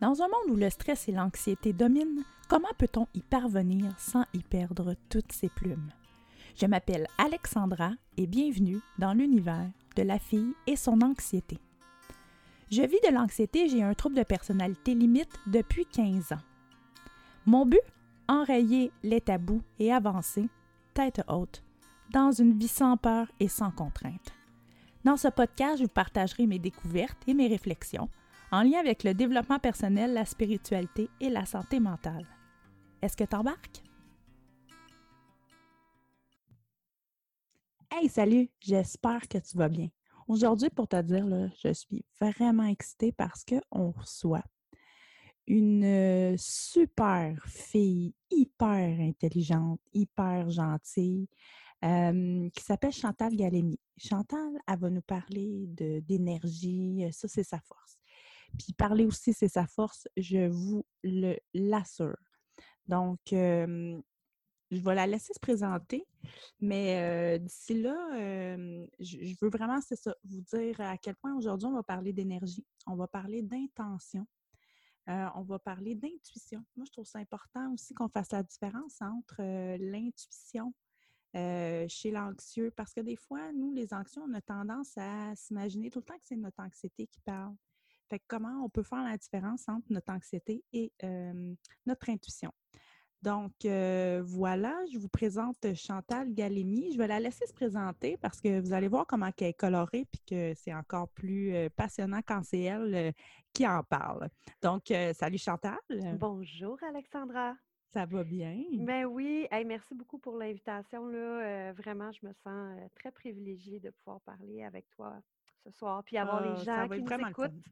Dans 0.00 0.22
un 0.22 0.28
monde 0.28 0.50
où 0.50 0.56
le 0.56 0.70
stress 0.70 1.08
et 1.10 1.12
l'anxiété 1.12 1.74
dominent, 1.74 2.24
comment 2.48 2.72
peut-on 2.78 3.06
y 3.12 3.20
parvenir 3.20 3.92
sans 3.98 4.24
y 4.32 4.38
perdre 4.38 4.94
toutes 5.10 5.30
ses 5.30 5.50
plumes? 5.50 5.90
Je 6.56 6.64
m'appelle 6.64 7.06
Alexandra 7.18 7.90
et 8.16 8.26
bienvenue 8.26 8.80
dans 8.98 9.12
l'univers 9.12 9.68
de 9.96 10.02
la 10.02 10.18
fille 10.18 10.54
et 10.66 10.76
son 10.76 11.02
anxiété. 11.02 11.58
Je 12.70 12.80
vis 12.80 13.00
de 13.06 13.12
l'anxiété, 13.12 13.68
j'ai 13.68 13.82
un 13.82 13.92
trouble 13.92 14.16
de 14.16 14.22
personnalité 14.22 14.94
limite 14.94 15.38
depuis 15.46 15.84
15 15.84 16.32
ans. 16.32 16.42
Mon 17.44 17.66
but? 17.66 17.80
Enrayer 18.26 18.92
les 19.02 19.20
tabous 19.20 19.60
et 19.78 19.92
avancer, 19.92 20.48
tête 20.94 21.20
haute, 21.28 21.62
dans 22.10 22.30
une 22.30 22.56
vie 22.56 22.68
sans 22.68 22.96
peur 22.96 23.26
et 23.38 23.48
sans 23.48 23.70
contrainte. 23.70 24.32
Dans 25.04 25.18
ce 25.18 25.28
podcast, 25.28 25.78
je 25.78 25.82
vous 25.82 25.88
partagerai 25.88 26.46
mes 26.46 26.58
découvertes 26.58 27.18
et 27.26 27.34
mes 27.34 27.48
réflexions 27.48 28.08
en 28.52 28.62
lien 28.62 28.80
avec 28.80 29.04
le 29.04 29.14
développement 29.14 29.58
personnel, 29.58 30.12
la 30.12 30.24
spiritualité 30.24 31.08
et 31.20 31.30
la 31.30 31.46
santé 31.46 31.80
mentale. 31.80 32.26
Est-ce 33.02 33.16
que 33.16 33.24
t'embarques? 33.24 33.82
Hey, 37.92 38.08
salut! 38.08 38.48
J'espère 38.60 39.28
que 39.28 39.38
tu 39.38 39.56
vas 39.56 39.68
bien. 39.68 39.88
Aujourd'hui, 40.28 40.70
pour 40.70 40.86
te 40.86 41.00
dire, 41.02 41.26
je 41.62 41.72
suis 41.72 42.04
vraiment 42.20 42.66
excitée 42.66 43.12
parce 43.12 43.44
qu'on 43.44 43.90
reçoit 43.90 44.44
une 45.46 45.84
euh, 45.84 46.34
super 46.36 47.44
fille, 47.46 48.14
hyper 48.30 49.00
intelligente, 49.00 49.80
hyper 49.92 50.48
gentille, 50.50 51.26
euh, 51.84 52.48
qui 52.50 52.62
s'appelle 52.62 52.92
Chantal 52.92 53.34
Galémy. 53.34 53.80
Chantal, 53.96 54.52
elle 54.68 54.78
va 54.78 54.90
nous 54.90 55.02
parler 55.02 55.66
d'énergie, 55.66 57.04
ça 57.10 57.26
c'est 57.26 57.42
sa 57.42 57.58
force. 57.58 57.98
Puis 58.58 58.72
parler 58.72 59.04
aussi, 59.04 59.32
c'est 59.32 59.48
sa 59.48 59.66
force, 59.66 60.08
je 60.16 60.48
vous 60.48 60.84
le 61.02 61.36
l'assure. 61.54 62.16
Donc, 62.86 63.20
je 63.30 64.02
vais 64.70 64.94
la 64.94 65.06
laisser 65.06 65.32
se 65.32 65.40
présenter, 65.40 66.06
mais 66.60 67.38
d'ici 67.38 67.80
là, 67.80 67.96
je, 68.98 69.36
veux 69.40 69.50
vraiment, 69.50 69.80
ça, 69.80 70.14
vous 70.24 70.40
dire 70.42 70.80
à 70.80 70.96
quel 70.98 71.16
point 71.16 71.36
aujourd'hui 71.36 71.68
on 71.68 71.74
va 71.74 71.82
parler 71.82 72.12
d'énergie, 72.12 72.64
on 72.86 72.96
va 72.96 73.08
parler 73.08 73.42
d'intention, 73.42 74.26
on 75.06 75.42
va 75.42 75.58
parler 75.58 75.94
d'intuition. 75.94 76.64
Moi, 76.76 76.84
je 76.86 76.92
trouve 76.92 77.06
ça 77.06 77.18
important 77.18 77.72
aussi 77.72 77.94
qu'on 77.94 78.08
fasse 78.08 78.32
la 78.32 78.42
différence 78.42 79.00
entre 79.00 79.42
l'intuition 79.76 80.74
chez 81.32 82.10
l'anxieux, 82.10 82.72
parce 82.76 82.92
que 82.92 83.00
des 83.00 83.16
fois, 83.16 83.52
nous, 83.52 83.72
les 83.72 83.92
anxieux, 83.94 84.22
on 84.28 84.34
a 84.34 84.40
tendance 84.40 84.96
à 84.96 85.34
s'imaginer 85.36 85.90
tout 85.90 86.00
le 86.00 86.04
temps 86.04 86.18
que 86.18 86.26
c'est 86.26 86.36
notre 86.36 86.60
anxiété 86.60 87.06
qui 87.06 87.20
parle. 87.20 87.54
Fait 88.10 88.20
comment 88.26 88.64
on 88.64 88.68
peut 88.68 88.82
faire 88.82 89.04
la 89.04 89.16
différence 89.16 89.68
entre 89.68 89.86
notre 89.90 90.12
anxiété 90.12 90.64
et 90.72 90.92
notre 91.86 92.10
intuition? 92.10 92.52
Donc, 93.22 93.52
voilà, 93.62 94.76
je 94.92 94.98
vous 94.98 95.08
présente 95.08 95.74
Chantal 95.74 96.34
Galémy. 96.34 96.90
Je 96.92 96.98
vais 96.98 97.06
la 97.06 97.20
laisser 97.20 97.46
se 97.46 97.52
présenter 97.52 98.16
parce 98.16 98.40
que 98.40 98.60
vous 98.60 98.72
allez 98.72 98.88
voir 98.88 99.06
comment 99.06 99.30
elle 99.38 99.46
est 99.46 99.54
colorée 99.54 100.06
puis 100.10 100.20
que 100.26 100.54
c'est 100.56 100.74
encore 100.74 101.08
plus 101.10 101.54
passionnant 101.76 102.20
quand 102.26 102.42
c'est 102.42 102.62
elle 102.62 103.14
qui 103.52 103.64
en 103.64 103.84
parle. 103.84 104.28
Donc, 104.60 104.92
salut 105.14 105.38
Chantal. 105.38 105.78
Bonjour 106.18 106.76
Alexandra. 106.82 107.54
Ça 107.92 108.06
va 108.06 108.24
bien? 108.24 108.64
Ben 108.72 109.04
oui, 109.04 109.46
merci 109.66 109.94
beaucoup 109.94 110.18
pour 110.18 110.36
l'invitation. 110.36 111.06
vraiment, 111.74 112.10
je 112.10 112.26
me 112.26 112.32
sens 112.42 112.76
très 112.96 113.12
privilégiée 113.12 113.78
de 113.78 113.90
pouvoir 113.90 114.20
parler 114.22 114.64
avec 114.64 114.88
toi 114.90 115.20
ce 115.64 115.70
soir, 115.72 116.02
puis 116.04 116.16
avoir 116.16 116.42
les 116.42 116.68
ah, 116.68 116.86
gens 116.86 116.88
qui 116.88 117.02
nous 117.02 117.28
écoutent. 117.28 117.64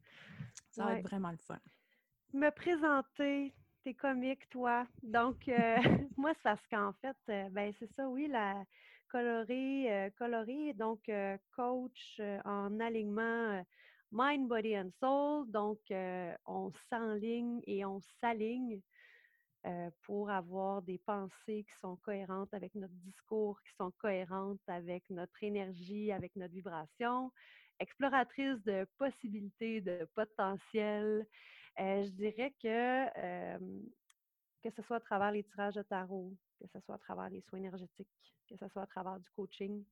Ça 0.71 0.85
va 0.85 0.99
être 0.99 1.07
vraiment 1.07 1.31
le 1.31 1.37
fun. 1.37 1.59
Me 2.33 2.49
présenter, 2.51 3.53
t'es 3.83 3.93
comique, 3.93 4.47
toi. 4.49 4.85
Donc, 5.01 5.47
euh, 5.47 5.77
moi, 6.17 6.31
c'est 6.35 6.43
parce 6.43 6.67
qu'en 6.67 6.93
fait, 6.93 7.17
euh, 7.29 7.49
ben 7.49 7.73
c'est 7.79 7.91
ça, 7.95 8.07
oui, 8.07 8.27
la 8.27 8.63
colorée, 9.09 9.91
euh, 9.91 10.73
donc 10.75 11.11
coach 11.55 12.21
en 12.45 12.79
alignement 12.79 13.63
mind, 14.11 14.47
body 14.47 14.77
and 14.77 14.91
soul. 14.99 15.49
Donc, 15.49 15.79
on 16.45 16.71
s'enligne 16.89 17.61
et 17.65 17.83
on 17.85 17.99
s'aligne 18.21 18.79
pour 20.03 20.29
avoir 20.29 20.83
des 20.83 20.99
pensées 20.99 21.65
qui 21.65 21.79
sont 21.81 21.97
cohérentes 21.97 22.53
avec 22.53 22.75
notre 22.75 22.93
discours, 22.93 23.59
qui 23.63 23.75
sont 23.75 23.91
cohérentes 23.97 24.61
avec 24.67 25.03
notre 25.09 25.43
énergie, 25.43 26.11
avec 26.11 26.35
notre 26.35 26.53
vibration, 26.53 27.31
exploratrice 27.79 28.61
de 28.63 28.85
possibilités, 28.97 29.81
de 29.81 30.07
potentiel. 30.15 31.25
Euh, 31.79 32.03
je 32.03 32.09
dirais 32.09 32.53
que, 32.61 33.57
que 34.63 34.69
ce 34.69 34.81
soit 34.81 34.97
à 34.97 34.99
travers 34.99 35.31
les 35.31 35.43
tirages 35.43 35.75
de 35.75 35.83
tarot, 35.83 36.33
que 36.59 36.67
ce 36.67 36.79
soit 36.81 36.95
à 36.95 36.99
travers 36.99 37.29
les 37.29 37.41
soins 37.41 37.59
énergétiques, 37.59 38.35
que 38.49 38.57
ce 38.57 38.67
soit 38.67 38.83
à 38.83 38.87
travers 38.87 39.19
du 39.19 39.29
coaching, 39.31 39.83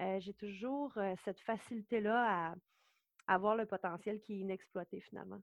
euh, 0.00 0.20
j'ai 0.20 0.34
toujours 0.34 0.92
euh, 0.98 1.14
cette 1.24 1.40
facilité-là 1.40 2.50
à, 2.50 2.54
avoir 3.28 3.56
le 3.56 3.66
potentiel 3.66 4.20
qui 4.20 4.34
est 4.34 4.38
inexploité 4.38 5.00
finalement. 5.00 5.40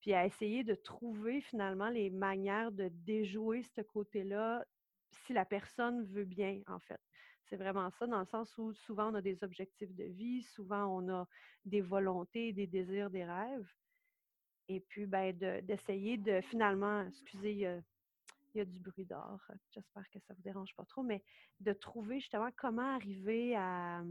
Puis 0.00 0.12
à 0.12 0.26
essayer 0.26 0.62
de 0.62 0.74
trouver 0.74 1.40
finalement 1.40 1.88
les 1.88 2.10
manières 2.10 2.70
de 2.70 2.88
déjouer 2.88 3.64
ce 3.74 3.80
côté-là 3.80 4.64
si 5.10 5.32
la 5.32 5.44
personne 5.44 6.04
veut 6.04 6.24
bien, 6.24 6.60
en 6.68 6.78
fait. 6.78 7.00
C'est 7.48 7.56
vraiment 7.56 7.90
ça, 7.92 8.06
dans 8.06 8.20
le 8.20 8.26
sens 8.26 8.56
où 8.58 8.72
souvent 8.72 9.12
on 9.12 9.14
a 9.14 9.20
des 9.20 9.42
objectifs 9.44 9.94
de 9.94 10.04
vie, 10.04 10.42
souvent 10.42 10.86
on 10.86 11.08
a 11.08 11.28
des 11.64 11.80
volontés, 11.80 12.52
des 12.52 12.66
désirs, 12.66 13.10
des 13.10 13.24
rêves. 13.24 13.68
Et 14.68 14.80
puis, 14.80 15.06
ben, 15.06 15.32
d'essayer 15.62 16.16
de, 16.16 16.40
finalement, 16.40 17.02
excusez, 17.02 17.52
il 17.52 17.58
y 17.58 18.60
a, 18.60 18.64
du 18.64 18.78
bruit 18.80 19.04
d'or, 19.04 19.38
j'espère 19.70 20.08
que 20.10 20.18
ça 20.18 20.32
ne 20.32 20.36
vous 20.36 20.42
dérange 20.42 20.74
pas 20.74 20.84
trop, 20.86 21.02
mais 21.02 21.22
de 21.60 21.72
trouver 21.72 22.20
justement 22.20 22.48
comment 22.56 22.94
arriver 22.96 23.54
à, 23.54 24.02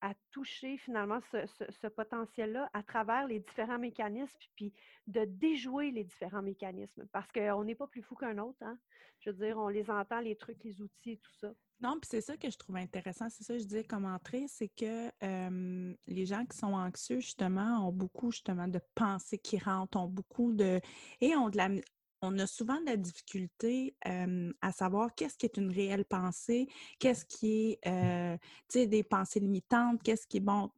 à 0.00 0.14
toucher 0.30 0.76
finalement 0.78 1.20
ce, 1.32 1.86
potentiel-là 1.88 2.68
à 2.72 2.82
travers 2.82 3.26
les 3.26 3.40
différents 3.40 3.78
mécanismes, 3.78 4.38
puis 4.54 4.72
de 5.06 5.24
déjouer 5.24 5.90
les 5.90 6.04
différents 6.04 6.42
mécanismes, 6.42 7.06
parce 7.12 7.30
qu'on 7.32 7.64
n'est 7.64 7.74
pas 7.74 7.86
plus 7.86 8.02
fou 8.02 8.14
qu'un 8.14 8.38
autre. 8.38 8.62
Hein? 8.62 8.78
Je 9.20 9.30
veux 9.30 9.46
dire, 9.46 9.58
on 9.58 9.68
les 9.68 9.90
entend, 9.90 10.20
les 10.20 10.36
trucs, 10.36 10.62
les 10.64 10.80
outils 10.82 11.12
et 11.12 11.16
tout 11.18 11.34
ça. 11.40 11.52
Non, 11.80 11.98
puis 12.00 12.08
c'est 12.10 12.22
ça 12.22 12.36
que 12.36 12.50
je 12.50 12.56
trouve 12.56 12.76
intéressant, 12.76 13.28
c'est 13.28 13.44
ça 13.44 13.52
que 13.52 13.60
je 13.60 13.64
disais 13.64 13.84
comme 13.84 14.06
entrée, 14.06 14.46
c'est 14.48 14.68
que 14.68 15.10
les 16.06 16.26
gens 16.26 16.44
qui 16.46 16.56
sont 16.56 16.72
anxieux, 16.72 17.20
justement, 17.20 17.86
ont 17.86 17.92
beaucoup 17.92 18.32
justement 18.32 18.66
de 18.66 18.80
pensées 18.94 19.38
qui 19.38 19.58
rentrent, 19.58 19.98
ont 19.98 20.08
beaucoup 20.08 20.52
de... 20.54 20.80
et 21.20 21.36
ont 21.36 21.50
de 21.50 21.58
la, 21.58 21.68
on 22.22 22.38
a 22.38 22.46
souvent 22.46 22.80
de 22.80 22.86
la 22.86 22.96
difficulté 22.96 23.94
à 24.04 24.72
savoir 24.72 25.14
qu'est-ce 25.14 25.36
qui 25.36 25.46
est 25.46 25.56
une 25.56 25.70
réelle 25.70 26.04
pensée, 26.04 26.68
qu'est-ce 26.98 27.24
qui 27.24 27.78
est, 27.82 27.86
euh, 27.86 28.36
tu 28.68 28.80
sais, 28.80 28.86
des 28.86 29.02
pensées 29.02 29.40
limitantes, 29.40 30.02
qu'est-ce 30.02 30.26
qui 30.26 30.38
est 30.38 30.40
bon. 30.40 30.70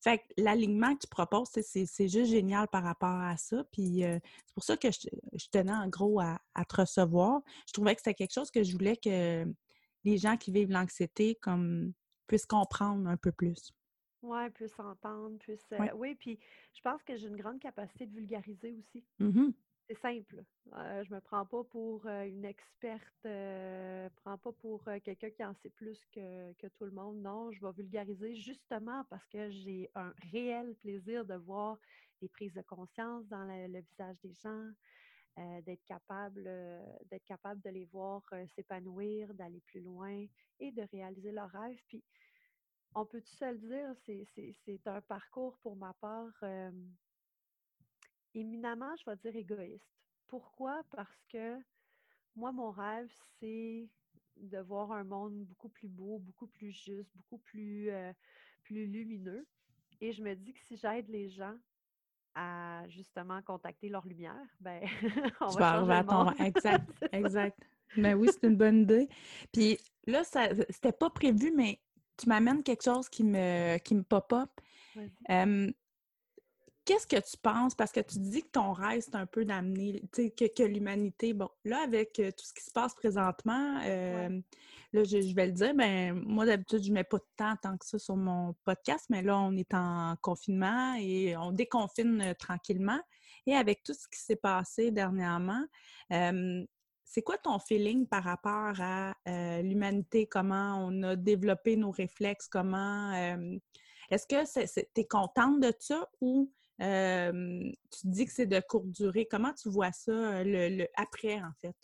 Fait 0.00 0.18
que 0.18 0.24
l'alignement 0.36 0.94
que 0.94 1.00
tu 1.00 1.08
proposes, 1.08 1.48
c'est 1.50 2.08
juste 2.08 2.30
génial 2.30 2.68
par 2.68 2.84
rapport 2.84 3.08
à 3.20 3.36
ça. 3.36 3.64
Puis 3.72 4.04
euh, 4.04 4.18
c'est 4.46 4.54
pour 4.54 4.62
ça 4.62 4.76
que 4.76 4.88
je, 4.90 5.48
tenais 5.50 5.72
en 5.72 5.88
gros 5.88 6.20
à, 6.20 6.38
te 6.68 6.80
recevoir. 6.80 7.42
Je 7.66 7.72
trouvais 7.72 7.94
que 7.94 8.00
c'était 8.00 8.14
quelque 8.14 8.32
chose 8.32 8.50
que 8.50 8.62
je 8.62 8.72
voulais 8.72 8.96
que 8.96 9.44
les 10.08 10.18
gens 10.18 10.36
qui 10.36 10.50
vivent 10.50 10.70
l'anxiété 10.70 11.34
comme 11.36 11.92
puissent 12.26 12.46
comprendre 12.46 13.08
un 13.08 13.16
peu 13.16 13.32
plus. 13.32 13.72
Oui, 14.22 14.50
puissent 14.50 14.78
entendre, 14.78 15.38
puissent. 15.38 15.72
Euh, 15.72 15.86
oui, 15.94 16.14
puis 16.16 16.38
je 16.74 16.80
pense 16.80 17.02
que 17.02 17.16
j'ai 17.16 17.28
une 17.28 17.36
grande 17.36 17.60
capacité 17.60 18.06
de 18.06 18.14
vulgariser 18.14 18.74
aussi. 18.78 19.04
Mmh 19.18 19.50
c'est 19.90 20.00
simple. 20.02 20.44
Euh, 20.76 21.02
je 21.02 21.14
me 21.14 21.18
prends 21.20 21.46
pas 21.46 21.64
pour 21.64 22.06
une 22.06 22.44
experte, 22.44 23.24
euh, 23.24 24.06
prends 24.16 24.36
pas 24.36 24.52
pour 24.52 24.84
quelqu'un 25.02 25.30
qui 25.30 25.42
en 25.42 25.54
sait 25.62 25.70
plus 25.70 25.98
que, 26.12 26.52
tout 26.76 26.84
le 26.84 26.90
monde. 26.90 27.22
Non, 27.22 27.50
je 27.52 27.64
vais 27.64 27.72
vulgariser 27.72 28.34
justement 28.34 29.02
parce 29.08 29.26
que 29.28 29.48
j'ai 29.48 29.90
un 29.94 30.12
réel 30.30 30.74
plaisir 30.82 31.24
de 31.24 31.36
voir 31.36 31.78
les 32.20 32.28
prises 32.28 32.52
de 32.52 32.60
conscience 32.60 33.26
dans 33.28 33.44
le, 33.44 33.80
visage 33.80 34.16
des 34.22 34.34
gens, 34.34 34.68
d'être 35.62 35.84
capable, 35.84 36.44
d'être 37.10 37.24
capable 37.24 37.60
de 37.62 37.70
les 37.70 37.84
voir 37.86 38.22
s'épanouir, 38.54 39.32
d'aller 39.34 39.60
plus 39.60 39.80
loin 39.80 40.26
et 40.58 40.72
de 40.72 40.82
réaliser 40.90 41.32
leurs 41.32 41.50
rêves. 41.50 41.80
Puis, 41.86 42.02
on 42.94 43.04
peut 43.04 43.20
tout 43.20 43.36
seul 43.36 43.58
dire, 43.58 43.94
c'est 44.64 44.86
un 44.86 45.00
parcours 45.02 45.58
pour 45.58 45.76
ma 45.76 45.94
part 45.94 46.42
éminemment, 48.34 48.94
je 48.96 49.10
vais 49.10 49.16
dire 49.16 49.36
égoïste. 49.36 49.92
Pourquoi? 50.26 50.82
Parce 50.90 51.24
que 51.28 51.58
moi, 52.36 52.52
mon 52.52 52.70
rêve, 52.70 53.10
c'est 53.40 53.88
de 54.36 54.58
voir 54.58 54.92
un 54.92 55.04
monde 55.04 55.44
beaucoup 55.44 55.68
plus 55.68 55.88
beau, 55.88 56.18
beaucoup 56.18 56.46
plus 56.46 56.70
juste, 56.70 57.10
beaucoup 57.16 57.38
plus, 57.38 57.90
euh, 57.90 58.12
plus 58.62 58.86
lumineux. 58.86 59.46
Et 60.00 60.12
je 60.12 60.22
me 60.22 60.34
dis 60.34 60.52
que 60.52 60.60
si 60.60 60.76
j'aide 60.76 61.08
les 61.08 61.28
gens 61.28 61.56
à 62.38 62.86
justement 62.88 63.42
contacter 63.42 63.88
leur 63.88 64.06
lumière, 64.06 64.46
ben 64.60 64.80
on 65.40 65.48
va 65.48 65.70
arriver 65.70 65.94
à 65.94 66.04
ton... 66.04 66.30
Exact, 66.44 66.88
exact. 67.12 67.58
Ben 67.96 68.14
oui, 68.14 68.28
c'est 68.30 68.46
une 68.46 68.56
bonne 68.56 68.82
idée. 68.82 69.08
Puis 69.52 69.78
là, 70.06 70.22
ça 70.22 70.48
c'était 70.70 70.92
pas 70.92 71.10
prévu, 71.10 71.52
mais 71.56 71.80
tu 72.16 72.28
m'amènes 72.28 72.62
quelque 72.62 72.84
chose 72.84 73.08
qui 73.08 73.24
me, 73.24 73.78
qui 73.78 73.94
me 73.94 74.02
pop-up 74.02 74.50
qu'est-ce 76.88 77.06
que 77.06 77.16
tu 77.16 77.36
penses? 77.36 77.74
Parce 77.74 77.92
que 77.92 78.00
tu 78.00 78.18
dis 78.18 78.42
que 78.42 78.48
ton 78.48 78.72
rêve, 78.72 79.02
c'est 79.02 79.14
un 79.14 79.26
peu 79.26 79.44
d'amener, 79.44 80.02
tu 80.12 80.32
sais, 80.38 80.48
que, 80.48 80.62
l'humanité, 80.62 81.34
bon, 81.34 81.50
là, 81.64 81.82
avec 81.82 82.18
euh, 82.18 82.30
tout 82.30 82.46
ce 82.46 82.54
qui 82.54 82.64
se 82.64 82.70
passe 82.70 82.94
présentement, 82.94 83.78
euh, 83.84 84.40
là, 84.92 85.04
je, 85.04 85.34
vais 85.34 85.46
le 85.46 85.52
dire, 85.52 85.74
ben 85.74 86.14
moi, 86.14 86.46
d'habitude, 86.46 86.82
je 86.82 86.92
mets 86.92 87.04
pas 87.04 87.18
de 87.18 87.26
temps 87.36 87.54
tant 87.62 87.76
que 87.76 87.84
ça 87.84 87.98
sur 87.98 88.16
mon 88.16 88.54
podcast, 88.64 89.06
mais 89.10 89.22
là, 89.22 89.38
on 89.38 89.56
est 89.56 89.74
en 89.74 90.16
confinement 90.22 90.94
et 90.98 91.36
on 91.36 91.52
déconfine 91.52 92.20
euh, 92.22 92.34
tranquillement. 92.34 93.00
Et 93.46 93.54
avec 93.54 93.82
tout 93.82 93.94
ce 93.94 94.08
qui 94.08 94.20
s'est 94.20 94.36
passé 94.36 94.90
dernièrement, 94.90 95.64
c'est 96.10 97.22
quoi 97.22 97.38
ton 97.38 97.58
feeling 97.58 98.06
par 98.06 98.24
rapport 98.24 98.74
à 98.78 99.14
l'humanité? 99.62 100.26
Comment 100.26 100.84
on 100.86 101.02
a 101.02 101.16
développé 101.16 101.76
nos 101.76 101.90
réflexes? 101.90 102.46
Comment 102.48 103.14
est-ce 104.10 104.26
que 104.26 104.44
tu 104.44 105.00
es 105.00 105.06
contente 105.06 105.60
de 105.60 105.72
ça 105.78 106.10
ou 106.20 106.52
tu 106.78 108.06
dis 108.06 108.26
que 108.26 108.32
c'est 108.32 108.46
de 108.46 108.60
courte 108.60 108.90
durée? 108.90 109.26
Comment 109.30 109.54
tu 109.54 109.70
vois 109.70 109.92
ça, 109.92 110.44
le, 110.44 110.86
après, 110.96 111.36
en 111.36 111.52
fait? 111.62 111.76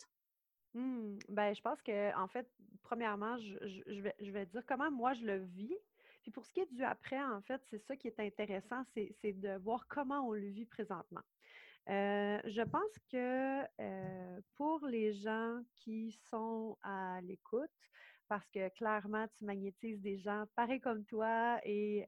Mmh, 0.75 1.19
ben, 1.29 1.55
je 1.55 1.61
pense 1.61 1.81
que, 1.81 2.13
en 2.17 2.27
fait, 2.27 2.47
premièrement, 2.83 3.37
je, 3.37 4.01
vais, 4.01 4.13
je 4.19 4.29
vais 4.29 4.45
dire 4.45 4.61
comment 4.67 4.91
moi 4.91 5.13
je 5.13 5.25
le 5.25 5.37
vis. 5.37 5.75
Puis 6.21 6.31
pour 6.31 6.45
ce 6.45 6.51
qui 6.51 6.59
est 6.59 6.73
du 6.73 6.83
après, 6.83 7.21
en 7.23 7.41
fait, 7.41 7.61
c'est 7.69 7.79
ça 7.79 7.95
qui 7.95 8.07
est 8.07 8.19
intéressant, 8.19 8.83
c'est 8.93 9.33
de 9.33 9.57
voir 9.59 9.87
comment 9.87 10.27
on 10.27 10.33
le 10.33 10.47
vit 10.47 10.65
présentement. 10.65 11.21
je 11.87 12.63
pense 12.63 12.99
que 13.11 13.63
pour 14.55 14.85
les 14.87 15.13
gens 15.13 15.61
qui 15.75 16.11
sont 16.29 16.77
à 16.81 17.21
l'écoute, 17.21 17.69
parce 18.27 18.49
que 18.49 18.69
clairement, 18.69 19.27
tu 19.37 19.45
magnétises 19.45 20.01
des 20.01 20.17
gens 20.17 20.45
pareils 20.55 20.81
comme 20.81 21.05
toi 21.05 21.59
et 21.63 22.05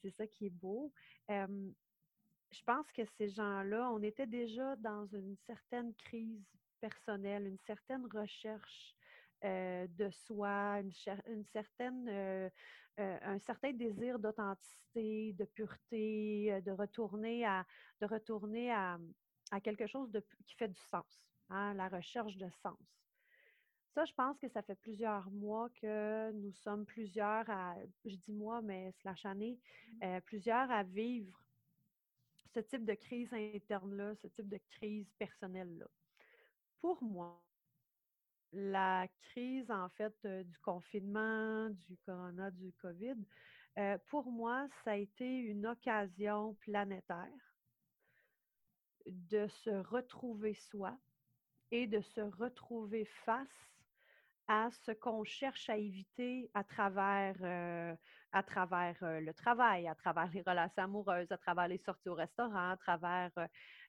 c'est 0.00 0.10
ça 0.10 0.26
qui 0.26 0.46
est 0.46 0.50
beau. 0.50 0.90
je 1.28 2.64
pense 2.64 2.90
que 2.92 3.04
ces 3.18 3.28
gens-là, 3.28 3.90
on 3.92 4.02
était 4.02 4.26
déjà 4.26 4.76
dans 4.76 5.06
une 5.06 5.36
certaine 5.46 5.92
crise 5.94 6.42
personnelle, 6.82 7.46
une 7.46 7.58
certaine 7.58 8.06
recherche 8.12 8.94
de 9.42 10.10
soi, 10.10 10.80
une, 10.80 11.44
certaine, 11.46 12.50
un 12.98 13.38
certain 13.40 13.72
désir 13.72 14.20
d'authenticité, 14.20 15.32
de 15.32 15.44
pureté, 15.44 16.60
de 16.64 16.70
retourner 16.70 17.44
à, 17.44 17.66
de 18.00 18.06
retourner 18.06 18.70
à, 18.72 18.98
quelque 19.64 19.86
chose 19.86 20.12
de, 20.12 20.24
qui 20.46 20.54
fait 20.54 20.68
du 20.68 20.80
sens, 20.80 21.28
hein, 21.48 21.74
la 21.74 21.88
recherche 21.88 22.36
de 22.36 22.48
sens. 22.62 22.78
Ça, 23.94 24.06
je 24.06 24.12
pense 24.14 24.38
que 24.38 24.48
ça 24.48 24.62
fait 24.62 24.74
plusieurs 24.74 25.30
mois 25.30 25.68
que 25.70 26.32
nous 26.32 26.52
sommes 26.52 26.86
plusieurs 26.86 27.48
à, 27.50 27.76
je 28.06 28.16
dis 28.16 28.32
moi, 28.32 28.62
mais 28.62 28.90
slash 29.02 29.26
année, 29.26 29.58
mmh. 29.60 30.04
euh, 30.04 30.20
plusieurs 30.22 30.70
à 30.70 30.82
vivre 30.82 31.38
ce 32.54 32.60
type 32.60 32.86
de 32.86 32.94
crise 32.94 33.32
interne-là, 33.34 34.14
ce 34.16 34.28
type 34.28 34.48
de 34.48 34.58
crise 34.70 35.12
personnelle-là. 35.18 35.86
Pour 36.82 37.00
moi, 37.00 37.40
la 38.52 39.06
crise, 39.20 39.70
en 39.70 39.88
fait, 39.90 40.16
euh, 40.24 40.42
du 40.42 40.58
confinement, 40.58 41.70
du 41.70 41.96
corona, 41.98 42.50
du 42.50 42.72
COVID, 42.72 43.14
euh, 43.78 43.98
pour 44.08 44.26
moi, 44.32 44.66
ça 44.82 44.90
a 44.90 44.96
été 44.96 45.24
une 45.24 45.64
occasion 45.64 46.54
planétaire 46.54 47.28
de 49.06 49.46
se 49.46 49.70
retrouver 49.70 50.54
soi 50.54 50.98
et 51.70 51.86
de 51.86 52.00
se 52.00 52.20
retrouver 52.20 53.04
face 53.04 53.70
à 54.48 54.68
ce 54.72 54.90
qu'on 54.90 55.22
cherche 55.22 55.70
à 55.70 55.76
éviter 55.76 56.50
à 56.52 56.64
travers, 56.64 57.36
euh, 57.42 57.94
à 58.32 58.42
travers 58.42 58.96
le 59.00 59.32
travail, 59.32 59.86
à 59.86 59.94
travers 59.94 60.28
les 60.32 60.42
relations 60.42 60.82
amoureuses, 60.82 61.30
à 61.30 61.38
travers 61.38 61.68
les 61.68 61.78
sorties 61.78 62.08
au 62.08 62.14
restaurant, 62.14 62.70
à 62.70 62.76
travers 62.76 63.30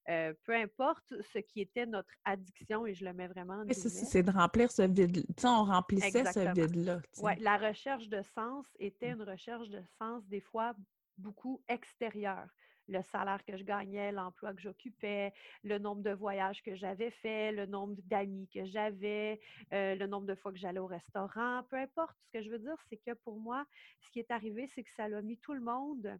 euh, 0.09 0.33
peu 0.43 0.53
importe 0.53 1.13
ce 1.33 1.39
qui 1.39 1.61
était 1.61 1.85
notre 1.85 2.13
addiction, 2.25 2.85
et 2.85 2.93
je 2.93 3.05
le 3.05 3.13
mets 3.13 3.27
vraiment 3.27 3.61
en 3.61 3.65
C'est 3.71 4.23
de 4.23 4.31
remplir 4.31 4.71
ce 4.71 4.81
vide. 4.83 5.25
Tu 5.25 5.41
sais, 5.41 5.47
on 5.47 5.63
remplissait 5.63 6.25
ce 6.25 6.53
vide-là. 6.53 7.01
Oui, 7.21 7.31
la 7.39 7.57
recherche 7.57 8.07
de 8.09 8.21
sens 8.35 8.65
était 8.79 9.11
une 9.11 9.23
recherche 9.23 9.69
de 9.69 9.81
sens 9.97 10.25
des 10.27 10.41
fois 10.41 10.73
beaucoup 11.17 11.61
extérieure 11.67 12.47
le 12.87 13.01
salaire 13.01 13.43
que 13.45 13.57
je 13.57 13.63
gagnais, 13.63 14.11
l'emploi 14.11 14.53
que 14.53 14.61
j'occupais, 14.61 15.33
le 15.63 15.79
nombre 15.79 16.01
de 16.01 16.11
voyages 16.11 16.61
que 16.63 16.75
j'avais 16.75 17.11
fait, 17.11 17.51
le 17.51 17.65
nombre 17.65 17.95
d'amis 18.05 18.49
que 18.53 18.65
j'avais, 18.65 19.39
euh, 19.71 19.95
le 19.95 20.07
nombre 20.07 20.27
de 20.27 20.35
fois 20.35 20.51
que 20.51 20.57
j'allais 20.57 20.79
au 20.79 20.87
restaurant, 20.87 21.63
peu 21.69 21.77
importe. 21.77 22.15
Ce 22.25 22.37
que 22.37 22.43
je 22.43 22.49
veux 22.49 22.59
dire, 22.59 22.75
c'est 22.89 22.97
que 22.97 23.13
pour 23.23 23.39
moi, 23.39 23.65
ce 24.01 24.11
qui 24.11 24.19
est 24.19 24.31
arrivé, 24.31 24.69
c'est 24.75 24.83
que 24.83 24.91
ça 24.95 25.05
a 25.05 25.21
mis 25.21 25.37
tout 25.37 25.53
le 25.53 25.61
monde 25.61 26.19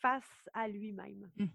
face 0.00 0.48
à 0.54 0.68
lui-même. 0.68 1.28
Mmh. 1.36 1.46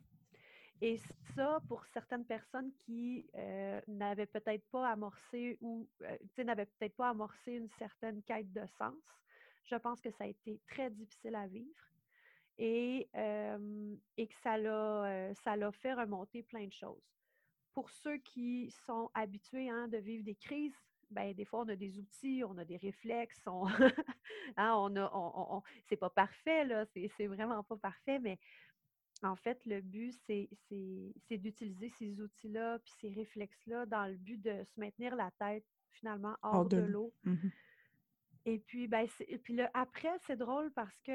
Et 0.84 1.00
ça, 1.34 1.62
pour 1.70 1.86
certaines 1.94 2.26
personnes 2.26 2.70
qui 2.86 3.26
euh, 3.38 3.80
n'avaient 3.88 4.26
peut-être 4.26 4.66
pas 4.70 4.90
amorcé 4.90 5.58
ou 5.62 5.88
euh, 6.02 6.44
n'avaient 6.44 6.66
peut-être 6.66 6.98
pas 6.98 7.12
amorcé 7.12 7.54
une 7.54 7.70
certaine 7.80 8.22
quête 8.24 8.52
de 8.52 8.66
sens, 8.78 9.02
je 9.64 9.78
pense 9.78 10.02
que 10.02 10.12
ça 10.12 10.26
a 10.26 10.28
été 10.28 10.60
très 10.68 10.90
difficile 10.90 11.36
à 11.36 11.48
vivre 11.48 11.90
et, 12.58 13.08
et 14.18 14.28
que 14.28 14.36
ça 14.44 14.58
l'a, 14.58 15.34
ça 15.46 15.56
l'a 15.56 15.72
fait 15.72 15.94
remonter 15.94 16.44
plein 16.44 16.68
de 16.68 16.74
choses. 16.74 17.16
Pour 17.74 17.90
ceux 17.90 18.18
qui 18.18 18.70
sont 18.86 19.10
habitués 19.14 19.70
hein, 19.70 19.88
de 19.88 20.00
vivre 20.00 20.26
des 20.26 20.36
crises, 20.36 20.76
ben, 21.10 21.34
des 21.34 21.46
fois, 21.46 21.62
on 21.62 21.70
a 21.70 21.78
des 21.78 21.98
outils, 21.98 22.44
on 22.46 22.58
a 22.58 22.66
des 22.66 22.78
réflexes, 22.78 23.42
on, 23.46 23.68
hein, 24.58 24.74
on 24.76 24.94
on, 24.98 25.62
c'est 25.88 25.96
pas 25.96 26.10
parfait, 26.10 26.66
là, 26.66 26.86
c'est, 26.88 27.10
c'est 27.16 27.28
vraiment 27.28 27.64
pas 27.64 27.78
parfait, 27.78 28.20
mais 28.20 28.38
en 29.22 29.36
fait, 29.36 29.66
le 29.66 29.82
but, 29.82 30.14
c'est, 30.26 30.50
d'utiliser 31.30 31.90
ces 31.90 32.20
outils-là 32.20 32.80
puis 32.80 32.94
ces 33.00 33.10
réflexes-là 33.10 33.86
dans 33.86 34.08
le 34.08 34.16
but 34.16 34.42
de 34.42 34.64
se 34.64 34.80
maintenir 34.80 35.16
la 35.16 35.32
tête 35.32 35.66
finalement 35.92 36.36
hors, 36.42 36.66
de, 36.66 36.78
l'eau. 36.78 37.14
Mmh 37.24 37.36
et 38.46 38.60
puis, 38.60 38.90
ben, 38.90 39.08
et 39.22 39.38
puis 39.38 39.56
le, 39.56 39.66
après, 39.74 40.20
c'est 40.28 40.36
drôle 40.36 40.70
parce 40.72 41.00
que 41.00 41.14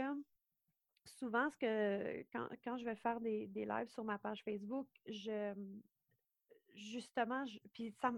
souvent, 1.05 1.51
ce 1.51 1.57
que 1.59 2.25
quand, 2.65 2.77
je 2.79 2.85
vais 2.85 2.97
faire 2.97 3.21
des, 3.21 3.47
lives 3.55 3.89
sur 3.89 4.05
ma 4.05 4.19
page 4.19 4.43
Facebook, 4.43 4.89
je 5.07 5.55
justement, 6.75 7.45
puis 7.73 7.93
ça, 8.01 8.13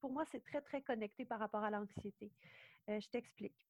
pour 0.00 0.10
moi, 0.10 0.24
c'est 0.32 0.42
très, 0.42 0.62
très 0.62 0.80
connecté 0.80 1.24
par 1.24 1.38
rapport 1.38 1.62
à 1.62 1.70
l'anxiété. 1.70 2.32
Euh, 2.88 2.98
je 2.98 3.08
t'explique. 3.10 3.68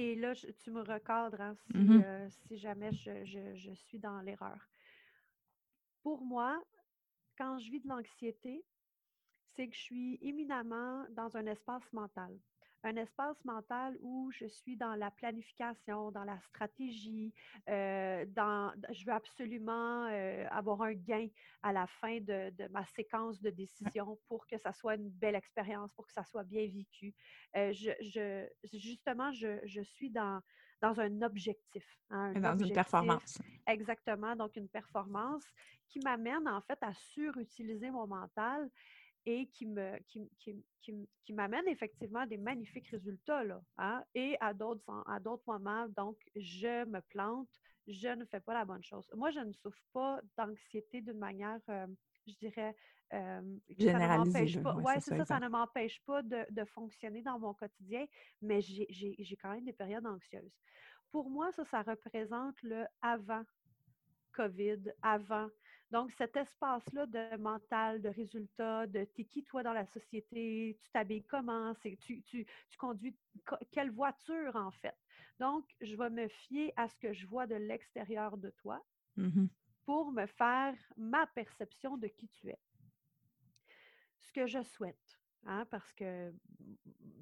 Et 0.00 0.14
là, 0.14 0.32
tu 0.34 0.70
me 0.70 0.80
recadres 0.80 1.42
hein, 1.42 1.56
mmh 1.74 2.00
euh, 2.02 2.30
si, 2.30 2.56
jamais 2.56 2.90
je, 2.90 3.74
suis 3.74 3.98
dans 3.98 4.18
l'erreur. 4.22 4.66
Pour 6.02 6.24
moi, 6.24 6.58
quand 7.36 7.58
je 7.58 7.70
vis 7.70 7.80
de 7.80 7.88
l'anxiété, 7.88 8.64
c'est 9.54 9.68
que 9.68 9.74
je 9.74 9.80
suis 9.82 10.18
éminemment 10.22 11.04
dans 11.10 11.36
un 11.36 11.44
espace 11.44 11.92
mental 11.92 12.34
un 12.82 12.96
espace 12.96 13.44
mental 13.44 13.96
où 14.00 14.30
je 14.32 14.46
suis 14.46 14.76
dans 14.76 14.94
la 14.94 15.10
planification, 15.10 16.10
dans 16.10 16.24
la 16.24 16.38
stratégie, 16.40 17.32
euh, 17.68 18.24
dans, 18.28 18.72
je 18.90 19.04
veux 19.04 19.12
absolument 19.12 20.06
euh, 20.06 20.46
avoir 20.50 20.82
un 20.82 20.94
gain 20.94 21.28
à 21.62 21.72
la 21.72 21.86
fin 21.86 22.20
de, 22.20 22.52
ma 22.70 22.84
séquence 22.86 23.40
de 23.40 23.50
décision 23.50 24.18
pour 24.28 24.46
que 24.46 24.58
ça 24.58 24.72
soit 24.72 24.94
une 24.94 25.10
belle 25.10 25.34
expérience, 25.34 25.92
pour 25.92 26.06
que 26.06 26.12
ça 26.12 26.24
soit 26.24 26.44
bien 26.44 26.66
vécu. 26.66 27.14
Euh, 27.56 27.72
je, 27.72 28.46
justement, 28.72 29.30
je, 29.32 29.82
suis 29.82 30.10
dans, 30.10 30.40
dans 30.80 31.00
un 31.00 31.22
objectif. 31.22 31.84
Hein, 32.10 32.32
dans 32.32 32.56
une 32.56 32.72
performance. 32.72 33.38
Exactement, 33.66 34.34
donc 34.36 34.56
une 34.56 34.68
performance 34.68 35.44
qui 35.88 36.00
m'amène 36.00 36.48
en 36.48 36.60
fait 36.62 36.78
à 36.82 36.94
surutiliser 36.94 37.90
mon 37.90 38.06
mental 38.06 38.70
et 39.26 39.46
qui 39.48 39.66
me 39.66 39.98
qui, 40.08 40.30
qui, 40.38 40.64
qui, 41.24 41.32
m'amène 41.32 41.68
effectivement 41.68 42.26
des 42.26 42.38
magnifiques 42.38 42.88
résultats 42.88 43.44
là, 43.44 43.62
hein, 43.78 44.02
et 44.14 44.36
à 44.40 44.54
d'autres 44.54 44.82
à 45.06 45.20
d'autres 45.20 45.44
moments 45.46 45.86
donc 45.88 46.16
je 46.34 46.84
me 46.86 47.00
plante, 47.02 47.48
je 47.86 48.08
ne 48.08 48.24
fais 48.24 48.40
pas 48.40 48.54
la 48.54 48.64
bonne 48.64 48.82
chose. 48.82 49.06
Moi 49.14 49.30
je 49.30 49.40
ne 49.40 49.52
souffre 49.52 49.82
pas 49.92 50.20
d'anxiété 50.36 51.02
d'une 51.02 51.18
manière 51.18 51.60
euh, 51.68 51.86
je 52.26 52.34
dirais 52.34 52.74
euh, 53.12 53.56
Généralisée. 53.76 54.60
Oui, 54.60 54.82
ouais, 54.84 55.00
c'est 55.00 55.16
ça, 55.16 55.24
ça, 55.24 55.40
ne 55.40 55.48
m'empêche 55.48 56.00
pas 56.06 56.22
de, 56.22 56.46
de, 56.50 56.64
fonctionner 56.64 57.22
dans 57.22 57.38
mon 57.38 57.54
quotidien, 57.54 58.06
mais 58.40 58.60
j'ai 58.60 59.36
quand 59.42 59.50
même 59.50 59.64
des 59.64 59.72
périodes 59.72 60.06
anxieuses. 60.06 60.54
Pour 61.10 61.28
moi, 61.28 61.50
ça, 61.52 61.64
ça 61.64 61.82
représente 61.82 62.54
le 62.62 62.84
avant 63.02 63.42
COVID, 64.32 64.92
avant 65.02 65.48
donc, 65.90 66.12
cet 66.12 66.36
espace-là 66.36 67.06
de 67.06 67.36
mental, 67.36 68.00
de 68.00 68.08
résultat, 68.08 68.86
de 68.86 69.04
t'es 69.04 69.24
qui 69.24 69.42
toi 69.42 69.62
dans 69.62 69.72
la 69.72 69.86
société, 69.86 70.78
tu 70.80 70.90
t'habilles 70.90 71.24
comment, 71.24 71.74
tu, 72.00 72.22
tu, 72.22 72.46
conduis 72.78 73.16
quelle 73.72 73.90
voiture 73.90 74.54
en 74.54 74.70
fait. 74.70 74.96
Donc, 75.40 75.66
je 75.80 75.96
vais 75.96 76.10
me 76.10 76.28
fier 76.28 76.72
à 76.76 76.88
ce 76.88 76.96
que 76.96 77.12
je 77.12 77.26
vois 77.26 77.46
de 77.46 77.56
l'extérieur 77.56 78.36
de 78.36 78.50
toi 78.50 78.82
mmh 79.16 79.46
pour 79.86 80.12
me 80.12 80.26
faire 80.26 80.76
ma 80.96 81.26
perception 81.28 81.96
de 81.96 82.06
qui 82.06 82.28
tu 82.28 82.48
es. 82.48 82.58
Ce 84.20 84.30
que 84.30 84.46
je 84.46 84.62
souhaite, 84.62 85.18
hein, 85.46 85.66
parce 85.68 85.92
que, 85.94 86.32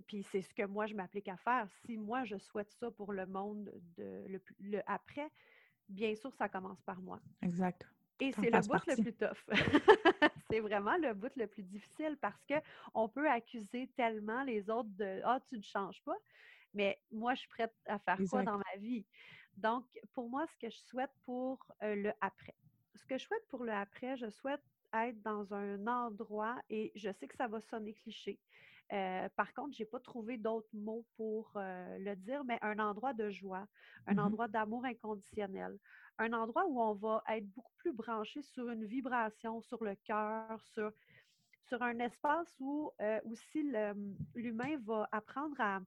puis 0.07 0.23
c'est 0.25 0.43
ce 0.43 0.53
que 0.53 0.67
moi 0.67 0.87
je 0.87 0.95
m'applique 0.95 1.29
à 1.29 1.39
faire. 1.39 1.67
Si 1.87 1.97
moi 1.97 2.25
je 2.25 2.37
souhaite 2.37 2.71
ça 2.73 2.91
pour 2.91 3.15
le 3.15 3.25
monde 3.27 3.73
de 3.97 4.41
le 4.59 4.83
après, 4.87 5.31
bien 5.89 6.15
sûr, 6.15 6.35
ça 6.35 6.51
commence 6.51 6.83
par 6.83 7.01
moi. 7.01 7.21
Exact. 7.41 7.89
Et 8.21 8.33
c'est 8.33 8.51
le 8.51 8.61
bout 8.67 8.87
le 8.87 9.03
plus 9.03 9.15
tough. 9.15 9.49
c'est 10.51 10.61
vraiment 10.61 10.97
le 10.97 11.15
bout 11.15 11.35
le 11.37 11.47
plus 11.47 11.63
difficile 11.63 12.17
parce 12.21 12.43
qu'on 12.47 13.09
peut 13.09 13.29
accuser 13.31 13.89
tellement 13.97 14.43
les 14.43 14.69
autres 14.71 14.91
de 14.91 15.21
Ah, 15.25 15.41
tu 15.49 15.57
ne 15.57 15.63
changes 15.63 16.03
pas. 16.03 16.17
Mais 16.75 17.01
moi, 17.11 17.35
je 17.35 17.41
suis 17.41 17.49
prête 17.49 17.75
à 17.87 17.99
faire 17.99 18.19
quoi 18.29 18.43
dans 18.43 18.59
ma 18.59 18.77
vie? 18.79 19.07
Donc, 19.57 19.85
pour 20.13 20.29
moi, 20.29 20.47
ce 20.47 20.57
que 20.57 20.71
je 20.71 20.79
souhaite 20.79 21.11
pour 21.25 21.59
euh, 21.83 21.95
le 21.95 22.13
après. 22.21 22.55
Ce 22.95 23.05
que 23.07 23.19
je 23.19 23.25
souhaite 23.25 23.47
pour 23.49 23.65
le 23.65 23.73
après, 23.73 24.17
je 24.17 24.29
souhaite 24.31 24.63
être 24.93 25.21
dans 25.23 25.53
un 25.53 25.87
endroit, 25.87 26.57
et 26.71 26.93
je 26.95 27.11
sais 27.13 27.29
que 27.29 27.37
ça 27.37 27.47
va 27.49 27.61
sonner 27.61 27.95
cliché. 27.95 28.39
Euh, 28.93 29.29
par 29.37 29.53
contre, 29.53 29.77
je 29.77 29.83
n'ai 29.83 29.87
pas 29.87 30.01
trouvé 30.01 30.39
d'autres 30.39 30.69
mots 30.73 31.05
pour 31.17 31.53
euh, 31.57 31.99
le 31.99 32.17
dire, 32.17 32.43
mais 32.45 32.59
un 32.63 32.79
endroit 32.79 33.13
de 33.13 33.29
joie, 33.29 33.67
un 34.07 34.15
mmh 34.15 34.19
endroit 34.19 34.49
d'amour 34.49 34.85
inconditionnel, 34.87 35.79
un 36.19 36.33
endroit 36.33 36.67
où 36.67 36.81
on 36.81 36.95
va 36.95 37.23
être 37.29 37.47
beaucoup 37.55 37.75
plus 37.77 37.93
branché 37.93 38.43
sur 38.43 38.69
une 38.71 38.85
vibration, 38.85 39.61
sur 39.61 39.83
le 39.85 39.95
cœur, 39.97 40.61
sur, 40.73 40.93
un 41.81 41.99
espace 41.99 42.57
où 42.61 42.93
aussi 43.31 43.71
l'humain 44.35 44.79
va 44.87 45.07
apprendre 45.13 45.61
à, 45.61 45.81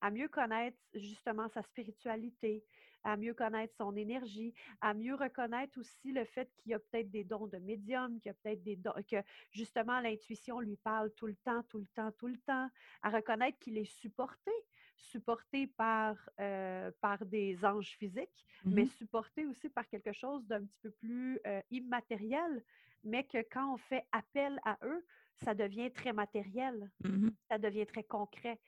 à 0.00 0.10
mieux 0.10 0.28
connaître 0.28 0.78
justement 0.94 1.48
sa 1.48 1.62
spiritualité, 1.62 2.64
à 3.02 3.16
mieux 3.16 3.34
connaître 3.34 3.74
son 3.76 3.96
énergie, 3.96 4.54
à 4.80 4.94
mieux 4.94 5.14
reconnaître 5.14 5.78
aussi 5.78 6.12
le 6.12 6.24
fait 6.24 6.50
qu'il 6.56 6.72
y 6.72 6.74
a 6.74 6.78
peut-être 6.78 7.10
des 7.10 7.24
dons 7.24 7.46
de 7.46 7.58
médium, 7.58 8.20
qu'il 8.20 8.30
y 8.30 8.30
a 8.30 8.34
peut-être 8.34 8.62
des 8.62 8.76
dons, 8.76 8.92
que 9.10 9.16
justement 9.50 10.00
l'intuition 10.00 10.60
lui 10.60 10.76
parle 10.76 11.10
tout 11.12 11.26
le 11.26 11.36
temps, 11.36 11.62
tout 11.64 11.78
le 11.78 11.86
temps, 11.94 12.12
tout 12.12 12.28
le 12.28 12.38
temps, 12.38 12.68
à 13.02 13.10
reconnaître 13.10 13.58
qu'il 13.58 13.78
est 13.78 13.92
supporté, 14.00 14.52
supporté 14.96 15.66
par, 15.66 16.16
euh, 16.38 16.79
par 17.00 17.24
des 17.24 17.64
anges 17.64 17.96
physiques, 17.98 18.44
mais 18.64 18.84
mmh 18.84 18.90
supporté 18.90 19.46
aussi 19.46 19.68
par 19.68 19.88
quelque 19.88 20.12
chose 20.12 20.46
d'un 20.46 20.64
petit 20.64 20.78
peu 20.82 20.90
plus 20.90 21.38
euh, 21.46 21.60
immatériel, 21.70 22.62
mais 23.04 23.24
que 23.24 23.38
quand 23.50 23.74
on 23.74 23.76
fait 23.76 24.04
appel 24.12 24.60
à 24.64 24.78
eux, 24.84 25.04
ça 25.36 25.54
devient 25.54 25.90
très 25.90 26.12
matériel, 26.12 26.90
mmh 27.04 27.30
ça 27.48 27.58
devient 27.58 27.86
très 27.86 28.04
concret. 28.04 28.60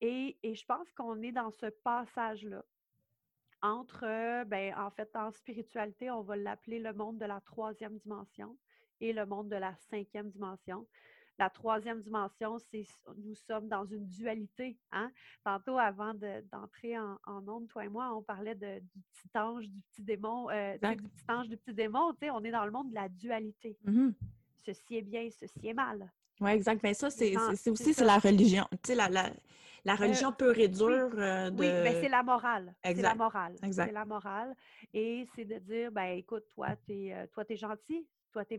et, 0.00 0.36
et, 0.42 0.54
je 0.54 0.64
pense 0.64 0.90
qu'on 0.92 1.20
est 1.22 1.32
dans 1.32 1.50
ce 1.50 1.66
passage-là 1.66 2.64
entre, 3.62 4.44
ben, 4.44 4.74
en 4.76 4.90
fait, 4.90 5.08
en 5.14 5.30
spiritualité, 5.30 6.10
on 6.10 6.22
va 6.22 6.36
l'appeler 6.36 6.80
le 6.80 6.92
monde 6.92 7.18
de 7.18 7.24
la 7.24 7.40
troisième 7.40 7.96
dimension 7.98 8.56
et 9.00 9.12
le 9.12 9.24
monde 9.24 9.48
de 9.48 9.56
la 9.56 9.74
cinquième 9.90 10.30
dimension. 10.30 10.86
La 11.42 11.50
troisième 11.50 12.00
dimension, 12.00 12.56
c'est 12.70 12.86
nous 13.16 13.34
sommes 13.34 13.66
dans 13.66 13.84
une 13.84 14.06
dualité. 14.06 14.78
Hein? 14.92 15.10
Tantôt, 15.42 15.76
avant 15.76 16.14
d'entrer 16.14 16.96
en, 16.96 17.18
en 17.26 17.48
onde, 17.48 17.66
toi 17.66 17.84
et 17.84 17.88
moi, 17.88 18.14
on 18.14 18.22
parlait 18.22 18.54
de, 18.54 18.78
du 18.78 19.02
petit 19.12 19.36
ange, 19.36 19.68
du 19.68 19.80
petit 19.80 20.02
démon, 20.02 20.48
euh, 20.50 20.74
du 20.74 21.02
petit 21.02 21.24
ange, 21.28 21.48
du 21.48 21.56
petit 21.56 21.74
démon. 21.74 22.14
On 22.22 22.44
est 22.44 22.52
dans 22.52 22.64
le 22.64 22.70
monde 22.70 22.90
de 22.90 22.94
la 22.94 23.08
dualité. 23.08 23.76
Mmh 23.82 24.10
ceci 24.64 24.98
est 24.98 25.02
bien, 25.02 25.28
ceci 25.30 25.66
est 25.66 25.74
mal. 25.74 26.08
Oui, 26.40 26.52
exact. 26.52 26.80
Mais 26.84 26.94
ça, 26.94 27.10
c'est 27.10 27.36
aussi 27.68 27.92
c'est 27.92 28.04
la 28.04 28.18
religion. 28.18 28.68
Tu 28.70 28.78
sais, 28.92 28.94
la, 28.94 29.08
la, 29.08 29.28
la 29.84 29.94
euh, 29.94 29.96
religion 29.96 30.30
peut 30.30 30.52
réduire 30.52 31.10
euh, 31.18 31.50
de... 31.50 31.58
Oui, 31.58 31.66
mais 31.82 32.00
c'est 32.00 32.08
la 32.08 32.22
morale. 32.22 32.72
C'est 32.84 32.94
la 32.94 33.16
morale. 33.16 33.56
C'est 33.60 33.90
la 33.90 34.04
morale. 34.04 34.54
Et 34.94 35.26
c'est 35.34 35.44
de 35.44 35.58
dire, 35.58 35.90
ben 35.90 36.16
écoute, 36.18 36.44
toi, 36.54 36.68
tu 36.86 37.08
es, 37.08 37.56
gentil, 37.56 38.06
toi, 38.30 38.44
tu 38.44 38.54
es 38.54 38.58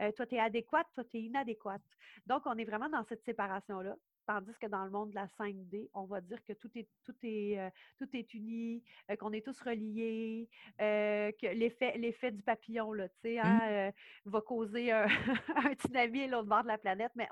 méchante, 0.00 0.16
toi, 0.16 0.26
tu 0.26 0.34
es 0.34 0.38
adéquate, 0.38 0.86
toi, 0.94 1.04
tu 1.04 1.18
es 1.18 1.22
inadéquate. 1.22 1.82
Donc, 2.26 2.42
on 2.46 2.56
est 2.56 2.64
vraiment 2.64 2.88
dans 2.88 3.04
cette 3.04 3.24
séparation-là. 3.24 3.96
Tandis 4.26 4.56
que 4.60 4.66
dans 4.66 4.84
le 4.84 4.90
monde 4.90 5.10
de 5.10 5.14
la 5.16 5.26
5D, 5.26 5.88
on 5.92 6.04
va 6.04 6.20
dire 6.20 6.38
que 6.44 6.52
tout 6.52 6.70
est, 6.76 6.88
tout 7.04 7.16
est, 7.22 7.72
tout 7.98 8.08
est 8.12 8.32
uni, 8.34 8.84
qu'on 9.18 9.32
est 9.32 9.44
tous 9.44 9.60
reliés, 9.62 10.48
que 10.78 11.54
l'effet, 11.54 11.96
l'effet 11.98 12.30
du 12.30 12.42
papillon 12.42 12.92
là, 12.92 13.08
mmh. 13.24 13.38
hein, 13.38 13.90
va 14.26 14.40
causer 14.42 14.92
un, 14.92 15.74
tsunami 15.74 16.24
à 16.24 16.26
l'autre 16.28 16.48
bord 16.48 16.62
de 16.62 16.68
la 16.68 16.78
planète. 16.78 17.10
Mais 17.16 17.28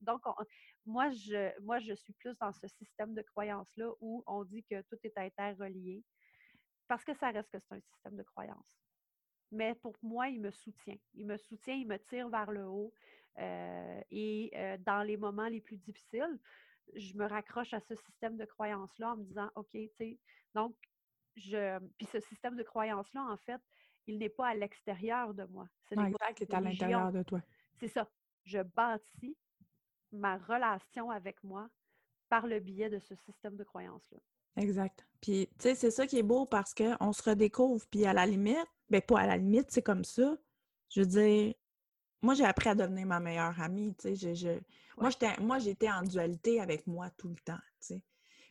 donc, 0.00 0.22
moi, 0.86 1.10
je, 1.10 1.56
moi, 1.60 1.78
je 1.78 1.94
suis 1.94 2.14
plus 2.14 2.36
dans 2.38 2.52
ce 2.52 2.66
système 2.66 3.14
de 3.14 3.22
croyance-là 3.22 3.90
où 4.00 4.24
on 4.26 4.44
dit 4.44 4.64
que 4.64 4.80
tout 4.82 4.98
est 5.04 5.16
interrelié 5.18 6.02
parce 6.88 7.04
que 7.04 7.14
ça 7.14 7.30
reste 7.30 7.48
que 7.52 7.58
c'est 7.60 7.76
un 7.76 7.80
système 7.80 8.16
de 8.16 8.24
croyance. 8.24 8.89
Mais 9.52 9.74
pour 9.74 9.96
moi, 10.02 10.28
il 10.28 10.40
me 10.40 10.50
soutient. 10.50 10.96
Il 11.14 11.26
me 11.26 11.36
soutient, 11.36 11.74
il 11.74 11.86
me 11.86 11.98
tire 11.98 12.28
vers 12.28 12.50
le 12.50 12.66
haut. 12.66 12.92
Euh, 13.38 14.00
et 14.10 14.50
euh, 14.54 14.76
dans 14.84 15.02
les 15.02 15.16
moments 15.16 15.48
les 15.48 15.60
plus 15.60 15.76
difficiles, 15.76 16.38
je 16.94 17.16
me 17.16 17.26
raccroche 17.26 17.72
à 17.72 17.80
ce 17.80 17.94
système 17.94 18.36
de 18.36 18.44
croyance-là 18.44 19.12
en 19.12 19.16
me 19.16 19.24
disant, 19.24 19.50
OK, 19.54 19.70
tu 19.72 19.88
sais, 19.98 20.18
donc, 20.54 20.74
je. 21.36 21.78
Puis 21.96 22.06
ce 22.06 22.20
système 22.20 22.56
de 22.56 22.62
croyance-là, 22.62 23.22
en 23.22 23.36
fait, 23.36 23.60
il 24.06 24.18
n'est 24.18 24.28
pas 24.28 24.48
à 24.48 24.54
l'extérieur 24.54 25.32
de 25.34 25.44
moi. 25.44 25.68
C'est 25.88 25.98
exact, 25.98 26.40
il 26.40 26.42
est 26.42 26.54
à 26.54 26.60
l'intérieur 26.60 27.12
de 27.12 27.22
toi. 27.22 27.40
C'est 27.78 27.88
ça. 27.88 28.08
Je 28.44 28.58
bâtis 28.58 29.36
ma 30.12 30.38
relation 30.38 31.10
avec 31.10 31.42
moi 31.44 31.68
par 32.28 32.46
le 32.46 32.58
biais 32.60 32.90
de 32.90 32.98
ce 32.98 33.14
système 33.14 33.56
de 33.56 33.64
croyance-là. 33.64 34.18
Exact. 34.56 35.06
Puis, 35.20 35.48
tu 35.58 35.62
sais, 35.62 35.74
c'est 35.74 35.90
ça 35.90 36.06
qui 36.06 36.18
est 36.18 36.24
beau 36.24 36.46
parce 36.46 36.74
qu'on 36.74 37.12
se 37.12 37.22
redécouvre. 37.22 37.86
Puis, 37.90 38.04
à 38.06 38.12
la 38.12 38.26
limite, 38.26 38.66
ben 38.90 39.00
pas 39.00 39.20
à 39.20 39.26
la 39.26 39.36
limite, 39.36 39.70
c'est 39.70 39.82
comme 39.82 40.04
ça. 40.04 40.36
Je 40.90 41.00
veux 41.00 41.06
dire, 41.06 41.54
moi, 42.22 42.34
j'ai 42.34 42.44
appris 42.44 42.68
à 42.68 42.74
devenir 42.74 43.06
ma 43.06 43.20
meilleure 43.20 43.58
amie, 43.60 43.94
tu 43.96 44.14
sais. 44.16 44.34
Je, 44.34 44.60
Moi, 45.40 45.58
j'étais 45.58 45.90
en 45.90 46.02
dualité 46.02 46.60
avec 46.60 46.86
moi 46.86 47.08
tout 47.16 47.28
le 47.28 47.36
temps, 47.44 47.60
tu 47.80 47.94
sais. 47.94 48.02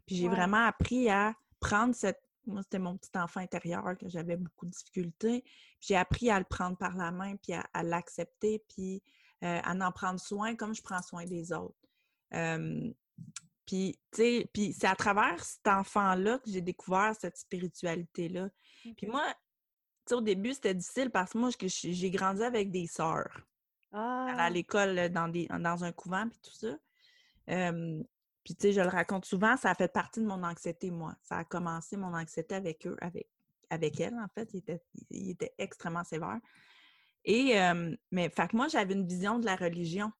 Puis 0.05 0.15
j'ai 0.15 0.27
vraiment 0.27 0.65
appris 0.65 1.09
à 1.09 1.35
prendre 1.59 1.93
cette... 1.93 2.21
Moi, 2.47 2.63
c'était 2.63 2.79
mon 2.79 2.97
petit 2.97 3.15
enfant 3.15 3.41
intérieur 3.41 3.95
que 3.95 4.09
j'avais 4.09 4.37
beaucoup 4.37 4.65
de 4.65 4.71
difficultés. 4.71 5.43
J'ai 5.81 5.95
appris 5.95 6.31
à 6.31 6.39
le 6.39 6.45
prendre 6.45 6.77
par 6.77 6.95
la 6.95 7.11
main, 7.11 7.35
puis 7.35 7.53
à, 7.53 7.83
l'accepter, 7.83 8.63
puis 8.67 9.03
euh, 9.43 9.59
à 9.63 9.87
en 9.87 9.91
prendre 9.91 10.19
soin 10.19 10.55
comme 10.55 10.73
je 10.73 10.81
prends 10.81 11.01
soin 11.03 11.25
des 11.25 11.51
autres. 11.53 11.77
puis, 13.67 13.99
tu 14.11 14.17
sais, 14.17 14.49
puis 14.51 14.73
c'est 14.73 14.87
à 14.87 14.95
travers 14.95 15.43
cet 15.43 15.67
enfant-là 15.67 16.39
que 16.39 16.49
j'ai 16.49 16.61
découvert 16.61 17.13
cette 17.19 17.37
spiritualité-là. 17.37 18.49
Puis 18.97 19.05
moi, 19.05 19.31
sais, 20.09 20.15
au 20.15 20.21
début, 20.21 20.53
c'était 20.53 20.73
difficile 20.73 21.09
parce 21.09 21.33
que 21.33 21.37
moi, 21.37 21.49
j'ai 21.59 22.11
grandi 22.11 22.43
avec 22.43 22.71
des 22.71 22.87
sœurs 22.87 23.45
à 23.91 24.45
ah! 24.45 24.49
l'école 24.49 25.09
dans, 25.09 25.27
des, 25.27 25.47
dans 25.47 25.83
un 25.83 25.91
couvent 25.91 26.27
puis 26.27 26.39
tout 26.43 26.53
ça. 26.53 26.77
puis 28.43 28.55
tu 28.55 28.61
sais, 28.61 28.73
je 28.73 28.81
le 28.81 28.87
raconte 28.87 29.25
souvent, 29.25 29.57
ça 29.57 29.71
a 29.71 29.75
fait 29.75 29.91
partie 29.91 30.19
de 30.19 30.25
mon 30.25 30.43
anxiété, 30.43 30.91
moi. 30.91 31.15
Ça 31.23 31.37
a 31.37 31.43
commencé 31.43 31.97
mon 31.97 32.13
anxiété 32.13 32.55
avec 32.55 32.85
eux, 32.85 32.97
avec, 33.01 33.27
avec 33.69 33.99
elle, 33.99 34.15
en 34.15 34.27
fait. 34.33 34.49
Il 34.53 34.57
était, 34.59 34.81
il 35.09 35.29
était 35.31 35.53
extrêmement 35.57 36.03
sévère. 36.03 36.39
Et, 37.25 37.55
mais, 38.11 38.29
fait 38.29 38.47
que 38.47 38.55
moi, 38.55 38.67
j'avais 38.67 38.93
une 38.93 39.07
vision 39.07 39.39
de 39.39 39.45
la 39.45 39.55
religion. 39.55 40.11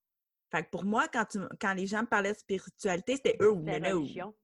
Fait 0.51 0.63
que 0.63 0.69
pour 0.69 0.83
moi, 0.83 1.07
quand, 1.07 1.25
tu, 1.25 1.39
quand 1.61 1.73
les 1.73 1.85
gens 1.85 2.01
me 2.01 2.07
parlaient 2.07 2.33
de 2.33 2.37
spiritualité, 2.37 3.15
c'était 3.15 3.37
eux 3.41 3.51
ou 3.51 3.59
Moi, 3.59 3.77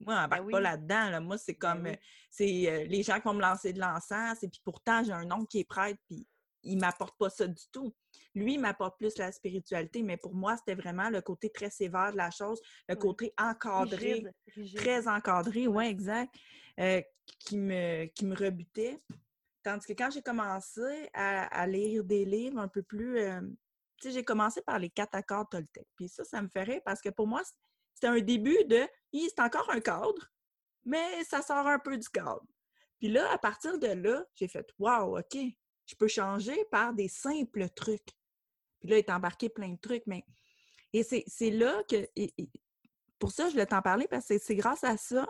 on 0.05 0.11
n'embarque 0.11 0.45
ben 0.45 0.51
pas 0.51 0.59
là-dedans. 0.59 1.09
Là. 1.09 1.19
Moi, 1.19 1.37
c'est 1.37 1.59
ben 1.59 1.73
comme, 1.73 1.95
c'est 2.29 2.85
les 2.87 3.03
gens 3.03 3.15
qui 3.15 3.23
vont 3.23 3.33
me 3.33 3.41
lancer 3.41 3.73
de 3.73 3.79
l'encens. 3.79 4.43
Et 4.43 4.47
puis 4.47 4.61
pourtant, 4.63 5.03
j'ai 5.03 5.13
un 5.13 5.29
oncle 5.31 5.47
qui 5.47 5.59
est 5.59 5.67
prêtre, 5.67 5.99
puis 6.07 6.27
il 6.65 6.77
m'apporte 6.77 7.17
pas 7.17 7.29
ça 7.29 7.47
du 7.47 7.63
tout. 7.71 7.93
Lui, 8.33 8.55
il 8.55 8.59
m'apporte 8.59 8.97
plus 8.97 9.17
la 9.17 9.31
spiritualité, 9.31 10.03
mais 10.03 10.17
pour 10.17 10.35
moi, 10.35 10.57
c'était 10.57 10.75
vraiment 10.75 11.09
le 11.09 11.21
côté 11.21 11.49
très 11.49 11.69
sévère 11.69 12.11
de 12.11 12.17
la 12.17 12.31
chose, 12.31 12.61
le 12.89 12.95
côté 12.95 13.33
encadré, 13.37 14.25
très 14.75 15.07
encadré, 15.07 15.67
oui, 15.67 15.85
exact, 15.85 16.35
euh, 16.79 17.01
qui, 17.39 17.57
me, 17.57 18.05
qui 18.05 18.25
me 18.25 18.35
rebutait. 18.35 18.99
Tandis 19.63 19.87
que 19.87 19.93
quand 19.93 20.11
j'ai 20.11 20.21
commencé 20.21 21.09
à, 21.13 21.65
lire 21.65 22.03
des 22.03 22.25
livres 22.25 22.59
un 22.59 22.67
peu 22.67 22.83
plus... 22.83 23.19
Euh, 23.19 23.41
j'ai 24.03 24.23
commencé 24.23 24.61
par 24.61 24.79
les 24.79 24.89
quatre 24.89 25.15
accords 25.15 25.49
Toltec. 25.49 25.87
Puis 25.95 26.09
ça, 26.09 26.23
ça 26.23 26.41
me 26.41 26.47
ferait 26.47 26.81
parce 26.85 27.01
que 27.01 27.09
pour 27.09 27.27
moi, 27.27 27.41
c'était 27.93 28.07
un 28.07 28.19
début 28.19 28.63
de... 28.65 28.87
C'est 29.13 29.39
encore 29.39 29.69
un 29.69 29.79
cadre, 29.79 30.31
mais 30.83 31.23
ça 31.23 31.41
sort 31.41 31.67
un 31.67 31.79
peu 31.79 31.97
du 31.97 32.09
cadre. 32.09 32.45
Puis 32.99 33.09
là, 33.09 33.31
à 33.31 33.37
partir 33.37 33.77
de 33.79 33.87
là, 33.87 34.25
j'ai 34.35 34.47
fait 34.47 34.67
«Wow, 34.79 35.19
OK, 35.19 35.37
je 35.85 35.95
peux 35.95 36.07
changer 36.07 36.65
par 36.71 36.93
des 36.93 37.07
simples 37.07 37.69
trucs. 37.69 38.09
Puis 38.79 38.89
là, 38.89 38.95
il 38.97 38.99
est 38.99 39.09
embarqué 39.09 39.49
plein 39.49 39.69
de 39.69 39.79
trucs, 39.79 40.05
mais. 40.07 40.25
Et 40.93 41.03
c'est 41.03 41.49
là 41.49 41.83
que. 41.89 42.07
pour 43.19 43.31
ça, 43.31 43.47
je 43.47 43.51
voulais 43.51 43.65
t'en 43.65 43.81
parler 43.81 44.07
parce 44.07 44.27
que 44.27 44.37
c'est 44.37 44.55
grâce 44.55 44.83
à 44.83 44.97
ça 44.97 45.27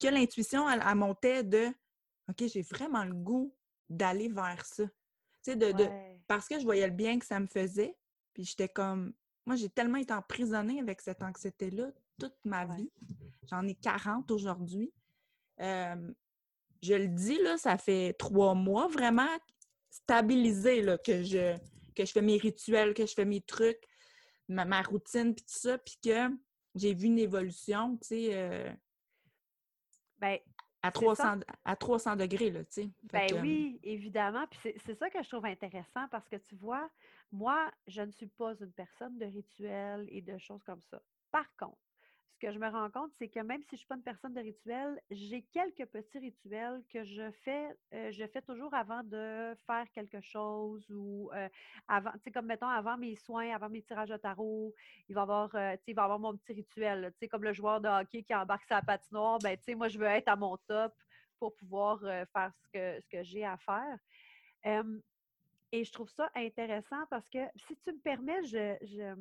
que 0.00 0.08
l'intuition, 0.08 0.68
elle, 0.68 0.82
montait 0.94 1.44
de 1.44 1.68
OK, 2.28 2.46
j'ai 2.46 2.62
vraiment 2.62 3.04
le 3.04 3.14
goût 3.14 3.54
d'aller 3.88 4.28
vers 4.28 4.64
ça. 4.64 4.84
Tu 5.44 5.52
sais, 5.52 5.56
de, 5.56 5.72
parce 6.26 6.48
que 6.48 6.58
je 6.58 6.64
voyais 6.64 6.86
le 6.86 6.92
bien 6.92 7.18
que 7.18 7.26
ça 7.26 7.38
me 7.38 7.46
faisait. 7.46 7.96
Puis 8.32 8.44
j'étais 8.44 8.68
comme. 8.68 9.12
Moi, 9.46 9.56
j'ai 9.56 9.68
tellement 9.68 9.98
été 9.98 10.12
emprisonnée 10.14 10.80
avec 10.80 11.02
cette 11.02 11.22
anxiété-là 11.22 11.90
toute 12.18 12.36
ma 12.44 12.64
vie. 12.64 12.90
J'en 13.50 13.66
ai 13.66 13.74
40 13.74 14.30
aujourd'hui. 14.30 14.92
je 15.58 16.94
le 16.94 17.08
dis, 17.08 17.38
là, 17.42 17.58
ça 17.58 17.76
fait 17.76 18.14
trois 18.18 18.54
mois 18.54 18.88
vraiment 18.88 19.28
stabilisé 19.90 20.82
là, 20.82 20.98
que, 20.98 21.22
je, 21.22 21.56
que 21.94 22.04
je 22.04 22.12
fais 22.12 22.22
mes 22.22 22.38
rituels, 22.38 22.94
que 22.94 23.06
je 23.06 23.12
fais 23.12 23.24
mes 23.24 23.42
trucs, 23.42 23.82
ma, 24.48 24.82
routine, 24.82 25.34
puis 25.34 25.44
tout 25.44 25.58
ça, 25.58 25.78
puis 25.78 25.98
que 26.02 26.30
j'ai 26.74 26.94
vu 26.94 27.06
une 27.06 27.18
évolution, 27.18 27.96
tu 27.98 28.08
sais. 28.08 28.30
Euh 28.32 28.72
ben, 30.18 30.38
À 30.84 30.90
300, 30.90 31.40
à 31.64 31.76
300 31.76 32.16
degrés, 32.16 32.50
là, 32.50 32.60
tu 32.64 32.72
sais. 32.72 32.90
Ben 33.04 33.26
oui, 33.40 33.80
évidemment. 33.82 34.46
Puis 34.50 34.74
c'est 34.84 34.94
ça 34.94 35.08
que 35.08 35.22
je 35.22 35.28
trouve 35.30 35.46
intéressant 35.46 36.06
parce 36.10 36.28
que 36.28 36.36
tu 36.36 36.54
vois, 36.56 36.90
moi, 37.32 37.70
je 37.86 38.02
ne 38.02 38.10
suis 38.10 38.26
pas 38.26 38.52
une 38.60 38.72
personne 38.72 39.16
de 39.16 39.24
rituels 39.24 40.06
et 40.10 40.20
de 40.20 40.36
choses 40.36 40.62
comme 40.62 40.82
ça. 40.90 41.00
Par 41.30 41.46
contre, 41.56 41.78
que 42.44 42.52
je 42.52 42.58
me 42.58 42.68
rends 42.68 42.90
compte, 42.90 43.10
c'est 43.18 43.28
que 43.28 43.40
même 43.40 43.62
si 43.62 43.70
je 43.70 43.74
ne 43.74 43.78
suis 43.78 43.86
pas 43.86 43.94
une 43.94 44.02
personne 44.02 44.34
de 44.34 44.40
rituel, 44.40 45.00
j'ai 45.10 45.42
quelques 45.42 45.86
petits 45.86 46.18
rituels 46.18 46.82
que 46.92 47.02
je 47.02 47.30
fais, 47.42 47.74
euh, 47.94 48.10
je 48.12 48.26
fais 48.26 48.42
toujours 48.42 48.74
avant 48.74 49.02
de 49.02 49.56
faire 49.66 49.86
quelque 49.94 50.20
chose 50.20 50.84
ou 50.90 51.30
euh, 51.34 51.48
avant, 51.88 52.12
tu 52.12 52.20
sais, 52.24 52.30
comme 52.30 52.44
mettons, 52.44 52.68
avant 52.68 52.98
mes 52.98 53.16
soins, 53.16 53.54
avant 53.54 53.70
mes 53.70 53.80
tirages 53.80 54.10
de 54.10 54.18
tarot, 54.18 54.74
il 55.08 55.14
va 55.14 55.22
y 55.22 55.22
avoir, 55.22 55.54
euh, 55.54 55.76
va 55.94 56.02
avoir 56.04 56.18
mon 56.18 56.36
petit 56.36 56.52
rituel, 56.52 57.12
tu 57.12 57.20
sais, 57.20 57.28
comme 57.28 57.44
le 57.44 57.54
joueur 57.54 57.80
de 57.80 57.88
hockey 57.88 58.22
qui 58.22 58.34
embarque 58.34 58.64
sa 58.68 58.82
patinoire, 58.82 59.38
ben, 59.38 59.56
tu 59.56 59.64
sais, 59.64 59.74
moi, 59.74 59.88
je 59.88 59.98
veux 59.98 60.06
être 60.06 60.28
à 60.28 60.36
mon 60.36 60.58
top 60.68 60.92
pour 61.38 61.56
pouvoir 61.56 62.00
faire 62.00 62.52
ce 62.62 62.68
que, 62.72 63.00
ce 63.00 63.08
que 63.08 63.22
j'ai 63.22 63.44
à 63.44 63.56
faire. 63.56 63.98
et 65.72 65.84
je 65.84 65.92
trouve 65.92 66.10
ça 66.10 66.30
intéressant 66.34 67.06
parce 67.08 67.28
que, 67.30 67.38
si 67.56 67.74
tu 67.84 67.92
me 67.92 67.98
permets, 68.00 68.44
je 68.44 68.76
je, 68.82 69.14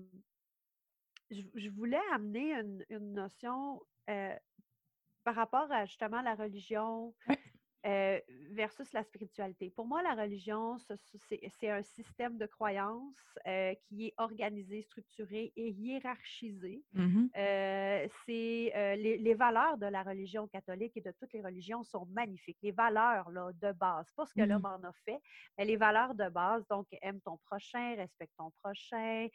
voulais 1.69 2.01
amener 2.11 2.53
une, 2.89 3.13
notion 3.13 3.81
par 5.23 5.35
rapport 5.35 5.71
à 5.71 5.85
justement 5.85 6.21
la 6.21 6.35
religion, 6.35 7.13
euh, 7.85 8.17
versus 8.51 8.93
la 8.93 9.03
spiritualité. 9.03 9.69
Pour 9.69 9.85
moi, 9.85 10.01
la 10.01 10.13
religion, 10.13 10.77
c'est 10.79 11.69
un 11.69 11.81
système 11.81 12.37
de 12.37 12.45
croyances 12.45 13.37
euh, 13.45 13.73
qui 13.83 14.07
est 14.07 14.13
organisé, 14.17 14.83
structuré 14.83 15.51
et 15.57 15.71
hiérarchisé. 15.71 16.81
Mmh 16.93 17.27
euh, 17.35 18.07
c'est 18.25 18.95
les, 18.97 19.33
valeurs 19.33 19.77
de 19.77 19.87
la 19.87 20.03
religion 20.03 20.47
catholique 20.47 20.95
et 20.95 21.01
de 21.01 21.11
toutes 21.11 21.33
les 21.33 21.41
religions 21.41 21.83
sont 21.83 22.05
magnifiques. 22.05 22.57
Les 22.61 22.71
valeurs 22.71 23.29
là, 23.31 23.51
de 23.61 23.71
base, 23.73 24.09
pas 24.15 24.25
ce 24.27 24.33
que 24.33 24.41
l'homme 24.41 24.61
mmh 24.61 24.65
en 24.65 24.87
a 24.87 24.93
fait, 25.05 25.19
mais 25.57 25.65
les 25.65 25.75
valeurs 25.75 26.15
de 26.15 26.29
base. 26.29 26.65
Donc, 26.69 26.87
aime 27.01 27.19
ton 27.21 27.37
prochain, 27.45 27.95
respecte 27.95 28.33
ton 28.37 28.51
prochain. 28.63 29.27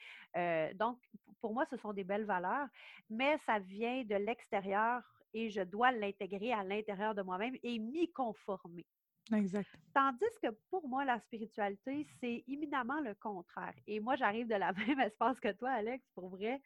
donc, 0.75 0.99
pour 1.43 1.53
moi, 1.53 1.67
ce 1.71 1.77
sont 1.77 1.93
des 1.93 2.05
belles 2.05 2.25
valeurs, 2.25 2.69
mais 3.11 3.37
ça 3.45 3.59
vient 3.59 4.05
de 4.05 4.15
l'extérieur 4.15 5.03
et 5.35 5.51
je 5.51 5.63
dois 5.63 5.93
l'intégrer 5.93 6.53
à 6.53 6.63
l'intérieur 6.63 7.15
de 7.15 7.23
moi-même 7.23 7.57
et 7.63 7.79
m'y 7.79 8.11
conformer. 8.13 8.87
Exact. 9.33 9.69
Tandis 9.95 10.25
que 10.43 10.49
pour 10.71 10.89
moi, 10.89 11.05
la 11.05 11.21
spiritualité, 11.21 12.07
c'est 12.21 12.45
imminemment 12.47 13.01
le 13.01 13.15
contraire. 13.15 13.75
Et 13.87 14.01
moi, 14.01 14.17
j'arrive 14.17 14.49
de 14.49 14.55
la 14.55 14.73
même 14.89 15.01
espace 15.01 15.39
que 15.41 15.53
toi, 15.53 15.71
Alex, 15.71 16.05
pour 16.15 16.29
vrai. 16.29 16.61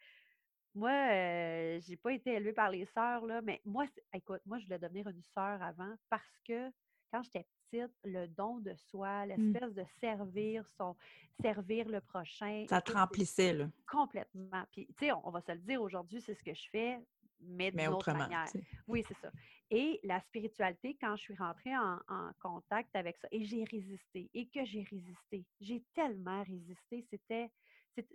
Moi, 0.75 0.91
je 0.91 1.83
j'ai 1.85 1.97
pas 1.97 2.13
été 2.13 2.33
élevée 2.33 2.53
par 2.53 2.71
les 2.71 2.85
sœurs, 2.85 3.25
là, 3.25 3.41
mais 3.41 3.61
moi, 3.63 3.85
écoute, 4.13 4.41
moi, 4.45 4.57
je 4.57 4.65
voulais 4.65 4.79
devenir 4.79 5.07
une 5.07 5.21
sœur 5.33 5.61
avant 5.61 5.93
parce 6.09 6.39
que 6.47 6.71
quand 7.11 7.21
j'étais 7.21 7.45
petite, 7.69 7.93
le 8.03 8.27
don 8.27 8.57
de 8.59 8.73
soi, 8.89 9.25
mmh. 9.25 9.29
l'espèce 9.29 9.73
de 9.73 9.83
servir 9.99 10.67
son, 10.77 10.95
servir 11.41 11.87
le 11.87 12.01
prochain. 12.01 12.65
Ça 12.67 12.81
te 12.81 12.91
remplissait, 12.91 13.53
là. 13.53 13.69
Complètement. 13.87 14.63
Puis, 14.71 14.87
tu 14.97 15.05
sais, 15.05 15.11
on, 15.11 15.29
va 15.29 15.41
se 15.41 15.51
le 15.51 15.59
dire 15.59 15.81
aujourd'hui, 15.81 16.21
c'est 16.21 16.33
ce 16.33 16.43
que 16.43 16.53
je 16.55 16.69
fais 16.71 16.99
mais 17.47 17.71
d'une 17.71 17.87
autre 17.87 18.13
manière. 18.13 18.45
Oui, 18.87 19.03
c'est 19.07 19.17
ça. 19.17 19.31
Et 19.69 19.99
la 20.03 20.19
spiritualité, 20.19 20.97
quand 20.99 21.15
je 21.15 21.21
suis 21.21 21.35
rentrée 21.35 21.75
en, 21.75 22.31
contact 22.41 22.95
avec 22.95 23.17
ça, 23.17 23.27
et 23.31 23.43
j'ai 23.43 23.63
résisté, 23.63 24.29
et 24.33 24.47
que 24.47 24.63
j'ai 24.65 24.83
résisté, 24.83 25.45
j'ai 25.59 25.83
tellement 25.93 26.43
résisté, 26.43 27.01
c'était, 27.09 27.49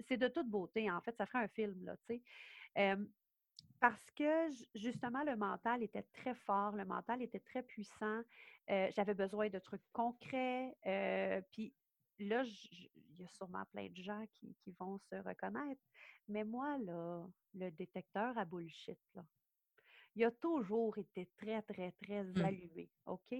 c'est 0.07 0.17
de 0.17 0.29
toute 0.29 0.49
beauté, 0.49 0.91
en 0.91 1.01
fait, 1.01 1.17
ça 1.17 1.27
ferait 1.27 1.45
un 1.45 1.49
film, 1.49 1.85
là, 1.85 1.97
tu 2.09 2.23
sais. 2.75 2.97
parce 3.81 4.11
que 4.13 4.49
justement, 4.75 5.25
le 5.25 5.37
mental 5.37 5.83
était 5.83 6.05
très 6.13 6.35
fort, 6.35 6.73
le 6.77 6.85
mental 6.85 7.23
était 7.23 7.41
très 7.41 7.63
puissant. 7.63 8.23
Euh, 8.71 8.89
j'avais 8.95 9.15
besoin 9.15 9.49
de 9.49 9.59
trucs 9.59 9.83
concrets. 9.93 10.77
Euh, 10.87 11.41
puis 11.53 11.73
là, 12.19 12.45
il 12.45 13.21
y 13.21 13.25
a 13.25 13.29
sûrement 13.29 13.65
plein 13.73 13.89
de 13.89 14.03
gens 14.03 14.25
qui, 14.35 14.55
qui, 14.63 14.73
vont 14.79 14.99
se 14.99 15.17
reconnaître. 15.17 15.83
Mais 16.29 16.45
moi, 16.45 16.79
là, 16.79 17.27
le 17.55 17.71
détecteur 17.71 18.37
à 18.37 18.45
bullshit, 18.45 18.99
là, 19.15 19.25
il 20.15 20.25
a 20.25 20.31
toujours 20.33 20.97
été 20.99 21.27
très, 21.37 21.63
très, 21.63 21.93
très 21.93 22.25
mmh. 22.25 22.45
allumé. 22.45 22.91
OK? 23.07 23.35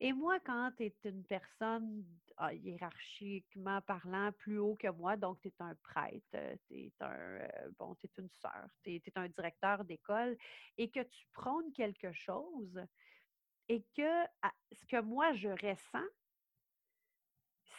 Et 0.00 0.12
moi, 0.12 0.38
quand 0.40 0.72
tu 0.76 0.84
es 0.84 0.94
une 1.04 1.24
personne 1.24 2.04
ah, 2.36 2.52
hiérarchiquement 2.52 3.80
parlant 3.80 4.30
plus 4.32 4.58
haut 4.58 4.76
que 4.76 4.88
moi, 4.88 5.16
donc 5.16 5.40
tu 5.40 5.48
es 5.48 5.54
un 5.58 5.74
prêtre, 5.76 6.58
tu 6.66 6.74
es 6.74 6.92
un 7.00 7.12
euh, 7.12 7.70
bon, 7.78 7.94
tu 7.94 8.06
es 8.06 8.10
une 8.18 8.28
sœur, 8.28 8.66
tu 8.82 8.94
es, 8.94 9.02
un 9.14 9.28
directeur 9.28 9.84
d'école, 9.84 10.36
et 10.76 10.90
que 10.90 11.00
tu 11.00 11.26
prônes 11.32 11.72
quelque 11.72 12.12
chose, 12.12 12.78
et 13.68 13.82
que 13.96 14.24
ce 14.72 14.84
que 14.86 15.00
moi 15.00 15.32
je 15.32 15.48
ressens, 15.48 16.08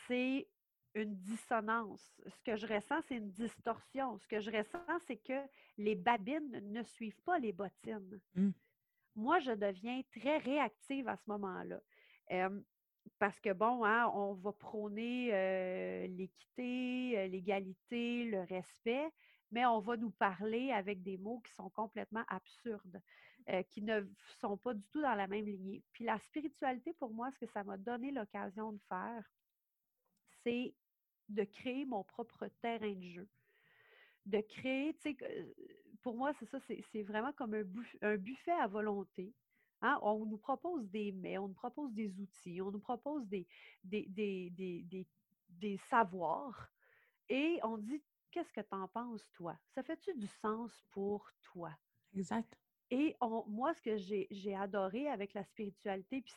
c'est 0.08 0.48
une 0.96 1.16
dissonance. 1.16 2.20
Ce 2.26 2.42
que 2.44 2.56
je 2.56 2.66
ressens, 2.66 3.02
c'est 3.08 3.18
une 3.18 3.30
distorsion. 3.32 4.18
Ce 4.18 4.28
que 4.28 4.40
je 4.40 4.50
ressens, 4.50 5.00
c'est 5.06 5.18
que 5.18 5.40
les 5.78 5.96
babines 5.96 6.60
ne 6.72 6.82
suivent 6.82 7.22
pas 7.22 7.38
les 7.38 7.54
bottines. 7.54 8.20
Mmh. 8.36 8.50
Moi, 9.16 9.40
je 9.40 9.52
deviens 9.52 10.02
très 10.20 10.38
réactive 10.38 11.08
à 11.08 11.16
ce 11.18 11.24
moment-là. 11.28 11.80
parce 13.20 13.40
que, 13.40 13.54
bon, 13.54 13.86
hein, 13.86 14.12
on 14.14 14.34
va 14.34 14.52
prôner 14.52 16.08
l'équité, 16.08 17.28
l'égalité, 17.28 18.26
le 18.26 18.42
respect, 18.42 19.10
mais 19.52 19.66
on 19.66 19.80
va 19.80 19.98
nous 19.98 20.12
parler 20.12 20.72
avec 20.72 21.02
des 21.04 21.18
mots 21.18 21.40
qui 21.40 21.54
sont 21.54 21.70
complètement 21.70 22.24
absurdes, 22.28 23.02
qui 23.70 23.82
ne 23.82 24.02
sont 24.40 24.58
pas 24.58 24.74
du 24.74 24.84
tout 24.92 25.02
dans 25.02 25.16
la 25.16 25.28
même 25.28 25.46
lignée. 25.46 25.84
Puis 25.94 26.04
la 26.04 26.20
spiritualité, 26.20 26.94
pour 26.94 27.14
moi, 27.14 27.32
ce 27.32 27.40
que 27.40 27.52
ça 27.52 27.64
m'a 27.64 27.78
donné 27.78 28.12
l'occasion 28.12 28.74
de 28.74 28.82
faire, 28.90 29.24
c'est 30.48 30.74
de 31.28 31.44
créer 31.44 31.86
mon 31.86 32.04
propre 32.04 32.48
terrain 32.62 32.94
de 32.94 33.04
jeu. 33.04 33.28
De 34.26 34.40
créer, 34.40 34.94
tu 34.96 35.12
sais, 35.12 35.18
pour 36.02 36.16
moi, 36.16 36.32
c'est 36.40 36.46
ça, 36.46 36.60
c'est 36.68 37.04
vraiment 37.04 37.34
comme 37.34 37.54
un, 38.02 38.18
buffet, 38.18 38.52
à 38.52 38.68
volonté. 38.68 39.34
Hein. 39.82 40.00
On 40.02 40.26
nous 40.26 40.38
propose 40.38 40.90
des 40.90 41.12
mets, 41.12 41.38
on 41.38 41.50
nous 41.50 41.54
propose 41.54 41.92
des 41.94 42.18
outils, 42.20 42.62
on 42.62 42.72
nous 42.72 42.80
propose 42.80 43.28
des, 43.28 43.46
des 43.84 45.78
savoirs 45.90 46.70
et 47.30 47.60
on 47.64 47.78
dit 47.78 48.02
qu'est-ce 48.32 48.54
que 48.54 48.62
tu 48.62 48.76
en 48.76 48.88
penses, 48.88 49.30
toi? 49.34 49.58
Ça 49.76 49.84
fait-tu 49.84 50.14
du 50.16 50.28
sens 50.28 50.72
pour 50.92 51.30
toi? 51.42 51.72
Exact. 52.14 52.58
Et 52.90 53.18
moi, 53.48 53.74
ce 53.74 53.82
que 53.82 53.98
j'ai 53.98 54.56
adoré 54.56 55.10
avec 55.10 55.34
la 55.34 55.44
spiritualité, 55.44 56.22
puis 56.22 56.34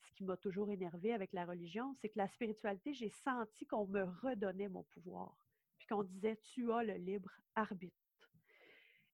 ce 0.00 0.12
qui 0.12 0.24
m'a 0.24 0.36
toujours 0.36 0.70
énervé 0.70 1.12
avec 1.12 1.32
la 1.34 1.44
religion, 1.44 1.94
c'est 2.00 2.08
que 2.08 2.18
la 2.18 2.28
spiritualité, 2.28 2.94
j'ai 2.94 3.10
senti 3.10 3.66
qu'on 3.66 3.86
me 3.86 4.04
redonnait 4.22 4.68
mon 4.68 4.84
pouvoir, 4.84 5.36
puis 5.78 5.86
qu'on 5.86 6.02
disait, 6.02 6.38
tu 6.42 6.72
as 6.72 6.82
le 6.82 6.94
libre 6.94 7.30
arbitre. 7.54 7.94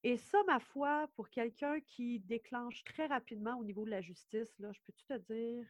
Et 0.04 0.16
ça, 0.16 0.38
ma 0.46 0.60
foi, 0.60 1.08
pour 1.14 1.30
quelqu'un 1.30 1.80
qui 1.80 2.20
déclenche 2.20 2.82
très 2.84 3.06
rapidement 3.06 3.56
au 3.56 3.64
niveau 3.64 3.84
de 3.84 3.90
la 3.90 4.00
justice, 4.00 4.56
là, 4.58 4.72
je 4.72 4.80
peux-tu 4.82 5.04
te 5.04 5.18
dire 5.32 5.66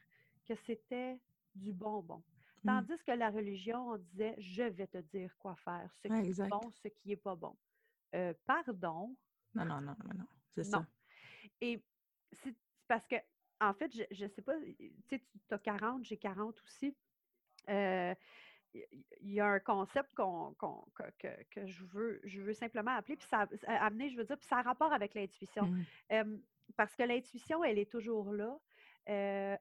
que 0.46 0.54
c'était 0.54 1.18
du 1.54 1.72
bonbon? 1.72 2.22
Mmh. 2.64 2.68
Tandis 2.68 3.04
que 3.04 3.12
la 3.12 3.30
religion, 3.30 3.92
on 3.92 3.96
disait, 3.96 4.34
je 4.38 4.62
vais 4.62 4.86
te 4.86 4.98
dire 4.98 5.34
quoi 5.38 5.56
faire, 5.56 5.90
ce 6.02 6.08
qui 6.08 6.30
est 6.30 6.48
bon, 6.48 6.70
ce 6.70 6.88
qui 6.88 7.08
n'est 7.08 7.16
pas 7.16 7.34
bon. 7.34 7.56
Euh, 8.14 8.34
pardon. 8.46 9.16
Non, 9.54 9.64
non, 9.64 9.80
non, 9.80 9.96
non, 10.04 10.14
non. 10.18 10.26
C'est 10.54 10.64
ça. 10.64 10.86
Et 11.60 11.82
c'est 12.32 12.54
parce 12.88 13.06
que, 13.06 13.16
en 13.60 13.72
fait, 13.72 13.92
je 14.10 14.24
ne 14.24 14.28
sais 14.28 14.42
pas, 14.42 14.54
tu 14.60 14.92
sais, 15.08 15.22
tu 15.48 15.54
as 15.54 15.58
40, 15.58 16.04
j'ai 16.04 16.16
40 16.16 16.60
aussi. 16.62 16.96
il 17.68 18.16
y 19.22 19.40
a 19.40 19.46
un 19.46 19.60
concept 19.60 20.14
que, 20.14 21.66
je, 21.66 21.84
veux, 21.84 22.20
je 22.24 22.40
veux 22.40 22.54
simplement 22.54 22.92
appeler, 22.92 23.16
puis 23.16 23.28
ça 23.28 23.46
amener, 23.66 24.10
je 24.10 24.16
veux 24.16 24.24
dire, 24.24 24.38
puis 24.38 24.48
ça 24.48 24.58
a 24.58 24.62
rapport 24.62 24.92
avec 24.92 25.14
l'intuition. 25.14 25.66
Mmh. 26.10 26.38
parce 26.76 26.94
que 26.96 27.02
l'intuition, 27.02 27.62
elle 27.64 27.78
est 27.78 27.90
toujours 27.90 28.32
là. 28.32 28.58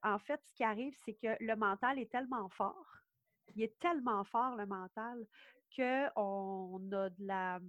en 0.03 0.19
fait, 0.19 0.41
ce 0.45 0.53
qui 0.53 0.63
arrive, 0.63 0.95
c'est 1.05 1.13
que 1.13 1.35
le 1.39 1.55
mental 1.55 1.99
est 1.99 2.11
tellement 2.11 2.49
fort, 2.49 3.01
il 3.55 3.61
est 3.61 3.79
tellement 3.79 4.23
fort, 4.23 4.55
le 4.55 4.65
mental, 4.65 5.25
qu'on 5.75 6.91
a 6.91 7.09
de 7.09 7.25
la 7.25 7.59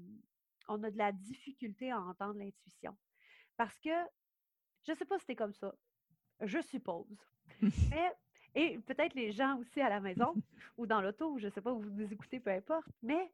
on 0.68 0.82
a 0.84 0.90
de 0.90 0.98
la 0.98 1.12
difficulté 1.12 1.90
à 1.90 2.00
entendre 2.00 2.38
l'intuition. 2.38 2.96
Parce 3.56 3.78
que, 3.78 3.90
je 4.84 4.92
ne 4.92 4.96
sais 4.96 5.04
pas 5.04 5.16
si 5.18 5.22
c'était 5.22 5.36
comme 5.36 5.54
ça, 5.54 5.74
je 6.40 6.60
suppose. 6.60 7.06
mais, 7.90 8.12
et 8.54 8.78
peut-être 8.80 9.14
les 9.14 9.32
gens 9.32 9.58
aussi 9.58 9.80
à 9.80 9.88
la 9.88 10.00
maison 10.00 10.34
ou 10.76 10.86
dans 10.86 11.00
l'auto, 11.00 11.38
je 11.38 11.46
ne 11.46 11.50
sais 11.50 11.60
pas 11.60 11.72
où 11.72 11.80
vous 11.80 11.90
nous 11.90 12.12
écoutez, 12.12 12.40
peu 12.40 12.50
importe, 12.50 12.88
mais 13.02 13.32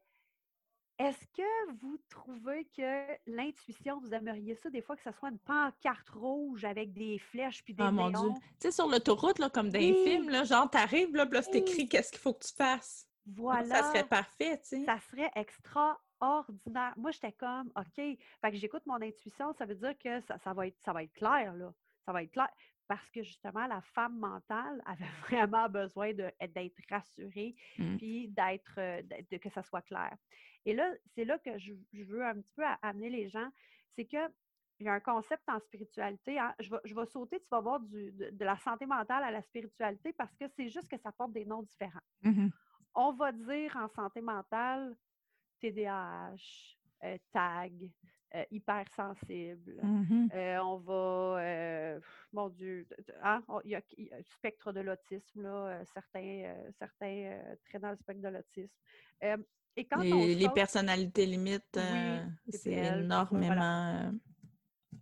est-ce 0.99 1.25
que 1.33 1.71
vous 1.81 1.97
trouvez 2.09 2.65
que 2.75 3.05
l'intuition, 3.25 3.99
vous 4.01 4.13
aimeriez 4.13 4.55
ça 4.55 4.69
des 4.69 4.81
fois 4.81 4.97
que 4.97 5.01
ce 5.01 5.11
soit 5.13 5.29
une 5.29 5.39
pancarte 5.39 6.09
rouge 6.09 6.65
avec 6.65 6.91
des 6.91 7.17
flèches 7.19 7.63
puis 7.63 7.73
des 7.73 7.83
oh, 7.83 7.91
mon 7.91 8.09
Dieu. 8.09 8.29
Tu 8.59 8.67
sais, 8.67 8.71
sur 8.71 8.87
l'autoroute, 8.87 9.39
comme 9.53 9.69
dans 9.69 9.79
les 9.79 9.93
films, 10.03 10.29
là, 10.29 10.43
genre, 10.43 10.69
t'arrives, 10.69 11.15
là, 11.15 11.25
là 11.25 11.41
c'est 11.41 11.55
écrit 11.55 11.87
qu'est-ce 11.87 12.11
qu'il 12.11 12.19
faut 12.19 12.33
que 12.33 12.45
tu 12.45 12.53
fasses? 12.53 13.08
Voilà. 13.35 13.75
Ça 13.75 13.83
serait 13.83 14.07
parfait, 14.07 14.57
tu 14.59 14.67
sais. 14.67 14.85
Ça 14.85 14.99
serait 14.99 15.31
extra 15.35 15.99
ordinaire. 16.19 16.93
Moi, 16.97 17.11
j'étais 17.11 17.31
comme, 17.33 17.71
OK, 17.75 17.95
fait 17.95 18.17
que 18.51 18.55
j'écoute 18.57 18.85
mon 18.85 19.01
intuition, 19.01 19.53
ça 19.53 19.65
veut 19.65 19.75
dire 19.75 19.97
que 19.97 20.19
ça, 20.21 20.53
va, 20.53 20.67
être, 20.67 20.77
ça 20.81 20.93
va 20.93 21.03
être 21.03 21.13
clair, 21.13 21.53
là. 21.55 21.73
Ça 22.05 22.11
va 22.13 22.23
être 22.23 22.31
clair. 22.31 22.49
parce 22.87 23.09
que 23.11 23.21
justement, 23.21 23.67
la 23.67 23.81
femme 23.81 24.17
mentale 24.17 24.81
avait 24.85 25.05
vraiment 25.29 25.69
besoin 25.69 26.11
d'être 26.13 26.79
rassurée, 26.89 27.55
Mmh. 27.77 27.97
puis 27.97 28.27
d'être, 28.29 28.73
euh, 28.79 29.01
de, 29.31 29.37
que 29.37 29.49
ça 29.49 29.61
soit 29.63 29.83
clair. 29.83 30.15
Et 30.65 30.73
là, 30.73 30.91
c'est 31.13 31.23
là 31.25 31.37
que 31.39 31.57
je, 31.57 31.73
je 31.93 32.03
veux 32.03 32.25
un 32.25 32.35
petit 32.35 32.53
peu 32.55 32.63
amener 32.81 33.09
les 33.09 33.29
gens, 33.29 33.47
c'est 33.95 34.05
que 34.05 34.17
il 34.81 34.85
y 34.85 34.89
a 34.89 34.93
un 34.93 34.99
concept 35.01 35.43
en 35.49 35.59
spiritualité. 35.59 36.39
hein, 36.39 36.55
Je, 36.59 36.69
vais, 36.71 36.77
je 36.85 36.95
vais 36.95 37.05
sauter, 37.05 37.37
tu 37.41 37.47
vas 37.51 37.59
voir 37.59 37.81
du, 37.81 38.11
de, 38.13 38.29
de 38.31 38.45
la 38.45 38.57
santé 38.59 38.85
mentale 38.85 39.23
à 39.25 39.29
la 39.31 39.41
spiritualité 39.41 40.13
parce 40.13 40.33
que 40.37 40.47
c'est 40.47 40.69
juste 40.69 40.87
que 40.89 40.97
ça 40.97 41.11
porte 41.11 41.33
des 41.33 41.43
noms 41.45 41.63
différents. 41.63 41.99
Mmh 42.23 42.47
On 42.95 43.13
va 43.13 43.31
dire 43.31 43.75
en 43.77 43.87
santé 43.87 44.21
mentale 44.21 44.95
TDAH, 45.61 46.35
euh, 47.03 47.17
TAG, 47.31 47.91
euh, 48.35 48.43
hypersensible. 48.51 49.81
Mmh 49.83 50.27
Euh, 50.33 50.59
on 50.59 50.77
va, 50.77 51.99
mon 52.31 52.49
Dieu, 52.49 52.85
hein, 53.23 53.43
on- 53.47 53.61
il 53.63 53.71
y 53.71 53.75
a 53.75 53.81
il 53.97 54.05
y 54.07 54.11
a 54.13 54.17
le 54.17 54.23
spectre 54.23 54.71
de 54.71 54.81
l'autisme, 54.81 55.41
là, 55.43 55.83
certains, 55.85 56.55
certains 56.77 57.39
très 57.65 57.79
dans 57.79 57.89
le 57.91 57.95
spectre 57.97 58.21
de 58.21 58.27
l'autisme. 58.27 58.75
Et 59.75 59.85
quand 59.85 59.99
on 59.99 60.25
Les, 60.25 60.49
personnalités 60.49 61.25
limites, 61.25 61.63
Oui, 61.75 62.51
c'est 62.51 62.71
énormément. 62.99 64.11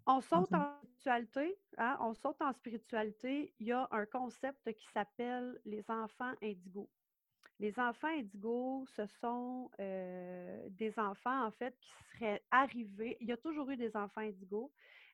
on 0.05 0.21
saute 0.21 0.53
en 0.53 0.75
spiritualité, 0.83 1.57
hein, 1.77 1.97
on 1.99 2.13
saute 2.13 2.41
en 2.41 2.53
spiritualité, 2.53 3.53
il 3.59 3.67
y 3.67 3.71
a 3.71 3.87
un 3.91 4.05
concept 4.05 4.71
qui 4.73 4.87
s'appelle 4.93 5.59
les 5.65 5.83
enfants 5.89 6.33
indigos. 6.41 6.89
Les 7.59 7.79
enfants 7.79 8.07
indigos, 8.07 8.85
ce 8.95 9.05
sont 9.19 9.69
euh, 9.79 10.69
des 10.69 10.97
enfants, 10.99 11.45
en 11.45 11.51
fait, 11.51 11.75
qui 11.79 11.91
seraient 12.13 12.43
arrivés. 12.51 13.17
Il 13.19 13.27
y 13.27 13.31
a 13.31 13.37
toujours 13.37 13.69
eu 13.71 13.77
des 13.77 13.95
enfants 13.95 14.21
indigos, 14.21 14.71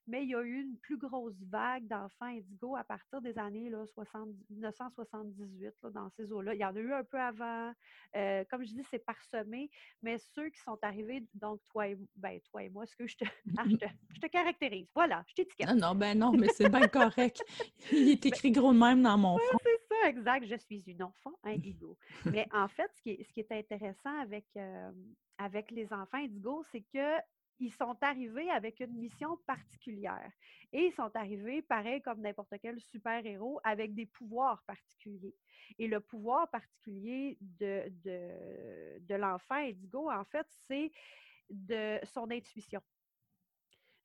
mais 0.07 0.23
il 0.23 0.29
y 0.29 0.35
a 0.35 0.41
eu 0.41 0.61
une 0.61 0.77
plus 0.77 0.97
grosse 0.97 1.41
vague 1.49 1.87
d'enfants 1.87 2.25
indigos 2.25 2.75
à 2.75 2.83
partir 2.83 3.21
des 3.21 3.37
années 3.37 3.69
là, 3.69 3.85
70 3.93 4.35
1978, 4.49 5.73
là, 5.83 5.89
dans 5.91 6.09
ces 6.17 6.31
eaux-là. 6.33 6.53
Il 6.53 6.59
y 6.59 6.65
en 6.65 6.75
a 6.75 6.79
eu 6.79 6.91
un 6.91 7.05
peu 7.05 7.17
avant. 7.17 7.71
Euh, 8.15 8.43
comme 8.49 8.65
je 8.65 8.73
dis, 8.73 8.83
c'est 8.91 8.99
parsemé, 9.05 9.69
mais 10.01 10.17
ceux 10.35 10.49
qui 10.49 10.59
sont 10.59 10.77
arrivés, 10.81 11.25
donc 11.33 11.61
toi 11.71 11.87
et, 11.87 11.97
ben, 12.17 12.41
toi 12.51 12.63
et 12.63 12.69
moi, 12.69 12.85
ce 12.85 12.95
que 12.97 13.07
je 13.07 13.15
te, 13.15 13.23
ah, 13.57 13.63
je 13.69 13.77
te, 13.77 13.85
je 14.13 14.19
te 14.19 14.27
caractérise. 14.27 14.87
Voilà, 14.93 15.23
je 15.27 15.35
t'étiquette. 15.35 15.69
Non, 15.69 15.75
non, 15.75 15.95
ben 15.95 16.19
non, 16.19 16.33
mais 16.33 16.49
c'est 16.49 16.69
bien 16.69 16.87
correct. 16.89 17.41
Il 17.91 18.09
est 18.09 18.25
écrit 18.25 18.51
gros 18.51 18.73
de 18.73 18.79
même 18.79 19.01
dans 19.01 19.17
mon 19.17 19.37
ça, 19.37 19.57
exact. 20.05 20.45
Je 20.45 20.55
suis 20.55 20.83
une 20.87 21.03
enfant 21.03 21.33
indigo. 21.43 21.97
Mais 22.25 22.47
en 22.53 22.67
fait, 22.67 22.91
ce 22.95 23.01
qui 23.01 23.11
est, 23.11 23.23
ce 23.23 23.31
qui 23.33 23.39
est 23.39 23.51
intéressant 23.51 24.17
avec, 24.19 24.45
euh, 24.57 24.91
avec 25.37 25.71
les 25.71 25.91
enfants 25.93 26.17
indigos, 26.17 26.63
c'est 26.71 26.83
que 26.93 27.19
ils 27.59 27.71
sont 27.71 27.95
arrivés 28.01 28.49
avec 28.49 28.79
une 28.79 28.93
mission 28.93 29.37
particulière. 29.45 30.31
Et 30.71 30.87
ils 30.87 30.93
sont 30.93 31.15
arrivés, 31.15 31.61
pareil 31.61 32.01
comme 32.01 32.19
n'importe 32.19 32.53
quel 32.61 32.79
super-héros, 32.81 33.59
avec 33.63 33.93
des 33.93 34.05
pouvoirs 34.05 34.63
particuliers. 34.65 35.35
Et 35.77 35.87
le 35.87 35.99
pouvoir 35.99 36.49
particulier 36.49 37.37
de, 37.41 37.83
de, 38.03 38.99
de 38.99 39.15
l'enfant 39.15 39.55
indigo, 39.55 40.11
en 40.11 40.25
fait, 40.25 40.47
c'est 40.67 40.91
de 41.49 41.99
son 42.05 42.29
intuition. 42.31 42.81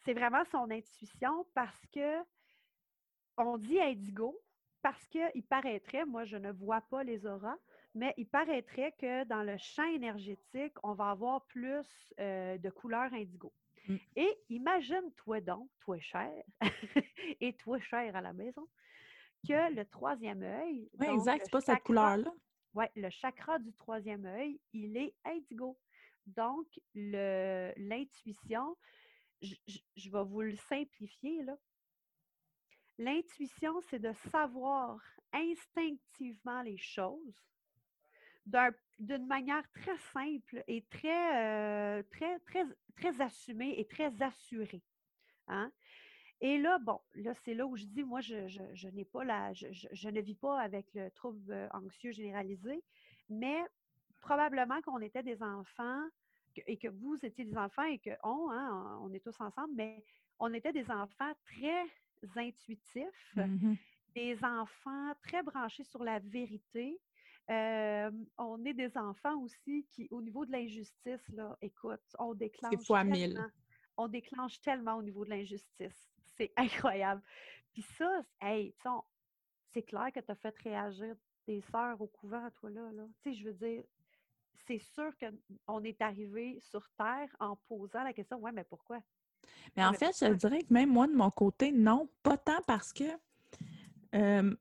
C'est 0.05 0.15
vraiment 0.15 0.45
son 0.45 0.71
intuition 0.71 1.47
parce 1.55 1.87
que 1.93 2.19
on 3.37 3.57
dit 3.57 3.81
indigo 3.81 4.39
parce 4.83 5.07
qu'il 5.09 5.45
paraîtrait, 5.49 6.05
moi 6.07 6.25
je 6.25 6.37
ne 6.37 6.51
vois 6.53 6.81
pas 6.83 7.03
les 7.05 7.27
auras, 7.27 7.57
mais 7.95 8.15
il 8.17 8.29
paraîtrait 8.29 8.93
que 8.93 9.25
dans 9.25 9.43
le 9.43 9.57
champ 9.59 9.89
énergétique, 9.91 10.75
on 10.83 10.93
va 10.95 11.11
avoir 11.11 11.45
plus 11.47 12.15
euh, 12.21 12.59
de 12.59 12.71
couleurs 12.71 13.13
indigo. 13.13 13.53
Mm. 13.89 13.97
Et 14.17 14.39
imagine-toi 14.51 15.41
donc, 15.41 15.69
toi 15.81 15.99
cher, 16.01 16.33
et 17.41 17.55
toi 17.55 17.79
cher 17.81 18.15
à 18.15 18.21
la 18.21 18.33
maison, 18.33 18.69
que 19.47 19.75
le 19.75 19.85
troisième 19.85 20.43
œil. 20.43 20.91
Oui, 20.99 21.07
exact, 21.07 21.43
c'est 21.45 21.51
pas 21.51 21.61
cette 21.61 21.83
couleur-là. 21.83 22.33
Ouais, 22.75 22.91
le 22.97 23.11
chakra 23.11 23.59
du 23.59 23.73
troisième 23.73 24.27
œil, 24.27 24.61
il 24.73 24.97
est 24.97 25.15
indigo. 25.25 25.79
Donc, 26.27 26.67
l'intuition, 26.95 28.77
je, 29.41 29.55
je- 29.67 29.79
je 29.97 30.11
vais 30.11 30.25
vous 30.25 30.43
le 30.43 30.57
simplifier, 30.57 31.43
là. 31.45 31.57
L'intuition, 32.99 33.81
c'est 33.89 34.01
de 34.01 34.13
savoir 34.31 34.99
instinctivement 35.33 36.63
les 36.63 36.77
choses 36.77 37.37
d'un- 38.45 38.75
d'une 38.99 39.27
manière 39.27 39.71
très 39.73 39.97
simple 39.99 40.65
et 40.67 40.83
très, 40.91 42.01
euh, 42.01 42.03
assumée 43.21 43.79
et 43.79 43.87
très 43.87 44.21
assurée. 44.21 44.83
hein. 45.47 45.71
Et 46.41 46.59
là, 46.59 46.79
bon, 46.79 47.01
là, 47.15 47.35
c'est 47.45 47.55
là 47.55 47.67
où 47.67 47.77
je 47.77 47.85
dis, 47.85 48.05
moi, 48.05 48.21
je, 48.21 48.89
n'ai 48.91 49.05
pas 49.05 49.25
la, 49.25 49.53
je, 49.53 50.09
ne 50.09 50.21
vis 50.21 50.35
pas 50.37 50.61
avec 50.61 50.87
le 50.95 51.11
trouble 51.11 51.69
anxieux 51.73 52.13
généralisé, 52.13 52.83
mais 53.29 53.61
probablement 54.21 54.81
qu'on 54.83 55.01
était 55.01 55.23
des 55.23 55.43
enfants 55.43 56.05
et 56.67 56.77
que 56.77 56.89
vous 56.89 57.17
étiez 57.23 57.45
des 57.45 57.57
enfants 57.57 57.85
et 57.85 57.99
que 57.99 58.11
on, 58.23 58.51
hein, 58.51 58.99
on 59.03 59.13
est 59.13 59.21
tous 59.21 59.41
ensemble, 59.41 59.75
mais 59.75 60.05
on 60.39 60.53
était 60.55 60.73
des 60.73 60.91
enfants 60.91 61.33
très 61.45 61.85
intuitifs, 62.37 63.35
Mhm. 63.37 63.77
des 64.15 64.43
enfants 64.45 65.13
très 65.23 65.43
branchés 65.43 65.85
sur 65.85 66.03
la 66.05 66.19
vérité. 66.19 67.01
Euh, 67.51 68.11
on 68.37 68.65
est 68.65 68.75
des 68.75 68.97
enfants 68.99 69.39
aussi 69.41 69.87
qui, 69.87 70.09
au 70.11 70.21
niveau 70.21 70.45
de 70.45 70.53
l'injustice, 70.53 71.29
là, 71.31 71.57
écoute, 71.63 72.03
on 72.19 72.35
déclenche 72.35 72.85
fois 72.87 73.05
mille. 73.05 73.35
tellement, 73.35 73.49
on 73.97 74.09
déclenche 74.09 74.61
tellement 74.61 74.97
au 74.97 75.03
niveau 75.03 75.25
de 75.25 75.31
l'injustice. 75.31 76.11
C'est 76.37 76.53
incroyable. 76.93 77.23
Puis 77.73 77.83
ça, 77.83 78.23
hey, 78.41 78.75
c'est 79.69 79.83
clair 79.83 80.13
que 80.13 80.21
tu 80.21 80.31
as 80.31 80.35
fait 80.35 80.57
réagir 80.59 81.15
tes 81.45 81.61
sœurs 81.63 82.01
au 82.01 82.07
couvent, 82.07 82.51
toi, 82.51 82.71
là. 82.71 82.93
là. 82.93 83.07
Tu 83.23 83.31
sais, 83.33 83.33
je 83.39 83.45
veux 83.49 83.55
dire, 83.55 83.85
c'est 84.67 84.79
sûr 84.79 85.13
qu'on 85.19 85.85
est 85.85 86.01
arrivé 86.03 86.59
sur 86.61 86.87
Terre 86.91 87.35
en 87.41 87.57
posant 87.57 88.03
la 88.05 88.13
question, 88.13 88.39
ouais, 88.39 88.53
mais 88.53 88.65
pourquoi? 88.65 89.01
Mais 89.77 89.85
en 89.85 89.93
mais 89.93 89.99
fait, 89.99 90.13
je 90.21 90.33
dirais 90.35 90.63
que 90.63 90.73
même 90.73 90.91
moi, 90.91 91.07
de 91.07 91.13
mon 91.15 91.31
côté, 91.31 91.73
non, 91.73 92.09
pas 92.23 92.37
tant 92.37 92.61
parce 92.67 92.93
que 92.93 93.05
euh, 94.15 94.55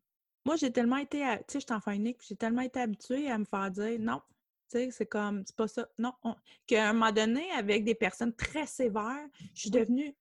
moi, 0.45 0.55
j'ai 0.55 0.71
tellement 0.71 0.97
été, 0.97 1.19
tu 1.19 1.25
sais, 1.53 1.59
je 1.59 1.65
suis 1.65 1.73
enfant 1.73 1.91
unique, 1.91 2.19
j'ai 2.27 2.35
tellement 2.35 2.61
été 2.61 2.79
habituée 2.79 3.29
à 3.29 3.37
me 3.37 3.45
faire 3.45 3.69
dire 3.71 3.99
non. 3.99 4.21
Tu 4.69 4.77
sais, 4.79 4.91
c'est 4.91 5.05
comme, 5.05 5.43
c'est 5.45 5.55
pas 5.55 5.67
ça. 5.67 5.87
Non. 5.97 6.13
on- 6.23 6.35
Qu'à 6.65 6.89
un 6.89 6.93
moment 6.93 7.11
donné, 7.11 7.49
avec 7.51 7.83
des 7.85 7.95
personnes 7.95 8.33
très 8.35 8.65
sévères, 8.65 9.27
je 9.53 9.61
suis 9.61 9.69
Oui. 9.73 9.79
devenue. 9.79 10.15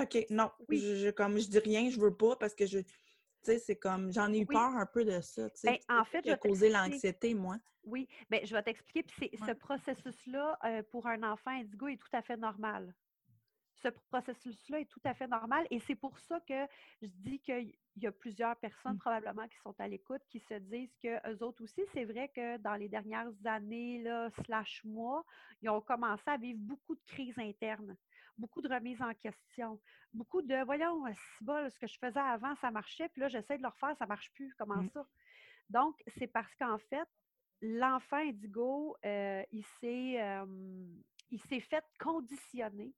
OK, 0.00 0.26
non. 0.30 0.50
Oui. 0.68 0.78
Je, 0.78 0.94
je- 0.96 1.10
comme, 1.10 1.38
je 1.38 1.48
dis 1.48 1.58
rien, 1.58 1.90
je 1.90 1.98
veux 2.00 2.14
pas 2.14 2.36
parce 2.36 2.54
que 2.54 2.66
je. 2.66 2.78
Tu 2.78 2.86
sais, 3.42 3.58
c'est 3.58 3.76
comme, 3.76 4.12
j'en 4.12 4.30
ai 4.32 4.38
eu 4.40 4.46
Oui. 4.48 4.54
peur 4.54 4.74
un 4.76 4.84
peu 4.86 5.04
de 5.04 5.18
ça. 5.22 5.48
Tu 5.50 5.60
sais, 5.60 5.80
Ben, 5.88 5.98
en 6.00 6.04
fait, 6.04 6.20
qui 6.22 6.30
a 6.30 6.36
causé 6.36 6.68
l'anxiété, 6.68 7.32
moi. 7.34 7.56
Oui, 7.84 8.06
bien, 8.30 8.40
je 8.44 8.54
vais 8.54 8.62
t'expliquer. 8.62 9.02
Puis 9.02 9.30
ce 9.46 9.52
processus-là, 9.52 10.58
euh, 10.66 10.82
pour 10.90 11.06
un 11.06 11.22
enfant 11.22 11.50
indigo, 11.50 11.88
est 11.88 11.96
tout 11.96 12.08
à 12.12 12.20
fait 12.20 12.36
normal. 12.36 12.94
Ce 13.82 13.88
processus-là 13.88 14.80
est 14.80 14.84
tout 14.90 15.00
à 15.04 15.14
fait 15.14 15.26
normal. 15.26 15.66
Et 15.70 15.78
c'est 15.80 15.94
pour 15.94 16.18
ça 16.18 16.40
que 16.40 16.66
je 17.02 17.08
dis 17.08 17.40
qu'il 17.40 17.74
y 17.96 18.06
a 18.06 18.12
plusieurs 18.12 18.56
personnes 18.56 18.94
Mm. 18.96 18.98
probablement 18.98 19.48
qui 19.48 19.56
sont 19.58 19.74
à 19.78 19.88
l'écoute, 19.88 20.22
qui 20.28 20.40
se 20.40 20.54
disent 20.54 20.94
que 21.02 21.30
eux 21.30 21.42
autres 21.42 21.62
aussi, 21.64 21.82
c'est 21.92 22.04
vrai 22.04 22.28
que 22.28 22.56
dans 22.58 22.74
les 22.74 22.88
dernières 22.88 23.32
années, 23.44 24.02
là, 24.02 24.30
slash 24.44 24.84
mois, 24.84 25.24
ils 25.62 25.70
ont 25.70 25.80
commencé 25.80 26.22
à 26.26 26.36
vivre 26.36 26.58
beaucoup 26.60 26.94
de 26.94 27.00
crises 27.06 27.38
internes, 27.38 27.96
beaucoup 28.36 28.60
de 28.60 28.68
remises 28.68 29.00
en 29.02 29.14
question, 29.14 29.80
beaucoup 30.12 30.42
de 30.42 30.62
voyons, 30.64 31.04
si 31.14 31.44
bol, 31.44 31.70
ce 31.70 31.78
que 31.78 31.86
je 31.86 31.98
faisais 31.98 32.20
avant, 32.20 32.54
ça 32.56 32.70
marchait, 32.70 33.08
puis 33.08 33.20
là, 33.20 33.28
j'essaie 33.28 33.56
de 33.56 33.62
le 33.62 33.68
refaire, 33.68 33.96
ça 33.96 34.06
marche 34.06 34.30
plus. 34.32 34.54
Comment 34.56 34.82
Mm. 34.82 34.88
ça? 34.90 35.06
Donc, 35.70 36.02
c'est 36.18 36.26
parce 36.26 36.54
qu'en 36.56 36.78
fait, 36.78 37.08
l'enfant 37.62 38.16
indigo, 38.16 38.96
euh, 39.04 39.42
il 39.52 39.64
s'est 39.80 40.20
euh, 40.20 40.44
il 41.30 41.40
s'est 41.42 41.60
fait 41.60 41.84
conditionner 41.98 42.92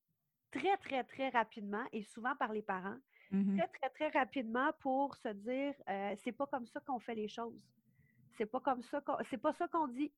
très, 0.53 0.77
très, 0.77 1.03
très 1.05 1.29
rapidement 1.31 1.85
et 1.93 2.03
souvent 2.05 2.37
par 2.37 2.53
les 2.53 2.63
parents, 2.63 2.99
Mhm. 3.31 3.57
très, 3.59 3.69
très, 3.69 3.91
très 3.91 4.19
rapidement 4.19 4.71
pour 4.81 5.17
se 5.17 5.29
dire 5.29 5.75
euh, 5.89 6.15
c'est 6.23 6.33
pas 6.33 6.47
comme 6.47 6.67
ça 6.67 6.81
qu'on 6.81 6.99
fait 7.01 7.15
les 7.15 7.29
choses. 7.29 7.61
C'est 8.37 8.47
pas 8.47 8.61
comme 8.61 8.83
ça 8.83 9.01
qu'on. 9.01 9.17
C'est 9.31 9.39
pas 9.39 9.53
ça 9.55 9.67
qu'on 9.69 9.89
dit. 9.89 10.11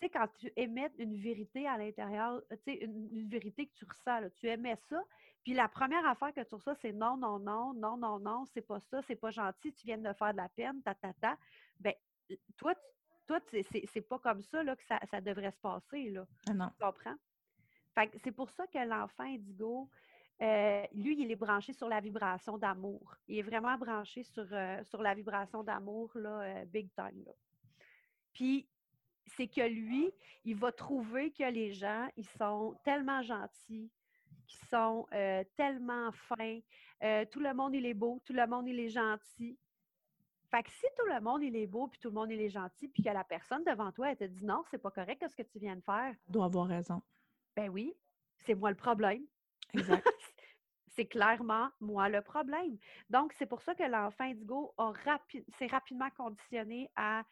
Tu 0.00 0.06
sais, 0.06 0.10
quand 0.10 0.28
tu 0.38 0.50
émets 0.56 0.90
une 0.98 1.16
vérité 1.16 1.66
à 1.68 1.76
l'intérieur, 1.76 2.42
tu 2.50 2.56
sais, 2.64 2.74
une, 2.84 3.08
une 3.12 3.28
vérité 3.28 3.66
que 3.66 3.74
tu 3.74 3.84
ressens, 3.84 4.20
là, 4.20 4.30
tu 4.30 4.46
émets 4.48 4.76
ça, 4.88 5.02
puis 5.44 5.52
la 5.52 5.68
première 5.68 6.06
affaire 6.06 6.32
que 6.32 6.40
tu 6.42 6.54
reçois, 6.54 6.74
c'est 6.76 6.92
non, 6.92 7.16
non, 7.18 7.38
non, 7.38 7.74
non, 7.74 7.96
non, 7.98 8.18
non, 8.18 8.44
c'est 8.46 8.62
pas 8.66 8.80
ça, 8.80 9.02
c'est 9.02 9.16
pas 9.16 9.30
gentil, 9.30 9.72
tu 9.74 9.84
viens 9.86 9.98
de 9.98 10.08
me 10.08 10.14
faire 10.14 10.32
de 10.32 10.38
la 10.38 10.48
peine, 10.48 10.80
ta, 10.82 10.94
ta, 10.94 11.12
ta. 11.14 11.36
Ben, 11.80 11.92
toi, 12.56 12.74
tu- 12.74 12.80
toi, 13.26 13.40
c'est 13.50 13.86
c'est 13.92 14.00
pas 14.00 14.18
comme 14.18 14.40
ça 14.42 14.62
là, 14.62 14.74
que 14.74 14.84
ça, 14.84 14.98
ça 15.10 15.20
devrait 15.20 15.50
se 15.52 15.60
passer, 15.60 16.10
là. 16.10 16.26
Ah 16.48 16.54
non. 16.54 16.68
Tu 16.70 16.82
comprends? 16.84 17.16
C'est 18.22 18.32
pour 18.32 18.50
ça 18.50 18.66
que 18.66 18.78
l'enfant 18.78 19.24
indigo, 19.24 19.88
euh, 20.42 20.82
lui, 20.94 21.20
il 21.20 21.30
est 21.30 21.36
branché 21.36 21.72
sur 21.72 21.88
la 21.88 22.00
vibration 22.00 22.56
d'amour. 22.56 23.16
Il 23.28 23.38
est 23.38 23.42
vraiment 23.42 23.76
branché 23.76 24.22
sur, 24.22 24.46
euh, 24.52 24.82
sur 24.84 25.02
la 25.02 25.14
vibration 25.14 25.62
d'amour, 25.62 26.10
là, 26.14 26.40
euh, 26.40 26.64
big 26.64 26.88
time. 26.94 27.24
là. 27.26 27.32
Puis, 28.32 28.66
c'est 29.26 29.48
que 29.48 29.66
lui, 29.68 30.10
il 30.44 30.56
va 30.56 30.72
trouver 30.72 31.30
que 31.30 31.44
les 31.44 31.72
gens, 31.72 32.08
ils 32.16 32.26
sont 32.26 32.74
tellement 32.84 33.22
gentils 33.22 33.90
qui 34.46 34.56
sont 34.66 35.06
tellement 35.56 36.10
fins. 36.10 36.58
Tout 37.30 37.38
le 37.38 37.54
monde, 37.54 37.74
il 37.74 37.86
est 37.86 37.94
beau, 37.94 38.20
tout 38.24 38.32
le 38.32 38.44
monde, 38.48 38.66
il 38.66 38.80
est 38.80 38.88
gentil. 38.88 39.56
Fait 40.50 40.64
que 40.64 40.70
si 40.70 40.86
tout 40.98 41.06
le 41.06 41.20
monde, 41.20 41.44
il 41.44 41.54
est 41.54 41.68
beau, 41.68 41.86
puis 41.86 42.00
tout 42.00 42.08
le 42.08 42.14
monde, 42.14 42.32
il 42.32 42.40
est 42.40 42.50
gentil, 42.50 42.88
puis 42.88 43.04
que 43.04 43.10
la 43.10 43.22
personne 43.22 43.62
devant 43.62 43.92
toi, 43.92 44.10
elle 44.10 44.16
te 44.16 44.24
dit 44.24 44.44
non, 44.44 44.64
c'est 44.68 44.78
pas 44.82 44.90
correct 44.90 45.24
ce 45.28 45.36
que 45.36 45.42
tu 45.42 45.60
viens 45.60 45.76
de 45.76 45.82
faire. 45.82 46.16
Doit 46.26 46.46
avoir 46.46 46.66
raison. 46.66 47.00
Ben 47.56 47.68
oui, 47.68 47.94
c'est 48.46 48.54
moi 48.54 48.70
le 48.70 48.76
problème. 48.76 49.24
Exact. 49.74 50.06
c'est 50.96 51.06
clairement 51.06 51.68
moi 51.80 52.08
le 52.08 52.20
problème. 52.20 52.76
Donc, 53.08 53.32
c'est 53.38 53.46
pour 53.46 53.62
ça 53.62 53.74
que 53.74 53.84
l'enfant 53.84 54.24
indigo 54.24 54.74
s'est 55.58 55.66
rapidement 55.66 56.10
conditionné 56.16 56.90
à 56.96 57.22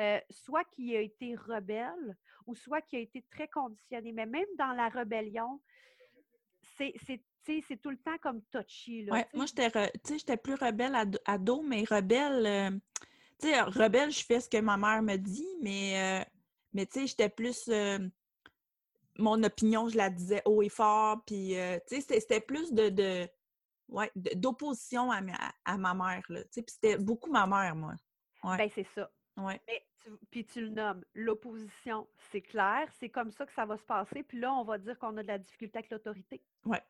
euh, 0.00 0.20
soit 0.30 0.64
qui 0.64 0.96
a 0.96 1.00
été 1.00 1.34
rebelle 1.34 2.16
ou 2.46 2.54
soit 2.54 2.80
qui 2.80 2.96
a 2.96 3.00
été 3.00 3.24
très 3.30 3.48
conditionné. 3.48 4.12
Mais 4.12 4.26
même 4.26 4.46
dans 4.56 4.72
la 4.72 4.88
rébellion, 4.88 5.60
c'est 6.76 6.94
tout 7.82 7.90
le 7.90 7.98
temps 7.98 8.16
comme 8.22 8.42
touchy. 8.52 9.04
Là, 9.04 9.14
ouais, 9.14 9.26
moi, 9.34 9.46
j'étais 9.46 10.36
plus 10.36 10.54
rebelle 10.54 10.94
ado, 11.26 11.62
mais 11.62 11.84
rebelle, 11.84 12.46
euh, 12.46 12.70
tu 13.40 13.48
sais, 13.48 13.60
rebelle, 13.60 14.10
je 14.10 14.24
fais 14.24 14.40
ce 14.40 14.48
que 14.48 14.60
ma 14.60 14.76
mère 14.76 15.02
me 15.02 15.16
dit, 15.16 15.48
mais, 15.60 16.20
euh, 16.20 16.24
mais 16.72 16.86
tu 16.86 17.00
sais, 17.00 17.06
j'étais 17.08 17.28
plus 17.28 17.68
mon 19.18 19.42
opinion, 19.42 19.88
je 19.88 19.96
la 19.96 20.10
disais 20.10 20.42
haut 20.44 20.62
et 20.62 20.68
fort, 20.68 21.22
puis, 21.26 21.54
tu 21.88 22.00
sais, 22.00 22.20
c'était 22.20 22.40
plus 22.40 22.72
de, 22.72 22.88
de 22.88 23.28
ouais, 23.88 24.10
d'opposition 24.14 25.10
à, 25.10 25.20
à, 25.64 25.76
ma 25.76 25.94
mère, 25.94 26.22
là, 26.28 26.42
tu 26.44 26.48
sais, 26.50 26.62
puis 26.62 26.74
c'était 26.74 26.98
beaucoup 26.98 27.30
ma 27.30 27.46
mère, 27.46 27.74
moi. 27.74 27.94
Ouais. 28.44 28.56
Ben, 28.56 28.70
c'est 28.74 28.86
ça. 28.94 29.10
Ouais. 29.36 29.60
Mais 29.66 29.84
puis 30.30 30.44
tu 30.44 30.60
le 30.60 30.68
nommes, 30.70 31.04
l'opposition, 31.14 32.06
c'est 32.30 32.40
clair, 32.40 32.88
c'est 32.98 33.08
comme 33.08 33.30
ça 33.30 33.46
que 33.46 33.52
ça 33.52 33.66
va 33.66 33.76
se 33.76 33.84
passer. 33.84 34.22
Puis 34.22 34.38
là, 34.38 34.52
on 34.54 34.64
va 34.64 34.78
dire 34.78 34.98
qu'on 34.98 35.16
a 35.16 35.22
de 35.22 35.28
la 35.28 35.38
difficulté 35.38 35.78
avec 35.78 35.90
l'autorité. 35.90 36.42
Ouais. 36.64 36.82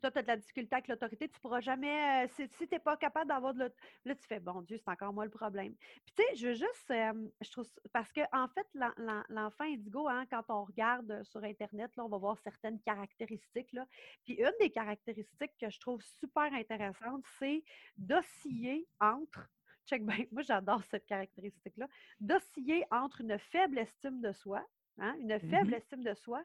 Toi, 0.00 0.10
tu 0.10 0.18
as 0.18 0.22
de 0.22 0.26
la 0.28 0.36
difficulté 0.36 0.74
avec 0.74 0.88
l'autorité, 0.88 1.28
tu 1.28 1.34
ne 1.34 1.40
pourras 1.40 1.60
jamais. 1.60 2.24
Euh, 2.24 2.28
si, 2.36 2.48
tu 2.48 2.68
n'es 2.70 2.78
pas 2.78 2.96
capable 2.96 3.28
d'avoir 3.28 3.54
de 3.54 3.60
l'autorité. 3.60 3.88
Là, 4.04 4.14
tu 4.14 4.26
fais, 4.26 4.40
bon 4.40 4.62
Dieu, 4.62 4.78
c'est 4.78 4.90
encore 4.90 5.12
moi 5.12 5.24
le 5.24 5.30
problème. 5.30 5.74
Puis, 6.04 6.14
tu 6.16 6.22
sais, 6.22 6.36
je 6.36 6.48
veux 6.48 6.54
juste. 6.54 6.90
Euh, 6.90 7.28
je 7.40 7.50
trouve. 7.50 7.66
Parce 7.92 8.12
que, 8.12 8.20
en 8.32 8.48
fait, 8.48 8.66
l'enfant 9.28 9.64
indigo, 9.64 10.08
hein, 10.08 10.24
quand 10.30 10.44
on 10.48 10.64
regarde 10.64 11.22
sur 11.24 11.42
Internet, 11.42 11.90
là, 11.96 12.04
on 12.04 12.08
va 12.08 12.18
voir 12.18 12.38
certaines 12.38 12.80
caractéristiques. 12.80 13.72
Là. 13.72 13.86
Puis, 14.24 14.34
une 14.34 14.52
des 14.60 14.70
caractéristiques 14.70 15.56
que 15.60 15.70
je 15.70 15.80
trouve 15.80 16.02
super 16.20 16.52
intéressante, 16.52 17.24
c'est 17.38 17.62
d'osciller 17.96 18.86
entre 19.00 19.48
check 19.88 20.04
bien, 20.04 20.24
moi 20.32 20.42
j'adore 20.42 20.82
cette 20.90 21.06
caractéristique-là, 21.06 21.88
d'osciller 22.20 22.84
entre 22.90 23.22
une 23.22 23.38
faible 23.38 23.78
estime 23.78 24.20
de 24.20 24.32
soi, 24.32 24.64
hein, 24.98 25.16
une 25.20 25.34
mmh 25.34 25.50
faible 25.50 25.74
estime 25.74 26.04
de 26.04 26.14
soi, 26.14 26.42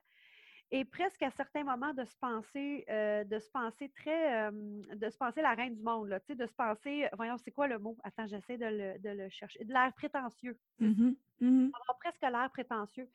et 0.75 0.85
presque 0.85 1.21
à 1.21 1.29
certains 1.29 1.63
moments 1.63 1.93
de 1.93 2.03
se 2.03 2.17
penser, 2.17 2.83
euh, 2.89 3.23
de 3.25 3.37
se 3.37 3.47
penser 3.51 3.89
très, 3.89 4.51
de 4.51 5.07
se 5.07 5.17
penser 5.19 5.43
la 5.43 5.53
reine 5.53 5.75
du 5.75 5.83
monde, 5.83 6.09
là, 6.09 6.19
de 6.27 6.47
se 6.47 6.53
penser, 6.55 7.07
voyons, 7.13 7.37
c'est 7.37 7.51
quoi 7.51 7.67
le 7.67 7.77
mot? 7.77 7.95
Attends, 8.03 8.25
j'essaie 8.25 8.57
de 8.57 8.65
le, 8.65 9.29
chercher. 9.29 9.63
De 9.63 9.71
l'air 9.71 9.93
prétentieux. 9.93 10.57
On 10.81 11.71
presque 11.99 12.23
l'air 12.23 12.49
prétentieux. 12.51 13.07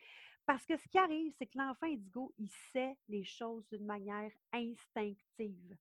Parce 0.47 0.65
que 0.65 0.77
ce 0.77 0.87
qui 0.87 0.99
arrive, 0.99 1.33
c'est 1.37 1.47
que 1.47 1.59
l'enfant 1.59 1.87
indigo, 1.87 2.33
il 2.39 2.49
sait 2.49 2.97
les 3.09 3.25
choses 3.25 3.69
d'une 3.73 3.85
manière 3.85 4.31
instinctive. 4.53 5.77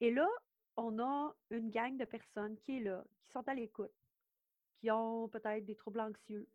Et 0.00 0.10
là, 0.10 0.26
on 0.78 0.98
a 0.98 1.36
une 1.50 1.68
gang 1.68 1.98
de 1.98 2.06
personnes 2.06 2.56
qui 2.56 2.78
est 2.78 2.80
là, 2.80 3.04
qui 3.20 3.30
sont 3.30 3.46
à 3.46 3.52
l'écoute, 3.52 3.92
qui 4.80 4.90
ont 4.90 5.28
peut-être 5.28 5.66
des 5.66 5.76
troubles 5.76 6.00
anxieux, 6.00 6.48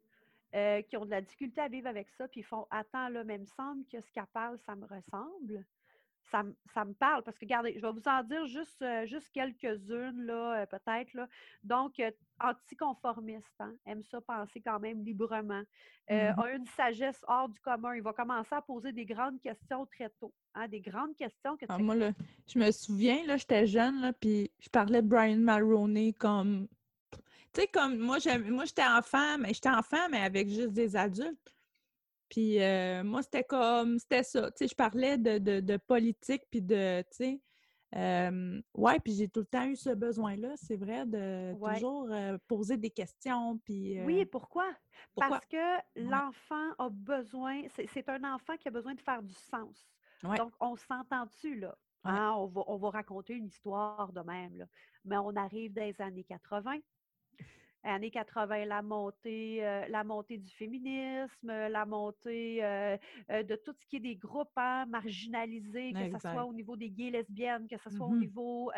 euh, 0.55 0.81
qui 0.81 0.95
ont 0.95 1.05
de 1.05 1.12
la 1.12 1.21
difficulté 1.21 1.60
à 1.60 1.67
vivre 1.67 1.88
avec 1.88 2.10
ça, 2.10 2.27
puis 2.27 2.39
ils 2.39 2.43
font 2.43 2.65
Attends, 2.69 3.10
là, 3.10 3.23
mais 3.23 3.36
il 3.36 3.41
me 3.41 3.45
semble 3.45 3.86
que 3.91 3.99
ce 3.99 4.12
qu'elle 4.12 4.25
parle, 4.33 4.57
ça 4.60 4.75
me 4.75 4.86
ressemble. 4.86 5.65
Ça, 6.31 6.43
ça, 6.73 6.83
me 6.83 6.93
parle. 6.93 7.23
Parce 7.23 7.38
que, 7.38 7.45
regardez, 7.45 7.73
je 7.75 7.81
vais 7.81 7.91
vous 7.91 8.07
en 8.07 8.21
dire 8.23 8.45
juste, 8.47 8.81
euh, 8.81 9.05
juste 9.05 9.29
quelques-unes, 9.31 10.25
là, 10.25 10.62
euh, 10.62 10.65
peut-être. 10.65 11.13
Là. 11.13 11.27
Donc, 11.63 12.01
anticonformiste, 12.39 13.55
hein, 13.60 13.73
aime 13.86 14.03
ça 14.03 14.19
penser 14.19 14.60
quand 14.60 14.79
même 14.79 15.03
librement, 15.03 15.63
mmh 16.10 16.13
a 16.13 16.51
une 16.51 16.65
sagesse 16.65 17.23
hors 17.27 17.47
du 17.47 17.60
commun. 17.60 17.95
Il 17.95 18.01
va 18.01 18.12
commencer 18.12 18.55
à 18.55 18.62
poser 18.62 18.91
des 18.91 19.05
grandes 19.05 19.39
questions 19.41 19.86
très 19.86 20.10
tôt. 20.19 20.33
Hein, 20.53 20.67
des 20.67 20.81
grandes 20.81 21.15
questions 21.15 21.55
que 21.55 21.65
ah, 21.69 21.77
Moi, 21.77 21.95
là, 21.95 22.12
je 22.47 22.60
me 22.60 22.71
souviens, 22.71 23.25
là, 23.25 23.38
j'étais 23.38 23.65
jeune, 23.65 24.01
là, 24.01 24.12
puis 24.12 24.51
je 24.60 24.69
parlais 24.69 25.01
de 25.01 25.07
Brian 25.07 25.38
Mulroney 25.38 26.13
comme 26.13 26.67
tu 27.58 27.63
sais, 27.63 27.67
comme 27.70 27.98
moi, 27.98 28.17
moi 28.50 28.65
j'étais 28.65 28.86
enfant, 28.86 29.38
mais 29.39 29.52
j'étais 29.52 29.70
enfant, 29.70 30.10
mais 30.12 30.22
avec 30.22 30.48
juste 30.48 30.74
des 30.74 30.96
adultes. 30.96 31.56
Puis 32.30 32.62
euh, 32.62 33.04
moi, 33.04 33.24
c'était 33.24 33.43
comme, 33.43 33.98
c'était 33.98 34.22
ça. 34.22 34.52
Tu 34.52 34.58
sais, 34.58 34.67
je 34.67 34.76
parlais 34.76 35.17
de, 35.17 35.78
politique, 35.78 36.43
puis 36.52 36.62
de, 36.62 37.02
tu 37.02 37.08
sais, 37.12 37.41
euh, 37.96 38.62
ouais, 38.76 39.00
puis 39.00 39.13
j'ai 39.13 39.28
tout 39.28 39.39
le 39.39 39.46
temps 39.48 39.65
eu 39.65 39.76
ce 39.76 39.89
besoin-là, 39.89 40.54
c'est 40.56 40.76
vrai, 40.76 41.06
de 41.08 41.54
toujours 41.74 42.10
euh, 42.12 42.38
poser 42.48 42.78
des 42.78 42.91
questions. 42.91 43.58
Puis, 43.65 44.04
oui, 44.04 44.26
pourquoi? 44.26 44.70
Parce 45.15 45.46
que 45.48 45.78
l'enfant 45.96 46.74
a 46.78 46.89
besoin, 46.89 47.63
c'est 47.76 48.10
un 48.10 48.36
enfant 48.36 48.56
qui 48.58 48.67
a 48.67 48.72
besoin 48.72 48.93
de 48.93 49.02
faire 49.02 49.24
du 49.24 49.34
sens. 49.34 49.89
Donc, 50.22 50.54
on 50.60 50.76
s'entend-tu, 50.76 51.60
là? 51.60 51.76
Hein? 52.04 52.34
On, 52.38 52.46
va, 52.46 52.62
on 52.67 52.78
va 52.78 52.89
raconter 52.91 53.34
une 53.34 53.48
histoire 53.48 54.13
de 54.13 54.22
même, 54.22 54.58
là. 54.58 54.65
Mais 55.06 55.17
on 55.17 55.36
arrive 55.36 55.74
dans 55.74 55.84
les 55.84 56.02
années 56.02 56.24
80 56.24 56.80
années 57.88 58.12
80, 58.12 58.65
la 58.65 58.82
montée, 58.82 59.65
euh, 59.65 59.86
la 59.88 60.04
montée 60.04 60.38
du 60.38 60.52
féminisme, 60.52 61.47
la 61.47 61.86
montée 61.86 62.63
euh, 62.63 62.97
euh, 63.32 63.43
de 63.43 63.56
tout 63.56 63.73
ce 63.73 63.86
qui 63.88 63.97
est 63.97 64.02
des 64.02 64.15
groupes 64.15 64.52
hein, 64.58 64.86
marginalisés, 64.88 65.93
que 65.93 66.19
ce 66.19 66.30
soit 66.30 66.45
au 66.45 66.54
niveau 66.54 66.76
des 66.76 66.89
gays 66.89 67.10
lesbiennes, 67.10 67.67
que 67.67 67.78
ce 67.78 67.89
soit 67.89 68.06
au 68.06 68.12
mmh 68.12 68.19
niveau 68.19 68.71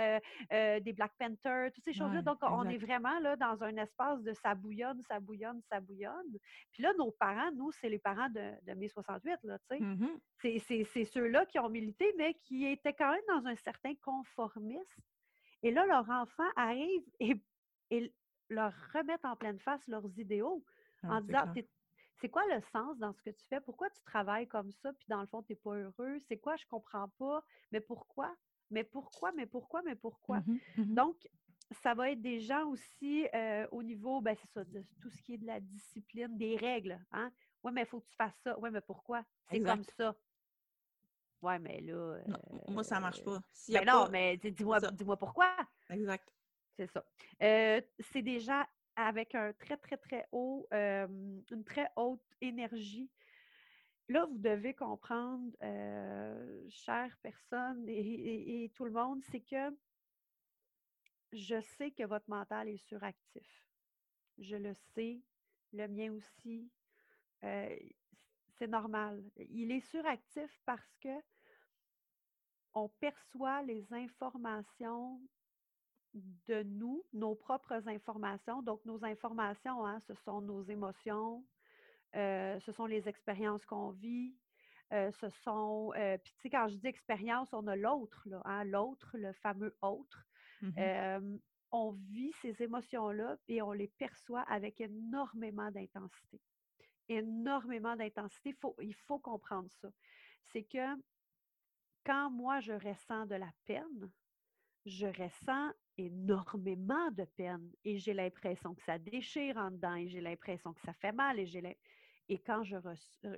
des 0.49 0.93
Black 0.93 1.11
Panthers, 1.17 1.71
toutes 1.73 1.83
ces 1.83 1.93
choses-là. 1.93 2.21
Donc, 2.21 2.37
on 2.41 2.67
est 2.67 2.77
vraiment 2.77 3.19
là 3.19 3.35
dans 3.35 3.63
un 3.63 3.75
espace 3.77 4.21
de 4.21 4.33
ça 4.33 4.53
bouillonne, 4.53 5.01
ça 5.01 5.19
bouillonne, 5.19 5.61
ça 5.69 5.79
bouillonne. 5.79 6.37
Puis 6.71 6.83
là, 6.83 6.91
nos 6.97 7.11
parents, 7.11 7.51
nous, 7.55 7.71
c'est 7.71 7.89
les 7.89 7.99
parents 7.99 8.29
de, 8.29 8.51
de 8.67 8.73
mai 8.73 8.87
68, 8.87 9.39
là, 9.43 9.57
tu 9.59 9.77
sais. 9.77 9.79
Mmh 9.79 10.09
c'est 10.41 11.05
ceux-là 11.05 11.45
qui 11.45 11.59
ont 11.59 11.69
milité, 11.69 12.13
mais 12.17 12.33
qui 12.43 12.65
étaient 12.65 12.93
quand 12.93 13.11
même 13.11 13.21
dans 13.27 13.47
un 13.49 13.55
certain 13.55 13.93
conformisme. 14.01 15.01
Et 15.63 15.71
là, 15.71 15.85
leur 15.85 16.09
enfant 16.09 16.47
arrive 16.55 17.03
et, 17.19 17.41
et 17.89 18.13
leur 18.49 18.73
remettre 18.93 19.25
en 19.25 19.35
pleine 19.35 19.59
face 19.59 19.87
leurs 19.87 20.07
idéaux 20.17 20.63
ah, 21.03 21.15
en 21.15 21.21
disant 21.21 21.53
c'est 22.19 22.29
quoi 22.29 22.43
le 22.53 22.61
sens 22.73 22.97
dans 22.97 23.13
ce 23.13 23.21
que 23.21 23.29
tu 23.29 23.45
fais? 23.47 23.61
Pourquoi 23.61 23.89
tu 23.89 24.01
travailles 24.03 24.47
comme 24.47 24.71
ça, 24.71 24.91
puis 24.93 25.05
dans 25.07 25.21
le 25.21 25.27
fond, 25.27 25.41
tu 25.41 25.53
n'es 25.53 25.55
pas 25.55 25.75
heureux? 25.75 26.19
C'est 26.27 26.37
quoi? 26.37 26.55
Je 26.57 26.65
ne 26.65 26.69
comprends 26.69 27.07
pas. 27.17 27.43
Mais 27.71 27.79
pourquoi? 27.79 28.35
Mais 28.71 28.83
pourquoi? 28.83 29.31
Mais 29.31 29.45
pourquoi? 29.45 29.81
Mais 29.83 29.95
pourquoi? 29.95 30.39
Mmh 30.39 30.57
mmh 30.77 30.93
Donc, 30.95 31.29
ça 31.81 31.93
va 31.93 32.11
être 32.11 32.21
des 32.21 32.39
gens 32.39 32.67
aussi 32.67 33.27
euh, 33.33 33.67
au 33.71 33.83
niveau, 33.83 34.21
ben 34.21 34.35
c'est 34.35 34.51
ça, 34.51 34.63
de 34.65 34.83
tout 35.01 35.09
ce 35.09 35.21
qui 35.21 35.35
est 35.35 35.37
de 35.37 35.45
la 35.45 35.59
discipline, 35.59 36.37
des 36.37 36.57
règles. 36.57 36.99
Hein? 37.11 37.31
Oui, 37.63 37.71
mais 37.73 37.81
il 37.81 37.87
faut 37.87 37.99
que 37.99 38.07
tu 38.07 38.15
fasses 38.15 38.37
ça. 38.43 38.57
Oui, 38.59 38.69
mais 38.71 38.81
pourquoi? 38.81 39.23
C'est 39.49 39.61
comme 39.61 39.83
ça. 39.83 40.15
Oui, 41.41 41.53
mais 41.59 41.79
là. 41.81 42.17
moi, 42.67 42.83
ça 42.83 42.97
ne 42.97 43.01
marche 43.01 43.21
euh, 43.21 43.39
pas. 43.39 43.41
Ben 43.69 43.85
non, 43.85 44.09
mais 44.09 44.37
dis-moi 44.37 44.79
dis 44.79 45.05
pourquoi. 45.05 45.55
Exact. 45.89 46.29
C'est 46.79 46.87
ça. 46.87 47.03
C'est 47.99 48.21
des 48.21 48.39
gens 48.39 48.63
avec 48.95 49.35
un 49.35 49.51
très, 49.51 49.75
très, 49.75 49.97
très 49.97 50.25
haut, 50.31 50.65
une 50.71 51.63
très 51.65 51.91
haute 51.97 52.23
énergie. 52.39 53.09
Là, 54.07 54.25
vous 54.25 54.37
devez 54.37 54.73
comprendre, 54.73 55.51
euh, 55.61 56.65
chère 56.69 57.15
personne 57.21 57.83
et, 57.89 58.71
tout 58.73 58.85
le 58.85 58.91
monde, 58.91 59.21
c'est 59.29 59.41
que 59.41 59.77
je 61.33 61.59
sais 61.77 61.91
que 61.91 62.03
votre 62.03 62.29
mental 62.29 62.69
est 62.69 62.87
suractif. 62.87 63.67
Je 64.37 64.55
le 64.55 64.73
sais, 64.95 65.21
le 65.73 65.85
mien 65.87 66.13
aussi. 66.13 66.71
C'est 67.41 68.67
normal. 68.67 69.21
Il 69.49 69.71
est 69.73 69.85
suractif 69.91 70.61
parce 70.65 70.95
que 71.01 71.19
on 72.73 72.87
perçoit 72.87 73.63
les 73.63 73.93
informations 73.93 75.19
de 76.13 76.63
nous, 76.63 77.03
nos 77.13 77.35
propres 77.35 77.87
informations. 77.87 78.61
Donc, 78.61 78.83
nos 78.85 79.03
informations, 79.05 79.85
hein, 79.85 79.99
ce 80.07 80.13
sont 80.15 80.41
nos 80.41 80.63
émotions, 80.63 81.45
euh, 82.15 82.59
ce 82.61 82.71
sont 82.71 82.85
les 82.85 83.07
expériences 83.07 83.65
qu'on 83.65 83.91
vit, 83.91 84.35
euh, 84.91 85.11
ce 85.11 85.29
sont, 85.43 85.91
euh, 85.95 86.17
puis 86.17 86.33
tu 86.33 86.41
sais, 86.41 86.49
quand 86.49 86.67
je 86.67 86.75
dis 86.75 86.87
expérience, 86.87 87.49
on 87.53 87.67
a 87.67 87.75
l'autre, 87.75 88.27
hein, 88.45 88.63
l'autre, 88.63 89.17
le 89.17 89.33
fameux 89.33 89.75
autre. 89.81 90.25
Mmh 90.61 91.39
on 91.71 91.91
vit 91.91 92.33
ces 92.41 92.63
émotions-là 92.63 93.37
et 93.47 93.61
on 93.61 93.71
les 93.71 93.87
perçoit 93.87 94.41
avec 94.41 94.81
énormément 94.81 95.69
d'intensité. 95.71 96.41
Énormément 97.07 97.95
d'intensité. 97.95 98.53
Faut, 98.53 98.75
il 98.81 98.95
faut 98.95 99.19
comprendre 99.19 99.69
ça. 99.81 99.89
C'est 100.51 100.63
que 100.63 100.95
quand 102.05 102.31
moi, 102.31 102.59
je 102.59 102.73
ressens 102.73 103.27
de 103.27 103.35
la 103.35 103.51
peine, 103.65 104.09
je 104.85 105.07
ressens 105.07 105.71
énormément 105.99 107.11
de 107.11 107.23
peine 107.23 107.69
et 107.83 107.97
j'ai 107.97 108.13
l'impression 108.13 108.73
que 108.73 108.81
ça 108.83 108.97
déchire 108.97 109.57
en 109.57 109.71
dedans 109.71 109.95
et 109.95 110.07
j'ai 110.07 110.21
l'impression 110.21 110.73
que 110.73 110.81
ça 110.81 110.93
fait 110.93 111.11
mal 111.11 111.39
et 111.39 111.45
j'ai 111.45 111.77
et 112.29 112.37
quand 112.37 112.63
je, 112.63 112.77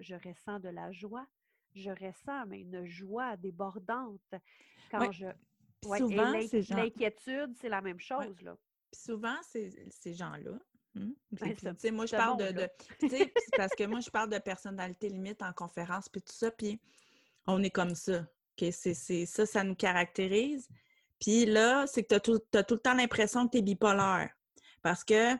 je 0.02 0.16
ressens 0.16 0.60
de 0.60 0.68
la 0.68 0.92
joie, 0.92 1.26
je 1.74 1.92
ressens 1.92 2.46
mais 2.48 2.60
une 2.60 2.86
joie 2.86 3.38
débordante 3.38 4.34
quand 4.92 5.12
je. 5.12 5.28
souvent, 5.98 6.42
ces 6.48 6.62
gens... 6.62 6.76
L'inquiétude, 6.76 7.56
c'est 7.60 7.70
la 7.70 7.82
même 7.82 8.00
chose. 8.00 8.42
Là. 8.42 8.58
Puis 8.92 9.02
souvent, 9.02 9.38
ces 9.44 10.14
gens-là, 10.14 10.60
hum, 10.96 11.16
moi, 11.94 12.06
je 12.06 12.16
parle 12.16 12.38
de. 12.38 12.52
de 12.52 12.70
parce 13.58 13.74
que 13.74 13.86
moi, 13.86 14.02
je 14.02 14.10
parle 14.10 14.30
de 14.30 14.40
personnalité 14.40 15.10
limite 15.10 15.42
en 15.42 15.54
conférence, 15.54 16.10
puis 16.10 16.22
tout 16.22 16.34
ça, 16.34 16.52
puis 16.52 16.80
on 17.48 17.64
est 17.64 17.70
comme 17.70 17.96
ça. 17.96 18.28
c'est, 18.60 19.26
ça, 19.26 19.46
ça 19.46 19.64
nous 19.64 19.76
caractérise. 19.76 20.68
Puis 21.22 21.46
là, 21.46 21.86
c'est 21.88 22.04
que 22.04 22.10
tu 22.10 22.16
as 22.16 22.20
tout, 22.20 22.40
tout, 22.40 22.74
le 22.74 22.80
temps 22.80 22.96
l'impression 22.96 23.46
que 23.46 23.52
tu 23.52 23.58
es 23.60 23.62
bipolaire. 23.62 24.32
Parce 24.82 25.04
que 25.04 25.36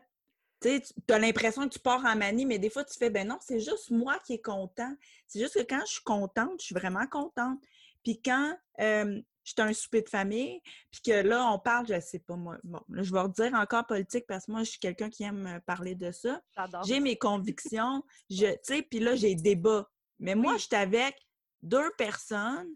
tu 0.62 0.80
as 1.10 1.20
l'impression 1.20 1.68
que 1.68 1.74
tu 1.74 1.80
pars 1.80 2.06
en 2.06 2.16
manie, 2.16 2.46
mais 2.46 2.60
des 2.60 2.70
fois, 2.70 2.86
tu 2.86 2.98
fais, 2.98 3.10
ben 3.10 3.28
non, 3.28 3.40
c'est 3.42 3.60
juste 3.60 3.90
moi 3.90 4.20
qui 4.20 4.34
est 4.34 4.42
content. 4.42 4.96
C'est 5.28 5.40
juste 5.40 5.56
que 5.56 5.64
quand 5.68 5.82
je 5.88 5.94
suis 5.94 6.04
contente, 6.04 6.60
je 6.60 6.66
suis 6.66 6.76
vraiment 6.76 7.08
contente. 7.08 7.60
Puis 8.04 8.22
quand 8.22 8.56
euh, 8.80 9.20
je 9.44 9.52
suis 9.52 9.62
un 9.62 9.74
souper 9.74 10.04
de 10.04 10.10
famille, 10.10 10.62
puis 10.92 11.02
que 11.02 11.28
là, 11.28 11.52
on 11.52 11.58
parle, 11.58 11.88
je 11.88 12.00
sais 12.00 12.20
pas, 12.20 12.36
moi, 12.36 12.58
bon, 12.64 12.82
là, 12.90 13.02
je 13.02 13.12
vais 13.12 13.20
redire 13.20 13.56
encore 13.56 13.88
politique 13.88 14.26
parce 14.28 14.46
que 14.46 14.52
moi, 14.52 14.64
je 14.64 14.70
suis 14.70 14.80
quelqu'un 14.80 15.10
qui 15.10 15.24
aime 15.24 15.48
euh, 15.48 15.60
parler 15.62 15.96
de 15.96 16.12
ça. 16.12 16.42
J'ai 16.86 17.00
mes 17.00 17.18
convictions, 17.18 18.04
je, 18.30 18.46
tu 18.46 18.58
sais, 18.62 18.82
puis 18.84 19.00
là, 19.00 19.16
j'ai 19.16 19.34
débat. 19.34 19.90
Mais 20.20 20.36
moi, 20.36 20.58
je 20.58 20.68
suis 20.68 20.76
avec 20.76 21.16
deux 21.64 21.90
personnes 21.98 22.70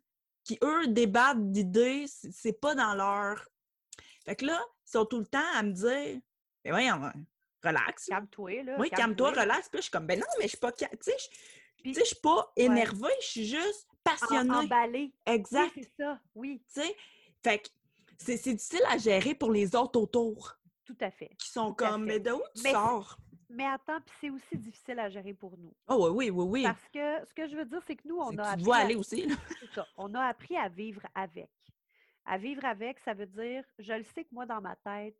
qui, 0.45 0.57
eux, 0.63 0.87
débattent 0.87 1.51
d'idées, 1.51 2.05
c'est 2.07 2.59
pas 2.59 2.73
dans 2.75 2.93
leur... 2.93 3.45
Fait 4.25 4.37
que 4.37 4.45
là, 4.45 4.63
ils 4.87 4.91
sont 4.91 5.05
tout 5.05 5.19
le 5.19 5.25
temps 5.25 5.53
à 5.55 5.63
me 5.63 5.73
dire, 5.73 6.21
mais 6.63 6.71
voyons, 6.71 7.11
relax. 7.63 8.05
Calme-toi, 8.05 8.63
là. 8.63 8.75
Oui, 8.79 8.89
calme-toi, 8.89 9.31
relax. 9.31 9.67
Puis 9.69 9.79
je 9.79 9.81
suis 9.83 9.91
comme, 9.91 10.07
ben 10.07 10.19
non, 10.19 10.25
mais 10.39 10.45
je 10.45 10.49
suis 10.49 10.57
pas. 10.57 10.71
Tu 10.71 10.85
sais, 11.01 11.15
je 11.83 12.03
suis 12.03 12.15
pas 12.15 12.51
énervée, 12.55 13.13
je 13.21 13.27
suis 13.27 13.45
juste 13.45 13.87
passionnée. 14.03 14.51
emballée. 14.51 15.13
Exact. 15.25 15.71
Oui, 15.75 15.83
c'est 15.83 16.03
ça, 16.03 16.19
oui. 16.33 16.63
Tu 16.73 16.81
sais, 16.81 16.95
fait 17.43 17.59
que 17.59 17.67
c'est 18.17 18.53
difficile 18.53 18.83
à 18.87 18.97
gérer 18.97 19.35
pour 19.35 19.51
les 19.51 19.75
autres 19.75 19.99
autour. 19.99 20.55
Tout 20.85 20.97
à 21.01 21.11
fait. 21.11 21.31
Qui 21.37 21.49
sont 21.49 21.73
comme, 21.73 22.05
mais 22.05 22.19
de 22.19 22.31
où 22.31 22.41
tu 22.55 22.69
sors? 22.71 23.17
Mais 23.55 23.65
attends, 23.65 24.01
puis 24.01 24.15
c'est 24.19 24.29
aussi 24.29 24.57
difficile 24.57 24.99
à 24.99 25.09
gérer 25.09 25.33
pour 25.33 25.57
nous. 25.57 25.73
Oh 25.87 26.09
oui, 26.09 26.29
oui, 26.29 26.29
oui, 26.29 26.45
oui. 26.49 26.63
Parce 26.63 26.89
que 26.89 27.25
ce 27.25 27.33
que 27.33 27.47
je 27.47 27.55
veux 27.55 27.63
dire, 27.63 27.81
c'est 27.87 27.95
que 27.95 28.05
nous, 28.05 28.17
on 28.17 28.37
a 28.37 28.49
appris. 28.49 28.57
Tu 28.57 28.63
dois 28.65 28.75
aller 28.75 28.95
aussi, 28.95 29.25
là. 29.27 29.35
ça. 29.73 29.87
On 29.95 30.13
a 30.13 30.25
appris 30.25 30.57
à 30.57 30.67
vivre 30.67 31.01
avec. 31.15 31.49
À 32.25 32.37
vivre 32.37 32.65
avec, 32.65 32.99
ça 32.99 33.13
veut 33.13 33.27
dire, 33.27 33.63
je 33.79 33.93
le 33.93 34.03
sais 34.03 34.25
que 34.25 34.33
moi, 34.33 34.45
dans 34.45 34.59
ma 34.59 34.75
tête, 34.75 35.15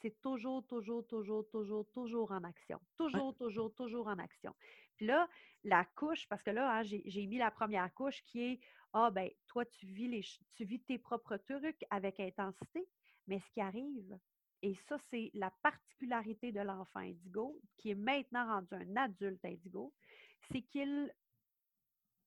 c'est 0.00 0.20
toujours, 0.20 0.64
toujours, 0.66 1.04
toujours, 1.08 1.48
toujours, 1.48 1.84
toujours 1.92 2.30
en 2.30 2.44
action. 2.44 2.78
Toujours, 2.96 3.34
toujours, 3.34 3.74
toujours 3.74 4.06
en 4.06 4.18
action. 4.18 4.54
Puis 4.96 5.06
là, 5.06 5.28
la 5.64 5.84
couche, 5.96 6.28
parce 6.28 6.42
que 6.44 6.50
là, 6.50 6.78
hein, 6.78 6.82
j'ai 6.84 7.26
mis 7.26 7.38
la 7.38 7.50
première 7.50 7.92
couche 7.94 8.22
qui 8.26 8.40
est 8.40 8.60
Ah, 8.92 9.10
ben, 9.10 9.28
toi, 9.48 9.64
tu 9.64 9.86
vis, 9.86 10.06
les, 10.06 10.24
tu 10.54 10.64
vis 10.64 10.78
tes 10.80 10.98
propres 10.98 11.38
trucs 11.38 11.84
avec 11.90 12.20
intensité, 12.20 12.86
mais 13.26 13.40
ce 13.40 13.50
qui 13.50 13.60
arrive, 13.60 14.16
et 14.64 14.74
ça, 14.88 14.96
c'est 15.10 15.30
la 15.34 15.50
particularité 15.50 16.50
de 16.50 16.60
l'enfant 16.60 17.00
indigo, 17.00 17.60
qui 17.76 17.90
est 17.90 17.94
maintenant 17.94 18.46
rendu 18.46 18.72
un 18.72 18.96
adulte 18.96 19.44
indigo, 19.44 19.92
c'est 20.50 20.62
qu'il 20.62 21.12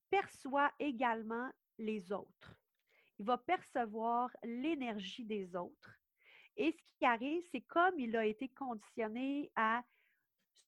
perçoit 0.08 0.70
également 0.78 1.50
les 1.78 2.12
autres. 2.12 2.54
Il 3.18 3.26
va 3.26 3.38
percevoir 3.38 4.30
l'énergie 4.44 5.24
des 5.24 5.56
autres 5.56 5.98
et 6.56 6.70
ce 6.70 6.92
qui 6.96 7.04
arrive, 7.04 7.42
c'est 7.50 7.62
comme 7.62 7.98
il 7.98 8.16
a 8.16 8.24
été 8.24 8.48
conditionné 8.50 9.50
à 9.56 9.82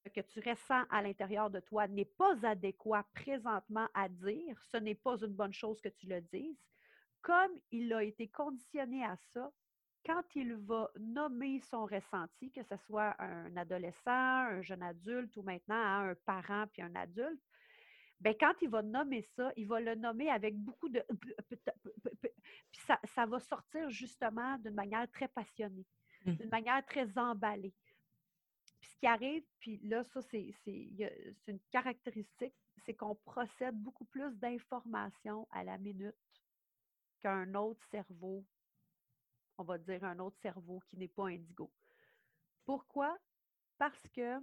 ce 0.05 0.09
que 0.09 0.21
tu 0.23 0.41
ressens 0.41 0.83
à 0.91 1.03
l'intérieur 1.03 1.51
de 1.51 1.61
toi 1.61 1.87
n'est 1.87 2.05
pas 2.05 2.35
adéquat 2.45 3.07
présentement 3.13 3.87
à 3.95 4.09
dire, 4.09 4.61
ce 4.73 4.77
n'est 4.77 4.97
pas 4.97 5.17
une 5.19 5.35
bonne 5.35 5.53
chose 5.53 5.81
que 5.81 5.89
tu 5.89 6.09
le 6.09 6.21
dises, 6.21 6.67
comme 7.23 7.53
il 7.71 7.93
a 7.93 8.03
été 8.03 8.27
conditionné 8.27 9.05
à 9.05 9.17
ça, 9.33 9.53
quand 10.05 10.23
il 10.35 10.55
va 10.55 10.91
nommer 10.99 11.61
son 11.61 11.85
ressenti, 11.87 12.51
que 12.51 12.63
ce 12.63 12.77
soit 12.87 13.15
un 13.19 13.57
adolescent, 13.57 14.11
un 14.11 14.63
jeune 14.63 14.83
adulte 14.83 15.37
ou 15.37 15.43
maintenant 15.43 15.77
un 15.77 16.15
parent 16.25 16.67
puis 16.73 16.83
un 16.83 16.95
adulte, 16.95 17.43
bien, 18.21 18.35
quand 18.39 18.55
il 18.63 18.71
va 18.71 18.83
nommer 18.83 19.23
ça, 19.37 19.53
il 19.57 19.67
va 19.67 19.81
le 19.81 19.95
nommer 19.95 20.31
avec 20.31 20.57
beaucoup 20.57 20.89
de 20.89 21.05
puis 22.71 22.83
ça, 23.15 23.27
va 23.27 23.41
sortir 23.41 23.91
justement 23.91 24.59
d'une 24.59 24.75
manière 24.75 25.11
très 25.11 25.29
passionnée, 25.29 25.87
mmh. 26.25 26.33
d'une 26.33 26.51
manière 26.51 26.85
très 26.87 27.19
emballée. 27.19 27.75
Puis 28.81 28.91
ce 28.91 28.97
qui 28.99 29.07
arrive, 29.07 29.45
puis 29.59 29.79
là, 29.85 30.05
ça, 30.05 30.23
c'est 30.23 30.55
une 31.47 31.61
caractéristique, 31.71 32.55
c'est 32.85 32.95
qu'on 32.95 33.15
procède 33.15 33.75
beaucoup 33.75 34.07
plus 34.07 34.35
d'informations 34.39 35.47
à 35.51 35.65
la 35.65 35.79
minute 35.79 36.15
qu'un 37.21 37.55
autre 37.55 37.85
cerveau, 37.91 38.45
on 39.61 39.65
va 39.65 39.79
dire 39.79 40.03
un 40.05 40.19
autre 40.19 40.39
cerveau 40.39 40.81
qui 40.89 40.97
n'est 40.97 41.09
pas 41.09 41.29
indigo. 41.29 41.71
Pourquoi? 42.65 43.17
Parce 43.79 44.09
que 44.09 44.39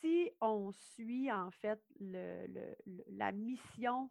si 0.00 0.30
on 0.40 0.72
suit 0.72 1.30
en 1.32 1.50
fait 1.50 1.80
la 2.00 3.32
mission 3.32 4.10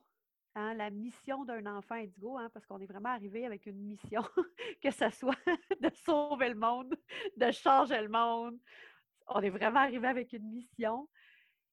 Hein, 0.58 0.74
la 0.76 0.90
mission 0.90 1.44
d'un 1.44 1.66
enfant 1.66 1.96
indigo, 1.96 2.38
hein, 2.38 2.50
parce 2.54 2.66
qu'on 2.66 2.80
est 2.80 2.86
vraiment 2.86 3.10
arrivé 3.10 3.46
avec 3.46 3.66
une 3.66 3.78
mission, 3.78 4.24
que 4.82 4.90
ce 4.90 5.10
soit 5.10 5.36
de 5.82 5.90
sauver 6.06 6.48
le 6.48 6.56
monde, 6.56 6.96
de 7.36 7.52
changer 7.52 8.00
le 8.02 8.08
monde. 8.08 8.58
On 9.28 9.42
est 9.42 9.50
vraiment 9.50 9.82
arrivé 9.82 10.08
avec 10.08 10.32
une 10.32 10.50
mission. 10.50 11.10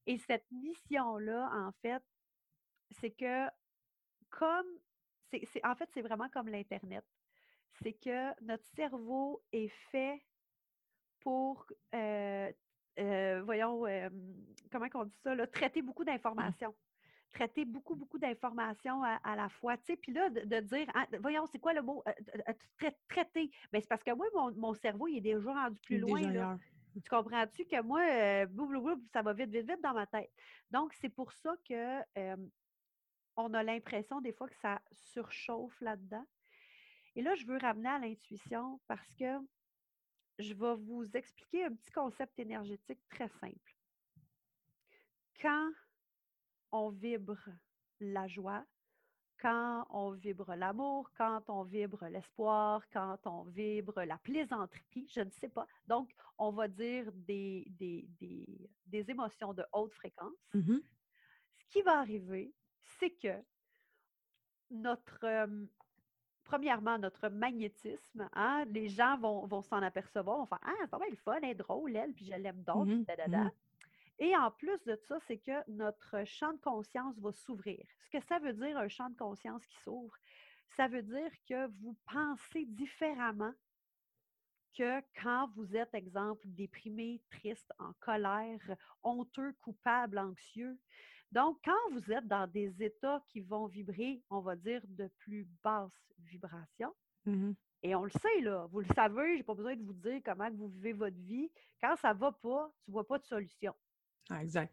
Et 0.04 0.18
cette 0.18 0.50
mission-là, 0.50 1.48
en 1.54 1.70
fait, 1.80 2.02
c'est 2.90 3.12
que 3.12 3.46
comme, 4.30 4.66
en 5.62 5.76
fait, 5.76 5.88
c'est 5.94 6.02
vraiment 6.02 6.28
comme 6.30 6.48
l'Internet. 6.48 7.04
C'est 7.82 7.92
que 7.92 8.44
notre 8.44 8.64
cerveau 8.76 9.42
est 9.52 9.72
fait 9.90 10.22
pour, 11.20 11.66
euh, 11.94 12.50
euh, 12.98 13.42
voyons, 13.44 13.86
euh, 13.86 14.08
comment 14.70 14.86
on 14.94 15.04
dit 15.04 15.18
ça, 15.22 15.46
traiter 15.46 15.82
beaucoup 15.82 16.04
d'informations 16.04 16.74
traiter 17.32 17.64
beaucoup, 17.64 17.94
beaucoup 17.94 18.18
d'informations 18.18 19.02
à, 19.02 19.36
la 19.36 19.48
fois. 19.48 19.78
Tu 19.78 19.84
sais, 19.86 19.96
puis 19.96 20.12
là, 20.12 20.28
de, 20.28 20.60
dire, 20.60 20.86
hein, 20.94 21.06
voyons, 21.18 21.46
c'est 21.46 21.58
quoi 21.58 21.72
le 21.72 21.80
mot 21.80 22.04
traiter? 23.08 23.50
Bien, 23.72 23.80
c'est 23.80 23.88
parce 23.88 24.02
que 24.02 24.12
moi, 24.12 24.26
mon, 24.54 24.74
cerveau, 24.74 25.08
il 25.08 25.16
est 25.16 25.20
déjà 25.22 25.50
rendu 25.50 25.78
plus 25.80 25.96
loin. 25.96 26.58
Tu 26.92 27.08
comprends-tu 27.08 27.64
que 27.64 27.80
moi, 27.80 28.02
euh, 28.02 28.46
ça 29.14 29.22
va 29.22 29.32
vite, 29.32 29.48
vite, 29.48 29.66
vite 29.66 29.80
dans 29.82 29.94
ma 29.94 30.06
tête? 30.06 30.30
Donc, 30.70 30.92
c'est 30.92 31.08
pour 31.08 31.32
ça 31.32 31.54
que 31.66 32.02
on 33.36 33.54
a 33.54 33.62
l'impression 33.62 34.20
des 34.20 34.32
fois 34.32 34.48
que 34.48 34.56
ça 34.56 34.80
surchauffe 34.92 35.80
là-dedans. 35.80 36.26
Et 37.14 37.22
là, 37.22 37.34
je 37.34 37.46
veux 37.46 37.58
ramener 37.58 37.88
à 37.88 37.98
l'intuition 37.98 38.80
parce 38.88 39.14
que 39.14 39.38
je 40.38 40.54
vais 40.54 40.76
vous 40.76 41.04
expliquer 41.14 41.64
un 41.64 41.74
petit 41.74 41.90
concept 41.90 42.38
énergétique 42.38 43.00
très 43.08 43.28
simple. 43.40 43.76
Quand 45.40 45.70
on 46.70 46.90
vibre 46.90 47.38
la 48.00 48.26
joie, 48.26 48.64
quand 49.42 49.86
on 49.90 50.12
vibre 50.12 50.54
l'amour, 50.54 51.10
quand 51.16 51.42
on 51.48 51.64
vibre 51.64 52.06
l'espoir, 52.06 52.82
quand 52.92 53.18
on 53.24 53.42
vibre 53.44 54.02
la 54.04 54.16
plaisanterie, 54.18 55.08
je 55.12 55.20
ne 55.20 55.30
sais 55.30 55.48
pas. 55.48 55.66
Donc, 55.86 56.14
on 56.38 56.52
va 56.52 56.68
dire 56.68 57.10
des, 57.12 57.64
des, 57.68 58.06
des, 58.86 59.10
émotions 59.10 59.52
de 59.52 59.64
haute 59.72 59.92
fréquence. 59.94 60.38
Mmh 60.54 60.78
Ce 61.58 61.64
qui 61.70 61.82
va 61.82 61.98
arriver, 61.98 62.54
c'est 63.00 63.10
que 63.10 63.34
notre, 64.70 65.26
premièrement, 66.44 66.98
notre 66.98 67.28
magnétisme, 67.28 68.28
hein, 68.34 68.64
les 68.68 68.88
gens 68.88 69.16
vont, 69.18 69.46
vont 69.46 69.62
s'en 69.62 69.82
apercevoir, 69.82 70.38
vont 70.38 70.46
faire 70.46 70.60
Ah, 70.62 70.74
c'est 70.80 70.90
pas 70.90 70.98
mal 70.98 71.10
le 71.10 71.16
fun, 71.16 71.38
elle 71.42 71.50
est 71.50 71.54
drôle, 71.54 71.96
elle, 71.96 72.12
puis 72.12 72.26
je 72.26 72.34
l'aime 72.34 72.62
donc, 72.62 72.88
mmh 72.88 73.04
mmh 73.26 73.50
et 74.18 74.36
en 74.36 74.52
plus 74.52 74.80
de 74.84 74.94
ça, 75.08 75.18
c'est 75.26 75.38
que 75.38 75.68
notre 75.68 76.24
champ 76.24 76.52
de 76.52 76.60
conscience 76.60 77.18
va 77.18 77.32
s'ouvrir. 77.32 77.84
Ce 78.04 78.10
que 78.10 78.24
ça 78.26 78.38
veut 78.38 78.52
dire, 78.52 78.78
un 78.78 78.86
champ 78.86 79.10
de 79.10 79.16
conscience 79.16 79.66
qui 79.66 79.76
s'ouvre, 79.82 80.14
ça 80.76 80.86
veut 80.86 81.02
dire 81.02 81.30
que 81.48 81.66
vous 81.80 81.96
pensez 82.06 82.64
différemment 82.66 83.52
que 84.76 85.00
quand 85.20 85.50
vous 85.56 85.76
êtes, 85.76 85.92
exemple, 85.94 86.42
déprimé, 86.44 87.20
triste, 87.30 87.72
en 87.78 87.92
colère, 88.00 88.76
honteux, 89.02 89.54
coupable, 89.60 90.18
anxieux. 90.18 90.78
Donc, 91.32 91.58
quand 91.64 91.90
vous 91.92 92.12
êtes 92.12 92.26
dans 92.28 92.46
des 92.46 92.82
états 92.82 93.22
qui 93.28 93.40
vont 93.40 93.66
vibrer, 93.66 94.22
on 94.30 94.40
va 94.40 94.54
dire, 94.54 94.82
de 94.84 95.08
plus 95.18 95.48
basse 95.62 95.90
vibration, 96.18 96.94
mmh 97.26 97.52
et 97.84 97.96
on 97.96 98.04
le 98.04 98.10
sait, 98.10 98.40
là, 98.42 98.68
vous 98.70 98.80
le 98.80 98.86
savez, 98.94 99.32
je 99.32 99.36
n'ai 99.38 99.42
pas 99.42 99.54
besoin 99.54 99.74
de 99.74 99.82
vous 99.82 99.92
dire 99.92 100.20
comment 100.24 100.48
vous 100.52 100.68
vivez 100.68 100.92
votre 100.92 101.16
vie. 101.16 101.50
Quand 101.80 101.96
ça 101.96 102.14
ne 102.14 102.18
va 102.18 102.30
pas, 102.30 102.72
tu 102.84 102.90
ne 102.90 102.92
vois 102.92 103.06
pas 103.06 103.18
de 103.18 103.24
solution. 103.24 103.74
Ah, 104.30 104.40
exact. 104.40 104.72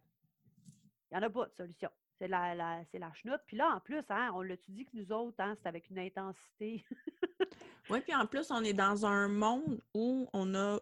Il 1.10 1.18
n'y 1.18 1.24
en 1.24 1.28
a 1.28 1.30
pas 1.32 1.48
de 1.48 1.54
solution. 1.54 1.90
C'est 2.20 2.28
la, 2.28 2.54
la, 2.54 2.86
c'est 2.92 3.00
la 3.00 3.12
chenoute. 3.14 3.42
Puis 3.48 3.58
là, 3.58 3.74
en 3.76 3.80
plus, 3.80 4.04
hein, 4.10 4.30
on 4.36 4.42
l'a-tu 4.42 4.72
dit 4.72 4.86
que 4.86 4.96
nous 4.96 5.12
autres, 5.12 5.40
hein, 5.40 5.56
c'est 5.60 5.68
avec 5.68 5.90
une 5.90 5.98
intensité. 5.98 6.86
oui, 7.90 8.02
puis 8.02 8.14
en 8.14 8.28
plus, 8.28 8.52
on 8.52 8.64
est 8.64 8.74
dans 8.74 9.06
un 9.08 9.28
monde 9.28 9.82
où 9.96 10.30
on 10.34 10.54
a 10.54 10.80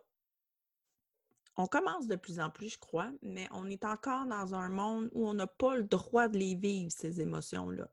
on 1.58 1.66
commence 1.66 2.08
de 2.08 2.16
plus 2.16 2.40
en 2.40 2.50
plus, 2.50 2.70
je 2.70 2.78
crois, 2.78 3.12
mais 3.24 3.48
on 3.52 3.68
est 3.70 3.84
encore 3.84 4.26
dans 4.26 4.54
un 4.54 4.70
monde 4.70 5.10
où 5.14 5.28
on 5.28 5.34
n'a 5.34 5.48
pas 5.48 5.76
le 5.76 5.84
droit 5.84 6.28
de 6.28 6.38
les 6.38 6.56
vivre, 6.56 6.92
ces 6.92 7.20
émotions-là. 7.20 7.88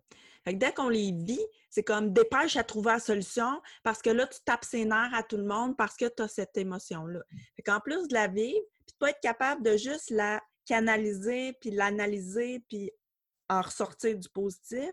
dès 0.47 0.73
qu'on 0.73 0.91
les 0.91 1.13
vit, 1.13 1.45
c'est 1.71 1.83
comme 1.83 2.13
dépêche 2.13 2.57
à 2.57 2.65
trouver 2.65 2.93
la 2.93 2.99
solution 3.01 3.63
parce 3.83 4.03
que 4.03 4.11
là, 4.11 4.27
tu 4.27 4.39
tapes 4.45 4.65
ses 4.65 4.85
nerfs 4.85 5.15
à 5.15 5.23
tout 5.23 5.39
le 5.39 5.45
monde 5.45 5.77
parce 5.77 5.97
que 5.97 6.05
tu 6.07 6.23
as 6.23 6.29
cette 6.29 6.57
émotion-là. 6.59 7.21
En 7.69 7.81
plus 7.81 8.07
de 8.07 8.15
la 8.15 8.29
vivre, 8.29 8.61
puis 8.87 8.93
de 8.93 8.99
pas 8.99 9.11
être 9.11 9.21
capable 9.21 9.63
de 9.63 9.79
juste 9.79 10.11
la 10.11 10.43
canaliser, 10.67 11.55
puis 11.55 11.71
l'analyser, 11.71 12.61
puis 12.69 12.91
en 13.49 13.63
ressortir 13.63 14.19
du 14.19 14.29
positif, 14.29 14.91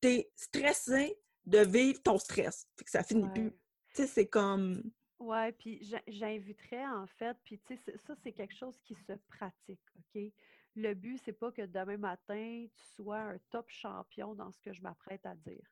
tu 0.00 0.08
es 0.08 0.32
stressé 0.34 1.18
de 1.46 1.58
vivre 1.58 2.02
ton 2.02 2.18
stress. 2.18 2.66
Fait 2.76 2.84
que 2.84 2.90
ça 2.90 3.02
finit 3.02 3.28
plus. 3.30 3.52
Tu 3.94 4.02
sais, 4.02 4.06
c'est 4.06 4.26
comme 4.26 4.82
Ouais, 5.18 5.52
puis 5.52 5.82
j'inviterais 6.06 6.86
en 6.86 7.06
fait, 7.06 7.36
puis 7.44 7.58
tu 7.60 7.76
sais, 7.76 7.96
ça, 7.98 8.14
c'est 8.14 8.32
quelque 8.32 8.54
chose 8.54 8.80
qui 8.82 8.94
se 8.94 9.12
pratique, 9.28 9.82
OK? 9.96 10.32
Le 10.76 10.94
but, 10.94 11.18
c'est 11.24 11.32
pas 11.32 11.50
que 11.50 11.62
demain 11.66 11.96
matin, 11.96 12.66
tu 12.72 12.84
sois 12.94 13.18
un 13.18 13.38
top 13.50 13.68
champion 13.68 14.34
dans 14.36 14.52
ce 14.52 14.60
que 14.60 14.72
je 14.72 14.80
m'apprête 14.80 15.26
à 15.26 15.34
dire. 15.34 15.66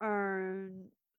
un, 0.00 0.70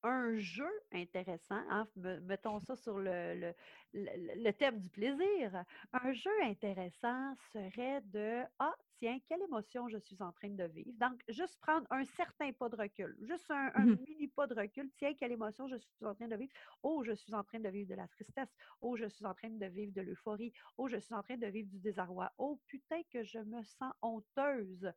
un 0.04 0.38
jeu 0.38 0.70
intéressant, 0.91 1.62
hein, 1.70 1.88
mettons 1.95 2.60
ça 2.60 2.76
sur 2.76 2.97
le, 2.97 3.54
le, 3.93 4.52
thème 4.52 4.80
du 4.80 4.89
plaisir. 4.89 5.64
Un 5.93 6.14
jeu 6.14 6.32
intéressant 6.43 7.36
serait 7.54 8.02
de 8.06 8.41
Ah, 8.60 8.76
tiens, 8.97 9.20
quelle 9.28 9.41
émotion 9.43 9.88
je 9.89 9.97
suis 9.97 10.22
en 10.22 10.32
train 10.32 10.49
de 10.49 10.64
vivre. 10.64 10.91
Donc, 10.99 11.22
juste 11.30 11.60
prendre 11.60 11.86
un 11.91 12.04
certain 12.04 12.52
pas 12.54 12.70
de 12.70 12.76
recul, 12.76 13.16
juste 13.22 13.49
un, 13.52 13.72
un 13.76 13.86
mmh 13.86 13.97
mini 14.08 14.28
pas 14.28 14.47
de 14.47 14.56
recul. 14.56 14.89
Tiens, 14.97 15.14
quelle 15.14 15.32
émotion 15.32 15.68
je 15.68 15.78
suis 15.78 16.06
en 16.06 16.16
train 16.16 16.28
de 16.28 16.36
vivre. 16.36 16.54
Oh, 16.84 17.04
je 17.04 17.14
suis 17.14 17.34
en 17.34 17.43
train 17.43 17.60
de 17.60 17.70
vivre 17.70 17.89
de 17.89 17.95
la 17.95 18.08
tristesse. 18.08 18.54
Oh, 18.82 18.95
je 18.97 19.06
suis 19.06 19.26
en 19.26 19.34
train 19.34 19.49
de 19.49 19.66
vivre 19.66 19.93
de 19.93 20.02
l'euphorie. 20.02 20.54
Oh, 20.78 20.88
je 20.88 20.97
suis 20.97 21.14
en 21.14 21.24
train 21.24 21.38
de 21.38 21.47
vivre 21.47 21.70
du 21.70 21.80
désarroi. 21.80 22.32
Oh, 22.38 22.60
putain, 22.68 23.02
que 23.12 23.24
je 23.24 23.39
me 23.39 23.64
sens 23.64 23.93
honteuse. 24.02 24.91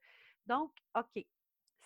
Donc, 0.47 0.73
OK, 0.95 1.25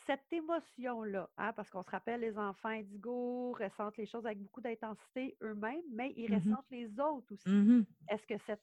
cette 0.09 0.33
émotion-là, 0.33 1.29
hein, 1.37 1.53
parce 1.53 1.69
qu'on 1.69 1.83
se 1.83 1.91
rappelle, 1.91 2.21
les 2.21 2.39
enfants 2.39 2.71
indigos 2.71 3.53
ressentent 3.53 3.99
les 3.99 4.07
choses 4.07 4.25
avec 4.25 4.39
beaucoup 4.39 4.63
d'intensité 4.63 5.37
eux-mêmes, 5.43 5.83
mais 5.93 6.15
ils 6.17 6.31
mmh 6.31 6.35
ressentent 6.35 6.71
les 6.71 6.99
autres 6.99 7.35
aussi. 7.35 7.49
Mmh 7.49 7.85
Est-ce 8.09 8.27
que 8.27 8.39
cette 8.47 8.63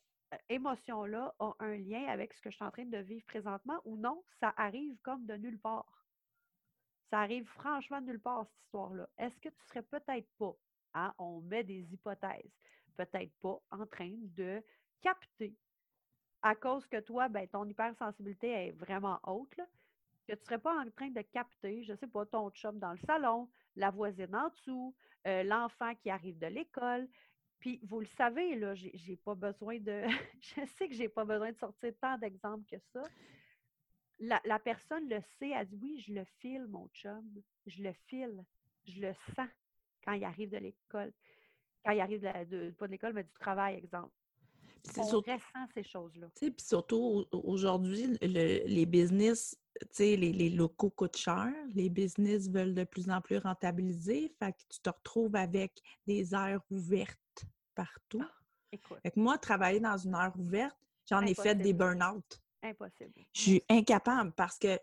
émotion-là 0.50 1.36
a 1.38 1.54
un 1.60 1.78
lien 1.78 2.08
avec 2.08 2.34
ce 2.34 2.42
que 2.42 2.50
je 2.50 2.56
suis 2.56 2.66
en 2.66 2.72
train 2.72 2.86
de 2.86 2.98
vivre 2.98 3.24
présentement 3.28 3.80
ou 3.86 3.96
non? 3.96 4.24
Ça 4.40 4.56
arrive 4.58 4.98
comme 5.04 5.28
de 5.28 5.36
nulle 5.36 5.60
part. 5.60 6.08
Ça 7.12 7.20
arrive 7.20 7.46
franchement 7.46 8.02
de 8.02 8.08
nulle 8.08 8.20
part, 8.20 8.48
cette 8.48 8.64
histoire-là. 8.64 9.08
Est-ce 9.20 9.40
que 9.40 9.50
tu 9.50 9.64
serais 9.68 9.84
peut-être 9.84 10.28
pas, 10.40 10.56
hein, 10.96 11.14
on 11.20 11.42
met 11.42 11.64
des 11.64 11.86
hypothèses, 11.94 12.60
peut-être 12.98 13.34
pas 13.40 13.60
en 13.70 13.86
train 13.86 14.16
de 14.36 14.64
capter 15.02 15.56
à 16.42 16.56
cause 16.56 16.88
que 16.88 17.00
toi, 17.02 17.30
ben, 17.30 17.48
ton 17.48 17.66
hypersensibilité 17.68 18.50
est 18.50 18.72
vraiment 18.72 19.20
haute, 19.24 19.56
là, 19.58 19.66
que 20.26 20.34
tu 20.34 20.40
ne 20.40 20.46
serais 20.46 20.60
pas 20.60 20.78
en 20.80 20.90
train 20.92 21.10
de 21.10 21.22
capter, 21.22 21.84
je 21.84 21.94
ne 21.94 21.98
sais 21.98 22.08
pas, 22.08 22.26
ton 22.26 22.50
chum 22.52 22.80
dans 22.80 22.92
le 22.92 23.00
salon, 23.06 23.50
la 23.76 23.92
voisine 23.92 24.36
en 24.36 24.50
dessous, 24.50 24.96
euh, 25.28 25.44
l'enfant 25.44 25.94
qui 25.96 26.10
arrive 26.10 26.38
de 26.40 26.48
l'école. 26.48 27.08
Puis 27.60 27.80
vous 27.84 28.00
le 28.00 28.08
savez, 28.18 28.56
là, 28.56 28.76
j'ai 28.76 29.18
pas 29.18 29.36
besoin 29.36 29.80
de. 29.80 30.04
je 30.42 30.66
sais 30.78 30.88
que 30.88 30.94
j'ai 30.94 31.10
pas 31.10 31.26
besoin 31.26 31.52
de 31.52 31.58
sortir 31.58 31.94
tant 32.02 32.18
d'exemples 32.18 32.66
que 32.70 32.78
ça. 32.94 33.04
La, 34.20 34.60
personne 34.60 35.10
le 35.10 35.20
sait, 35.38 35.50
elle 35.50 35.68
dit 35.68 35.78
oui, 35.82 36.04
je 36.08 36.14
le 36.14 36.24
file, 36.40 36.68
mon 36.68 36.88
chum. 36.90 37.26
Je 37.66 37.84
le 37.84 37.94
file. 38.08 38.44
Je 38.86 39.02
le 39.02 39.14
sens 39.36 39.50
quand 40.04 40.14
il 40.14 40.24
arrive 40.24 40.52
de 40.52 40.58
l'école. 40.58 41.12
Quand 41.84 41.92
il 41.92 42.00
arrive 42.00 42.22
de, 42.22 42.72
pas 42.72 42.88
de 42.88 42.92
l'école, 42.92 43.14
mais 43.14 43.24
du 43.24 43.34
travail, 43.34 43.76
exemple. 43.76 44.14
On 44.98 45.04
ressent 45.04 45.68
ces 45.74 45.84
choses-là. 45.84 46.28
Puis 46.36 46.54
surtout, 46.60 47.26
aujourd'hui, 47.32 48.18
les 48.22 48.86
business 48.86 49.58
sais, 49.92 50.16
les, 50.16 50.50
locaux 50.50 50.90
coûtent 50.90 51.18
cher, 51.18 51.52
les 51.74 51.90
business 51.90 52.50
veulent 52.50 52.74
de 52.74 52.84
plus 52.84 53.10
en 53.10 53.22
plus 53.22 53.38
rentabiliser, 53.38 54.34
fait 54.40 54.54
que 54.54 54.62
tu 54.70 54.80
te 54.80 54.90
retrouves 54.90 55.36
avec 55.36 55.82
des 56.08 56.34
aires 56.34 56.62
ouvertes 56.70 57.46
partout. 57.76 58.22
Ah, 58.22 59.10
moi, 59.16 59.38
travailler 59.38 59.80
dans 59.80 59.98
une 59.98 60.16
aire 60.16 60.34
ouverte, 60.38 60.78
j'en 61.10 61.22
ai 61.22 61.34
fait 61.34 61.56
des 61.56 61.74
burn-out. 61.74 62.42
Impossible. 62.62 63.14
Je 63.34 63.42
suis 63.42 63.64
incapable 63.70 64.32
parce 64.34 64.58
que 64.58 64.80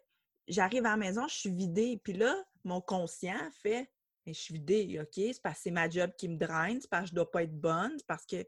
j'arrive 0.47 0.87
à 0.87 0.91
la 0.91 0.97
maison, 0.97 1.27
je 1.27 1.35
suis 1.35 1.51
vidée, 1.51 2.01
puis 2.03 2.13
là, 2.13 2.37
mon 2.65 2.81
conscient 2.81 3.51
fait 3.63 3.91
je 4.25 4.33
suis 4.35 4.55
vidée, 4.55 5.01
OK, 5.01 5.15
c'est 5.17 5.43
parce 5.43 5.57
que 5.57 5.63
c'est 5.63 5.71
ma 5.73 5.91
job 5.91 6.13
qui 6.17 6.29
me 6.29 6.37
draine, 6.37 6.81
c'est 6.81 6.89
parce 6.89 7.05
que 7.05 7.11
je 7.11 7.15
dois 7.17 7.29
pas 7.29 7.43
être 7.43 7.59
bonne, 7.61 7.95
c'est 7.97 8.07
parce 8.07 8.25
que. 8.25 8.45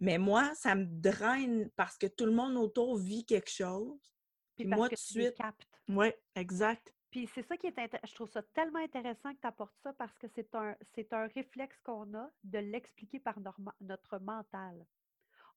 Mais 0.00 0.18
moi, 0.18 0.54
ça 0.54 0.74
me 0.74 0.84
draine 0.84 1.70
parce 1.76 1.96
que 1.98 2.06
tout 2.06 2.26
le 2.26 2.32
monde 2.32 2.56
autour 2.56 2.96
vit 2.96 3.24
quelque 3.24 3.50
chose. 3.50 3.98
Puis 4.56 4.66
moi, 4.66 4.88
tout 4.88 4.94
de 4.94 5.00
suite. 5.00 5.36
Oui, 5.88 6.12
exact. 6.34 6.92
Puis 7.10 7.28
c'est 7.34 7.42
ça 7.42 7.56
qui 7.56 7.66
est 7.66 7.78
intéressant. 7.78 8.06
Je 8.06 8.14
trouve 8.14 8.30
ça 8.30 8.42
tellement 8.54 8.80
intéressant 8.80 9.32
que 9.34 9.40
tu 9.40 9.46
apportes 9.46 9.76
ça 9.82 9.92
parce 9.94 10.16
que 10.18 10.26
c'est 10.34 10.54
un, 10.54 10.76
c'est 10.94 11.12
un 11.12 11.26
réflexe 11.28 11.80
qu'on 11.80 12.12
a 12.14 12.30
de 12.44 12.58
l'expliquer 12.58 13.18
par 13.18 13.38
notre 13.80 14.18
mental. 14.18 14.84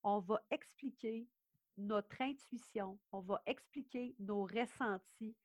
On 0.02 0.20
va 0.20 0.42
expliquer 0.50 1.28
notre 1.76 2.20
intuition, 2.20 2.98
on 3.12 3.20
va 3.20 3.42
expliquer 3.46 4.14
nos 4.18 4.44
ressentis 4.44 5.36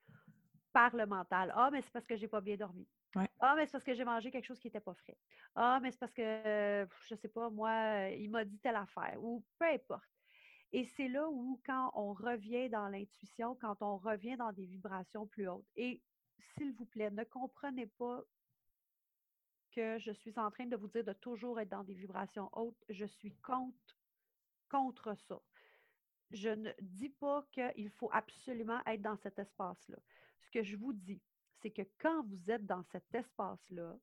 par 0.74 0.96
le 0.96 1.06
mental. 1.06 1.52
Ah, 1.56 1.70
mais 1.72 1.82
c'est 1.82 1.92
parce 1.92 2.06
que 2.06 2.16
j'ai 2.16 2.28
pas 2.28 2.42
bien 2.42 2.56
dormi. 2.56 2.88
Ah, 3.40 3.56
mais 3.56 3.66
c'est 3.66 3.72
parce 3.72 3.84
que 3.84 3.94
j'ai 3.94 4.06
mangé 4.06 4.32
quelque 4.32 4.46
chose 4.46 4.60
qui 4.60 4.68
n'était 4.68 4.80
pas 4.80 4.94
frais. 4.94 5.18
Ah, 5.56 5.80
mais 5.82 5.92
c'est 5.92 6.00
parce 6.00 6.14
que, 6.14 6.88
je 7.08 7.16
sais 7.16 7.30
pas, 7.30 7.50
moi, 7.50 8.10
il 8.10 8.30
m'a 8.30 8.46
dit 8.46 8.60
telle 8.60 8.76
affaire. 8.76 9.18
Ou 9.24 9.44
peu 9.58 9.66
importe. 9.66 10.10
Et 10.74 10.86
c'est 10.86 11.08
là 11.08 11.30
où, 11.30 11.62
quand 11.66 11.92
on 11.96 12.14
revient 12.14 12.70
dans 12.70 12.90
l'intuition, 12.90 13.56
quand 13.56 13.82
on 13.82 13.98
revient 13.98 14.36
dans 14.36 14.52
des 14.52 14.66
vibrations 14.66 15.26
plus 15.26 15.48
hautes, 15.48 15.66
et 15.76 16.04
s'il 16.40 16.74
vous 16.74 16.86
plaît, 16.86 17.10
ne 17.10 17.24
comprenez 17.24 17.88
pas 17.88 18.24
que 19.72 19.98
je 20.00 20.12
suis 20.12 20.38
en 20.38 20.52
train 20.52 20.66
de 20.66 20.76
vous 20.76 20.88
dire 20.88 21.04
de 21.04 21.14
toujours 21.14 21.60
être 21.60 21.70
dans 21.70 21.84
des 21.84 21.94
vibrations 21.94 22.50
hautes. 22.52 22.84
Je 22.90 23.06
suis 23.06 23.36
contre, 23.38 23.98
contre 24.70 25.16
ça. 25.16 25.40
Je 26.32 26.50
ne 26.50 26.72
dis 26.82 27.10
pas 27.10 27.48
qu'il 27.52 27.90
faut 27.92 28.10
absolument 28.12 28.82
être 28.86 29.02
dans 29.02 29.18
cet 29.18 29.40
espace-là. 29.40 29.98
Ce 30.42 30.52
que 30.52 30.64
je 30.64 30.76
vous 30.76 30.94
dis, 30.94 31.22
c'est 31.62 31.72
que 31.72 31.84
quand 32.00 32.24
vous 32.26 32.52
êtes 32.52 32.66
dans 32.66 32.84
cet 32.92 33.14
espace-là, 33.14 33.98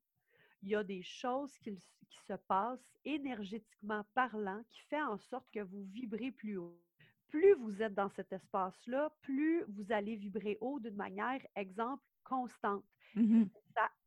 il 0.63 0.71
y 0.71 0.75
a 0.75 0.83
des 0.83 1.03
choses 1.03 1.57
qui, 1.59 1.77
se 2.27 2.33
passent 2.33 2.97
énergétiquement 3.05 4.05
parlant 4.15 4.63
qui 4.71 4.81
fait 4.89 5.03
en 5.03 5.19
sorte 5.19 5.47
que 5.53 5.61
vous 5.61 5.83
vibrez 5.93 6.31
plus 6.31 6.57
haut. 6.57 6.81
Plus 7.29 7.55
vous 7.55 7.83
êtes 7.83 7.93
dans 7.93 8.09
cet 8.11 8.33
espace-là, 8.33 9.13
plus 9.21 9.65
vous 9.69 9.93
allez 9.93 10.17
vibrer 10.17 10.57
haut 10.61 10.79
d'une 10.79 10.95
manière, 10.95 11.41
exemple, 11.55 12.03
constante. 12.23 12.85
Mmh 13.15 13.45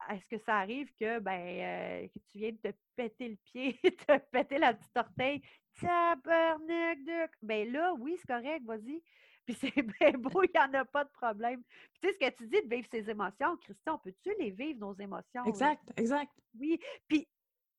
est-ce 0.10 0.26
que 0.28 0.38
ça 0.43 0.60
arrive 0.60 0.89
que, 1.00 1.20
ben, 1.20 1.32
euh, 1.34 2.08
que 2.08 2.20
tu 2.32 2.38
viens 2.38 2.52
de 2.52 2.58
te 2.58 2.78
péter 2.95 3.30
le 3.30 3.36
pied, 3.36 3.80
te 4.08 4.18
péter 4.32 4.58
la 4.58 4.74
petite 4.74 4.95
orteille, 4.95 5.41
tabarnak 5.80 7.04
de... 7.04 7.28
Ben 7.41 7.72
là, 7.72 7.93
oui, 8.00 8.16
c'est 8.18 8.28
correct, 8.28 8.64
vas-y. 8.66 9.02
Puis 9.48 9.56
c'est 9.56 9.82
bien 10.00 10.12
beau, 10.12 10.43
il 10.43 10.52
n'y 10.54 10.60
en 10.60 10.74
a 10.74 10.86
pas 10.86 11.06
de 11.06 11.10
problème. 11.10 11.64
Puis 11.93 12.02
tu 12.02 12.08
sais, 12.10 12.14
ce 12.14 12.30
que 12.30 12.36
tu 12.36 12.48
dis 12.48 12.62
de 12.62 12.76
vivre 12.76 12.88
ses 12.91 13.10
émotions, 13.10 13.56
Christian, 13.58 13.98
peux-tu 13.98 14.36
les 14.39 14.52
vivre, 14.52 14.80
nos 14.80 14.93
émotions? 14.95 15.45
Exact, 15.45 15.82
exact. 15.95 16.34
Oui. 16.60 16.78
Puis 17.08 17.28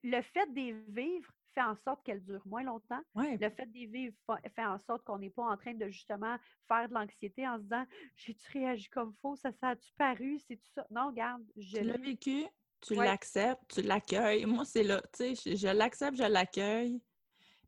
le 0.03 0.23
fait 0.23 0.47
de 0.47 0.55
les 0.55 0.73
vivre 0.89 1.31
fait 1.55 1.63
en 1.63 1.77
sorte 1.77 2.03
qu'elles 2.05 2.25
durent 2.25 2.47
moins 2.47 2.63
longtemps. 2.63 3.03
Le 3.15 3.51
fait 3.51 3.67
de 3.67 3.75
les 3.75 3.87
vivre 3.87 4.17
fait 4.55 4.65
en 4.65 4.79
sorte 4.79 5.05
qu'on 5.05 5.19
n'est 5.19 5.31
pas 5.31 5.43
en 5.43 5.57
train 5.59 5.75
de 5.75 5.89
justement 5.89 6.39
faire 6.67 6.89
de 6.89 6.95
l'anxiété 6.95 7.47
en 7.47 7.59
se 7.59 7.63
disant 7.65 7.85
J'ai-tu 8.17 8.59
réagi 8.59 8.89
comme 8.89 9.13
faux? 9.21 9.37
Ça, 9.37 9.53
ça 9.53 9.69
a-tu 9.69 9.93
paru? 9.99 10.39
C'est 10.39 10.57
tout 10.57 10.71
ça? 10.75 10.87
Non, 10.91 11.09
regarde. 11.09 11.45
Je 11.55 11.79
tu 11.79 11.85
l'as 11.85 11.99
vécu, 11.99 12.47
tu 12.81 12.95
l'acceptes, 12.95 13.75
tu 13.75 13.83
l'accueilles. 13.83 14.47
Moi, 14.47 14.65
c'est 14.65 14.85
là. 14.85 15.03
Tu 15.13 15.37
sais, 15.37 15.57
je, 15.57 15.69
l'accepte, 15.69 16.17
je 16.17 16.25
l'accueille. 16.25 17.03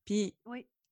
Puis 0.07 0.35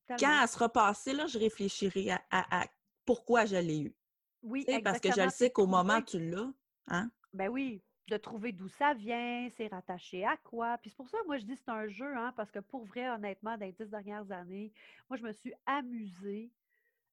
quand 0.06 0.42
elle 0.42 0.48
sera 0.48 0.68
passée, 0.68 1.14
là, 1.14 1.26
je 1.26 1.38
réfléchirai 1.38 2.10
à 2.30 2.66
pourquoi 3.08 3.46
je 3.46 3.56
l'ai 3.56 3.80
eu. 3.80 3.94
Oui, 4.42 4.66
Parce 4.84 5.00
que 5.00 5.10
je 5.10 5.22
le 5.22 5.30
sais 5.30 5.50
qu'au 5.50 5.66
moment 5.66 6.02
tu 6.02 6.20
l'as, 6.30 6.52
hein? 6.88 7.10
Ben 7.32 7.48
oui, 7.48 7.80
de 8.06 8.18
trouver 8.18 8.52
d'où 8.52 8.68
ça 8.68 8.92
vient, 8.92 9.48
c'est 9.56 9.68
rattaché 9.68 10.26
à 10.26 10.36
quoi. 10.36 10.76
Puis 10.76 10.90
c'est 10.90 10.96
pour 10.96 11.08
ça, 11.08 11.16
moi, 11.26 11.38
je 11.38 11.44
dis 11.46 11.54
que 11.54 11.60
c'est 11.64 11.70
un 11.70 11.88
jeu, 11.88 12.14
hein, 12.14 12.34
parce 12.36 12.50
que 12.50 12.58
pour 12.58 12.84
vrai, 12.84 13.08
honnêtement, 13.08 13.56
dans 13.56 13.64
les 13.64 13.72
dix 13.72 13.88
dernières 13.88 14.30
années, 14.30 14.70
moi, 15.08 15.16
je 15.16 15.22
me 15.22 15.32
suis 15.32 15.54
amusée 15.64 16.50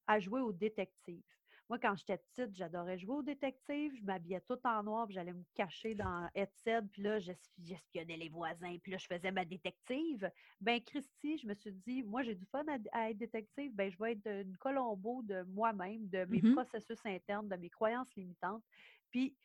à 0.05 0.19
jouer 0.19 0.41
au 0.41 0.51
détective. 0.51 1.23
Moi, 1.67 1.79
quand 1.79 1.95
j'étais 1.95 2.17
petite, 2.17 2.55
j'adorais 2.55 2.99
jouer 2.99 3.15
au 3.15 3.23
détective. 3.23 3.95
Je 3.95 4.03
m'habillais 4.03 4.41
tout 4.41 4.59
en 4.65 4.83
noir, 4.83 5.07
puis 5.07 5.15
j'allais 5.15 5.33
me 5.33 5.43
cacher 5.55 5.95
dans 5.95 6.29
Headset, 6.35 6.83
puis 6.91 7.01
là, 7.01 7.17
j'espionnais 7.19 8.17
les 8.17 8.29
voisins, 8.29 8.77
puis 8.83 8.91
là, 8.91 8.99
je 8.99 9.07
faisais 9.07 9.31
ma 9.31 9.45
détective. 9.45 10.29
Ben, 10.61 10.79
Christy, 10.81 11.39
je 11.39 11.47
me 11.47 11.55
suis 11.55 11.71
dit, 11.71 12.03
moi, 12.03 12.21
j'ai 12.21 12.35
du 12.35 12.45
fun 12.45 12.63
à, 12.91 13.09
être 13.09 13.17
détective, 13.17 13.73
ben, 13.73 13.91
je 13.91 13.97
vais 13.97 14.11
être 14.11 14.27
une 14.27 14.55
colombo 14.57 15.23
de 15.23 15.41
moi-même, 15.43 16.07
de 16.09 16.25
mes 16.25 16.41
mmh 16.41 16.53
processus 16.53 17.03
internes, 17.03 17.47
de 17.47 17.55
mes 17.55 17.69
croyances 17.69 18.13
limitantes. 18.15 18.63
Puis, 19.09 19.35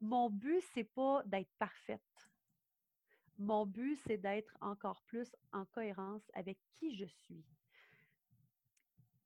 mon 0.00 0.28
but, 0.28 0.62
c'est 0.74 0.84
pas 0.84 1.22
d'être 1.24 1.50
parfaite. 1.58 2.02
mon 3.38 3.64
but, 3.64 3.98
c'est 4.06 4.18
d'être 4.18 4.54
encore 4.60 5.02
plus 5.06 5.34
en 5.52 5.64
cohérence 5.64 6.30
avec 6.34 6.58
qui 6.74 6.94
je 6.94 7.06
suis. 7.06 7.44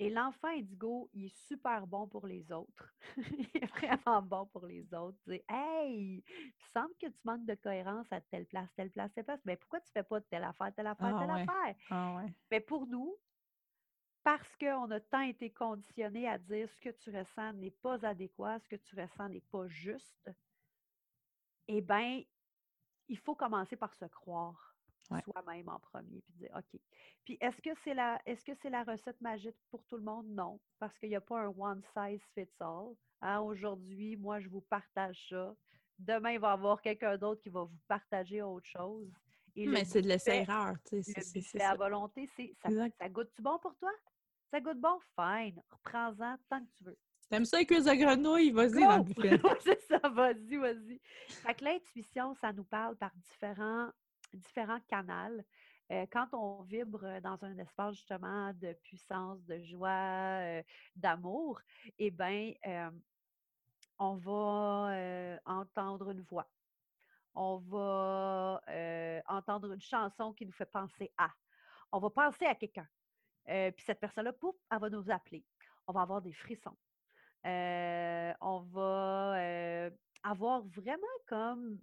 Et 0.01 0.11
l'enfant 0.11 0.49
indigo, 0.49 1.11
il 1.13 1.27
est 1.27 1.37
super 1.49 1.87
bon 1.87 2.07
pour 2.07 2.27
les 2.27 2.53
autres. 2.53 2.95
il 3.17 3.51
est 3.55 3.67
vraiment 3.67 4.23
bon 4.23 4.47
pour 4.47 4.67
les 4.67 4.93
autres. 4.95 5.19
Dire 5.27 5.43
Hey, 5.49 6.23
il 6.27 6.65
semble 6.73 6.95
que 7.01 7.07
tu 7.07 7.21
manques 7.25 7.47
de 7.47 7.55
cohérence 7.57 8.07
à 8.13 8.21
telle 8.21 8.47
place, 8.47 8.73
telle 8.77 8.91
place, 8.93 9.13
telle 9.13 9.25
place. 9.25 9.41
Mais 9.45 9.57
pourquoi 9.57 9.81
tu 9.81 9.89
ne 9.89 10.01
fais 10.01 10.09
pas 10.09 10.21
telle 10.21 10.45
affaire, 10.45 10.73
telle 10.75 10.87
affaire, 10.87 11.15
Ah 11.15 11.19
telle 11.19 11.31
ouais. 11.31 11.43
affaire? 11.43 11.77
Ah 11.91 12.17
ouais. 12.17 12.33
Mais 12.51 12.61
pour 12.61 12.87
nous, 12.87 13.17
parce 14.23 14.57
qu'on 14.57 14.91
a 14.91 15.01
tant 15.01 15.23
été 15.23 15.53
conditionné 15.53 16.29
à 16.29 16.39
dire 16.39 16.69
ce 16.71 16.81
que 16.81 16.91
tu 16.91 17.11
ressens 17.17 17.55
n'est 17.55 17.71
pas 17.71 18.05
adéquat, 18.07 18.59
ce 18.61 18.69
que 18.69 18.77
tu 18.77 19.01
ressens 19.01 19.29
n'est 19.31 19.41
pas 19.41 19.67
juste, 19.69 20.31
eh 21.67 21.81
bien, 21.81 22.23
il 23.09 23.19
faut 23.19 23.35
commencer 23.35 23.77
par 23.77 23.95
se 23.95 24.05
croire 24.05 24.68
Ouais. 25.11 25.23
soi-même 25.23 25.69
en 25.71 25.79
premier, 25.79 26.21
puis 26.21 26.35
dire 26.35 26.51
OK. 26.55 26.81
Puis 27.25 27.39
est-ce 27.41 27.61
que 27.63 27.71
c'est 27.83 27.95
la 27.95 28.21
est-ce 28.27 28.45
que 28.45 28.53
c'est 28.61 28.69
la 28.71 28.85
recette 28.85 29.21
magique 29.23 29.57
pour 29.71 29.83
tout 29.85 29.97
le 29.97 30.03
monde? 30.03 30.27
Non, 30.29 30.61
parce 30.79 30.97
qu'il 30.99 31.09
n'y 31.09 31.17
a 31.17 31.21
pas 31.21 31.41
un 31.41 31.49
one 31.57 31.83
size 31.95 32.21
fits 32.35 32.49
all. 32.61 32.95
Hein, 33.23 33.41
Aujourd'hui, 33.41 34.17
moi, 34.17 34.39
je 34.41 34.49
vous 34.49 34.61
partage 34.61 35.19
ça. 35.31 35.55
Demain, 35.99 36.33
il 36.33 36.39
va 36.41 36.51
y 36.51 36.53
avoir 36.53 36.81
quelqu'un 36.83 37.17
d'autre 37.17 37.41
qui 37.43 37.49
va 37.49 37.63
vous 37.65 37.79
partager 37.89 38.43
autre 38.43 38.67
chose. 38.69 39.09
Et 39.57 39.67
Mais 39.67 39.85
c'est 39.85 40.03
de 40.03 40.09
l'essai-erreur, 40.09 40.77
tu 40.89 41.03
sais. 41.03 41.21
c'est- 41.23 41.61
à 41.61 41.71
ça. 41.71 41.75
volonté, 41.75 42.29
c'est 42.37 42.53
ça, 42.63 42.69
ça 42.99 43.09
goûte-tu 43.09 43.43
bon 43.43 43.59
pour 43.59 43.75
toi? 43.77 43.91
Ça 44.53 44.61
goûte 44.61 44.79
bon? 44.79 44.99
Fine. 45.19 45.61
Reprends-en 45.71 46.37
tant 46.49 46.61
que 46.61 46.71
tu 46.77 46.85
veux. 46.85 46.99
T'aimes 47.29 47.45
ça, 47.45 47.59
les 47.59 47.67
cuisses 47.67 47.85
de 47.87 47.95
grenouille? 47.95 48.53
Vas-y 48.53 48.83
dans 48.85 48.99
le 48.99 49.03
buffet. 49.15 49.41
C'est 49.61 49.81
ça, 49.83 49.99
vas-y, 50.11 50.57
vas-y. 50.57 51.01
Fait 51.29 51.55
que 51.55 51.65
l'intuition, 51.65 52.35
ça 52.35 52.53
nous 52.53 52.65
parle 52.65 52.97
par 52.97 53.11
différents, 53.17 53.91
différents 54.33 54.81
canaux. 54.89 55.43
Euh, 55.91 56.07
quand 56.13 56.29
on 56.33 56.63
vibre 56.63 57.21
dans 57.23 57.43
un 57.45 57.57
espace 57.59 57.95
justement 57.95 58.53
de 58.53 58.75
puissance, 58.75 59.43
de 59.45 59.59
joie, 59.61 59.89
euh, 59.89 60.63
d'amour, 60.95 61.61
eh 61.99 62.11
bien, 62.11 62.53
euh, 62.67 62.91
on 63.99 64.17
va 64.17 64.93
euh, 64.93 65.39
entendre 65.47 66.11
une 66.11 66.21
voix. 66.23 66.47
On 67.35 67.57
va 67.57 68.61
euh, 68.69 69.21
entendre 69.27 69.73
une 69.73 69.81
chanson 69.81 70.33
qui 70.33 70.45
nous 70.45 70.53
fait 70.53 70.71
penser 70.71 71.13
à. 71.17 71.31
On 71.93 71.99
va 72.01 72.11
penser 72.11 72.45
à 72.45 72.55
quelqu'un. 72.55 72.89
Euh, 73.49 73.71
puis 73.71 73.85
cette 73.85 74.01
personne-là, 74.01 74.33
pouf, 74.33 74.57
elle 74.71 74.79
va 74.81 74.91
nous 74.91 75.11
appeler. 75.11 75.45
On 75.87 75.93
va 75.93 76.03
avoir 76.03 76.21
des 76.21 76.33
frissons. 76.33 76.77
Euh, 77.47 78.35
on 78.41 78.61
va 78.61 79.39
euh, 79.39 79.91
avoir 80.23 80.63
vraiment 80.63 81.07
comme 81.27 81.79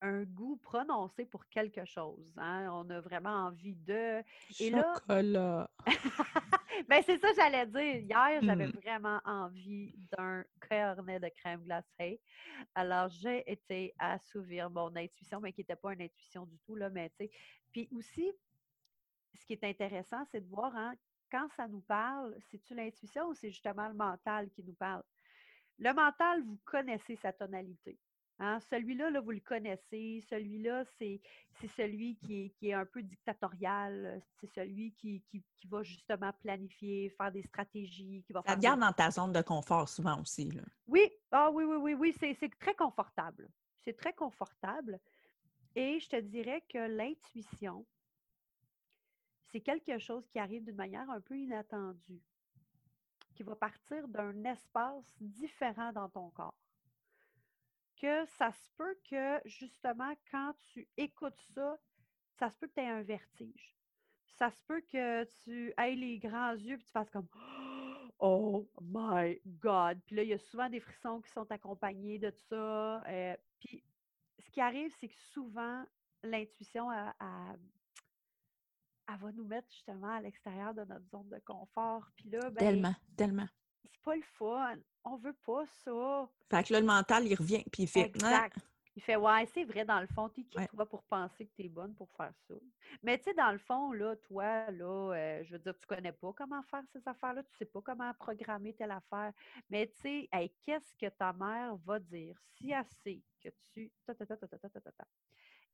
un 0.00 0.22
goût 0.24 0.56
prononcé 0.56 1.24
pour 1.26 1.46
quelque 1.48 1.84
chose. 1.84 2.32
hein. 2.36 2.68
On 2.72 2.88
a 2.90 3.00
vraiment 3.00 3.46
envie 3.46 3.74
de. 3.74 4.22
Et 4.60 4.70
là- 4.70 4.92
Chocolat. 4.94 5.70
ben, 6.88 7.02
c'est 7.04 7.18
ça 7.18 7.30
que 7.30 7.36
j'allais 7.36 7.66
dire. 7.66 7.96
Hier, 7.96 8.40
j'avais 8.42 8.66
Hmm. 8.68 8.80
vraiment 8.82 9.20
envie 9.24 9.94
d'un 10.16 10.44
cornet 10.68 11.18
de 11.20 11.28
crème 11.28 11.62
glacée. 11.64 12.20
Alors, 12.74 13.08
j'ai 13.08 13.50
été 13.50 13.94
assouvir 13.98 14.70
mon 14.70 14.94
intuition, 14.96 15.40
mais 15.40 15.52
qui 15.52 15.60
n'était 15.62 15.76
pas 15.76 15.92
une 15.94 16.02
intuition 16.02 16.46
du 16.46 16.58
tout, 16.60 16.76
là, 16.76 16.90
mais 16.90 17.10
tu 17.10 17.16
sais. 17.26 17.30
Puis 17.72 17.88
aussi, 17.92 18.32
ce 19.34 19.44
qui 19.46 19.52
est 19.54 19.64
intéressant, 19.64 20.24
c'est 20.30 20.40
de 20.40 20.48
voir, 20.48 20.74
hein, 20.76 20.94
quand 21.30 21.48
ça 21.56 21.68
nous 21.68 21.82
parle, 21.82 22.36
c'est-tu 22.50 22.74
l'intuition 22.74 23.28
ou 23.28 23.34
c'est 23.34 23.50
justement 23.50 23.88
le 23.88 23.94
mental 23.94 24.48
qui 24.50 24.62
nous 24.64 24.74
parle? 24.74 25.02
Le 25.78 25.92
mental, 25.92 26.42
vous 26.42 26.58
connaissez 26.64 27.16
sa 27.16 27.32
tonalité. 27.32 27.98
Hein. 28.38 28.58
Celui-là, 28.70 29.10
là, 29.10 29.20
vous 29.20 29.30
le 29.32 29.40
connaissez. 29.40 30.22
Celui-là, 30.28 30.84
c'est 30.98 31.20
c'est 31.60 31.68
celui 31.68 32.16
qui 32.16 32.44
est, 32.44 32.50
qui 32.50 32.68
est 32.68 32.74
un 32.74 32.86
peu 32.86 33.02
dictatorial. 33.02 34.22
C'est 34.40 34.46
celui 34.48 34.92
qui, 34.92 35.22
qui- 35.30 35.44
qui 35.56 35.66
va 35.66 35.82
justement 35.82 36.32
planifier, 36.40 37.10
faire 37.10 37.32
des 37.32 37.42
stratégies, 37.42 38.22
qui 38.26 38.32
va 38.32 38.40
Ça 38.40 38.46
faire 38.48 38.54
te 38.56 38.60
des- 38.60 38.66
garde 38.66 38.80
dans 38.80 38.92
ta 38.92 39.10
zone 39.10 39.32
de 39.32 39.42
confort 39.42 39.88
souvent 39.88 40.20
aussi. 40.20 40.50
Là. 40.50 40.62
oui, 40.86 41.10
ah 41.30 41.50
oui, 41.50 41.64
oui, 41.64 41.76
oui, 41.76 41.94
oui, 41.94 42.12
c'est 42.18 42.34
c'est 42.34 42.56
très 42.58 42.74
confortable. 42.74 43.48
C'est 43.84 43.96
très 43.96 44.12
confortable. 44.12 44.98
Et 45.74 46.00
je 46.00 46.08
te 46.08 46.16
dirais 46.20 46.62
que 46.68 46.78
l'intuition, 46.78 47.86
c'est 49.50 49.60
quelque 49.60 49.98
chose 49.98 50.26
qui 50.28 50.38
arrive 50.38 50.64
d'une 50.64 50.76
manière 50.76 51.08
un 51.10 51.20
peu 51.20 51.36
inattendue, 51.38 52.20
qui 53.34 53.42
va 53.42 53.54
partir 53.56 54.06
d'un 54.08 54.44
espace 54.44 55.04
différent 55.20 55.92
dans 55.92 56.08
ton 56.08 56.30
corps. 56.30 56.54
Que 58.00 58.24
ça 58.26 58.52
se 58.52 58.68
peut 58.76 58.96
que, 59.10 59.40
justement, 59.44 60.14
quand 60.30 60.54
tu 60.72 60.86
écoutes 60.96 61.40
ça, 61.52 61.76
ça 62.38 62.48
se 62.50 62.56
peut 62.56 62.68
que 62.68 62.74
tu 62.74 62.80
aies 62.80 62.88
un 62.88 63.02
vertige. 63.02 63.76
Ça 64.36 64.50
se 64.50 64.62
peut 64.62 64.80
que 64.82 65.24
tu 65.42 65.74
aies 65.76 65.96
les 65.96 66.18
grands 66.20 66.52
yeux 66.52 66.74
et 66.76 66.78
tu 66.78 66.90
fasses 66.92 67.10
comme 67.10 67.26
Oh 68.20 68.68
my 68.80 69.40
God! 69.46 70.00
Puis 70.06 70.14
là, 70.16 70.22
il 70.22 70.28
y 70.28 70.32
a 70.32 70.38
souvent 70.38 70.68
des 70.68 70.78
frissons 70.80 71.20
qui 71.20 71.30
sont 71.32 71.50
accompagnés 71.50 72.18
de 72.20 72.30
ça. 72.30 73.02
euh, 73.08 73.36
puis 73.60 73.82
ce 74.38 74.50
qui 74.50 74.60
arrive, 74.60 74.94
c'est 75.00 75.08
que 75.08 75.16
souvent, 75.32 75.84
l'intuition, 76.22 76.90
elle, 76.92 77.12
elle- 77.20 77.60
elle 79.08 79.16
va 79.18 79.32
nous 79.32 79.44
mettre 79.46 79.68
justement 79.72 80.14
à 80.14 80.20
l'extérieur 80.20 80.74
de 80.74 80.84
notre 80.84 81.06
zone 81.08 81.28
de 81.30 81.38
confort. 81.44 82.08
Puis 82.16 82.28
là, 82.30 82.50
ben, 82.50 82.56
Tellement, 82.58 82.94
tellement. 83.16 83.46
c'est 83.82 84.02
pas 84.02 84.14
le 84.16 84.22
fun 84.22 84.76
on 85.12 85.16
veut 85.16 85.36
pas 85.44 85.64
ça. 85.84 86.28
Fait 86.50 86.66
que 86.66 86.72
là, 86.72 86.80
le 86.80 86.86
mental, 86.86 87.26
il 87.26 87.34
revient, 87.34 87.64
puis 87.72 87.84
il 87.84 87.88
fait. 87.88 88.00
Hein? 88.00 88.04
Exact. 88.14 88.58
Il 88.96 89.02
fait 89.02 89.14
Ouais, 89.14 89.46
c'est 89.54 89.62
vrai, 89.62 89.84
dans 89.84 90.00
le 90.00 90.08
fond, 90.08 90.28
t'es 90.28 90.42
qui 90.42 90.58
ouais. 90.58 90.66
pour 90.90 91.04
penser 91.04 91.46
que 91.46 91.52
t'es 91.56 91.68
bonne 91.68 91.94
pour 91.94 92.10
faire 92.16 92.32
ça? 92.48 92.54
Mais 93.04 93.16
tu 93.16 93.24
sais, 93.24 93.34
dans 93.34 93.52
le 93.52 93.58
fond, 93.58 93.92
là, 93.92 94.16
toi, 94.16 94.68
là, 94.72 95.14
euh, 95.14 95.44
je 95.44 95.52
veux 95.52 95.58
dire, 95.60 95.78
tu 95.78 95.86
connais 95.86 96.10
pas 96.10 96.32
comment 96.32 96.60
faire 96.64 96.82
ces 96.92 97.06
affaires-là, 97.06 97.44
tu 97.44 97.56
sais 97.58 97.64
pas 97.64 97.80
comment 97.80 98.12
programmer 98.14 98.72
telle 98.72 98.90
affaire. 98.90 99.32
Mais 99.70 99.86
tu 99.86 100.00
sais, 100.00 100.28
qu'est-ce 100.64 100.96
que 100.96 101.08
ta 101.10 101.32
mère 101.32 101.76
va 101.86 102.00
dire 102.00 102.36
si 102.56 102.72
elle 102.72 102.84
sait 103.04 103.22
que 103.40 103.50
tu. 103.72 103.92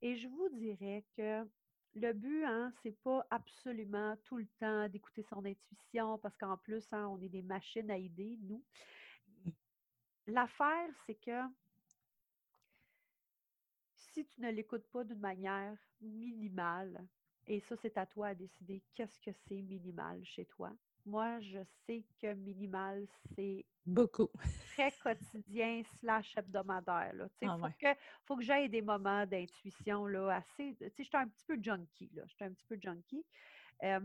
Et 0.03 0.17
je 0.17 0.29
vous 0.29 0.51
dirais 0.51 1.03
que 1.17 1.49
le 1.95 2.13
but, 2.13 2.45
hein, 2.45 2.73
c'est 2.83 3.01
pas 3.03 3.27
absolument 3.31 4.17
tout 4.25 4.37
le 4.37 4.47
temps 4.61 4.87
d'écouter 4.89 5.23
son 5.23 5.43
intuition, 5.47 6.19
parce 6.19 6.37
qu'en 6.37 6.59
plus, 6.59 6.87
hein, 6.93 7.07
on 7.09 7.19
est 7.23 7.31
des 7.31 7.43
machines 7.43 7.91
à 7.91 7.97
idées, 7.97 8.39
nous. 8.43 8.63
L'affaire, 10.27 10.89
c'est 11.07 11.15
que 11.17 11.43
si 13.95 14.25
tu 14.27 14.41
ne 14.41 14.51
l'écoutes 14.51 14.87
pas 14.89 15.05
d'une 15.05 15.19
manière 15.19 15.77
minimale, 16.01 17.07
et 17.47 17.61
ça, 17.61 17.77
c'est 17.77 17.99
à 17.99 18.07
toi 18.07 18.29
à 18.29 18.35
décider 18.35 18.83
qu'est-ce 18.95 19.21
que 19.21 19.33
c'est 19.33 19.61
minimal 19.61 20.25
chez 20.25 20.47
toi. 20.47 20.73
Moi, 21.05 21.39
je 21.41 21.59
sais 21.85 22.03
que 22.19 22.33
minimal, 22.33 23.07
c'est 23.35 23.67
Beaucoup. 23.85 24.31
très 24.73 24.91
quotidien 24.93 25.83
slash 25.99 26.35
hebdomadaire. 26.39 27.13
Sais, 27.39 27.47
Ah 27.47 27.59
faut, 27.59 27.65
ouais. 27.67 27.75
que, 27.79 28.01
faut 28.25 28.37
que 28.37 28.43
j'aie 28.43 28.71
des 28.71 28.81
moments 28.81 29.27
d'intuition 29.27 30.07
là, 30.07 30.37
assez. 30.37 30.75
Tu 30.79 30.89
sais, 30.89 30.93
je 30.97 31.03
suis 31.03 31.17
un 31.19 31.29
petit 31.29 31.45
peu 31.45 31.59
junkie. 31.63 32.11
Là. 32.15 32.23
Je 32.27 32.35
suis 32.35 32.45
un 32.45 32.53
petit 32.53 32.65
peu 32.65 32.79
junkie. 32.81 33.27
Euh, 33.83 34.01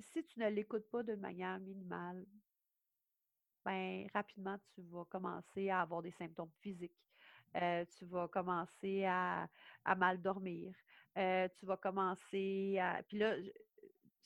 si 0.00 0.22
tu 0.24 0.38
ne 0.38 0.48
l'écoutes 0.50 0.90
pas 0.90 1.02
d'une 1.02 1.20
manière 1.20 1.58
minimale, 1.58 2.26
ben, 3.68 4.08
rapidement, 4.14 4.58
tu 4.74 4.80
vas 4.90 5.04
commencer 5.04 5.68
à 5.68 5.82
avoir 5.82 6.00
des 6.00 6.12
symptômes 6.12 6.50
physiques. 6.62 6.96
Euh, 7.54 7.84
tu 7.98 8.06
vas 8.06 8.26
commencer 8.26 9.04
à, 9.04 9.46
à 9.84 9.94
mal 9.94 10.22
dormir. 10.22 10.74
Euh, 11.18 11.46
tu 11.58 11.66
vas 11.66 11.76
commencer 11.76 12.78
à. 12.78 13.02
Puis 13.02 13.18
là, 13.18 13.36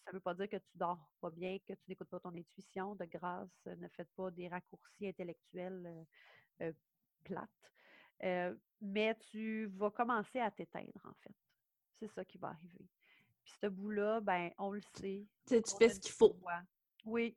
ça 0.04 0.12
ne 0.12 0.12
veut 0.12 0.20
pas 0.20 0.34
dire 0.34 0.48
que 0.48 0.58
tu 0.58 0.78
dors 0.78 1.10
pas 1.20 1.30
bien, 1.30 1.58
que 1.58 1.72
tu 1.72 1.82
n'écoutes 1.88 2.08
pas 2.08 2.20
ton 2.20 2.36
intuition. 2.36 2.94
De 2.94 3.04
grâce, 3.04 3.66
ne 3.66 3.88
faites 3.88 4.12
pas 4.14 4.30
des 4.30 4.46
raccourcis 4.46 5.08
intellectuels 5.08 6.06
euh, 6.60 6.72
plates. 7.24 7.72
Mais 8.80 9.16
tu 9.30 9.66
vas 9.74 9.90
commencer 9.90 10.38
à 10.38 10.52
t'éteindre, 10.52 11.00
en 11.04 11.14
fait. 11.14 11.34
C'est 11.98 12.12
ça 12.14 12.24
qui 12.24 12.38
va 12.38 12.48
arriver. 12.50 12.88
Puis 13.42 13.54
ce 13.60 13.66
bout-là, 13.66 14.20
ben, 14.20 14.52
on 14.58 14.70
le 14.70 14.82
sait. 14.94 15.26
Tu 15.46 15.54
sais, 15.54 15.62
tu 15.62 15.74
on 15.74 15.78
fais 15.78 15.88
ce 15.88 15.98
qu'il 15.98 16.12
faut. 16.12 16.36
Oui. 17.04 17.36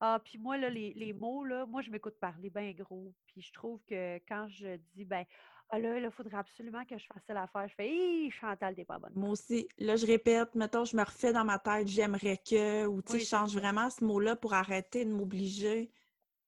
Ah, 0.00 0.20
puis 0.22 0.38
moi, 0.38 0.58
là, 0.58 0.68
les, 0.68 0.92
les 0.94 1.12
mots, 1.14 1.44
là, 1.44 1.64
moi, 1.64 1.80
je 1.80 1.90
m'écoute 1.90 2.18
parler 2.20 2.50
bien 2.50 2.72
gros. 2.72 3.14
Puis 3.26 3.40
je 3.40 3.52
trouve 3.52 3.80
que 3.88 4.16
quand 4.28 4.46
je 4.48 4.76
dis, 4.94 5.04
ben, 5.04 5.24
ah 5.70 5.78
là, 5.78 5.98
il 5.98 6.10
faudrait 6.10 6.36
absolument 6.36 6.84
que 6.84 6.98
je 6.98 7.06
fasse 7.06 7.24
telle 7.26 7.38
affaire, 7.38 7.66
je 7.66 7.74
fais, 7.74 7.88
hé, 7.88 8.30
Chantal, 8.30 8.74
t'es 8.74 8.84
pas 8.84 8.98
bonne. 8.98 9.14
Moi 9.14 9.30
aussi, 9.30 9.68
là, 9.78 9.96
je 9.96 10.06
répète, 10.06 10.54
mettons, 10.54 10.84
je 10.84 10.96
me 10.96 11.02
refais 11.02 11.32
dans 11.32 11.44
ma 11.44 11.58
tête, 11.58 11.88
j'aimerais 11.88 12.36
que, 12.36 12.86
ou 12.86 13.00
tu 13.00 13.12
sais, 13.12 13.14
Oui, 13.14 13.24
je 13.24 13.28
change 13.28 13.54
ça. 13.54 13.60
vraiment 13.60 13.88
ce 13.88 14.04
mot-là 14.04 14.36
pour 14.36 14.52
arrêter 14.52 15.04
de 15.04 15.10
m'obliger 15.10 15.90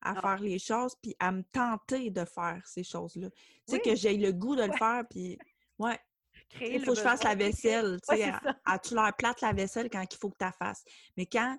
à 0.03 0.15
Ah. 0.15 0.21
faire 0.21 0.41
les 0.41 0.59
choses, 0.59 0.95
puis 1.03 1.17
à 1.19 1.33
me 1.33 1.43
tenter 1.43 2.11
de 2.11 2.25
faire 2.25 2.63
ces 2.67 2.85
choses-là. 2.85 3.31
Tu 3.31 3.39
sais, 3.65 3.77
Oui. 3.79 3.81
que 3.83 3.97
j'ai 3.97 4.17
le 4.17 4.33
goût 4.33 4.57
de 4.57 4.63
le 4.63 4.69
Ouais. 4.69 4.79
faire, 4.79 5.05
puis 5.09 5.39
ouais, 5.79 5.99
il 6.61 6.81
faut 6.81 6.93
que 6.93 6.99
je 6.99 7.03
fasse 7.03 7.25
la 7.25 7.35
vaisselle, 7.35 7.99
tu 8.03 8.17
sais, 8.17 8.31
as-tu 8.65 8.95
l'air 8.95 9.13
plate 9.17 9.41
la 9.41 9.53
vaisselle 9.53 9.89
quand 9.91 10.05
il 10.05 10.17
faut 10.19 10.29
que 10.31 10.37
tu 10.39 10.45
la 10.45 10.53
fasses? 10.53 10.85
Mais 11.17 11.27
quand 11.27 11.59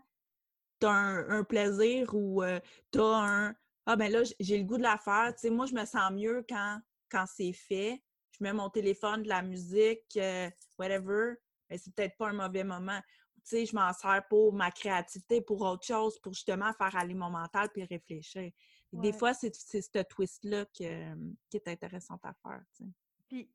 tu 0.80 0.86
as 0.88 0.92
un, 0.92 1.30
un 1.30 1.44
plaisir 1.44 2.14
ou 2.14 2.44
tu 2.92 3.00
as 3.00 3.04
un 3.04 3.56
«Ah, 3.86 3.96
ben 3.96 4.12
là, 4.12 4.22
j'ai 4.40 4.58
le 4.58 4.66
goût 4.66 4.78
de 4.78 4.84
la 4.84 4.98
faire», 4.98 5.34
tu 5.36 5.42
sais, 5.42 5.50
moi, 5.50 5.66
je 5.66 5.74
me 5.74 5.84
sens 5.86 6.12
mieux 6.12 6.46
quand, 6.48 6.80
quand 7.10 7.26
c'est 7.28 7.54
fait. 7.54 8.04
Je 8.32 8.44
mets 8.44 8.54
mon 8.54 8.70
téléphone, 8.70 9.24
de 9.24 9.28
la 9.30 9.42
musique, 9.42 10.16
euh, 10.16 10.50
whatever, 10.78 11.34
mais 11.70 11.78
c'est 11.78 11.94
peut-être 11.94 12.16
pas 12.16 12.30
un 12.30 12.34
mauvais 12.34 12.64
moment. 12.64 13.00
Tu 13.36 13.42
sais, 13.44 13.66
je 13.66 13.76
m'en 13.76 13.92
sers 13.94 14.26
pour 14.30 14.54
ma 14.54 14.70
créativité, 14.72 15.42
pour 15.42 15.62
autre 15.62 15.86
chose, 15.86 16.20
pour 16.20 16.34
justement 16.34 16.72
faire 16.74 16.96
aller 16.96 17.16
mon 17.16 17.30
mental 17.30 17.70
puis 17.74 17.84
réfléchir. 17.84 18.52
Des 18.94 19.12
fois, 19.12 19.34
c'est 19.34 19.54
ce 19.54 20.04
twist-là 20.04 20.66
qui 20.72 20.84
est 20.86 21.68
intéressant 21.68 22.20
à 22.24 22.34
faire. 22.34 22.64
Puis, 23.28 23.52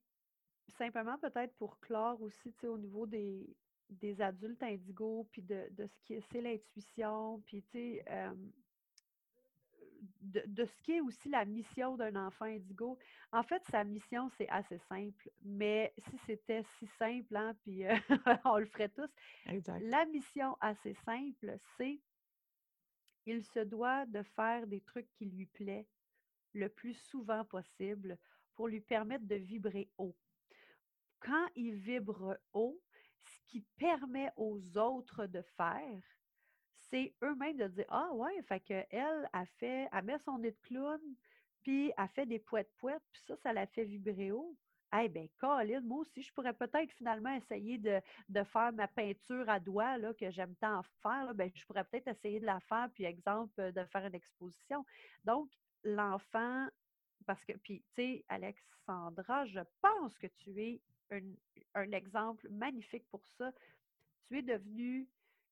simplement 0.76 1.18
peut-être 1.18 1.54
pour 1.56 1.78
clore 1.80 2.20
aussi, 2.22 2.52
tu 2.52 2.60
sais, 2.60 2.68
au 2.68 2.78
niveau 2.78 3.06
des, 3.06 3.56
des 3.90 4.20
adultes 4.20 4.62
indigos, 4.62 5.26
puis 5.30 5.42
de, 5.42 5.68
de 5.70 5.86
ce 5.86 5.98
qui 6.00 6.14
est, 6.14 6.24
c'est 6.32 6.40
l'intuition, 6.40 7.42
puis 7.46 7.62
tu 7.62 7.70
sais, 7.72 8.04
de, 10.20 10.42
de, 10.46 10.64
ce 10.64 10.82
qui 10.82 10.92
est 10.92 11.00
aussi 11.00 11.28
la 11.28 11.44
mission 11.44 11.96
d'un 11.96 12.16
enfant 12.16 12.46
indigo. 12.46 12.98
En 13.32 13.42
fait, 13.42 13.62
sa 13.70 13.84
mission, 13.84 14.30
c'est 14.36 14.48
assez 14.48 14.78
simple, 14.88 15.30
mais 15.42 15.92
si 16.08 16.18
c'était 16.26 16.64
si 16.78 16.86
simple, 16.98 17.36
hein, 17.36 17.54
puis 17.62 17.84
on 18.44 18.58
le 18.58 18.66
ferait 18.66 18.88
tous. 18.88 19.10
La 19.66 20.04
mission 20.06 20.56
assez 20.60 20.94
simple, 21.04 21.58
c'est 21.76 22.00
il 23.26 23.42
se 23.42 23.60
doit 23.60 24.04
de 24.06 24.22
faire 24.22 24.66
des 24.66 24.80
trucs 24.82 25.10
qui 25.12 25.26
lui 25.26 25.46
plaît 25.46 25.86
le 26.52 26.68
plus 26.68 26.94
souvent 26.94 27.44
possible 27.44 28.18
pour 28.54 28.68
lui 28.68 28.80
permettre 28.80 29.26
de 29.26 29.34
vibrer 29.34 29.88
haut. 29.98 30.14
Quand 31.20 31.46
il 31.56 31.74
vibre 31.74 32.36
haut, 32.52 32.80
qui 33.46 33.62
permet 33.76 34.30
aux 34.36 34.78
autres 34.78 35.26
de 35.26 35.42
faire, 35.56 36.02
c'est 36.90 37.14
eux-mêmes 37.22 37.56
de 37.56 37.68
dire 37.68 37.86
Ah 37.88 38.12
ouais, 38.12 38.42
fait 38.42 38.60
que 38.60 38.84
elle 38.90 39.28
a 39.32 39.46
fait, 39.58 39.88
elle 39.92 40.04
met 40.04 40.18
son 40.18 40.38
nez 40.38 40.52
de 40.52 40.60
clown, 40.62 41.00
puis 41.62 41.92
elle 41.96 42.08
fait 42.08 42.26
des 42.26 42.38
poètes-poètes, 42.38 43.02
puis 43.12 43.22
ça, 43.26 43.36
ça 43.36 43.52
la 43.52 43.66
fait 43.66 43.84
vibrer 43.84 44.32
haut. 44.32 44.56
Eh 44.96 45.08
bien, 45.08 45.26
Colin, 45.38 45.80
moi 45.80 46.00
aussi, 46.00 46.22
je 46.22 46.32
pourrais 46.32 46.52
peut-être 46.52 46.92
finalement 46.92 47.34
essayer 47.34 47.78
de, 47.78 48.00
faire 48.44 48.72
ma 48.72 48.86
peinture 48.86 49.48
à 49.48 49.58
doigts 49.58 49.98
là, 49.98 50.14
que 50.14 50.30
j'aime 50.30 50.54
tant 50.56 50.82
faire. 51.02 51.34
Ben, 51.34 51.50
je 51.52 51.66
pourrais 51.66 51.82
peut-être 51.84 52.06
essayer 52.08 52.38
de 52.38 52.46
la 52.46 52.60
faire, 52.60 52.88
puis 52.94 53.04
exemple, 53.04 53.72
de 53.72 53.84
faire 53.86 54.06
une 54.06 54.14
exposition. 54.14 54.84
Donc, 55.24 55.48
l'enfant, 55.82 56.68
parce 57.26 57.44
que, 57.44 57.52
puis, 57.52 57.82
tu 57.94 58.02
sais, 58.02 58.24
Alexandra, 58.28 59.46
je 59.46 59.60
pense 59.80 60.16
que 60.18 60.26
tu 60.26 60.60
es 60.60 60.80
un, 61.74 61.92
exemple 61.92 62.48
magnifique 62.50 63.06
pour 63.10 63.24
ça. 63.38 63.52
Tu 64.28 64.38
es 64.38 64.42
devenue 64.42 65.08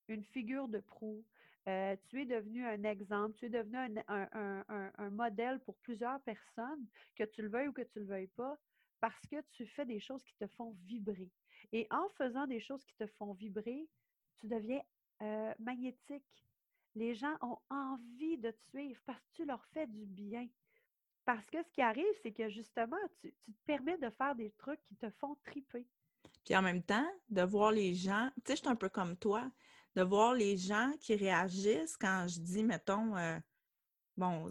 une 0.08 0.24
figure 0.24 0.68
de 0.68 0.80
proue. 0.80 1.24
Euh, 1.68 1.96
tu 2.08 2.22
es 2.22 2.26
devenu 2.26 2.66
un 2.66 2.82
exemple, 2.82 3.36
tu 3.38 3.46
es 3.46 3.50
devenu 3.50 3.78
un, 4.08 5.10
modèle 5.10 5.60
pour 5.60 5.76
plusieurs 5.78 6.20
personnes, 6.22 6.86
que 7.14 7.24
tu 7.24 7.42
le 7.42 7.48
veuilles 7.48 7.68
ou 7.68 7.72
que 7.72 7.82
tu 7.82 8.00
le 8.00 8.06
veuilles 8.06 8.26
pas 8.28 8.58
parce 9.00 9.26
que 9.26 9.36
tu 9.50 9.66
fais 9.66 9.84
des 9.84 9.98
choses 9.98 10.22
qui 10.24 10.34
te 10.36 10.46
font 10.46 10.76
vibrer. 10.84 11.30
Et 11.72 11.88
en 11.90 12.08
faisant 12.10 12.46
des 12.46 12.60
choses 12.60 12.84
qui 12.84 12.94
te 12.94 13.06
font 13.06 13.32
vibrer, 13.32 13.88
tu 14.38 14.46
deviens 14.46 14.80
euh, 15.22 15.52
magnétique. 15.58 16.46
Les 16.94 17.14
gens 17.14 17.34
ont 17.40 17.58
envie 17.70 18.38
de 18.38 18.50
te 18.50 18.60
suivre 18.68 19.00
parce 19.04 19.20
que 19.20 19.32
tu 19.32 19.44
leur 19.44 19.64
fais 19.66 19.86
du 19.86 20.06
bien. 20.06 20.46
Parce 21.24 21.46
que 21.50 21.62
ce 21.62 21.70
qui 21.70 21.82
arrive, 21.82 22.04
c'est 22.22 22.32
que 22.32 22.48
justement, 22.48 22.96
tu, 23.20 23.30
te 23.30 23.64
permets 23.66 23.98
de 23.98 24.10
faire 24.10 24.34
des 24.34 24.50
trucs 24.52 24.82
qui 24.84 24.96
te 24.96 25.08
font 25.20 25.36
triper. 25.44 25.86
Puis 26.44 26.56
en 26.56 26.62
même 26.62 26.82
temps, 26.82 27.06
de 27.28 27.42
voir 27.42 27.70
les 27.70 27.94
gens, 27.94 28.30
tu 28.36 28.42
sais, 28.46 28.56
je 28.56 28.62
suis 28.62 28.68
un 28.68 28.76
peu 28.76 28.88
comme 28.88 29.16
toi, 29.16 29.50
de 29.94 30.02
voir 30.02 30.34
les 30.34 30.56
gens 30.56 30.92
qui 31.00 31.14
réagissent 31.14 31.96
quand 31.96 32.26
je 32.28 32.40
dis, 32.40 32.64
mettons, 32.64 33.16
euh, 33.16 33.38
bon, 34.16 34.48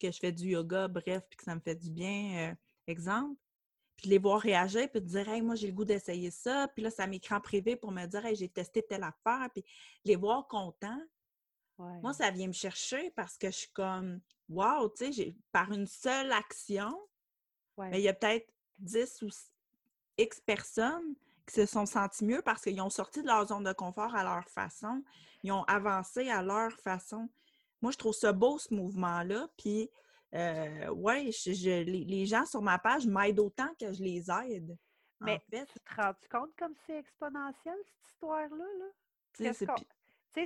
que 0.00 0.10
je 0.10 0.18
fais 0.18 0.32
du 0.32 0.48
yoga, 0.48 0.88
bref, 0.88 1.22
puis 1.28 1.36
que 1.36 1.44
ça 1.44 1.54
me 1.54 1.60
fait 1.60 1.76
du 1.76 1.90
bien, 1.90 2.50
euh, 2.50 2.54
exemple, 2.86 3.38
puis 3.98 4.10
les 4.10 4.18
voir 4.18 4.40
réagir, 4.40 4.88
puis 4.90 5.00
te 5.00 5.06
dire, 5.06 5.28
hey, 5.28 5.42
moi, 5.42 5.56
j'ai 5.56 5.66
le 5.66 5.72
goût 5.72 5.84
d'essayer 5.84 6.30
ça. 6.30 6.68
Puis 6.68 6.84
là, 6.84 6.90
ça 6.90 7.06
m'écrit 7.06 7.34
en 7.34 7.40
privé 7.40 7.74
pour 7.74 7.90
me 7.90 8.06
dire, 8.06 8.24
hey, 8.24 8.36
j'ai 8.36 8.48
testé 8.48 8.80
telle 8.80 9.02
affaire. 9.02 9.48
Puis 9.52 9.64
les 10.04 10.14
voir 10.14 10.46
contents. 10.46 11.02
Moi, 11.78 12.12
ça 12.12 12.30
vient 12.30 12.48
me 12.48 12.52
chercher 12.52 13.10
parce 13.12 13.36
que 13.36 13.48
je 13.50 13.56
suis 13.56 13.72
comme, 13.72 14.20
wow, 14.48 14.88
tu 14.88 15.12
sais, 15.12 15.36
par 15.52 15.70
une 15.72 15.86
seule 15.86 16.32
action, 16.32 16.92
mais 17.78 18.00
il 18.00 18.02
y 18.02 18.08
a 18.08 18.14
peut-être 18.14 18.52
10 18.78 19.22
ou 19.22 19.28
X 20.16 20.40
personnes 20.40 21.14
qui 21.46 21.54
se 21.54 21.66
sont 21.66 21.86
senties 21.86 22.24
mieux 22.24 22.42
parce 22.42 22.62
qu'ils 22.62 22.80
ont 22.80 22.90
sorti 22.90 23.22
de 23.22 23.26
leur 23.26 23.46
zone 23.46 23.64
de 23.64 23.72
confort 23.72 24.14
à 24.14 24.24
leur 24.24 24.48
façon. 24.48 25.02
Ils 25.44 25.52
ont 25.52 25.62
avancé 25.64 26.28
à 26.28 26.42
leur 26.42 26.72
façon. 26.80 27.28
Moi, 27.80 27.92
je 27.92 27.96
trouve 27.96 28.14
ça 28.14 28.32
beau, 28.32 28.58
ce 28.58 28.74
mouvement-là. 28.74 29.48
Puis, 29.56 29.88
euh, 30.34 30.88
ouais, 30.90 31.30
je, 31.30 31.84
les, 31.84 32.26
gens 32.26 32.44
sur 32.44 32.60
ma 32.60 32.78
page 32.78 33.06
m'aident 33.06 33.38
autant 33.38 33.72
que 33.80 33.92
je 33.92 34.02
les 34.02 34.30
aide. 34.30 34.76
Mais 35.20 35.40
tu 35.50 35.80
te 35.80 35.94
rends 36.00 36.14
compte 36.30 36.54
comme 36.56 36.74
c'est 36.86 36.98
exponentiel, 36.98 37.74
cette 37.84 38.12
histoire-là? 38.12 38.64
Là? 38.78 38.86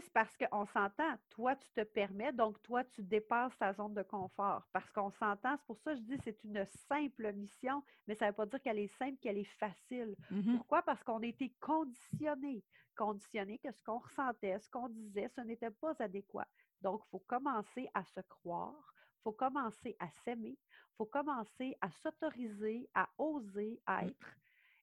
C'est 0.01 0.12
parce 0.12 0.36
qu'on 0.36 0.66
s'entend, 0.66 1.16
toi, 1.30 1.57
tu 1.57 1.70
te 1.72 1.82
permets, 1.82 2.32
donc 2.32 2.61
toi, 2.62 2.84
tu 2.84 3.03
dépasses 3.03 3.57
ta 3.59 3.72
zone 3.72 3.95
de 3.95 4.03
confort. 4.03 4.66
Parce 4.72 4.90
qu'on 4.90 5.11
s'entend, 5.11 5.57
c'est 5.57 5.66
pour 5.66 5.78
ça 5.80 5.93
que 5.93 5.99
je 5.99 6.03
dis 6.03 6.18
c'est 6.24 6.43
une 6.45 6.64
simple 6.88 7.32
mission, 7.32 7.82
mais 8.07 8.14
ça 8.14 8.26
ne 8.26 8.30
veut 8.30 8.36
pas 8.36 8.47
dire 8.47 8.62
qu'elle 8.62 8.78
est 8.78 8.97
simple, 8.99 9.18
qu'elle 9.20 9.38
est 9.38 9.59
facile. 9.59 10.14
Mmh 10.30 10.57
Pourquoi? 10.57 10.82
Parce 10.82 11.03
qu'on 11.03 11.22
a 11.22 11.26
été 11.26 11.53
conditionné. 11.61 12.62
Conditionné 12.97 13.59
que 13.59 13.72
ce 13.72 13.82
qu'on 13.82 13.99
ressentait, 13.99 14.59
ce 14.61 14.70
qu'on 14.70 14.88
disait, 14.88 15.28
ce 15.34 15.40
n'était 15.40 15.70
pas 15.70 15.95
adéquat. 15.99 16.47
Donc, 16.80 17.03
il 17.07 17.11
faut 17.11 17.24
commencer 17.26 17.88
à 17.95 18.05
se 18.05 18.20
croire, 18.20 18.95
il 19.18 19.22
faut 19.22 19.32
commencer 19.32 19.97
à 19.99 20.09
s'aimer, 20.24 20.59
il 20.59 20.97
faut 20.97 21.07
commencer 21.07 21.76
à 21.80 21.90
s'autoriser, 22.03 22.88
à 22.95 23.09
oser 23.18 23.80
mmh. 23.88 24.07
être 24.07 24.36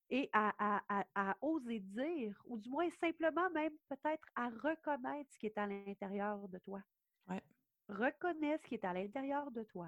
et 0.10 0.30
à, 0.34 1.38
oser 1.42 1.80
dire, 1.80 2.42
ou 2.46 2.58
du 2.58 2.70
moins 2.70 2.90
simplement 2.90 3.50
même 3.52 3.74
peut-être 3.88 4.28
à 4.36 4.50
reconnaître 4.50 5.32
ce 5.32 5.38
qui 5.38 5.46
est 5.46 5.58
à 5.58 5.68
l'intérieur 5.68 6.48
de 6.48 6.58
toi. 6.60 6.82
Ouais. 7.28 7.44
Reconnais 7.88 8.58
ce 8.58 8.68
qui 8.68 8.76
est 8.76 8.86
à 8.86 8.94
l'intérieur 8.94 9.52
de 9.52 9.64
toi. 9.64 9.88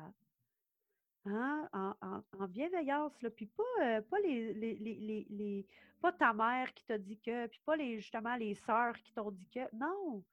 Hein, 1.25 1.69
en, 1.73 2.47
bienveillance, 2.47 3.19
là, 3.21 3.29
puis 3.29 3.45
pas, 3.45 3.63
euh, 3.81 4.01
pas 4.01 4.19
les, 4.19 4.53
les, 4.53 5.67
pas 6.01 6.11
ta 6.11 6.33
mère 6.33 6.73
qui 6.73 6.83
t'a 6.85 6.97
dit 6.97 7.19
que, 7.19 7.45
puis 7.47 7.61
pas 7.63 7.75
les, 7.75 7.99
justement 7.99 8.35
les 8.35 8.55
sœurs 8.55 8.97
qui 9.03 9.13
t'ont 9.13 9.31
dit 9.31 9.47
que. 9.53 9.75
Non, 9.75 10.23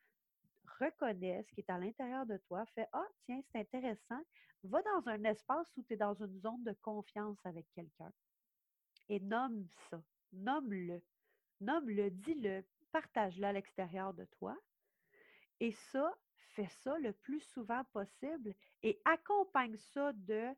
reconnais 0.80 1.43
ce 1.43 1.53
qui 1.53 1.61
est 1.61 1.70
à 1.70 1.78
l'intérieur 1.78 2.24
de 2.24 2.39
toi, 2.49 2.64
fais 2.74 2.89
Ah, 2.93 3.07
tiens, 3.26 3.41
c'est 3.53 3.61
intéressant. 3.61 4.20
Va 4.64 4.82
dans 4.82 5.09
un 5.09 5.24
espace 5.24 5.66
où 5.76 5.82
tu 5.82 5.95
es 5.95 5.97
dans 5.97 6.14
une 6.14 6.41
zone 6.41 6.64
de 6.64 6.74
confiance 6.82 7.39
avec 7.45 7.66
quelqu'un 7.74 8.11
et 9.09 9.21
nomme 9.21 9.67
ça. 9.91 10.03
Nomme-le. 10.33 11.03
Nomme-le, 11.61 12.11
dis-le, 12.11 12.65
partage-le 12.93 13.45
à 13.45 13.53
l'extérieur 13.53 14.15
de 14.15 14.25
toi. 14.25 14.57
Et 15.61 15.73
ça, 15.73 16.15
fais 16.55 16.69
ça 16.69 16.97
le 16.99 17.13
plus 17.13 17.41
souvent 17.41 17.83
possible 17.93 18.55
et 18.83 19.01
accompagne 19.05 19.77
ça 19.77 20.13
de 20.13 20.49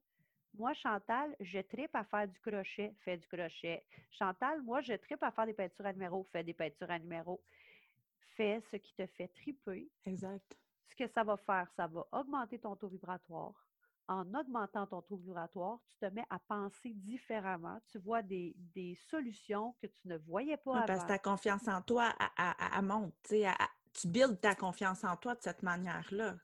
moi, 0.55 0.75
Chantal, 0.75 1.37
je 1.39 1.61
tripe 1.61 1.95
à 1.95 2.03
faire 2.03 2.27
du 2.27 2.37
crochet, 2.41 2.93
fais 3.05 3.17
du 3.17 3.29
crochet. 3.29 3.87
Chantal, 4.11 4.61
moi, 4.63 4.81
je 4.81 4.95
tripe 4.95 5.23
à 5.23 5.31
faire 5.31 5.47
des 5.47 5.55
peintures 5.55 5.87
à 5.87 5.93
numéro, 5.93 6.25
fais 6.33 6.43
des 6.43 6.55
peintures 6.55 6.91
à 6.91 6.99
numéro 6.99 7.41
fais 8.41 8.61
ce 8.71 8.77
qui 8.77 8.95
te 8.95 9.07
fait 9.07 9.29
triper. 9.29 9.91
Exact. 10.07 10.59
Ce 10.89 10.95
que 10.97 11.07
ça 11.09 11.23
va 11.23 11.37
faire, 11.37 11.71
ça 11.77 11.87
va 11.87 12.07
augmenter 12.13 12.59
ton 12.59 12.75
taux 12.77 12.89
vibratoire. 12.89 13.70
En 14.11 14.35
augmentant 14.35 14.89
ton 14.89 15.03
taux 15.03 15.19
vibratoire, 15.19 15.79
tu 15.87 15.97
te 15.99 16.13
mets 16.13 16.27
à 16.31 16.41
penser 16.41 16.93
différemment. 16.95 17.79
Tu 17.93 17.99
vois 18.01 18.23
des, 18.23 18.57
solutions 19.09 19.77
que 19.81 19.87
tu 19.87 20.09
ne 20.09 20.17
voyais 20.17 20.57
pas 20.57 20.79
avant. 20.79 20.87
Parce 20.87 21.05
que 21.05 21.09
ta 21.09 21.19
confiance 21.21 21.69
en 21.69 21.81
toi, 21.81 22.13
elle, 22.37 22.83
monte. 22.83 23.15
tu 23.23 24.09
builds 24.09 24.41
ta 24.41 24.57
confiance 24.57 25.05
en 25.05 25.17
toi 25.17 25.37
de 25.37 25.43
cette 25.43 25.63
manière-là. 25.63 26.35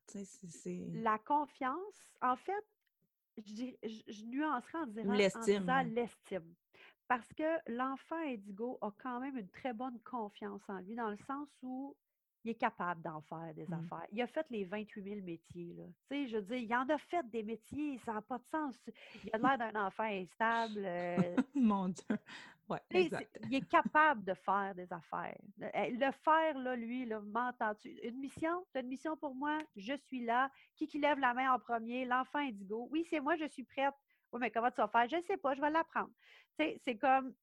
La 1.03 1.19
confiance, 1.19 2.15
en 2.23 2.37
fait, 2.37 2.65
je, 3.37 3.73
je, 3.83 4.25
nuancerai 4.27 4.79
en 4.79 4.87
disant 4.87 5.83
l'estime. 5.83 6.55
Parce 7.09 7.33
que 7.33 7.73
l'enfant 7.73 8.23
indigo 8.29 8.79
a 8.81 8.93
quand 9.03 9.19
même 9.19 9.37
une 9.39 9.51
très 9.51 9.73
bonne 9.73 9.99
confiance 10.05 10.63
en 10.69 10.79
lui, 10.79 10.95
dans 10.95 11.11
le 11.11 11.19
sens 11.27 11.49
où 11.63 11.97
il 12.47 12.51
est 12.51 12.55
capable 12.55 13.03
d'en 13.03 13.21
faire 13.23 13.53
des 13.55 13.67
mmh. 13.67 13.75
affaires. 13.75 14.07
Il 14.13 14.23
a 14.23 14.27
fait 14.29 14.47
les 14.51 14.65
28 14.65 15.03
000 15.03 15.21
métiers. 15.23 15.75
Là. 15.77 15.85
Tu 15.87 16.07
sais, 16.09 16.29
je 16.29 16.37
veux 16.37 16.43
dire, 16.43 16.59
il 16.59 16.75
en 16.75 16.89
a 16.89 16.99
fait 16.99 17.29
des 17.29 17.43
métiers, 17.43 17.99
ça 18.05 18.13
n'a 18.15 18.23
pas 18.23 18.39
de 18.39 18.45
sens. 18.45 18.77
Il 19.25 19.31
a 19.33 19.39
l'air 19.39 19.59
d'un 19.59 19.87
enfant 19.87 20.05
instable. 20.05 20.83
Euh. 20.85 21.37
Mon 21.55 21.89
Dieu. 21.89 22.17
Ouais, 22.69 22.79
exact. 22.91 23.37
Il 23.45 23.55
est 23.55 23.69
capable 23.69 24.25
de 24.25 24.35
faire 24.35 24.75
des 24.75 24.93
affaires. 24.93 25.39
Eh, 25.75 25.91
le 25.91 26.13
faire, 26.25 26.59
là, 26.59 26.77
lui, 26.77 27.05
là, 27.07 27.21
m'entends-tu? 27.21 27.91
Une 28.03 28.19
mission? 28.19 28.65
Tu 28.73 28.79
as 28.79 28.81
une 28.81 28.89
mission 28.89 29.17
pour 29.17 29.35
moi? 29.35 29.59
Je 29.77 29.95
suis 30.07 30.25
là. 30.25 30.51
Qui 30.77 30.87
qui 30.87 30.99
lève 30.99 31.19
la 31.19 31.35
main 31.35 31.53
en 31.53 31.59
premier? 31.59 32.05
L'enfant 32.05 32.39
indigo. 32.39 32.89
Oui, 32.93 33.07
c'est 33.11 33.21
moi, 33.21 33.37
je 33.37 33.49
suis 33.49 33.65
prête. 33.65 33.95
Oui, 34.33 34.41
mais 34.41 34.51
comment 34.51 34.71
tu 34.71 34.81
vas 34.81 34.89
faire? 34.89 35.09
Je 35.09 35.17
ne 35.17 35.23
sais 35.23 35.37
pas, 35.37 35.55
je 35.55 35.61
vais 35.61 35.71
l'apprendre. 35.71 36.11
Tu 36.59 36.65
sais, 36.65 36.81
c'est 36.85 36.97
comme. 36.97 37.35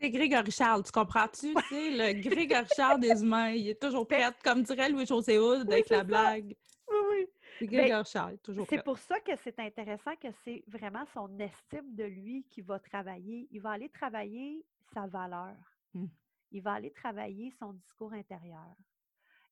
C'est 0.00 0.10
Grégory 0.10 0.50
Charles, 0.50 0.82
tu 0.82 0.92
comprends-tu? 0.92 1.52
sais, 1.68 1.90
le 1.90 2.22
Grégory 2.22 2.66
Charles 2.74 3.00
des 3.00 3.22
humains, 3.22 3.50
il 3.50 3.68
est 3.68 3.80
toujours 3.80 4.06
prêt, 4.06 4.22
comme 4.42 4.62
dirait 4.62 4.88
Louis-José 4.88 5.38
Houd 5.38 5.70
avec 5.70 5.90
la 5.90 6.04
blague. 6.04 6.56
Oui, 6.88 7.26
oui. 7.60 8.38
toujours 8.42 8.66
C'est 8.70 8.82
pour 8.82 8.98
ça 8.98 9.20
que 9.20 9.32
c'est 9.44 9.58
intéressant 9.58 10.16
que 10.16 10.28
c'est 10.42 10.64
vraiment 10.66 11.04
son 11.12 11.38
estime 11.38 11.94
de 11.94 12.04
lui 12.04 12.46
qui 12.50 12.62
va 12.62 12.78
travailler. 12.78 13.46
Il 13.50 13.60
va 13.60 13.72
aller 13.72 13.90
travailler 13.90 14.64
sa 14.94 15.06
valeur. 15.06 15.54
Mmh. 15.92 16.06
Il 16.52 16.62
va 16.62 16.72
aller 16.72 16.90
travailler 16.90 17.52
son 17.58 17.74
discours 17.74 18.12
intérieur 18.14 18.74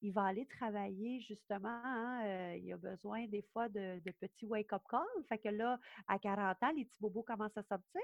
il 0.01 0.13
va 0.13 0.25
aller 0.25 0.47
travailler 0.47 1.21
justement, 1.21 1.69
hein, 1.85 2.25
euh, 2.25 2.57
il 2.57 2.73
a 2.73 2.77
besoin 2.77 3.27
des 3.27 3.43
fois 3.53 3.69
de, 3.69 4.01
petits 4.21 4.47
wake-up 4.47 4.83
calls. 4.89 5.25
Fait 5.29 5.39
que 5.39 5.49
là, 5.49 5.79
à 6.07 6.19
40 6.19 6.63
ans, 6.63 6.73
les 6.77 6.85
petits 6.85 7.01
bobos 7.01 7.23
commencent 7.23 7.57
à 7.57 7.63
sortir. 7.65 8.03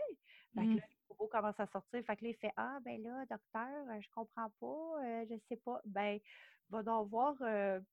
Fait 0.55 0.63
que 0.63 0.67
mmh. 0.67 0.77
là, 0.77 0.83
les 0.89 0.97
bobos 1.09 1.29
commencent 1.29 1.61
à 1.61 1.67
sortir. 1.69 2.05
Fait 2.05 2.17
que 2.17 2.25
là, 2.25 2.31
il 2.31 2.37
fait 2.37 2.53
Ah, 2.57 2.79
ben 2.85 3.03
là, 3.03 3.25
docteur, 3.31 3.89
euh, 3.89 4.01
je 4.01 4.09
comprends 4.11 4.51
pas, 4.61 5.05
euh, 5.05 5.27
je 5.31 5.37
sais 5.49 5.61
pas. 5.65 5.81
Ben, 5.85 6.19
va 6.71 6.83
donc 6.83 7.11
voir 7.11 7.35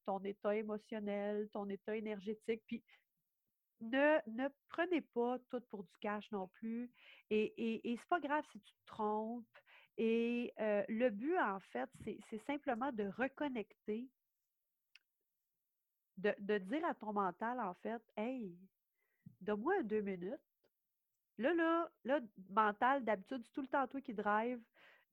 ton 0.05 0.19
état 0.23 0.55
émotionnel, 0.55 1.49
ton 1.51 1.67
état 1.69 1.95
énergétique. 1.95 2.63
Puis 2.67 2.81
ne, 3.81 4.17
ne 4.27 4.47
prenez 4.69 5.01
pas 5.01 5.37
tout 5.49 5.61
pour 5.69 5.83
du 5.83 5.97
cash 5.99 6.31
non 6.31 6.47
plus. 6.47 6.89
Et, 7.29 7.53
et, 7.57 7.91
et 7.91 7.97
c'est 7.97 8.09
pas 8.09 8.19
grave 8.19 8.45
si 8.51 8.59
tu 8.61 8.73
te 8.73 8.85
trompes. 8.85 9.45
Et 9.97 10.53
le 10.57 11.09
but, 11.09 11.37
en 11.37 11.59
fait, 11.59 11.89
c'est 12.29 12.45
simplement 12.45 12.91
de 12.91 13.05
reconnecter, 13.17 14.09
de, 16.17 16.33
de, 16.39 16.57
dire 16.57 16.85
à 16.85 16.93
ton 16.93 17.13
mental, 17.13 17.59
en 17.59 17.73
fait, 17.75 18.01
Hey, 18.15 18.57
donne-moi 19.41 19.83
deux 19.83 20.01
minutes. 20.01 20.39
Là, 21.37 21.53
là, 21.53 21.89
là, 22.03 22.19
mental, 22.49 23.03
d'habitude, 23.03 23.41
c'est 23.43 23.53
tout 23.53 23.61
le 23.61 23.67
temps 23.67 23.87
toi 23.87 24.01
qui 24.01 24.13
drive. 24.13 24.61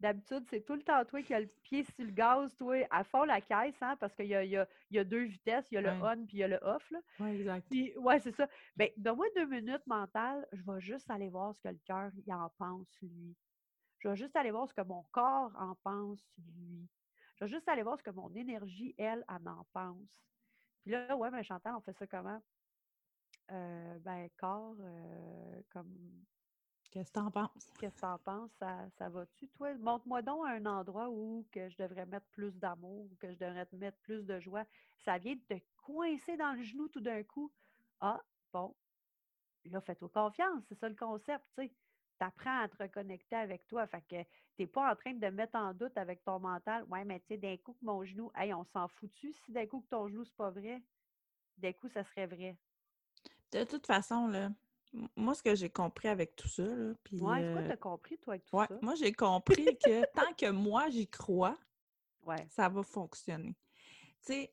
D'habitude, 0.01 0.45
c'est 0.49 0.65
tout 0.65 0.75
le 0.75 0.83
temps 0.83 1.05
toi 1.05 1.23
qui 1.23 1.35
a 1.35 1.41
le 1.41 1.51
pied 1.65 1.83
sur 1.83 2.05
le 2.05 2.13
gaz, 2.13 2.55
toi, 2.57 2.87
à 2.91 3.03
fond 3.03 3.25
la 3.25 3.41
caisse, 3.41 3.75
hein, 3.81 3.97
parce 3.99 4.15
qu'il 4.15 4.27
y 4.27 4.35
a, 4.35 4.45
y, 4.45 4.57
a, 4.57 4.69
y 4.91 4.99
a, 4.99 5.05
deux 5.05 5.25
vitesses, 5.25 5.67
il 5.73 5.75
y 5.75 5.79
a 5.79 5.81
le 5.81 5.91
on 5.91 6.25
puis 6.25 6.37
il 6.37 6.41
y 6.41 6.45
a 6.45 6.49
le 6.49 6.59
off. 6.63 6.93
Oui, 7.19 7.31
exact. 7.31 7.69
ouais, 7.97 8.21
c'est 8.21 8.35
ça. 8.37 8.49
Bien, 8.77 8.89
donne-moi 8.97 9.27
deux 9.35 9.47
minutes 9.47 9.87
mental, 9.87 10.47
je 10.53 10.63
vais 10.63 10.81
juste 10.81 11.11
aller 11.11 11.29
voir 11.29 11.55
ce 11.57 11.63
que 11.63 11.69
le 11.69 11.81
cœur 11.85 12.13
en 12.29 12.49
pense, 12.59 12.87
lui. 13.03 13.35
Je 13.99 14.09
vais 14.09 14.17
juste 14.17 14.37
aller 14.37 14.51
voir 14.51 14.69
ce 14.69 14.75
que 14.75 14.83
mon 14.83 15.03
corps 15.11 15.53
en 15.59 15.75
pense, 15.77 16.25
lui. 16.39 16.89
Je 17.37 17.45
vais 17.45 17.49
juste 17.51 17.69
aller 17.69 17.83
voir 17.83 17.99
ce 17.99 18.03
que 18.03 18.11
mon 18.11 18.33
énergie, 18.35 18.95
elle, 18.99 19.25
en 19.29 19.65
pense. 19.73 20.23
Puis 20.83 20.93
là, 20.93 21.17
ouais, 21.17 21.31
mais 21.31 21.43
Chantal, 21.43 21.75
on 21.75 21.81
fait 21.81 21.93
ça 21.93 22.07
comment? 22.07 22.41
Euh, 23.51 23.99
ben, 24.01 24.29
corps, 24.37 24.77
euh, 24.81 25.63
comme. 25.71 26.25
Qu'est-ce 26.91 27.11
que 27.11 27.19
t'en 27.19 27.31
penses? 27.31 27.73
Qu'est-ce 27.79 27.97
que 27.97 28.01
t'en 28.01 28.19
penses? 28.19 28.51
Ça, 28.59 28.89
ça 28.97 29.09
va-tu, 29.09 29.49
toi? 29.49 29.75
Montre-moi 29.75 30.23
donc 30.23 30.47
un 30.47 30.65
endroit 30.67 31.11
où 31.11 31.47
que 31.53 31.69
je 31.69 31.77
devrais 31.77 32.07
mettre 32.07 32.27
plus 32.29 32.59
d'amour, 32.59 33.11
que 33.21 33.31
je 33.31 33.39
devrais 33.39 33.69
mettre 33.73 33.99
plus 33.99 34.25
de 34.25 34.41
joie. 34.41 34.65
Ça 35.05 35.19
vient 35.19 35.35
de 35.35 35.57
te 35.57 35.63
coincer 35.77 36.37
dans 36.37 36.53
le 36.53 36.63
genou 36.63 36.89
tout 36.89 37.01
d'un 37.01 37.23
coup. 37.25 37.53
Ah, 38.01 38.23
bon. 38.53 38.75
Là, 39.67 39.81
fais-toi 39.81 40.09
confiance. 40.09 40.65
C'est 40.69 40.79
ça 40.79 40.89
le 40.89 40.97
concept, 40.97 41.45
tu 41.57 41.67
sais 41.67 41.75
tu 42.19 42.25
apprends 42.25 42.63
à 42.63 42.69
te 42.69 42.83
reconnecter 42.83 43.37
avec 43.37 43.67
toi. 43.69 43.87
Fait 43.87 44.03
que 44.03 44.23
tu 44.23 44.27
n'es 44.63 44.67
pas 44.67 44.93
en 44.93 44.97
train 44.97 45.13
de 45.13 45.27
mettre 45.29 45.57
en 45.57 45.73
doute 45.73 45.97
avec 45.97 46.25
ton 46.25 46.39
mental. 46.39 46.85
Ouais, 46.89 47.05
mais 47.05 47.21
tu 47.21 47.27
sais, 47.29 47.37
d'un 47.39 47.57
coup 47.57 47.73
que 47.73 47.85
mon 47.85 48.05
genou, 48.05 48.31
hey, 48.37 48.53
on 48.53 48.65
s'en 48.65 48.89
foutu 48.89 49.33
si 49.33 49.53
d'un 49.53 49.67
coup 49.67 49.81
que 49.81 49.89
ton 49.89 50.09
genou, 50.09 50.25
c'est 50.25 50.37
pas 50.37 50.51
vrai. 50.51 50.83
D'un 51.57 51.73
coup, 51.73 51.89
ça 51.89 52.05
serait 52.05 52.27
vrai. 52.27 52.57
De 53.53 53.65
toute 53.65 53.87
façon, 53.87 54.29
là, 54.29 54.51
moi, 55.17 55.35
ce 55.35 55.43
que 55.43 55.55
j'ai 55.55 55.71
compris 55.71 56.09
avec 56.09 56.37
tout 56.37 56.49
ça, 56.49 56.65
là, 56.65 56.95
puis... 57.03 57.21
Ouais, 57.21 57.43
c'est 57.43 57.53
quoi 57.53 57.63
tu 57.63 57.71
as 57.71 57.77
compris, 57.77 58.19
toi, 58.19 58.35
avec 58.35 58.45
tout 58.47 58.57
ouais, 58.57 58.67
ça? 58.69 58.79
Moi, 58.83 58.95
j'ai 58.95 59.13
compris 59.13 59.77
que 59.79 60.05
tant 60.15 60.33
que 60.35 60.51
moi, 60.51 60.89
j'y 60.89 61.07
crois, 61.09 61.57
ouais. 62.27 62.47
ça 62.51 62.69
va 62.69 62.83
fonctionner. 62.83 63.55
Tu 64.25 64.33
sais, 64.33 64.53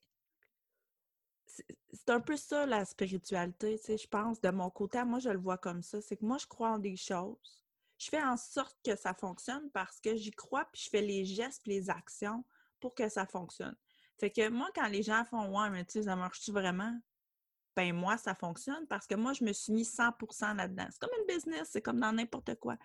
c'est 1.93 2.09
un 2.09 2.19
peu 2.19 2.37
ça 2.37 2.65
la 2.65 2.85
spiritualité, 2.85 3.79
tu 3.83 3.97
je 3.97 4.07
pense, 4.07 4.41
de 4.41 4.49
mon 4.49 4.69
côté, 4.69 5.03
moi 5.03 5.19
je 5.19 5.29
le 5.29 5.39
vois 5.39 5.57
comme 5.57 5.81
ça, 5.81 6.01
c'est 6.01 6.17
que 6.17 6.25
moi 6.25 6.37
je 6.37 6.47
crois 6.47 6.71
en 6.71 6.79
des 6.79 6.95
choses, 6.95 7.63
je 7.97 8.09
fais 8.09 8.21
en 8.21 8.37
sorte 8.37 8.77
que 8.83 8.95
ça 8.95 9.13
fonctionne 9.13 9.69
parce 9.71 9.99
que 9.99 10.15
j'y 10.15 10.31
crois, 10.31 10.65
puis 10.71 10.83
je 10.83 10.89
fais 10.89 11.01
les 11.01 11.25
gestes, 11.25 11.65
les 11.65 11.89
actions 11.89 12.43
pour 12.79 12.93
que 12.93 13.07
ça 13.09 13.25
fonctionne. 13.25 13.75
Fait 14.19 14.31
que 14.31 14.49
moi, 14.49 14.69
quand 14.75 14.87
les 14.87 15.03
gens 15.03 15.25
font 15.25 15.47
«Ouais, 15.57 15.69
mais 15.69 15.85
tu 15.85 15.93
sais, 15.93 16.03
ça 16.03 16.15
marche-tu 16.15 16.51
vraiment?» 16.51 16.97
Ben 17.75 17.93
moi, 17.93 18.17
ça 18.17 18.35
fonctionne 18.35 18.87
parce 18.87 19.07
que 19.07 19.15
moi, 19.15 19.33
je 19.33 19.43
me 19.43 19.51
suis 19.51 19.73
mis 19.73 19.83
100% 19.83 20.55
là-dedans. 20.55 20.87
C'est 20.89 20.99
comme 20.99 21.19
une 21.19 21.35
business, 21.35 21.69
c'est 21.71 21.81
comme 21.81 21.99
dans 21.99 22.13
n'importe 22.13 22.55
quoi. 22.55 22.77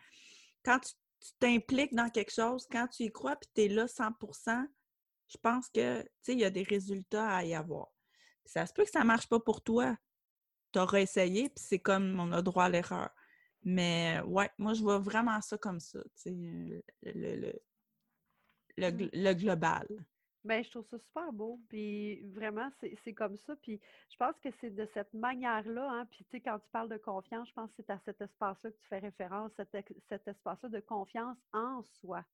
Quand 0.65 0.81
tu 0.81 0.93
t'impliques 1.39 1.95
dans 1.95 2.11
quelque 2.11 2.33
chose, 2.33 2.67
quand 2.71 2.89
tu 2.89 3.05
y 3.05 3.13
crois, 3.13 3.37
puis 3.37 3.49
tu 3.55 3.63
es 3.63 3.69
là 3.69 3.87
100% 3.87 4.67
je 5.31 5.39
pense 5.39 5.69
que, 5.69 6.03
tu 6.25 6.33
il 6.33 6.41
y 6.41 6.45
a 6.45 6.51
des 6.51 6.65
résultats 6.65 7.29
à 7.29 7.45
y 7.45 7.55
avoir. 7.55 7.89
Ça 8.45 8.67
se 8.67 8.73
peut 8.73 8.85
que 8.85 8.91
ça 8.91 9.01
ne 9.01 9.07
marche 9.07 9.29
pas 9.29 9.41
pour 9.41 9.63
toi. 9.63 9.97
Tu 10.73 10.79
auras 10.79 11.01
essayé, 11.01 11.49
puis 11.49 11.65
c'est 11.65 11.79
comme 11.79 12.19
on 12.21 12.33
a 12.33 12.43
droit 12.43 12.65
à 12.65 12.69
l'erreur. 12.69 13.11
Mais 13.63 14.21
ouais, 14.27 14.51
moi, 14.59 14.73
je 14.73 14.83
vois 14.83 14.99
vraiment 14.99 15.41
ça 15.41 15.59
comme 15.59 15.81
ça, 15.81 16.01
sais, 16.15 16.31
le, 16.31 16.83
le, 17.03 17.53
le, 18.77 18.91
mmh. 18.91 19.11
le, 19.13 19.35
global. 19.35 19.87
Bien, 20.43 20.63
je 20.63 20.71
trouve 20.71 20.87
ça 20.87 20.99
super 20.99 21.33
beau. 21.33 21.61
Puis 21.69 22.23
vraiment, 22.33 22.71
c'est 22.81 23.13
comme 23.13 23.37
ça. 23.37 23.55
Puis 23.57 23.79
je 24.11 24.17
pense 24.17 24.35
que 24.41 24.49
c'est 24.61 24.71
de 24.71 24.89
cette 24.95 25.13
manière-là. 25.13 25.91
Hein, 25.91 26.07
puis 26.07 26.25
tu 26.25 26.31
sais, 26.31 26.41
quand 26.41 26.59
tu 26.59 26.71
parles 26.71 26.89
de 26.89 26.97
confiance, 26.97 27.49
je 27.49 27.53
pense 27.53 27.71
que 27.73 27.83
c'est 27.83 27.93
à 27.93 28.01
cet 28.07 28.21
espace-là 28.23 28.71
que 28.71 28.77
tu 28.77 28.87
fais 28.89 29.01
référence, 29.01 29.53
cet, 29.57 29.77
cet 30.09 30.27
espace-là 30.27 30.71
de 30.71 30.81
confiance 30.81 31.37
en 31.53 31.83
soi. 31.83 32.25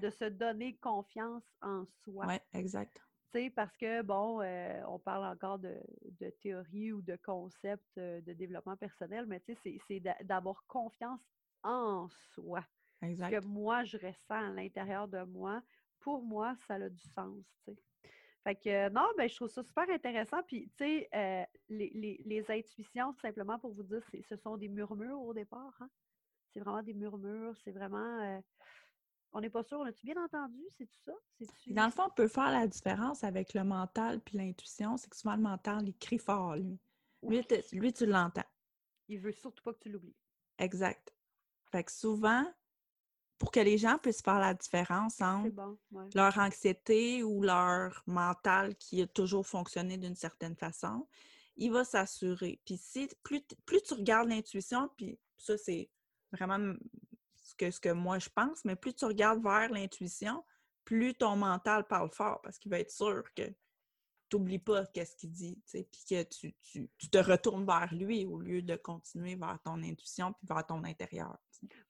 De 0.00 0.08
se 0.08 0.24
donner 0.24 0.76
confiance 0.76 1.44
en 1.60 1.84
soi. 2.04 2.24
Oui, 2.26 2.36
exact 2.54 3.02
parce 3.54 3.76
que, 3.76 4.02
bon, 4.02 4.40
euh, 4.40 4.80
on 4.88 4.98
parle 4.98 5.24
encore 5.24 5.58
de, 5.58 5.74
théorie 6.40 6.92
ou 6.92 7.02
de 7.02 7.16
concept 7.16 7.84
euh, 7.98 8.20
de 8.22 8.32
développement 8.32 8.76
personnel, 8.76 9.26
mais 9.26 9.40
tu 9.40 9.54
sais, 9.62 9.78
c'est 9.88 10.00
d'avoir 10.24 10.64
confiance 10.66 11.20
en 11.62 12.08
soi. 12.34 12.64
Exact. 13.02 13.30
Ce 13.30 13.40
que 13.40 13.46
moi, 13.46 13.84
je 13.84 13.96
ressens 13.98 14.48
à 14.48 14.50
l'intérieur 14.50 15.08
de 15.08 15.22
moi, 15.24 15.62
pour 16.00 16.22
moi, 16.22 16.56
ça 16.66 16.74
a 16.74 16.88
du 16.88 17.02
sens, 17.14 17.44
tu 17.64 17.72
sais. 17.72 17.78
Fait 18.44 18.56
que, 18.56 18.90
non, 18.90 19.06
ben, 19.16 19.26
je 19.26 19.34
trouve 19.36 19.48
ça 19.48 19.62
super 19.62 19.88
intéressant. 19.88 20.42
Puis, 20.42 20.68
tu 20.76 20.84
sais, 20.84 21.08
euh, 21.14 21.44
les, 21.70 22.20
les, 22.26 22.50
intuitions, 22.50 23.14
simplement 23.22 23.58
pour 23.58 23.72
vous 23.72 23.82
dire, 23.82 24.02
ce 24.28 24.36
sont 24.36 24.58
des 24.58 24.68
murmures 24.68 25.22
au 25.22 25.32
départ. 25.32 25.74
Hein. 25.80 25.88
C'est 26.52 26.60
vraiment 26.60 26.82
des 26.82 26.92
murmures. 26.92 27.56
C'est 27.64 27.72
vraiment 27.72 28.42
on 29.34 29.40
n'est 29.40 29.50
pas 29.50 29.62
sûr. 29.64 29.78
On 29.80 29.84
a-tu 29.84 30.06
bien 30.06 30.22
entendu? 30.22 30.60
C'est 30.78 30.86
tout 30.86 31.00
ça? 31.04 31.12
Dans 31.66 31.84
le 31.84 31.90
fond, 31.90 32.04
on 32.06 32.14
peut 32.14 32.28
faire 32.28 32.50
la 32.52 32.66
différence 32.66 33.24
avec 33.24 33.52
le 33.52 33.64
mental 33.64 34.20
puis 34.20 34.38
l'intuition. 34.38 34.96
C'est 34.96 35.10
que 35.10 35.16
souvent, 35.16 35.34
le 35.36 35.42
mental, 35.42 35.86
il 35.86 35.96
crie 35.96 36.18
fort, 36.18 36.56
lui. 36.56 36.78
Lui, 37.22 37.92
tu 37.92 38.06
l'entends. 38.06 38.44
Il 39.08 39.18
veut 39.18 39.32
surtout 39.32 39.62
pas 39.62 39.74
que 39.74 39.80
tu 39.80 39.90
l'oublies. 39.90 40.16
Exact. 40.58 41.12
Fait 41.70 41.82
que 41.82 41.90
souvent, 41.90 42.46
pour 43.38 43.50
que 43.50 43.60
les 43.60 43.76
gens 43.76 43.98
puissent 43.98 44.22
faire 44.22 44.38
la 44.38 44.54
différence 44.54 45.20
entre 45.20 45.76
leur 46.14 46.38
anxiété 46.38 47.24
ou 47.24 47.42
leur 47.42 48.02
mental 48.06 48.76
qui 48.76 49.02
a 49.02 49.06
toujours 49.06 49.46
fonctionné 49.46 49.98
d'une 49.98 50.14
certaine 50.14 50.54
façon, 50.54 51.08
il 51.56 51.72
va 51.72 51.84
s'assurer. 51.84 52.60
Puis 52.64 52.76
si 52.76 53.08
plus, 53.22 53.42
plus 53.66 53.82
tu 53.82 53.94
regardes 53.94 54.28
l'intuition, 54.28 54.88
puis 54.96 55.18
ça, 55.36 55.58
c'est 55.58 55.90
vraiment 56.30 56.74
que 57.56 57.70
ce 57.70 57.80
que 57.80 57.90
moi 57.90 58.18
je 58.18 58.28
pense, 58.28 58.64
mais 58.64 58.76
plus 58.76 58.94
tu 58.94 59.04
regardes 59.04 59.42
vers 59.42 59.70
l'intuition, 59.70 60.44
plus 60.84 61.14
ton 61.14 61.36
mental 61.36 61.86
parle 61.86 62.10
fort 62.10 62.40
parce 62.42 62.58
qu'il 62.58 62.70
va 62.70 62.78
être 62.78 62.90
sûr 62.90 63.24
que 63.34 63.42
tu 64.30 64.36
n'oublies 64.36 64.58
pas 64.58 64.86
qu'est-ce 64.86 65.16
qu'il 65.16 65.30
dit, 65.30 65.62
puis 65.70 65.86
que 66.08 66.22
tu, 66.24 66.54
tu, 66.62 67.10
te 67.10 67.18
retournes 67.18 67.66
vers 67.66 67.92
lui 67.94 68.24
au 68.24 68.40
lieu 68.40 68.62
de 68.62 68.74
continuer 68.74 69.36
vers 69.36 69.58
ton 69.62 69.82
intuition 69.82 70.32
puis 70.32 70.46
vers 70.48 70.66
ton 70.66 70.82
intérieur. 70.84 71.36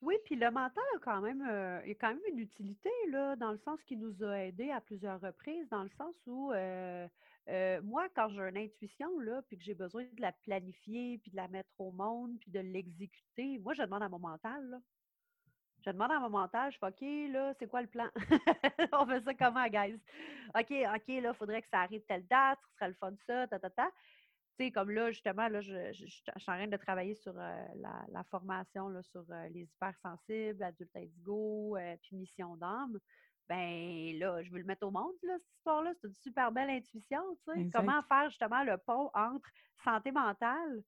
Oui, 0.01 0.15
puis 0.25 0.35
le 0.35 0.51
mental 0.51 0.83
a 0.95 0.99
quand 0.99 1.21
même, 1.21 1.41
euh, 1.41 1.79
a 1.79 1.95
quand 1.95 2.09
même 2.09 2.21
une 2.29 2.39
utilité, 2.39 2.89
là, 3.09 3.35
dans 3.35 3.51
le 3.51 3.57
sens 3.59 3.81
qu'il 3.83 3.99
nous 3.99 4.23
a 4.23 4.45
aidés 4.45 4.71
à 4.71 4.81
plusieurs 4.81 5.19
reprises, 5.21 5.67
dans 5.69 5.83
le 5.83 5.89
sens 5.97 6.15
où 6.27 6.51
euh, 6.51 7.07
euh, 7.49 7.81
moi, 7.81 8.07
quand 8.15 8.29
j'ai 8.29 8.41
une 8.41 8.57
intuition, 8.57 9.09
puis 9.47 9.57
que 9.57 9.63
j'ai 9.63 9.73
besoin 9.73 10.03
de 10.03 10.21
la 10.21 10.31
planifier, 10.31 11.17
puis 11.19 11.31
de 11.31 11.35
la 11.35 11.47
mettre 11.47 11.69
au 11.77 11.91
monde, 11.91 12.37
puis 12.39 12.51
de 12.51 12.59
l'exécuter, 12.59 13.59
moi, 13.59 13.73
je 13.73 13.81
demande 13.81 14.03
à 14.03 14.09
mon 14.09 14.19
mental, 14.19 14.65
là, 14.69 14.77
je 15.85 15.91
demande 15.91 16.11
à 16.11 16.19
mon 16.19 16.29
mental, 16.29 16.71
je 16.71 16.79
fais 16.79 16.87
OK, 16.87 17.31
là, 17.31 17.53
c'est 17.59 17.67
quoi 17.67 17.81
le 17.81 17.87
plan? 17.87 18.07
On 18.93 19.05
fait 19.05 19.21
ça 19.21 19.33
comment, 19.35 19.67
guys? 19.67 19.99
OK, 20.55 20.71
OK, 20.71 21.07
là, 21.07 21.29
il 21.31 21.33
faudrait 21.37 21.61
que 21.61 21.67
ça 21.69 21.81
arrive 21.81 22.01
telle 22.07 22.25
date, 22.25 22.59
ce 22.63 22.75
serait 22.75 22.87
le 22.87 22.95
fun 22.95 23.11
de 23.11 23.19
ça, 23.27 23.47
ta, 23.47 23.59
ta, 23.59 23.69
ta. 23.69 23.91
Tu 24.57 24.65
sais, 24.65 24.71
comme 24.71 24.89
là, 24.89 25.11
justement, 25.11 25.47
là, 25.47 25.61
je, 25.61 25.91
je, 25.93 26.05
suis 26.05 26.23
en 26.31 26.55
train 26.55 26.67
de 26.67 26.77
travailler 26.77 27.13
sur 27.13 27.33
euh, 27.37 27.65
la, 28.09 28.23
formation 28.31 28.87
là, 28.87 29.03
sur 29.03 29.25
euh, 29.29 29.47
les 29.49 29.63
hypersensibles, 29.63 30.63
adultes 30.63 30.95
indigo, 30.95 31.77
euh, 31.77 31.95
puis 32.01 32.15
mission 32.15 32.55
d'âme. 32.55 32.97
Ben 33.47 34.17
là, 34.17 34.41
je 34.41 34.49
veux 34.51 34.57
le 34.57 34.65
mettre 34.65 34.87
au 34.87 34.91
monde, 34.91 35.13
là, 35.21 35.33
cette 35.37 35.57
histoire-là. 35.57 35.91
C'est 36.01 36.07
une 36.07 36.15
super 36.15 36.51
belle 36.51 36.69
intuition, 36.71 37.21
tu 37.47 37.53
sais. 37.53 37.69
Comment 37.71 38.01
faire 38.03 38.29
justement 38.29 38.63
le 38.63 38.77
pont 38.77 39.11
entre 39.13 39.47
santé 39.83 40.11
mentale 40.11 40.81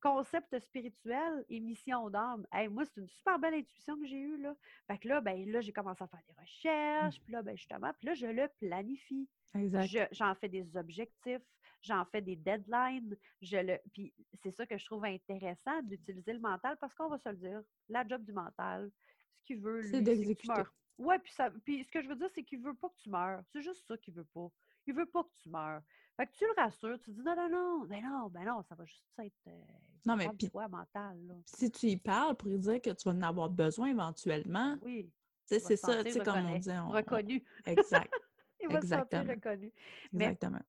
concept 0.00 0.58
spirituel 0.58 1.44
et 1.48 1.60
mission 1.60 2.10
d'âme. 2.10 2.46
moi, 2.70 2.84
c'est 2.84 3.00
une 3.00 3.08
super 3.08 3.38
belle 3.38 3.54
intuition 3.54 3.98
que 3.98 4.06
j'ai 4.06 4.18
eue, 4.18 4.38
là. 4.38 4.54
Fait 4.86 4.98
que 4.98 5.08
là, 5.08 5.20
ben, 5.20 5.50
là, 5.50 5.60
j'ai 5.60 5.72
commencé 5.72 6.02
à 6.02 6.06
faire 6.06 6.20
des 6.26 6.40
recherches, 6.40 7.18
mmh. 7.18 7.22
puis 7.22 7.32
là, 7.32 7.42
ben, 7.42 7.56
justement, 7.56 7.92
puis 7.98 8.06
là, 8.06 8.14
je 8.14 8.26
le 8.26 8.48
planifie. 8.60 9.28
Exact. 9.54 10.08
J'en 10.12 10.34
fais 10.34 10.48
des 10.48 10.76
objectifs, 10.76 11.42
j'en 11.82 12.04
fais 12.04 12.20
des 12.20 12.36
deadlines. 12.36 13.16
Je 13.42 13.56
le, 13.58 13.78
puis 13.92 14.14
c'est 14.42 14.52
ça 14.52 14.66
que 14.66 14.78
je 14.78 14.84
trouve 14.84 15.04
intéressant 15.04 15.82
d'utiliser 15.82 16.32
le 16.32 16.40
mental 16.40 16.76
parce 16.80 16.94
qu'on 16.94 17.08
va 17.08 17.18
se 17.18 17.28
le 17.28 17.36
dire, 17.36 17.62
la 17.88 18.06
job 18.06 18.24
du 18.24 18.32
mental, 18.32 18.90
ce 19.38 19.44
qu'il 19.44 19.58
veut, 19.58 19.82
c'est 19.82 20.02
d'exécuter. 20.02 20.62
Ouais, 21.00 21.18
puis, 21.18 21.32
ça, 21.32 21.50
puis 21.64 21.82
ce 21.82 21.90
que 21.90 22.02
je 22.02 22.08
veux 22.08 22.16
dire, 22.16 22.28
c'est 22.34 22.44
qu'il 22.44 22.60
veut 22.60 22.74
pas 22.74 22.90
que 22.90 22.96
tu 23.02 23.08
meurs. 23.08 23.42
C'est 23.52 23.62
juste 23.62 23.86
ça 23.86 23.96
qu'il 23.96 24.12
veut 24.12 24.24
pas. 24.24 24.48
Il 24.86 24.94
veut 24.94 25.06
pas 25.06 25.24
que 25.24 25.32
tu 25.42 25.48
meurs. 25.48 25.82
Fait 26.16 26.26
que 26.26 26.32
tu 26.32 26.44
le 26.44 26.62
rassures, 26.62 27.00
tu 27.00 27.10
dis 27.10 27.22
non, 27.22 27.34
non, 27.34 27.48
non, 27.48 27.84
ben 27.86 28.02
non, 28.02 28.28
ben 28.28 28.44
non, 28.44 28.62
ça 28.62 28.74
va 28.74 28.84
juste 28.84 29.06
être 29.18 29.46
euh, 29.46 29.62
non, 30.04 30.16
mais 30.16 30.28
puis, 30.38 30.50
mental. 30.52 31.18
Si 31.46 31.70
tu 31.70 31.86
y 31.86 31.96
parles 31.96 32.36
pour 32.36 32.50
lui 32.50 32.58
dire 32.58 32.82
que 32.82 32.90
tu 32.90 33.08
vas 33.08 33.14
en 33.14 33.22
avoir 33.22 33.48
besoin 33.48 33.88
éventuellement, 33.88 34.76
oui, 34.82 35.10
c'est 35.46 35.76
ça, 35.76 36.04
tu 36.04 36.12
sais, 36.12 36.20
comme 36.20 36.44
on 36.46 36.58
dit. 36.58 36.70
reconnu. 36.70 37.42
exact. 37.64 38.12
il 38.60 38.68
va 38.68 38.78
Exactement. 38.78 39.22
se 39.22 39.28
sentir 39.28 39.34
reconnu. 39.34 39.72
Exactement. 40.12 40.60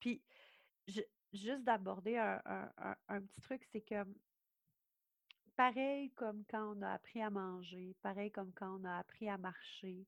puis, 0.00 0.22
juste 1.34 1.64
d'aborder 1.64 2.16
un, 2.16 2.40
un, 3.08 3.20
petit 3.20 3.40
truc, 3.42 3.62
c'est 3.70 3.82
que 3.82 3.96
pareil 5.56 6.10
comme 6.10 6.44
quand 6.50 6.76
on 6.76 6.82
a 6.82 6.92
appris 6.92 7.22
à 7.22 7.30
manger, 7.30 7.94
pareil 8.02 8.30
comme 8.30 8.52
quand 8.52 8.78
on 8.80 8.84
a 8.84 8.98
appris 8.98 9.28
à 9.28 9.36
marcher, 9.38 10.06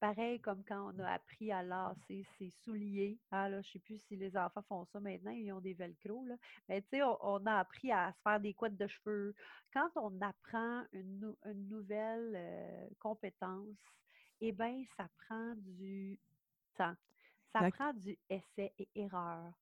pareil 0.00 0.40
comme 0.40 0.62
quand 0.64 0.92
on 0.92 0.98
a 0.98 1.12
appris 1.12 1.52
à 1.52 1.62
lasser 1.62 2.26
ses 2.38 2.50
souliers. 2.64 3.18
Ah, 3.30 3.48
là, 3.48 3.62
je 3.62 3.68
ne 3.68 3.72
sais 3.72 3.78
plus 3.78 4.00
si 4.08 4.16
les 4.16 4.36
enfants 4.36 4.62
font 4.68 4.84
ça 4.92 5.00
maintenant, 5.00 5.30
ils 5.30 5.52
ont 5.52 5.60
des 5.60 5.74
velcro. 5.74 6.24
Là. 6.26 6.34
Mais 6.68 6.82
tu 6.82 6.88
sais, 6.90 7.02
on, 7.02 7.46
a 7.46 7.58
appris 7.58 7.92
à 7.92 8.12
se 8.12 8.22
faire 8.22 8.40
des 8.40 8.52
couettes 8.54 8.76
de 8.76 8.86
cheveux. 8.86 9.34
Quand 9.72 9.88
on 9.96 10.20
apprend 10.20 10.84
une, 10.92 11.34
nouvelle 11.68 12.32
euh, 12.34 12.88
compétence, 12.98 13.76
eh 14.40 14.52
bien, 14.52 14.82
ça 14.96 15.08
prend 15.26 15.54
du 15.56 16.18
temps. 16.76 16.96
Ça 17.52 17.70
prend 17.70 17.92
du 17.92 18.18
essai 18.28 18.72
et 18.78 18.88
erreur. 18.96 19.52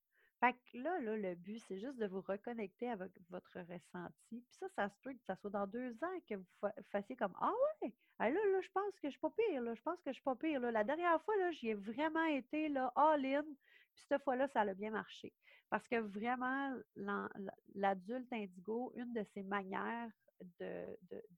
Fait 0.40 0.54
que 0.54 0.78
là, 0.78 0.98
là, 1.00 1.16
le 1.18 1.34
but, 1.34 1.58
c'est 1.68 1.78
juste 1.78 1.98
de 1.98 2.06
vous 2.06 2.22
reconnecter 2.22 2.88
avec 2.88 3.12
votre 3.28 3.58
ressenti. 3.58 4.40
Puis 4.40 4.56
ça, 4.58 4.66
ça 4.70 4.88
se 4.88 4.98
peut 5.02 5.12
que 5.12 5.22
ça 5.26 5.36
soit 5.36 5.50
dans 5.50 5.66
deux 5.66 5.92
ans 6.02 6.20
que 6.26 6.34
vous 6.34 6.46
fassiez 6.90 7.14
comme 7.14 7.34
Ah 7.40 7.52
ouais, 7.82 7.92
ah, 8.18 8.30
là, 8.30 8.40
là, 8.52 8.60
je 8.62 8.70
pense 8.72 8.98
que 9.00 9.08
je 9.08 9.10
suis 9.10 9.20
pas 9.20 9.32
pire, 9.36 9.60
là, 9.60 9.74
je 9.74 9.82
pense 9.82 10.00
que 10.00 10.10
je 10.10 10.14
suis 10.14 10.22
pas 10.22 10.36
pire. 10.36 10.60
Là. 10.60 10.70
La 10.70 10.84
dernière 10.84 11.22
fois, 11.22 11.36
là, 11.36 11.50
j'y 11.52 11.68
ai 11.68 11.74
vraiment 11.74 12.24
été 12.24 12.70
là, 12.70 12.90
all-in. 12.96 13.44
Puis 13.94 14.04
cette 14.08 14.22
fois-là, 14.22 14.48
ça 14.48 14.62
a 14.62 14.72
bien 14.72 14.90
marché. 14.90 15.30
Parce 15.68 15.86
que 15.88 15.96
vraiment, 15.96 16.74
l'adulte 17.74 18.32
indigo, 18.32 18.92
une 18.96 19.12
de 19.12 19.24
ses 19.34 19.42
manières 19.42 20.10
de, 20.58 20.86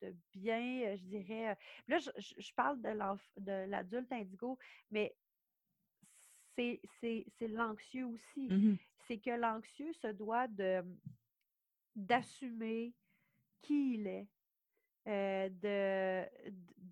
de, 0.00 0.14
bien, 0.32 0.94
je 0.94 1.03
dirais. 1.03 1.59
Là, 1.88 1.98
je, 1.98 2.11
je 2.18 2.55
parle 2.55 2.80
de 2.80 3.68
l'adulte 3.68 4.12
indigo, 4.12 4.59
mais 4.92 5.12
c'est 6.55 6.80
l'anxieux 7.40 8.07
aussi. 8.07 8.48
Mmh 8.48 8.76
c'est 9.07 9.18
que 9.18 9.30
l'anxieux 9.30 9.92
se 9.94 10.09
doit 10.09 10.46
d'assumer 11.94 12.92
qui 13.62 13.94
il 13.94 14.07
est, 14.07 14.28
euh, 15.09 15.48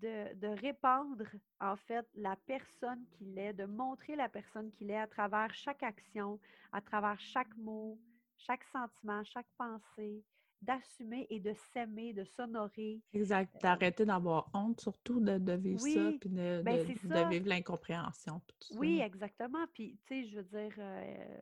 de, 0.01 0.47
répandre 0.61 1.25
en 1.59 1.75
fait 1.75 2.07
la 2.15 2.35
personne 2.45 3.05
qu'il 3.11 3.37
est, 3.37 3.53
de 3.53 3.65
montrer 3.65 4.15
la 4.15 4.29
personne 4.29 4.71
qu'il 4.71 4.91
est 4.91 4.99
à 4.99 5.07
travers 5.07 5.53
chaque 5.53 5.83
action, 5.83 6.39
à 6.71 6.81
travers 6.81 7.19
chaque 7.19 7.55
mot, 7.57 7.99
chaque 8.37 8.63
sentiment, 8.65 9.23
chaque 9.23 9.49
pensée, 9.57 10.23
d'assumer 10.61 11.25
et 11.29 11.39
de 11.39 11.53
s'aimer, 11.53 12.13
de 12.13 12.23
s'honorer. 12.23 13.01
Exact. 13.13 13.55
Euh, 13.55 13.59
D'arrêter 13.61 14.05
d'avoir 14.05 14.49
honte, 14.53 14.79
surtout 14.79 15.19
de, 15.19 15.37
de 15.37 15.53
vivre 15.53 15.79
ça, 15.79 16.11
puis 16.19 16.29
de, 16.29 16.61
ben, 16.61 16.77
de, 16.77 17.29
vivre 17.29 17.47
l'incompréhension. 17.47 18.41
Oui, 18.75 18.99
exactement. 19.01 19.65
Puis, 19.73 19.97
tu 20.05 20.23
sais, 20.23 20.29
je 20.29 20.37
veux 20.37 20.43
dire, 20.43 20.73
euh, 20.77 21.39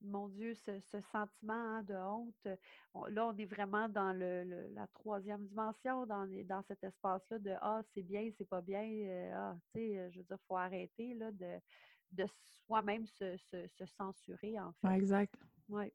mon 0.00 0.28
Dieu, 0.28 0.54
ce, 0.54 0.80
ce 0.80 1.00
sentiment 1.12 1.52
hein, 1.52 1.82
de 1.82 1.94
honte, 1.94 2.48
là, 3.10 3.26
on 3.26 3.36
est 3.36 3.44
vraiment 3.44 3.88
dans 3.88 4.12
le, 4.12 4.68
la 4.74 4.86
troisième 4.88 5.46
dimension, 5.46 6.06
dans, 6.06 6.26
dans 6.46 6.62
cet 6.62 6.82
espace-là 6.82 7.38
de 7.38 7.52
Ah, 7.60 7.82
c'est 7.92 8.02
bien, 8.02 8.30
c'est 8.38 8.48
pas 8.48 8.62
bien. 8.62 8.82
Euh, 8.82 9.32
ah, 9.34 9.56
tu 9.74 9.80
sais, 9.80 10.10
je 10.10 10.18
veux 10.18 10.24
dire, 10.24 10.38
il 10.40 10.46
faut 10.48 10.56
arrêter 10.56 11.14
là, 11.14 11.30
de, 11.32 11.60
de 12.12 12.24
soi-même 12.66 13.06
se, 13.06 13.36
se, 13.36 13.84
censurer, 13.84 14.58
en 14.58 14.72
fait. 14.80 14.96
exact. 14.96 15.34
Oui. 15.68 15.92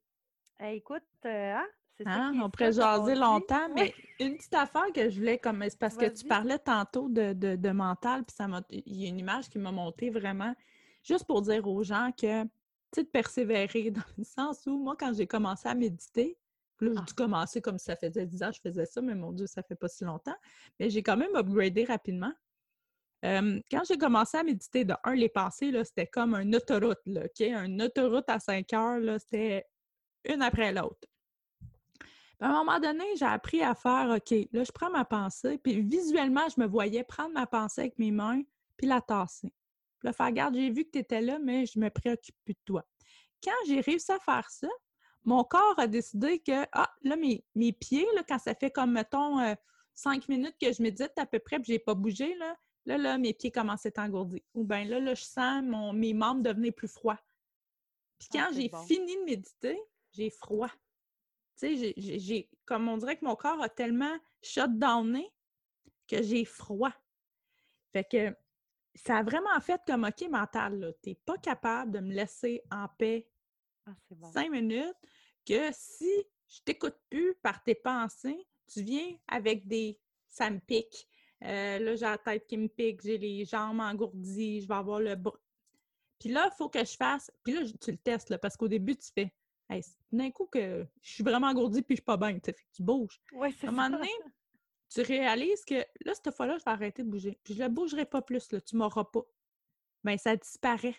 écoute, 0.60 1.02
hein? 1.24 1.66
Hein, 2.06 2.32
on 2.42 2.50
pourrait 2.50 2.72
jaser 2.72 3.14
longtemps, 3.14 3.68
mais 3.74 3.94
une 4.18 4.36
petite 4.36 4.54
affaire 4.54 4.92
que 4.94 5.08
je 5.08 5.18
voulais, 5.18 5.38
comme 5.38 5.62
c'est 5.62 5.78
parce 5.78 5.96
que 5.96 6.06
tu 6.06 6.24
parlais 6.24 6.58
tantôt 6.58 7.08
de, 7.08 7.32
de, 7.32 7.70
mental, 7.70 8.24
puis 8.24 8.34
ça 8.34 8.48
m'a. 8.48 8.62
Il 8.70 8.96
y 8.96 9.06
a 9.06 9.08
une 9.08 9.18
image 9.18 9.48
qui 9.48 9.58
m'a 9.58 9.72
monté 9.72 10.10
vraiment, 10.10 10.54
juste 11.02 11.24
pour 11.26 11.42
dire 11.42 11.66
aux 11.66 11.82
gens 11.82 12.10
que, 12.12 12.44
tu 12.44 12.50
sais, 12.94 13.02
de 13.02 13.08
persévérer, 13.08 13.90
dans 13.90 14.02
le 14.16 14.24
sens 14.24 14.66
où, 14.66 14.78
moi, 14.78 14.96
quand 14.98 15.12
j'ai 15.14 15.26
commencé 15.26 15.68
à 15.68 15.74
méditer, 15.74 16.38
là, 16.80 16.92
j'ai 16.94 17.00
ah. 17.00 17.14
commencé 17.16 17.60
comme 17.60 17.78
ça 17.78 17.96
faisait 17.96 18.26
10 18.26 18.42
ans, 18.42 18.52
je 18.52 18.60
faisais 18.60 18.86
ça, 18.86 19.00
mais 19.00 19.14
mon 19.14 19.32
Dieu, 19.32 19.46
ça 19.46 19.62
fait 19.62 19.76
pas 19.76 19.88
si 19.88 20.04
longtemps. 20.04 20.36
Mais 20.78 20.90
j'ai 20.90 21.02
quand 21.02 21.16
même 21.16 21.34
upgradé 21.34 21.84
rapidement. 21.84 22.32
quand 23.22 23.82
j'ai 23.86 23.98
commencé 23.98 24.38
à 24.38 24.42
méditer, 24.42 24.84
de 24.84 24.94
un, 25.04 25.14
les 25.14 25.28
pensées, 25.28 25.72
c'était 25.84 26.06
comme 26.06 26.34
un 26.34 26.52
autoroute, 26.52 27.00
là, 27.06 27.24
OK? 27.24 27.40
Un 27.42 27.80
autoroute 27.80 28.28
à 28.28 28.38
5 28.38 28.72
heures, 28.72 29.20
c'était 29.20 29.66
une 30.24 30.42
après 30.42 30.72
l'autre 30.72 31.09
à 32.40 32.48
un 32.48 32.64
moment 32.64 32.80
donné, 32.80 33.04
j'ai 33.16 33.26
appris 33.26 33.62
à 33.62 33.74
faire 33.74 34.08
OK, 34.16 34.30
là, 34.52 34.64
je 34.64 34.72
prends 34.72 34.90
ma 34.90 35.04
pensée, 35.04 35.58
puis 35.58 35.82
visuellement, 35.82 36.48
je 36.54 36.60
me 36.60 36.66
voyais 36.66 37.04
prendre 37.04 37.32
ma 37.32 37.46
pensée 37.46 37.82
avec 37.82 37.98
mes 37.98 38.10
mains, 38.10 38.42
puis 38.76 38.86
la 38.86 39.00
tasser. 39.00 39.52
Puis 39.98 40.06
là, 40.06 40.12
faire 40.12 40.26
regarde, 40.26 40.54
j'ai 40.54 40.70
vu 40.70 40.84
que 40.84 40.90
tu 40.90 40.98
étais 40.98 41.20
là, 41.20 41.38
mais 41.38 41.66
je 41.66 41.78
me 41.78 41.90
préoccupe 41.90 42.36
plus 42.44 42.54
de 42.54 42.60
toi. 42.64 42.84
Quand 43.44 43.52
j'ai 43.66 43.80
réussi 43.80 44.10
à 44.10 44.18
faire 44.18 44.48
ça, 44.50 44.68
mon 45.24 45.44
corps 45.44 45.78
a 45.78 45.86
décidé 45.86 46.38
que, 46.38 46.66
ah, 46.72 46.90
là, 47.02 47.16
mes, 47.16 47.44
mes 47.54 47.72
pieds, 47.72 48.06
là, 48.14 48.22
quand 48.26 48.38
ça 48.38 48.54
fait 48.54 48.70
comme, 48.70 48.92
mettons, 48.92 49.38
euh, 49.40 49.54
cinq 49.94 50.28
minutes 50.28 50.56
que 50.60 50.72
je 50.72 50.82
médite 50.82 51.12
à 51.16 51.26
peu 51.26 51.38
près, 51.38 51.56
puis 51.56 51.66
je 51.68 51.72
n'ai 51.72 51.78
pas 51.78 51.94
bougé, 51.94 52.34
là, 52.36 52.56
là, 52.86 52.96
là, 52.96 53.18
mes 53.18 53.34
pieds 53.34 53.50
commençaient 53.50 53.98
à 53.98 54.04
engourdir. 54.04 54.40
Ou 54.54 54.64
bien 54.64 54.84
là, 54.84 54.98
là, 54.98 55.14
je 55.14 55.24
sens 55.24 55.62
mon, 55.62 55.92
mes 55.92 56.14
membres 56.14 56.42
devenir 56.42 56.72
plus 56.72 56.88
froids. 56.88 57.18
Puis 58.18 58.28
ah, 58.34 58.38
quand 58.38 58.54
j'ai 58.54 58.70
fini 58.86 59.16
de 59.16 59.24
méditer, 59.24 59.78
j'ai 60.12 60.30
froid. 60.30 60.70
Tu 61.60 61.76
sais, 61.76 61.94
j'ai, 61.96 62.50
comme 62.64 62.88
on 62.88 62.96
dirait 62.96 63.16
que 63.16 63.24
mon 63.24 63.36
corps 63.36 63.60
a 63.62 63.68
tellement 63.68 64.16
shutdowné 64.42 65.30
que 66.08 66.22
j'ai 66.22 66.44
froid. 66.44 66.92
Fait 67.92 68.04
que 68.04 68.34
ça 68.94 69.18
a 69.18 69.22
vraiment 69.22 69.60
fait 69.60 69.80
comme 69.86 70.04
OK 70.04 70.28
mental, 70.28 70.94
tu 71.02 71.10
n'es 71.10 71.14
pas 71.14 71.36
capable 71.36 71.92
de 71.92 72.00
me 72.00 72.12
laisser 72.12 72.62
en 72.70 72.88
paix 72.98 73.28
ah, 73.86 73.94
cinq 74.32 74.50
minutes, 74.50 74.96
que 75.46 75.70
si 75.72 76.10
je 76.48 76.60
t'écoute 76.64 76.96
plus 77.08 77.34
par 77.42 77.62
tes 77.62 77.74
pensées, 77.74 78.46
tu 78.66 78.82
viens 78.82 79.16
avec 79.28 79.66
des 79.66 79.98
ça 80.28 80.50
me 80.50 80.60
pique. 80.60 81.08
Euh, 81.42 81.78
là, 81.78 81.96
j'ai 81.96 82.04
la 82.04 82.18
tête 82.18 82.46
qui 82.46 82.56
me 82.56 82.68
pique, 82.68 83.02
j'ai 83.02 83.18
les 83.18 83.44
jambes 83.44 83.80
engourdies, 83.80 84.60
je 84.60 84.68
vais 84.68 84.74
avoir 84.74 85.00
le 85.00 85.16
bras. 85.16 85.38
Puis 86.18 86.28
là, 86.28 86.50
il 86.52 86.56
faut 86.56 86.68
que 86.68 86.84
je 86.84 86.96
fasse. 86.96 87.30
Puis 87.42 87.54
là, 87.54 87.62
tu 87.80 87.90
le 87.90 87.96
testes, 87.96 88.30
là, 88.30 88.38
parce 88.38 88.56
qu'au 88.56 88.68
début, 88.68 88.96
tu 88.96 89.08
fais 89.12 89.32
d'un 90.12 90.30
coup 90.30 90.46
que 90.46 90.86
je 91.02 91.10
suis 91.10 91.24
vraiment 91.24 91.48
engourdie 91.48 91.82
puis 91.82 91.96
je 91.96 92.00
suis 92.00 92.04
pas 92.04 92.16
bien, 92.16 92.38
tu 92.38 92.82
bouges. 92.82 93.20
à 93.32 93.46
un 93.46 93.70
moment 93.70 93.90
donné, 93.90 94.10
tu 94.88 95.02
réalises 95.02 95.64
que 95.64 95.86
là, 96.04 96.14
cette 96.14 96.34
fois-là, 96.34 96.58
je 96.58 96.64
vais 96.64 96.70
arrêter 96.70 97.02
de 97.02 97.08
bouger. 97.08 97.38
Puis 97.44 97.54
je 97.54 97.62
ne 97.62 97.68
bougerai 97.68 98.04
pas 98.04 98.22
plus, 98.22 98.50
là, 98.50 98.60
tu 98.60 98.76
m'auras 98.76 99.04
pas. 99.04 99.22
Bien, 100.02 100.16
ça 100.16 100.36
disparaît. 100.36 100.96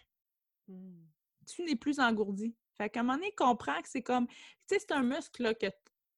Mmh. 0.67 1.03
Tu 1.47 1.63
n'es 1.63 1.75
plus 1.75 1.99
engourdi. 1.99 2.55
Fait 2.77 2.89
qu'à 2.89 3.01
un 3.01 3.03
moment 3.03 3.17
donné, 3.17 3.33
comprends 3.33 3.81
que 3.81 3.89
c'est 3.89 4.03
comme, 4.03 4.27
tu 4.27 4.35
sais, 4.67 4.79
c'est 4.79 4.91
un 4.93 5.03
muscle 5.03 5.43
là, 5.43 5.53
que, 5.53 5.67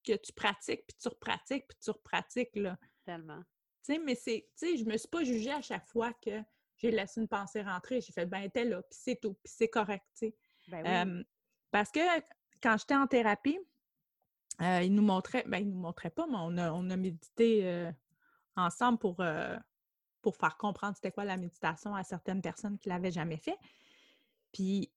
que 0.03 0.13
tu 0.15 0.31
pratiques, 0.33 0.85
puis 0.85 0.97
tu 1.01 1.07
repratiques, 1.07 1.67
puis 1.67 1.77
tu 1.81 1.89
repratiques. 1.89 2.55
Là. 2.55 2.77
Tellement. 3.05 3.41
Tu 3.83 3.93
sais, 3.93 3.99
mais 3.99 4.15
c'est, 4.15 4.47
tu 4.57 4.67
sais, 4.67 4.77
je 4.77 4.85
me 4.85 4.95
suis 4.97 5.07
pas 5.07 5.23
jugée 5.23 5.51
à 5.51 5.61
chaque 5.61 5.87
fois 5.87 6.13
que 6.13 6.41
j'ai 6.77 6.91
laissé 6.91 7.19
une 7.19 7.27
pensée 7.27 7.61
rentrer. 7.61 8.01
J'ai 8.01 8.13
fait, 8.13 8.25
ben, 8.25 8.49
t'es 8.51 8.65
là, 8.65 8.81
puis 8.83 8.99
c'est 9.01 9.19
tout, 9.19 9.33
puis 9.33 9.51
c'est 9.55 9.69
correct, 9.69 10.05
tu 10.17 10.27
sais. 10.27 10.35
Ben 10.67 11.25
parce 11.73 11.91
que 11.91 11.99
quand 12.63 12.77
j'étais 12.77 12.95
en 12.95 13.07
thérapie, 13.07 13.59
euh, 14.61 14.81
il 14.81 14.93
nous 14.95 15.03
montrait, 15.03 15.43
ben, 15.47 15.57
il 15.57 15.69
nous 15.69 15.79
montrait 15.79 16.09
pas, 16.09 16.25
mais 16.27 16.37
on 16.39 16.57
a, 16.57 16.71
on 16.71 16.89
a 16.89 16.95
médité 16.95 17.67
euh, 17.67 17.91
ensemble 18.55 18.97
pour, 18.99 19.19
euh, 19.19 19.57
pour 20.21 20.37
faire 20.37 20.57
comprendre 20.57 20.95
c'était 20.95 21.11
quoi 21.11 21.25
la 21.25 21.37
méditation 21.37 21.93
à 21.93 22.03
certaines 22.03 22.41
personnes 22.41 22.79
qui 22.79 22.87
l'avaient 22.87 23.11
jamais 23.11 23.37
fait. 23.37 23.57
Puis, 24.53 24.91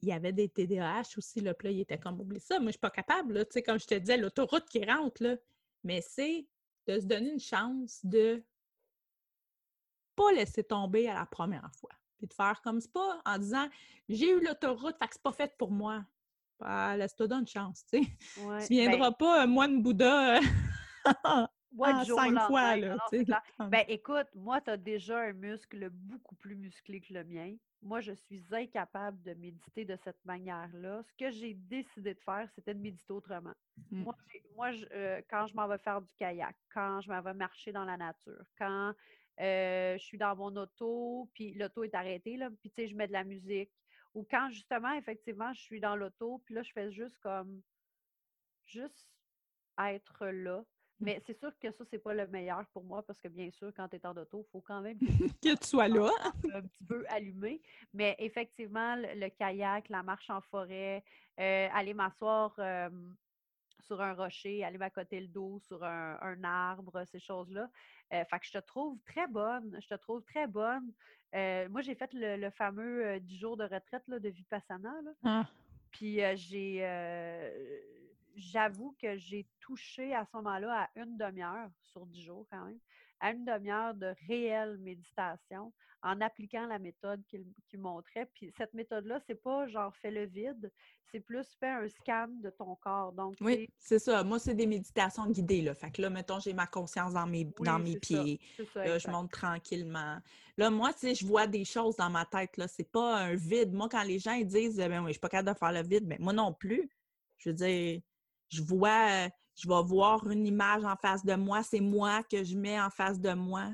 il 0.00 0.08
y 0.08 0.12
avait 0.12 0.32
des 0.32 0.48
TDAH 0.48 1.16
aussi, 1.16 1.40
là, 1.40 1.54
puis 1.54 1.72
il 1.72 1.80
était 1.80 1.98
comme, 1.98 2.20
oublie 2.20 2.38
ça, 2.38 2.60
moi, 2.60 2.66
je 2.66 2.72
suis 2.72 2.78
pas 2.78 2.90
capable, 2.90 3.34
là, 3.34 3.44
tu 3.44 3.52
sais, 3.54 3.62
comme 3.62 3.80
je 3.80 3.86
te 3.86 3.94
disais, 3.94 4.16
l'autoroute 4.16 4.66
qui 4.66 4.84
rentre, 4.84 5.22
là, 5.22 5.36
mais 5.82 6.00
c'est 6.02 6.46
de 6.86 7.00
se 7.00 7.06
donner 7.06 7.32
une 7.32 7.40
chance 7.40 8.00
de 8.04 8.44
pas 10.14 10.32
laisser 10.32 10.62
tomber 10.62 11.08
à 11.08 11.14
la 11.14 11.26
première 11.26 11.70
fois. 11.74 11.90
Puis 12.18 12.26
de 12.26 12.34
faire 12.34 12.60
comme 12.62 12.80
c'est 12.80 12.92
pas 12.92 13.20
en 13.24 13.38
disant 13.38 13.68
j'ai 14.08 14.30
eu 14.30 14.40
l'autoroute, 14.44 14.96
fait 14.98 15.06
que 15.06 15.14
c'est 15.14 15.22
pas 15.22 15.32
fait 15.32 15.56
pour 15.56 15.70
moi. 15.70 16.04
Bah, 16.58 16.96
laisse-toi 16.96 17.26
donner 17.28 17.40
une 17.42 17.46
chance, 17.46 17.84
tu 17.92 18.02
sais. 18.02 18.42
Ouais, 18.42 18.66
Tu 18.66 18.74
viendras 18.74 19.12
pas 19.12 19.42
un 19.42 19.46
moine 19.46 19.82
Bouddha 19.82 20.38
euh, 21.26 21.46
Ouais, 21.76 21.90
jour 22.06 22.18
au 22.18 22.22
cinq 22.22 22.40
fois, 22.46 22.76
là. 22.76 22.96
Ah. 23.58 23.68
Ben, 23.68 23.84
écoute, 23.88 24.26
moi, 24.34 24.60
tu 24.60 24.70
as 24.70 24.76
déjà 24.76 25.20
un 25.20 25.32
muscle 25.32 25.88
beaucoup 25.90 26.34
plus 26.36 26.56
musclé 26.56 27.00
que 27.00 27.12
le 27.12 27.24
mien. 27.24 27.54
Moi, 27.82 28.00
je 28.00 28.12
suis 28.12 28.42
incapable 28.50 29.22
de 29.22 29.34
méditer 29.34 29.84
de 29.84 29.96
cette 30.02 30.18
manière-là. 30.24 31.02
Ce 31.06 31.12
que 31.16 31.30
j'ai 31.30 31.54
décidé 31.54 32.14
de 32.14 32.20
faire, 32.20 32.48
c'était 32.54 32.74
de 32.74 32.80
méditer 32.80 33.12
autrement. 33.12 33.52
Mm. 33.92 34.04
Moi, 34.56 34.72
je- 34.72 34.86
euh, 34.92 35.20
quand 35.30 35.46
je 35.46 35.54
m'en 35.54 35.68
vais 35.68 35.78
faire 35.78 36.00
du 36.00 36.12
kayak, 36.16 36.56
quand 36.74 37.00
je 37.02 37.08
m'en 37.08 37.20
vais 37.20 37.34
marcher 37.34 37.70
dans 37.70 37.84
la 37.84 37.96
nature, 37.96 38.42
quand 38.58 38.92
euh, 39.40 39.96
je 39.96 40.02
suis 40.02 40.18
dans 40.18 40.34
mon 40.34 40.56
auto, 40.56 41.30
puis 41.34 41.54
l'auto 41.54 41.84
est 41.84 41.94
arrêtée, 41.94 42.36
là, 42.36 42.48
puis 42.60 42.70
tu 42.70 42.82
sais, 42.82 42.88
je 42.88 42.96
mets 42.96 43.06
de 43.06 43.12
la 43.12 43.22
musique, 43.22 43.70
ou 44.14 44.26
quand 44.30 44.50
justement, 44.50 44.92
effectivement, 44.94 45.52
je 45.52 45.60
suis 45.60 45.80
dans 45.80 45.96
l'auto, 45.96 46.42
puis 46.44 46.54
là, 46.54 46.62
je 46.62 46.72
fais 46.72 46.90
juste 46.90 47.18
comme, 47.18 47.62
juste 48.64 49.08
être 49.78 50.26
là. 50.26 50.60
Mm. 51.00 51.04
Mais 51.04 51.22
c'est 51.24 51.38
sûr 51.38 51.52
que 51.58 51.70
ça, 51.70 51.84
c'est 51.84 51.98
pas 51.98 52.14
le 52.14 52.26
meilleur 52.26 52.66
pour 52.72 52.84
moi 52.84 53.02
parce 53.06 53.20
que 53.20 53.28
bien 53.28 53.50
sûr, 53.50 53.72
quand 53.76 53.88
tu 53.88 53.96
es 53.96 54.06
en 54.06 54.16
auto, 54.16 54.44
il 54.46 54.50
faut 54.50 54.60
quand 54.60 54.80
même 54.80 54.98
que 54.98 55.04
tu 55.04 55.12
Que 55.42 55.56
tu 55.56 55.66
sois 55.66 55.88
là. 55.88 56.10
un 56.52 56.62
petit 56.62 56.84
peu 56.84 57.04
allumé. 57.08 57.60
Mais 57.94 58.16
effectivement, 58.18 58.96
le, 58.96 59.14
le 59.14 59.28
kayak, 59.30 59.88
la 59.88 60.02
marche 60.02 60.30
en 60.30 60.40
forêt, 60.40 61.04
euh, 61.38 61.68
aller 61.72 61.94
m'asseoir 61.94 62.54
euh, 62.58 62.90
sur 63.80 64.00
un 64.00 64.14
rocher, 64.14 64.64
aller 64.64 64.78
m'accoter 64.78 65.20
le 65.20 65.28
dos 65.28 65.60
sur 65.60 65.84
un, 65.84 66.18
un 66.20 66.42
arbre, 66.44 67.04
ces 67.06 67.20
choses-là. 67.20 67.70
Euh, 68.12 68.24
fait 68.24 68.38
que 68.40 68.46
je 68.46 68.52
te 68.52 68.58
trouve 68.58 68.98
très 69.06 69.26
bonne. 69.26 69.78
Je 69.82 69.86
te 69.88 69.94
trouve 69.94 70.22
très 70.22 70.46
bonne. 70.46 70.92
Euh, 71.34 71.68
moi, 71.68 71.82
j'ai 71.82 71.94
fait 71.94 72.12
le, 72.14 72.36
le 72.36 72.50
fameux 72.50 73.06
euh, 73.06 73.18
10 73.18 73.38
jours 73.38 73.56
de 73.56 73.64
retraite 73.64 74.02
là, 74.08 74.18
de 74.18 74.28
Vipassana. 74.28 74.94
Là. 75.02 75.10
Ah, 75.24 75.46
Puis 75.90 76.22
euh, 76.22 76.34
j'ai, 76.36 76.78
euh, 76.86 77.80
j'avoue 78.34 78.96
que 79.00 79.16
j'ai 79.16 79.46
touché 79.60 80.14
à 80.14 80.24
ce 80.24 80.36
moment-là 80.36 80.84
à 80.84 81.00
une 81.00 81.16
demi-heure 81.18 81.70
sur 81.82 82.06
dix 82.06 82.22
jours 82.22 82.46
quand 82.50 82.64
même, 82.64 82.78
à 83.20 83.32
une 83.32 83.44
demi-heure 83.44 83.94
de 83.94 84.14
réelle 84.26 84.78
méditation 84.78 85.72
en 86.02 86.20
appliquant 86.20 86.66
la 86.66 86.78
méthode 86.78 87.22
qu'il 87.26 87.80
montrait. 87.80 88.30
Puis 88.34 88.52
cette 88.56 88.72
méthode-là, 88.72 89.18
c'est 89.26 89.42
pas 89.42 89.66
genre 89.66 89.94
fais 89.96 90.10
le 90.10 90.26
vide, 90.26 90.70
c'est 91.10 91.20
plus 91.20 91.46
fais 91.58 91.68
un 91.68 91.88
scan 91.88 92.28
de 92.42 92.50
ton 92.50 92.76
corps. 92.76 93.12
Donc, 93.12 93.36
Oui, 93.40 93.68
c'est 93.78 93.98
ça. 93.98 94.22
Moi, 94.22 94.38
c'est 94.38 94.54
des 94.54 94.66
méditations 94.66 95.26
guidées, 95.28 95.62
là. 95.62 95.74
Fait 95.74 95.90
que 95.90 96.02
là, 96.02 96.10
mettons, 96.10 96.38
j'ai 96.38 96.52
ma 96.52 96.66
conscience 96.66 97.14
dans 97.14 97.26
mes, 97.26 97.44
dans 97.60 97.78
mes 97.78 97.94
ça. 97.94 97.98
pieds. 97.98 98.40
Ça, 98.72 98.84
Là, 98.84 98.98
je 98.98 99.08
monte 99.08 99.32
tranquillement. 99.32 100.18
Là, 100.56 100.70
moi, 100.70 100.92
tu 100.92 101.00
sais, 101.00 101.14
je 101.14 101.26
vois 101.26 101.46
des 101.46 101.64
choses 101.64 101.96
dans 101.96 102.10
ma 102.10 102.24
tête, 102.26 102.56
là. 102.56 102.68
C'est 102.68 102.90
pas 102.90 103.16
un 103.16 103.34
vide. 103.34 103.72
Moi, 103.72 103.88
quand 103.88 104.02
les 104.04 104.18
gens 104.18 104.32
ils 104.34 104.46
disent, 104.46 104.76
ben 104.76 105.00
oui, 105.00 105.08
je 105.08 105.12
suis 105.12 105.20
pas 105.20 105.28
capable 105.28 105.54
de 105.54 105.58
faire 105.58 105.72
le 105.72 105.82
vide, 105.82 106.06
mais 106.06 106.18
moi 106.20 106.32
non 106.32 106.52
plus. 106.52 106.88
Je 107.38 107.50
veux 107.50 107.54
dire, 107.56 108.00
je 108.50 108.62
vois, 108.62 109.28
je 109.58 109.68
vais 109.68 109.82
voir 109.82 110.28
une 110.30 110.46
image 110.46 110.84
en 110.84 110.96
face 110.96 111.24
de 111.24 111.34
moi. 111.34 111.62
C'est 111.62 111.80
moi 111.80 112.22
que 112.22 112.44
je 112.44 112.56
mets 112.56 112.80
en 112.80 112.90
face 112.90 113.18
de 113.18 113.32
moi. 113.32 113.66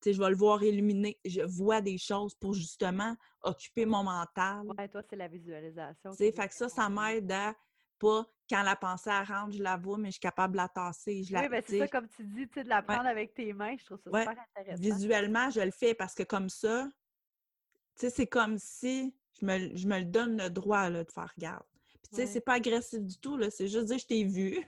Tu 0.00 0.10
sais, 0.10 0.12
je 0.12 0.22
vais 0.22 0.30
le 0.30 0.36
voir 0.36 0.62
illuminer. 0.62 1.18
Je 1.24 1.40
vois 1.42 1.80
des 1.80 1.98
choses 1.98 2.34
pour 2.36 2.54
justement 2.54 3.16
occuper 3.42 3.84
mon 3.84 4.04
mental. 4.04 4.68
Ouais, 4.78 4.88
toi, 4.88 5.02
c'est 5.02 5.16
la 5.16 5.26
visualisation. 5.26 6.12
Tu 6.12 6.18
sais, 6.18 6.32
fait 6.32 6.46
que 6.46 6.54
ça, 6.54 6.68
ça 6.68 6.88
m'aide 6.88 7.30
à 7.32 7.54
pas, 7.98 8.24
quand 8.48 8.62
la 8.62 8.76
pensée 8.76 9.10
elle 9.10 9.26
rentre, 9.26 9.56
je 9.56 9.62
la 9.62 9.76
vois, 9.76 9.98
mais 9.98 10.08
je 10.08 10.12
suis 10.12 10.20
capable 10.20 10.52
de 10.52 10.58
la 10.58 10.68
tasser. 10.68 11.24
Je 11.24 11.32
la, 11.32 11.42
Oui, 11.42 11.48
ben 11.48 11.62
c'est 11.66 11.78
ça, 11.80 11.88
comme 11.88 12.08
tu 12.08 12.22
dis, 12.22 12.46
tu 12.46 12.54
sais, 12.54 12.64
de 12.64 12.68
la 12.68 12.80
prendre 12.80 13.06
avec 13.06 13.34
tes 13.34 13.52
mains, 13.52 13.74
je 13.76 13.84
trouve 13.84 13.98
ça 13.98 14.12
Ouais. 14.12 14.20
super 14.20 14.44
intéressant. 14.56 14.82
visuellement, 14.82 15.50
je 15.50 15.60
le 15.60 15.72
fais 15.72 15.94
parce 15.94 16.14
que 16.14 16.22
comme 16.22 16.48
ça, 16.48 16.88
tu 17.96 18.02
sais, 18.02 18.10
c'est 18.10 18.28
comme 18.28 18.56
si 18.56 19.12
je 19.40 19.44
me, 19.44 19.76
je 19.76 19.88
me 19.88 19.98
le 19.98 20.04
donne 20.04 20.38
le 20.38 20.48
droit 20.48 20.88
là, 20.88 21.02
de 21.02 21.10
faire 21.10 21.32
regarde. 21.36 21.64
Puis 21.88 22.08
tu 22.10 22.16
sais, 22.16 22.22
Ouais. 22.22 22.26
c'est 22.28 22.40
pas 22.40 22.54
agressif 22.54 23.00
du 23.00 23.18
tout, 23.18 23.36
là, 23.36 23.50
c'est 23.50 23.66
juste 23.66 23.86
dire 23.86 23.98
je 23.98 24.06
t'ai 24.06 24.22
vu, 24.22 24.64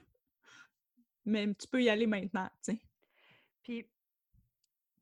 mais 1.25 1.53
tu 1.53 1.67
peux 1.67 1.81
y 1.81 1.89
aller 1.89 2.07
maintenant, 2.07 2.49
tu 2.63 2.73
sais. 2.73 2.79
Puis, 3.63 3.87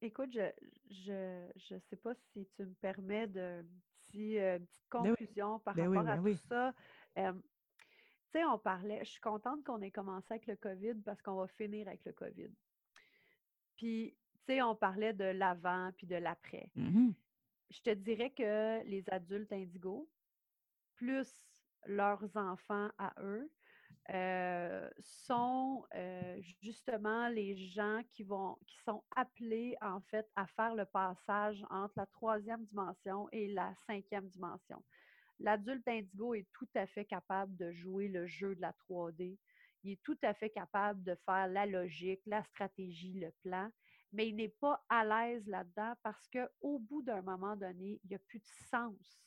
écoute, 0.02 0.32
je, 0.34 0.50
je, 0.90 1.50
je 1.56 1.78
sais 1.90 1.96
pas 1.96 2.14
si 2.32 2.48
tu 2.56 2.66
me 2.66 2.74
permets 2.76 3.28
de 3.28 3.66
petit, 4.08 4.38
euh, 4.40 4.60
petite 4.60 4.90
Ben 4.92 5.02
oui. 5.12 5.16
conclusion 5.18 5.60
par 5.60 5.76
Ben 5.76 5.88
oui, 5.88 5.98
rapport 5.98 6.12
à 6.12 6.18
ben 6.18 6.32
tout 6.34 6.42
ça. 6.48 6.74
Euh, 7.18 7.34
tu 8.32 8.40
sais, 8.40 8.46
on 8.46 8.60
parlait, 8.60 9.00
je 9.04 9.10
suis 9.12 9.22
contente 9.22 9.64
qu'on 9.64 9.82
ait 9.82 9.92
commencé 9.92 10.28
avec 10.32 10.46
le 10.48 10.56
COVID 10.56 10.96
parce 11.06 11.22
qu'on 11.22 11.36
va 11.36 11.48
finir 11.48 11.88
avec 11.88 12.04
le 12.06 12.12
COVID. 12.14 12.50
Puis, 13.76 14.16
tu 14.46 14.54
sais, 14.54 14.62
on 14.62 14.76
parlait 14.76 15.14
de 15.14 15.24
l'avant 15.24 15.92
puis 15.98 16.06
de 16.06 16.16
l'après. 16.16 16.70
Mhm. 16.76 17.14
Je 17.72 17.82
te 17.82 17.90
dirais 17.92 18.32
que 18.32 18.84
les 18.86 19.04
adultes 19.10 19.54
indigos, 19.54 20.10
plus 20.96 21.28
leurs 21.86 22.36
enfants 22.36 22.90
à 22.98 23.14
eux, 23.22 23.50
euh, 24.12 24.90
sont 25.02 25.86
euh, 25.94 26.42
justement 26.62 27.28
les 27.28 27.56
gens 27.56 28.02
qui 28.10 28.24
vont 28.24 28.58
qui 28.66 28.78
sont 28.84 29.04
appelés 29.16 29.76
en 29.82 30.02
fait 30.02 30.28
à 30.36 30.48
faire 30.48 30.74
le 30.74 30.86
passage 30.86 31.64
entre 31.70 31.94
la 31.98 32.08
troisième 32.08 32.66
dimension 32.66 33.28
et 33.32 33.48
la 33.50 33.74
cinquième 33.86 34.28
dimension. 34.28 34.84
L'adulte 35.40 35.88
indigo 35.88 36.34
est 36.34 36.48
tout 36.54 36.68
à 36.76 36.88
fait 36.88 37.06
capable 37.06 37.56
de 37.56 37.72
jouer 37.72 38.08
le 38.08 38.26
jeu 38.26 38.56
de 38.56 38.62
la 38.62 38.74
3D. 38.90 39.38
Il 39.84 39.92
est 39.92 40.04
tout 40.04 40.18
à 40.24 40.34
fait 40.34 40.50
capable 40.50 41.04
de 41.04 41.16
faire 41.26 41.48
la 41.48 41.66
logique, 41.66 42.22
la 42.26 42.44
stratégie, 42.44 43.14
le 43.14 43.32
plan, 43.44 43.70
mais 44.12 44.28
il 44.28 44.36
n'est 44.36 44.56
pas 44.60 44.84
à 44.90 45.06
l'aise 45.06 45.48
là-dedans 45.48 45.94
parce 46.04 46.28
qu'au 46.28 46.80
bout 46.80 47.04
d'un 47.04 47.22
moment 47.22 47.56
donné, 47.56 48.02
il 48.04 48.10
n'y 48.10 48.16
a 48.16 48.20
plus 48.20 48.40
de 48.40 48.50
sens. 48.70 49.20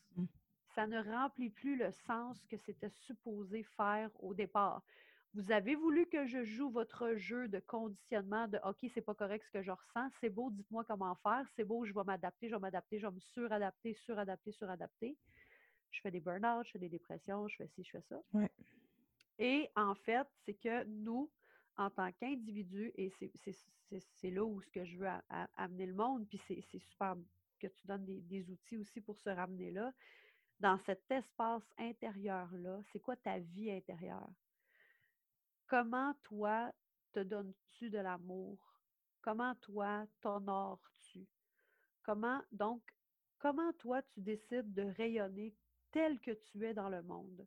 Ça 0.75 0.87
ne 0.87 1.03
remplit 1.03 1.51
plus 1.51 1.77
le 1.77 1.91
sens 1.93 2.45
que 2.47 2.57
c'était 2.57 2.89
supposé 2.91 3.63
faire 3.63 4.11
au 4.23 4.35
départ. 4.35 4.83
Vous 5.35 5.51
avez 5.51 5.75
voulu 5.75 6.07
que 6.07 6.27
je 6.27 6.45
joue 6.45 6.71
votre 6.71 7.15
jeu 7.15 7.49
de 7.49 7.59
conditionnement 7.61 8.49
de 8.49 8.59
OK, 8.65 8.79
c'est 8.93 9.01
pas 9.01 9.15
correct 9.15 9.45
ce 9.47 9.51
que 9.51 9.63
je 9.63 9.71
ressens, 9.71 10.11
c'est 10.21 10.29
beau, 10.29 10.51
dites-moi 10.51 10.85
comment 10.85 11.15
faire, 11.17 11.47
c'est 11.57 11.65
beau, 11.65 11.85
je 11.87 11.95
vais 11.95 12.05
m'adapter, 12.05 12.49
je 12.49 12.55
vais 12.55 12.61
m'adapter, 12.61 12.99
je 12.99 13.07
vais 13.07 13.13
me 13.13 13.21
suradapter, 13.21 13.95
suradapter, 13.95 14.53
suradapter. 14.53 15.17
Je 15.91 16.01
fais 16.01 16.11
des 16.11 16.21
burn-out, 16.21 16.67
je 16.67 16.73
fais 16.73 16.79
des 16.79 16.89
dépressions, 16.89 17.49
je 17.49 17.57
fais 17.57 17.69
ci, 17.69 17.83
je 17.85 17.91
fais 17.91 18.03
ça. 18.03 18.21
Ouais. 18.33 18.51
Et 19.39 19.71
en 19.77 19.95
fait, 19.95 20.27
c'est 20.45 20.55
que 20.55 20.85
nous, 20.85 21.31
en 21.77 21.91
tant 21.91 22.13
qu'individus, 22.13 22.93
et 22.97 23.11
c'est- 23.19 24.31
là 24.31 24.45
où 24.45 24.61
ce 24.61 24.71
que 24.71 24.85
je 24.85 24.99
veux 24.99 25.09
a- 25.09 25.25
a- 25.29 25.49
amener 25.57 25.87
le 25.87 25.95
monde, 25.95 26.27
puis 26.29 26.41
c'est 26.47 26.61
c'est 26.71 26.79
super 26.79 27.17
que 27.59 27.67
tu 27.69 27.87
donnes 27.87 28.05
des, 28.05 28.21
des 28.21 28.51
outils 28.51 28.77
aussi 28.77 29.01
pour 29.01 29.19
se 29.19 29.31
ramener 29.31 29.71
là. 29.71 29.93
Dans 30.61 30.79
cet 30.87 31.11
espace 31.11 31.63
intérieur-là, 31.79 32.81
c'est 32.93 33.01
quoi 33.01 33.17
ta 33.17 33.39
vie 33.39 33.71
intérieure? 33.71 34.31
Comment 35.67 36.15
toi 36.23 36.73
te 37.13 37.21
donnes-tu 37.21 37.91
de 37.91 37.99
l'amour? 37.99 38.59
Comment 39.23 39.55
toi 39.57 40.07
t'honores-tu? 40.21 41.27
Comment, 42.03 42.41
donc, 42.51 42.83
comment 43.39 43.73
toi 43.75 44.03
tu 44.03 44.21
décides 44.21 44.73
de 44.73 44.83
rayonner 44.97 45.55
tel 45.91 46.21
que 46.21 46.33
tu 46.33 46.67
es 46.67 46.75
dans 46.75 46.89
le 46.89 47.03
monde? 47.03 47.47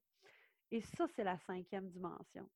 Et 0.72 0.82
ça, 0.82 1.08
c'est 1.16 1.24
la 1.24 1.38
cinquième 1.40 1.90
dimension. 1.90 2.50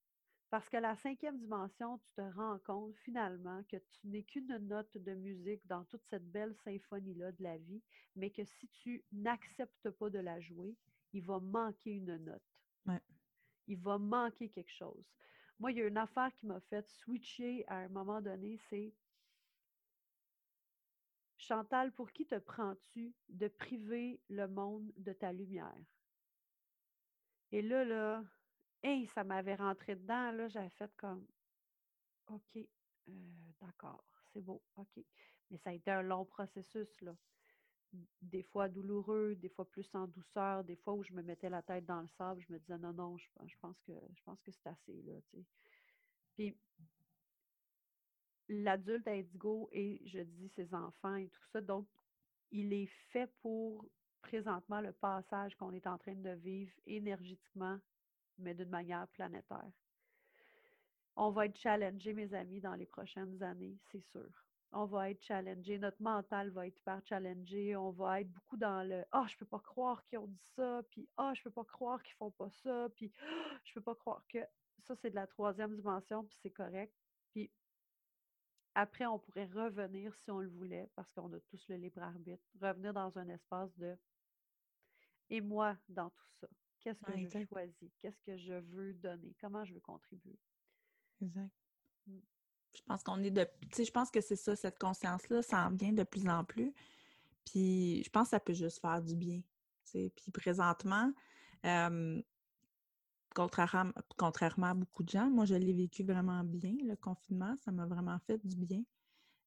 Parce 0.50 0.68
que 0.68 0.78
la 0.78 0.95
cinquième 0.95 1.38
dimension, 1.38 2.00
tu 2.00 2.12
te 2.14 2.22
rends 2.22 2.58
compte 2.66 2.95
finalement 2.97 3.64
que 3.70 3.78
tu 3.78 4.08
n'es 4.08 4.24
qu'une 4.24 4.58
note 4.58 4.97
de 4.97 5.14
musique 5.14 5.66
dans 5.68 5.86
toute 5.86 6.04
cette 6.10 6.30
belle 6.32 6.56
symphonie-là 6.64 7.32
de 7.34 7.43
la 7.43 7.58
vie, 7.58 7.84
mais 8.16 8.32
que 8.32 8.43
si 8.43 8.68
tu 8.70 9.06
n'acceptes 9.12 9.91
pas 9.91 10.10
de 10.10 10.20
la 10.20 10.39
jouer, 10.39 10.76
il 11.14 11.24
va 11.24 11.39
manquer 11.39 11.91
une 11.91 12.18
note. 12.18 12.41
Ouais. 12.88 13.02
Il 13.68 13.78
va 13.78 14.00
manquer 14.00 14.50
quelque 14.50 14.72
chose. 14.72 15.06
Moi, 15.60 15.72
il 15.72 15.78
y 15.78 15.82
a 15.82 15.88
une 15.88 15.97
affaire 15.97 16.34
qui 16.34 16.47
m'a 16.47 16.60
fait 16.62 16.88
switcher 16.88 17.64
à 17.68 17.78
un 17.78 17.89
moment 17.89 18.22
donné, 18.22 18.58
c'est 18.70 18.93
Chantal, 21.38 21.93
pour 21.93 22.12
qui 22.12 22.26
te 22.26 22.38
prends-tu 22.38 23.14
de 23.30 23.47
priver 23.47 24.20
le 24.30 24.47
monde 24.47 24.91
de 24.97 25.14
ta 25.14 25.32
lumière? 25.32 25.86
Et 27.52 27.62
là, 27.62 27.86
là, 27.86 28.24
hey, 28.84 29.07
ça 29.07 29.23
m'avait 29.23 29.55
rentré 29.55 29.95
dedans, 29.95 30.32
là, 30.32 30.47
j'avais 30.47 30.69
fait 30.71 30.91
comme 30.97 31.25
OK, 32.27 32.57
euh, 32.57 33.11
d'accord, 33.61 34.03
c'est 34.34 34.41
beau, 34.41 34.63
OK. 34.75 35.03
Mais 35.49 35.57
ça 35.57 35.71
a 35.71 35.73
été 35.73 35.91
un 35.91 36.01
long 36.03 36.25
processus, 36.25 36.89
là. 37.01 37.15
Des 38.21 38.43
fois 38.43 38.69
douloureux, 38.69 39.36
des 39.36 39.49
fois 39.49 39.65
plus 39.67 39.89
en 39.95 40.05
douceur, 40.07 40.63
des 40.63 40.75
fois 40.75 40.93
où 40.93 41.03
je 41.03 41.11
me 41.11 41.23
mettais 41.23 41.49
la 41.49 41.63
tête 41.63 41.86
dans 41.86 42.01
le 42.01 42.07
sable, 42.07 42.39
je 42.47 42.53
me 42.53 42.59
disais 42.59 42.77
non, 42.77 42.93
non, 42.93 43.17
je, 43.17 43.27
je 43.47 43.55
pense 43.59 43.82
que 43.82 43.93
je 44.15 44.21
pense 44.23 44.39
que 44.41 44.51
c'est 44.51 44.67
assez, 44.69 45.01
là, 45.01 45.13
tu 45.32 45.39
sais. 45.39 45.45
Puis 46.36 46.57
l'adulte 48.49 49.07
indigo 49.07 49.69
et 49.71 50.01
je 50.05 50.19
dis 50.19 50.49
ses 50.49 50.73
enfants 50.73 51.15
et 51.15 51.30
tout 51.30 51.45
ça, 51.51 51.61
donc 51.61 51.88
il 52.51 52.73
est 52.73 52.89
fait 53.11 53.32
pour 53.41 53.86
présentement 54.21 54.82
le 54.82 54.91
passage 54.91 55.55
qu'on 55.55 55.73
est 55.73 55.88
en 55.88 55.97
train 55.97 56.15
de 56.15 56.32
vivre 56.32 56.73
énergétiquement, 56.86 57.80
mais 58.39 58.53
d'une 58.53 58.69
manière 58.69 59.07
planétaire. 59.09 59.71
On 61.15 61.29
va 61.29 61.45
être 61.45 61.57
challengé, 61.57 62.13
mes 62.13 62.33
amis, 62.33 62.61
dans 62.61 62.73
les 62.75 62.85
prochaines 62.87 63.43
années, 63.43 63.77
c'est 63.91 64.01
sûr. 64.01 64.29
on 64.71 64.85
va 64.85 65.09
être 65.11 65.21
challengé, 65.23 65.77
notre 65.79 66.01
mental 66.01 66.49
va 66.51 66.67
être 66.67 66.77
hyper 66.79 67.01
challengé, 67.05 67.75
on 67.75 67.91
va 67.91 68.21
être 68.21 68.31
beaucoup 68.31 68.57
dans 68.57 68.83
le 68.87 69.03
Ah, 69.11 69.25
je 69.27 69.37
peux 69.37 69.45
pas 69.45 69.59
croire 69.59 70.03
qu'ils 70.05 70.19
ont 70.19 70.27
dit 70.27 70.45
ça, 70.55 70.81
puis 70.89 71.07
Ah, 71.17 71.33
je 71.35 71.43
peux 71.43 71.51
pas 71.51 71.65
croire 71.65 72.01
qu'ils 72.03 72.15
font 72.15 72.31
pas 72.31 72.49
ça, 72.51 72.87
puis 72.95 73.11
Ah, 73.21 73.59
je 73.63 73.73
peux 73.73 73.81
pas 73.81 73.95
croire 73.95 74.23
que 74.27 74.39
ça, 74.83 74.95
c'est 74.95 75.09
de 75.11 75.15
la 75.15 75.27
troisième 75.27 75.75
dimension, 75.75 76.23
puis 76.25 76.37
c'est 76.41 76.51
correct. 76.51 76.93
Puis 77.31 77.51
après, 78.73 79.05
on 79.05 79.19
pourrait 79.19 79.45
revenir 79.45 80.15
si 80.15 80.31
on 80.31 80.39
le 80.39 80.49
voulait, 80.49 80.89
parce 80.95 81.11
qu'on 81.11 81.31
a 81.33 81.39
tous 81.41 81.67
le 81.69 81.75
libre 81.75 82.01
arbitre, 82.01 82.43
revenir 82.59 82.93
dans 82.93 83.15
un 83.19 83.29
espace 83.29 83.77
de 83.77 83.95
et 85.29 85.41
moi 85.41 85.75
dans 85.87 86.09
tout 86.09 86.27
ça. 86.39 86.47
Qu'est-ce 86.80 86.99
que 87.01 87.39
je 87.39 87.45
choisis? 87.45 87.91
Qu'est-ce 87.99 88.21
que 88.21 88.38
je 88.38 88.53
veux 88.53 88.93
donner? 88.93 89.36
Comment 89.39 89.65
je 89.65 89.73
veux 89.73 89.80
contribuer? 89.80 90.39
Exact. 91.21 91.51
Mmh. 92.07 92.19
Je 92.75 92.82
pense 92.84 93.03
qu'on 93.03 93.21
est 93.23 93.32
de. 93.32 93.45
Tu 93.61 93.77
sais, 93.77 93.86
je 93.86 93.91
pense 93.91 94.11
que 94.11 94.21
c'est 94.21 94.36
ça, 94.36 94.55
cette 94.55 94.77
conscience-là, 94.77 95.41
ça 95.41 95.67
en 95.67 95.71
vient 95.71 95.91
de 95.93 96.03
plus 96.03 96.27
en 96.30 96.43
plus. 96.43 96.73
Puis 97.45 98.03
je 98.03 98.09
pense 98.09 98.25
que 98.25 98.30
ça 98.32 98.39
peut 98.39 98.53
juste 98.53 98.80
faire 98.80 99.01
du 99.01 99.15
bien. 99.15 99.41
Tu 99.91 100.09
Puis 100.15 100.32
présentement, 100.32 101.11
contrairement, 103.34 103.91
contrairement 104.17 104.67
à 104.67 104.73
beaucoup 104.73 105.03
de 105.03 105.09
gens, 105.09 105.30
moi, 105.30 105.45
je 105.45 105.55
l'ai 105.55 105.73
vécu 105.73 106.03
vraiment 106.03 106.43
bien, 106.43 106.75
le 106.86 106.95
confinement. 106.95 107.55
Ça 107.65 107.71
m'a 107.71 107.86
vraiment 107.86 108.19
fait 108.19 108.38
du 108.45 108.55
bien. 108.55 108.84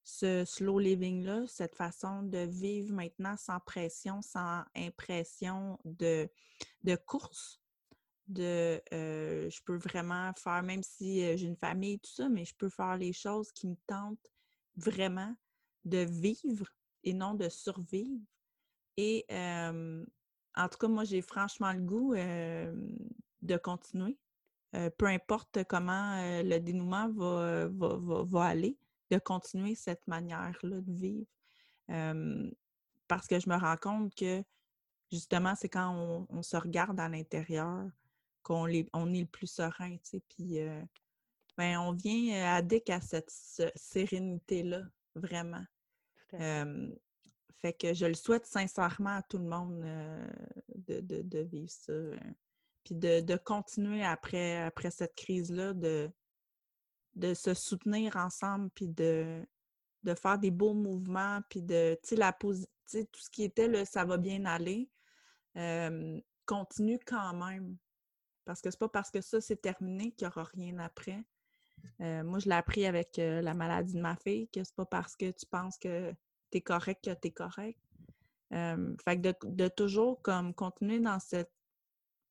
Ce 0.05 0.45
slow 0.45 0.81
living-là, 0.81 1.47
cette 1.47 1.77
façon 1.77 2.25
de 2.25 2.39
vivre 2.39 2.93
maintenant 2.93 3.37
sans 3.37 3.61
pression, 3.61 4.21
sans 4.21 4.65
impression 4.75 5.79
de, 5.85 6.29
de 6.85 6.97
course, 6.97 7.61
de 8.29 8.83
je 8.91 9.63
peux 9.65 9.77
vraiment 9.77 10.33
faire, 10.35 10.63
même 10.63 10.83
si 10.83 11.21
j'ai 11.37 11.47
une 11.47 11.57
famille 11.57 11.95
et 11.95 11.99
tout 11.99 12.11
ça, 12.11 12.29
mais 12.29 12.45
je 12.45 12.55
peux 12.57 12.69
faire 12.69 12.97
les 12.97 13.13
choses 13.13 13.53
qui 13.53 13.67
me 13.67 13.77
tentent 13.87 14.33
vraiment 14.77 15.35
de 15.85 15.99
vivre 15.99 16.67
et 17.05 17.13
non 17.13 17.35
de 17.35 17.49
survivre. 17.49 18.21
Et 18.97 19.27
en 19.31 20.69
tout 20.71 20.79
cas, 20.79 20.89
moi, 20.89 21.05
j'ai 21.05 21.23
franchement 21.23 21.73
le 21.73 21.81
goût 21.81 22.15
de 22.15 23.57
continuer. 23.57 24.19
peu 24.73 25.07
importe 25.07 25.65
comment 25.65 26.17
le 26.43 26.59
dénouement 26.59 27.11
va, 27.11 27.69
va, 27.69 28.45
aller, 28.45 28.79
de 29.11 29.19
continuer 29.19 29.75
cette 29.75 30.07
manière-là 30.07 30.81
de 30.81 30.93
vivre. 30.93 31.27
parce 33.09 33.27
que 33.27 33.41
je 33.41 33.49
me 33.49 33.57
rends 33.57 33.77
compte 33.77 34.15
que 34.15 34.43
justement, 35.13 35.55
c'est 35.55 35.69
quand 35.69 35.95
on, 35.95 36.27
on, 36.31 36.43
se 36.43 36.57
regarde 36.57 36.99
à 36.99 37.09
l'intérieur 37.09 37.89
qu'on 38.43 38.67
on 38.93 39.13
est 39.13 39.21
le 39.21 39.27
plus 39.27 39.47
serein, 39.47 39.97
tu 39.99 40.01
sais. 40.03 40.23
Puis, 40.29 40.59
ben, 41.57 41.79
on 41.79 41.93
vient 41.93 42.55
addict 42.55 42.91
à 42.91 43.01
cette 43.01 43.31
sérénité-là, 43.77 44.83
vraiment. 45.15 45.65
fait 46.31 47.73
que 47.79 47.95
je 47.95 48.07
le 48.07 48.15
souhaite 48.15 48.47
sincèrement 48.47 49.17
à 49.17 49.23
tout 49.23 49.39
le 49.39 49.45
monde 49.45 49.81
de, 50.75 51.01
de, 51.01 51.39
vivre 51.41 51.71
ça. 51.71 51.93
puis 52.85 52.95
de, 52.95 53.37
continuer 53.37 54.05
après, 54.05 54.63
après 54.63 54.91
cette 54.91 55.15
crise-là, 55.15 55.75
de, 55.75 56.11
de 57.15 57.35
se 57.35 57.55
soutenir 57.55 58.17
ensemble, 58.17 58.71
puis 58.71 58.89
de, 58.89 59.47
de 60.03 60.15
faire 60.15 60.39
des 60.39 60.51
beaux 60.51 60.75
mouvements, 60.75 61.41
puis 61.49 61.63
de, 61.63 61.99
tu 62.03 62.17
sais, 62.17 63.05
tout 63.07 63.21
ce 63.21 63.31
qui 63.31 63.45
était, 63.45 63.69
là, 63.69 63.85
ça 63.85 64.05
va 64.05 64.17
bien 64.17 64.45
aller, 64.45 64.89
continue 66.45 66.99
quand 67.07 67.35
même. 67.35 67.77
Parce 68.45 68.61
que 68.61 68.71
c'est 68.71 68.79
pas 68.79 68.89
parce 68.89 69.11
que 69.11 69.21
ça, 69.21 69.41
c'est 69.41 69.61
terminé 69.61 70.13
qu'il 70.13 70.27
n'y 70.27 70.33
aura 70.33 70.45
rien 70.45 70.79
après. 70.79 71.25
Euh, 72.01 72.23
moi, 72.25 72.39
je 72.39 72.49
l'ai 72.49 72.55
appris 72.55 72.87
avec 72.87 73.19
euh, 73.19 73.41
la 73.41 73.55
maladie 73.55 73.95
de 73.95 74.01
ma 74.01 74.17
fille, 74.17 74.49
que 74.49 74.63
c'est 74.65 74.75
pas 74.75 74.87
parce 74.87 75.17
que 75.17 75.31
tu 75.31 75.47
penses 75.47 75.79
que 75.79 76.13
tu 76.51 76.59
es 76.59 76.61
correct 76.61 77.05
que 77.05 77.15
tu 77.15 77.29
es 77.29 77.31
correct. 77.31 77.79
Fait 78.51 79.21
que 79.21 79.33
de, 79.49 79.69
toujours 79.69 80.21
comme 80.21 80.53
continuer 80.53 81.01
dans 81.01 81.19
cette 81.19 81.51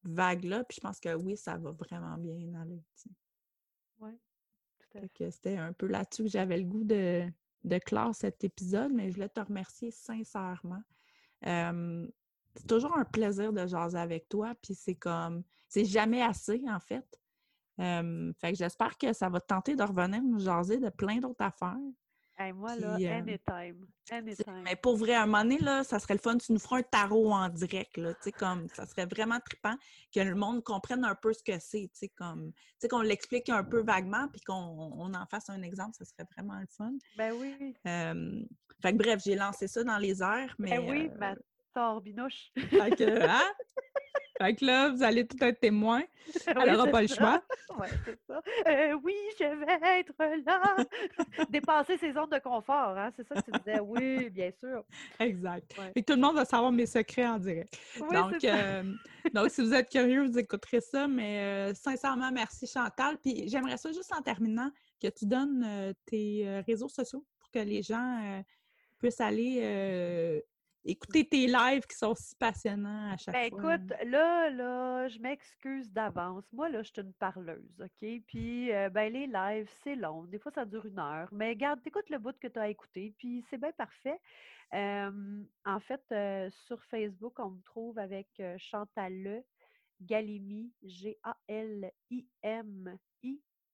vague-là, 0.04 0.64
puis 0.66 0.76
je 0.76 0.82
pense 0.82 1.00
que 1.00 1.16
oui, 1.16 1.36
ça 1.36 1.58
va 1.58 1.72
vraiment 1.72 2.16
bien 2.18 2.54
aller. 2.62 2.84
Oui, 4.00 4.12
tout 4.78 4.98
à 5.00 5.08
fait. 5.08 5.32
C'était 5.32 5.58
un 5.58 5.74
peu 5.74 5.88
là-dessus 5.88 6.24
que 6.24 6.30
j'avais 6.30 6.58
le 6.58 6.66
goût 6.66 6.84
de, 6.84 7.28
de 7.64 7.78
clore 7.80 8.14
cet 8.14 8.44
épisode, 8.44 8.92
mais 8.94 9.10
je 9.10 9.16
voulais 9.16 9.30
te 9.30 9.40
remercier 9.40 9.90
sincèrement 9.90 10.84
c'est 12.56 12.68
toujours 12.68 12.98
un 12.98 13.06
plaisir 13.06 13.54
de 13.54 13.66
jaser 13.66 13.98
avec 13.98 14.28
toi, 14.28 14.54
puis 14.62 14.76
c'est 14.76 14.96
comme, 14.96 15.44
c'est 15.68 15.86
jamais 15.86 16.22
assez, 16.22 16.62
en 16.68 16.80
fait. 16.80 17.06
fait 17.78 18.52
que 18.52 18.58
j'espère 18.58 18.98
que 18.98 19.14
ça 19.14 19.30
va 19.30 19.40
te 19.40 19.48
tenter 19.48 19.76
de 19.76 19.84
revenir 19.84 20.22
nous 20.22 20.40
jaser 20.40 20.78
de 20.78 20.90
plein 20.90 21.18
d'autres 21.18 21.44
affaires. 21.44 21.78
moi, 22.54 22.76
là, 22.76 22.96
anytime. 22.96 23.88
Anytime. 24.12 24.62
Mais 24.64 24.76
pour 24.76 24.98
vrai, 24.98 25.14
à 25.14 25.24
un 25.24 25.26
moment 25.28 25.44
donné, 25.44 25.60
là, 25.60 25.86
ça 25.86 25.98
serait 26.00 26.16
le 26.16 26.20
fun, 26.20 26.38
tu 26.38 26.52
nous 26.52 26.60
feras 26.60 26.80
un 26.80 26.84
tarot 26.84 27.32
en 27.32 27.48
direct, 27.48 27.96
là, 27.96 28.14
tu 28.16 28.24
sais, 28.24 28.32
comme, 28.34 28.68
ça 28.70 28.86
serait 28.86 29.06
vraiment 29.06 29.40
trippant 29.40 29.78
que 30.14 30.20
le 30.20 30.36
monde 30.36 30.62
comprenne 30.62 31.06
un 31.06 31.16
peu 31.16 31.32
ce 31.32 31.44
que 31.44 31.58
c'est, 31.60 31.90
tu 31.94 32.00
sais, 32.00 32.10
comme, 32.10 32.52
tu 32.52 32.62
sais, 32.80 32.88
qu'on 32.90 33.02
l'explique 33.02 33.48
un 33.48 33.64
peu 33.64 33.82
vaguement, 33.82 34.28
puis 34.28 34.42
qu'on 34.42 35.14
en 35.14 35.26
fasse 35.28 35.50
un 35.50 35.62
exemple, 35.62 35.96
ça 35.98 36.04
serait 36.04 36.28
vraiment 36.36 36.60
le 36.60 36.68
fun. 36.68 36.92
Ben 37.18 37.34
oui. 37.40 37.74
fait 37.86 38.92
que 38.92 38.98
bref, 38.98 39.22
j'ai 39.24 39.36
lancé 39.36 39.70
ça 39.70 39.86
dans 39.86 39.98
les 39.98 40.22
airs, 40.22 40.54
ben 40.60 40.70
mais... 40.70 40.80
Ben 40.80 40.90
oui, 40.90 41.10
ben, 41.18 41.36
Sors, 41.74 42.04
fait, 42.04 42.96
que, 42.96 43.26
hein? 43.26 43.42
fait 44.38 44.56
que 44.56 44.66
là, 44.66 44.90
vous 44.90 45.04
allez 45.04 45.26
tout 45.26 45.42
être 45.42 45.60
témoin. 45.60 46.04
Elle 46.48 46.72
n'aura 46.74 46.88
pas 46.88 47.02
le 47.02 47.08
choix. 47.08 47.42
Oui, 47.80 47.88
c'est 48.04 48.20
ça. 48.28 48.42
Euh, 48.68 49.00
oui, 49.02 49.16
je 49.40 49.46
vais 49.46 50.00
être 50.00 50.14
là. 50.46 50.76
Dépasser 51.50 51.98
ses 51.98 52.12
zones 52.12 52.30
de 52.30 52.40
confort, 52.40 52.98
hein? 52.98 53.10
C'est 53.16 53.26
ça 53.26 53.42
que 53.42 53.50
tu 53.50 53.58
disais. 53.60 53.80
Oui, 53.80 54.30
bien 54.30 54.52
sûr. 54.60 54.84
Exact. 55.20 55.74
Et 55.96 56.04
tout 56.04 56.14
le 56.14 56.20
monde 56.20 56.36
va 56.36 56.44
savoir 56.44 56.74
mes 56.74 56.86
secrets 56.86 57.26
en 57.26 57.40
direct. 57.40 57.74
donc, 57.98 58.44
euh, 58.44 58.84
donc, 59.34 59.52
si 59.52 59.62
vous 59.62 59.74
êtes 59.74 59.90
curieux, 59.90 60.26
vous 60.26 60.38
écouterez 60.38 60.82
ça. 60.82 61.08
Mais 61.08 61.40
euh, 61.40 61.74
sincèrement, 61.74 62.30
merci 62.30 62.68
Chantal. 62.68 63.18
Puis 63.20 63.48
j'aimerais 63.48 63.78
ça 63.78 63.90
juste 63.94 64.12
en 64.14 64.22
terminant 64.22 64.70
que 65.02 65.08
tu 65.08 65.26
donnes 65.26 65.96
tes 66.06 66.62
réseaux 66.68 66.90
sociaux 66.90 67.26
pour 67.40 67.50
que 67.52 67.60
les 67.60 67.82
gens 67.82 68.44
puissent 69.00 69.22
aller 69.22 70.44
écouter 70.84 71.26
tes 71.28 71.48
lives 71.48 71.86
qui 71.86 71.96
sont 71.96 72.16
si 72.16 72.36
passionnants 72.36 73.12
à 73.12 73.18
chaque 73.18 73.34
ben, 73.34 73.50
fois. 73.50 73.76
Écoute, 73.76 73.94
là, 74.06 74.50
là, 74.50 75.08
je 75.08 75.20
m'excuse 75.20 75.92
d'avance. 75.92 76.44
Moi, 76.54 76.70
là, 76.70 76.82
je 76.82 76.92
suis 76.92 77.02
une 77.02 77.14
parleuse, 77.14 77.80
OK? 77.80 78.22
Puis, 78.28 78.72
euh, 78.72 78.90
ben, 78.90 79.12
les 79.12 79.28
lives, 79.28 79.70
c'est 79.84 79.96
long. 79.96 80.24
Des 80.26 80.40
fois, 80.40 80.52
ça 80.54 80.66
dure 80.66 80.86
une 80.86 81.00
heure. 81.00 81.30
Mais 81.32 81.56
garde, 81.56 81.80
écoute 81.86 82.10
le 82.10 82.18
bout 82.18 82.38
que 82.40 82.48
tu 82.48 82.60
as 82.60 82.70
écouté, 82.70 83.14
puis 83.18 83.46
c'est 83.50 83.58
bien 83.58 83.72
parfait. 83.74 84.20
en 84.74 85.80
fait, 85.82 86.04
euh, 86.12 86.50
sur 86.66 86.84
Facebook, 86.86 87.40
on 87.40 87.52
me 87.52 87.62
trouve 87.64 87.98
avec 88.00 88.28
euh, 88.40 88.56
Chantal 88.58 89.14
Le, 89.22 89.44
Galimi, 90.02 90.72
G-A-L-I-M-I, 90.84 91.92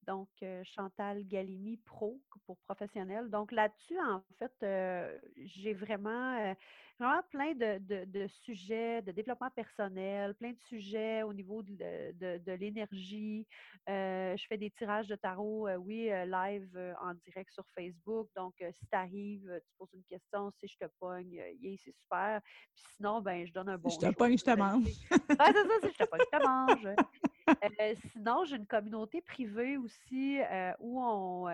donc 0.07 0.29
Chantal 0.63 1.23
Galimi 1.27 1.77
Pro 1.77 2.19
pour 2.45 2.57
professionnel. 2.59 3.29
Donc 3.29 3.51
là-dessus, 3.51 3.99
en 3.99 4.23
fait, 4.39 5.25
j'ai 5.35 5.73
vraiment 5.73 6.55
vraiment 6.99 7.21
plein 7.29 7.53
de, 7.53 8.27
sujets 8.27 9.01
de 9.01 9.11
développement 9.11 9.49
personnel, 9.51 10.33
plein 10.35 10.51
de 10.51 10.59
sujets 10.67 11.23
au 11.23 11.33
niveau 11.33 11.61
de, 11.61 12.55
l'énergie. 12.55 13.45
Euh, 13.89 14.35
je 14.35 14.45
fais 14.47 14.57
des 14.57 14.71
tirages 14.71 15.07
de 15.07 15.15
tarot, 15.15 15.69
oui, 15.79 16.09
live 16.25 16.95
en 17.01 17.13
direct 17.25 17.51
sur 17.51 17.65
Facebook. 17.75 18.27
Donc, 18.35 18.55
si 18.71 18.85
tu 18.87 18.97
arrives, 18.97 19.61
tu 19.65 19.73
poses 19.77 19.93
une 19.93 20.03
question, 20.03 20.51
si 20.51 20.67
je 20.67 20.77
te 20.77 20.89
pogne, 20.99 21.41
c'est 21.83 21.91
super. 21.91 22.41
Puis 22.73 22.85
sinon, 22.95 23.21
ben, 23.21 23.45
je 23.45 23.53
donne 23.53 23.69
un 23.69 23.77
bon. 23.77 23.89
Si 23.89 23.99
je 24.01 24.09
te 24.09 24.15
pogne, 24.15 24.37
je 24.37 24.43
te 24.43 24.57
mange. 24.57 24.87
ah, 25.39 25.51
c'est 25.53 25.67
ça, 25.67 25.87
si 25.87 25.93
je 25.93 26.03
te 26.03 26.09
pogne, 26.09 26.21
je 26.31 26.37
te 26.37 26.43
mange. 26.43 26.95
Sinon, 28.11 28.43
j'ai 28.45 28.57
une 28.57 28.67
communauté 28.67 29.21
privée 29.21 29.77
aussi 29.77 30.39
où 30.79 31.01
on. 31.01 31.47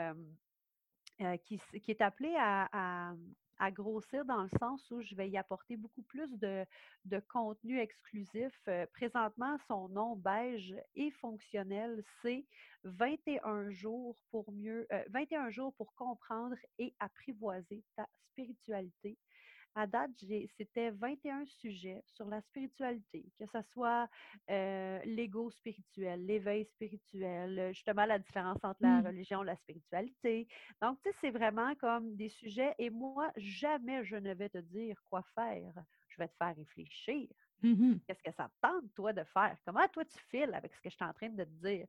qui, 1.46 1.60
est 1.88 2.02
appelée 2.02 2.36
à, 2.38 3.14
grossir 3.72 4.26
dans 4.26 4.44
le 4.44 4.50
sens 4.60 4.90
où 4.92 5.02
je 5.02 5.16
vais 5.16 5.30
y 5.30 5.38
apporter 5.38 5.78
beaucoup 5.78 6.02
plus 6.02 6.30
de, 6.38 6.66
contenu 7.30 7.80
exclusif. 7.80 8.54
Euh, 8.68 8.86
présentement, 8.94 9.58
son 9.68 9.88
nom 9.90 10.16
beige 10.16 10.76
et 10.96 11.12
fonctionnel, 11.12 12.04
c'est 12.22 12.46
21 12.84 13.70
jours 13.70 14.18
pour 14.32 14.52
mieux, 14.52 14.88
21 15.10 15.46
euh, 15.48 15.50
jours 15.50 15.74
pour 15.76 15.94
comprendre 15.96 16.56
et 16.78 16.94
apprivoiser 17.00 17.84
ta 17.96 18.08
spiritualité 18.32 19.18
à 19.76 19.88
date, 19.88 20.12
c'était 20.58 20.92
21 20.92 21.46
sujets 21.46 22.04
sur 22.08 22.28
la 22.28 22.42
spiritualité, 22.42 23.26
que 23.38 23.46
ce 23.46 23.62
soit 23.72 24.08
euh, 24.50 25.00
l'ego 25.06 25.50
spirituel, 25.52 26.26
l'éveil 26.26 26.66
spirituel, 26.66 27.72
justement 27.74 28.06
la 28.06 28.20
différence 28.20 28.64
entre 28.64 28.82
la 28.82 29.02
mmh. 29.02 29.08
religion 29.08 29.44
et 29.44 29.48
la 29.48 29.56
spiritualité. 29.56 30.48
Donc, 30.82 31.00
tu 31.02 31.10
sais, 31.10 31.16
c'est 31.22 31.32
vraiment 31.32 31.74
comme 31.76 32.16
des 32.16 32.30
sujets 32.30 32.74
et 32.78 32.90
moi, 32.90 33.32
jamais 33.38 34.04
je 34.06 34.16
ne 34.16 34.34
vais 34.34 34.50
te 34.50 34.60
dire 34.60 34.96
quoi 35.10 35.24
faire. 35.36 35.74
Je 36.10 36.18
vais 36.22 36.28
te 36.28 36.36
faire 36.36 36.56
réfléchir. 36.56 37.28
Mmh 37.64 38.00
Qu'est-ce 38.06 38.22
que 38.22 38.32
ça 38.34 38.50
te 38.50 38.54
tente, 38.62 38.94
toi, 38.94 39.14
de 39.14 39.24
faire? 39.24 39.58
Comment 39.66 39.88
toi 39.88 40.04
tu 40.04 40.18
files 40.30 40.54
avec 40.54 40.74
ce 40.74 40.82
que 40.82 40.90
je 40.90 40.96
suis 40.96 41.06
en 41.06 41.14
train 41.14 41.30
de 41.30 41.46
te 41.46 41.50
dire? 41.50 41.86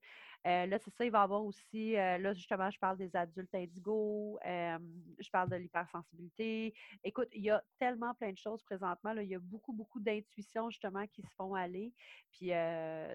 Euh, 0.46 0.66
là, 0.66 0.78
c'est 0.78 0.90
ça, 0.92 1.05
il 1.05 1.10
va 1.10 1.20
y 1.20 1.22
avoir 1.22 1.44
aussi, 1.44 1.96
euh, 1.96 2.18
là, 2.18 2.32
justement, 2.34 2.70
je 2.70 2.78
parle 2.78 2.98
des 2.98 3.16
adultes 3.16 3.52
indigos, 3.52 4.38
euh, 4.46 4.78
je 5.18 5.28
parle 5.30 5.51
de 5.51 5.56
l'hypersensibilité. 5.56 6.72
Écoute, 7.02 7.26
il 7.32 7.42
y 7.42 7.51
a 7.51 7.64
tellement 7.80 8.14
plein 8.14 8.30
de 8.30 8.36
choses 8.38 8.62
présentement. 8.62 9.12
Là, 9.12 9.24
il 9.24 9.28
y 9.28 9.34
a 9.34 9.40
beaucoup, 9.40 9.72
beaucoup 9.72 9.98
d'intuitions, 9.98 10.70
justement, 10.70 11.05
qui 11.09 11.22
se 11.22 11.34
font 11.34 11.55
aller. 11.55 11.92
Puis, 12.30 12.51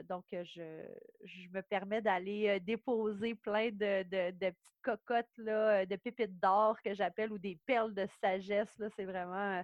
donc, 0.10 0.26
je, 0.32 0.86
je 1.24 1.48
me 1.50 1.62
permets 1.62 2.02
d'aller 2.02 2.60
déposer 2.60 3.36
plein 3.36 3.70
de, 3.70 4.04
de, 4.04 4.32
de, 4.32 4.50
petites 4.52 4.82
cocottes, 4.82 5.38
là, 5.38 5.86
de 5.86 5.96
pépites 5.96 6.38
d'or 6.40 6.82
que 6.82 6.94
j'appelle 6.94 7.32
ou 7.32 7.38
des 7.38 7.60
perles 7.66 7.94
de 7.94 8.08
sagesse. 8.22 8.78
Là, 8.78 8.90
c'est 8.90 9.06
vraiment 9.06 9.64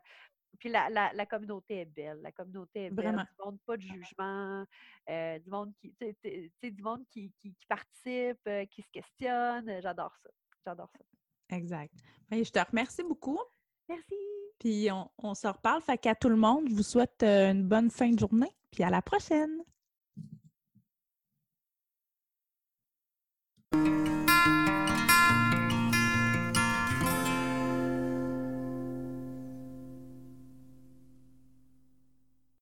puis 0.55 0.69
la, 0.69 0.89
la, 0.89 1.11
la, 1.13 1.25
communauté 1.25 1.81
est 1.81 1.85
belle. 1.85 2.19
La 2.21 2.31
communauté 2.31 2.85
est 2.85 2.89
belle. 2.89 3.05
Vraiment. 3.05 3.23
Du 3.23 3.45
monde, 3.45 3.59
pas 3.65 3.77
de 3.77 3.81
jugement. 3.81 4.65
Euh, 5.09 5.39
du 5.39 5.49
monde 5.49 5.73
qui, 5.79 5.93
tu 5.99 6.15
sais, 6.23 6.71
du 6.71 6.81
monde 6.81 7.03
qui, 7.09 7.31
qui, 7.39 7.53
qui 7.53 7.65
participe, 7.67 8.39
euh, 8.47 8.65
qui 8.65 8.81
se 8.81 8.89
questionne. 8.91 9.81
J'adore 9.81 10.15
ça. 10.23 10.29
J'adore 10.65 10.89
ça. 10.97 11.55
Exact. 11.55 11.93
Je 12.31 12.49
te 12.49 12.59
remercie 12.59 13.03
beaucoup. 13.03 13.39
Merci. 13.87 14.15
Puis 14.59 14.89
on, 14.91 15.09
on 15.17 15.35
se 15.35 15.47
reparle. 15.47 15.81
Fait 15.81 15.97
qu'à 15.97 16.15
tout 16.15 16.29
le 16.29 16.35
monde, 16.35 16.67
je 16.69 16.73
vous 16.73 16.83
souhaite 16.83 17.21
euh, 17.23 17.51
une 17.51 17.67
bonne 17.67 17.91
fin 17.91 18.09
de 18.09 18.19
journée. 18.19 18.55
Puis 18.71 18.83
à 18.83 18.89
la 18.89 19.01
prochaine. 19.01 19.61